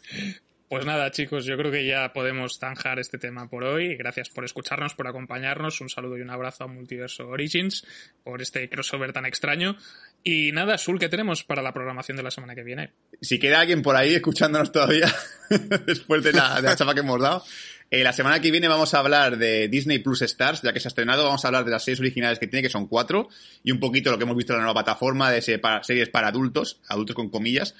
Pues 0.70 0.86
nada, 0.86 1.10
chicos, 1.10 1.46
yo 1.46 1.56
creo 1.56 1.72
que 1.72 1.84
ya 1.84 2.12
podemos 2.12 2.60
zanjar 2.60 3.00
este 3.00 3.18
tema 3.18 3.50
por 3.50 3.64
hoy. 3.64 3.96
Gracias 3.96 4.28
por 4.28 4.44
escucharnos, 4.44 4.94
por 4.94 5.08
acompañarnos. 5.08 5.80
Un 5.80 5.88
saludo 5.88 6.16
y 6.16 6.20
un 6.20 6.30
abrazo 6.30 6.62
a 6.62 6.68
Multiverso 6.68 7.26
Origins 7.26 7.84
por 8.22 8.40
este 8.40 8.70
crossover 8.70 9.12
tan 9.12 9.26
extraño. 9.26 9.76
Y 10.22 10.52
nada, 10.52 10.78
Sul, 10.78 11.00
¿qué 11.00 11.08
tenemos 11.08 11.42
para 11.42 11.60
la 11.60 11.72
programación 11.72 12.16
de 12.16 12.22
la 12.22 12.30
semana 12.30 12.54
que 12.54 12.62
viene? 12.62 12.92
Si 13.20 13.40
queda 13.40 13.58
alguien 13.58 13.82
por 13.82 13.96
ahí 13.96 14.14
escuchándonos 14.14 14.70
todavía, 14.70 15.12
después 15.86 16.22
de 16.22 16.34
la, 16.34 16.62
chapa 16.76 16.94
que 16.94 17.00
hemos 17.00 17.20
dado, 17.20 17.42
eh, 17.90 18.04
la 18.04 18.12
semana 18.12 18.38
que 18.40 18.52
viene 18.52 18.68
vamos 18.68 18.94
a 18.94 19.00
hablar 19.00 19.38
de 19.38 19.66
Disney 19.66 19.98
Plus 19.98 20.22
Stars, 20.22 20.62
ya 20.62 20.72
que 20.72 20.78
se 20.78 20.86
ha 20.86 20.90
estrenado, 20.90 21.24
vamos 21.24 21.44
a 21.44 21.48
hablar 21.48 21.64
de 21.64 21.72
las 21.72 21.82
series 21.82 21.98
originales 21.98 22.38
que 22.38 22.46
tiene, 22.46 22.62
que 22.62 22.70
son 22.70 22.86
cuatro, 22.86 23.28
y 23.64 23.72
un 23.72 23.80
poquito 23.80 24.12
lo 24.12 24.18
que 24.18 24.22
hemos 24.22 24.36
visto 24.36 24.52
en 24.52 24.58
la 24.58 24.66
nueva 24.66 24.84
plataforma 24.84 25.32
de 25.32 25.58
para- 25.58 25.82
series 25.82 26.10
para 26.10 26.28
adultos, 26.28 26.80
adultos 26.86 27.16
con 27.16 27.28
comillas, 27.28 27.74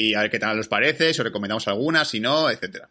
y 0.00 0.14
a 0.14 0.22
ver 0.22 0.30
qué 0.30 0.38
tal 0.38 0.58
os 0.58 0.68
parece, 0.68 1.12
si 1.12 1.20
os 1.20 1.24
recomendamos 1.24 1.68
alguna, 1.68 2.04
si 2.04 2.20
no, 2.20 2.50
etcétera. 2.50 2.88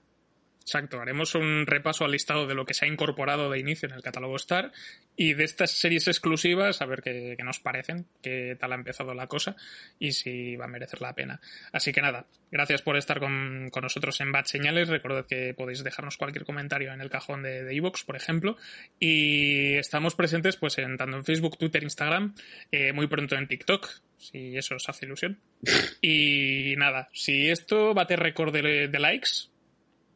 Exacto, 0.70 1.02
haremos 1.02 1.34
un 1.34 1.66
repaso 1.66 2.06
al 2.06 2.12
listado 2.12 2.46
de 2.46 2.54
lo 2.54 2.64
que 2.64 2.76
se 2.76 2.86
ha 2.86 2.88
incorporado 2.88 3.50
de 3.50 3.58
inicio 3.58 3.90
en 3.90 3.96
el 3.96 4.04
catálogo 4.04 4.36
Star 4.36 4.72
y 5.16 5.34
de 5.34 5.44
estas 5.44 5.72
series 5.72 6.08
exclusivas, 6.08 6.84
a 6.84 6.86
ver 6.86 7.02
qué, 7.02 7.34
qué 7.36 7.44
nos 7.44 7.60
parecen, 7.60 8.06
qué 8.22 8.56
tal 8.60 8.74
ha 8.74 8.76
empezado 8.76 9.16
la 9.16 9.26
cosa 9.26 9.56
y 9.98 10.12
si 10.12 10.56
va 10.58 10.66
a 10.66 10.68
merecer 10.68 11.02
la 11.02 11.16
pena. 11.16 11.42
Así 11.72 11.92
que 11.92 12.04
nada, 12.04 12.28
gracias 12.52 12.84
por 12.84 12.98
estar 12.98 13.20
con, 13.20 13.70
con 13.72 13.82
nosotros 13.82 14.22
en 14.22 14.32
Bad 14.32 14.46
Señales. 14.46 14.90
Recordad 14.90 15.26
que 15.26 15.56
podéis 15.56 15.84
dejarnos 15.84 16.18
cualquier 16.18 16.46
comentario 16.46 16.94
en 16.94 17.02
el 17.02 17.10
cajón 17.10 17.42
de 17.42 17.64
de 17.64 17.74
iVoox, 17.76 18.04
por 18.04 18.16
ejemplo. 18.16 18.56
Y 19.00 19.74
estamos 19.74 20.14
presentes 20.14 20.56
pues 20.58 20.78
en, 20.78 20.98
tanto 20.98 21.18
en 21.18 21.26
Facebook, 21.26 21.58
Twitter, 21.58 21.82
Instagram, 21.82 22.36
eh, 22.72 22.94
muy 22.94 23.08
pronto 23.08 23.36
en 23.36 23.48
TikTok, 23.48 23.90
si 24.18 24.56
eso 24.56 24.76
os 24.76 24.88
hace 24.88 25.06
ilusión. 25.06 25.40
Y 26.02 26.76
nada, 26.78 27.10
si 27.14 27.50
esto 27.50 27.94
bate 27.94 28.16
récord 28.16 28.54
de, 28.54 28.88
de 28.88 29.00
likes, 29.00 29.50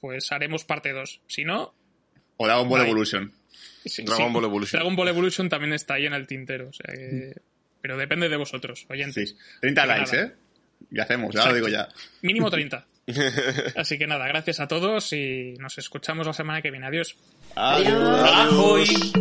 pues 0.03 0.29
haremos 0.33 0.65
parte 0.65 0.91
2. 0.91 1.21
Si 1.27 1.45
no, 1.45 1.73
O 2.35 2.45
Dragon 2.45 2.67
Ball 2.67 2.81
Bye. 2.81 2.89
Evolution. 2.89 3.31
sí, 3.85 4.03
Dragon 4.03 4.27
sí. 4.27 4.33
Ball 4.33 4.43
Evolution. 4.43 4.77
Dragon 4.79 4.95
Ball 4.97 5.07
Evolution 5.07 5.47
también 5.47 5.71
está 5.71 5.93
ahí 5.93 6.05
en 6.07 6.13
el 6.13 6.27
tintero. 6.27 6.67
o 6.67 6.73
sea 6.73 6.93
que- 6.93 7.33
Pero 7.81 7.95
depende 7.97 8.27
de 8.27 8.35
vosotros, 8.35 8.85
oyentes. 8.89 9.29
Sí. 9.29 9.37
30 9.61 9.81
Que 9.81 9.87
likes, 9.87 10.15
nada. 10.17 10.27
¿eh? 10.27 10.33
Y 10.91 10.99
hacemos, 10.99 11.33
ya 11.33 11.45
lo 11.47 11.53
digo 11.55 11.69
ya. 11.69 11.87
Mínimo 12.21 12.51
30. 12.51 12.85
Así 13.77 13.97
que 13.97 14.05
nada, 14.07 14.27
gracias 14.27 14.59
a 14.59 14.67
todos 14.67 15.13
y 15.13 15.53
nos 15.59 15.77
escuchamos 15.77 16.27
la 16.27 16.33
semana 16.33 16.61
que 16.61 16.69
viene. 16.71 16.85
Adiós. 16.87 17.15
Adiós. 17.55 19.13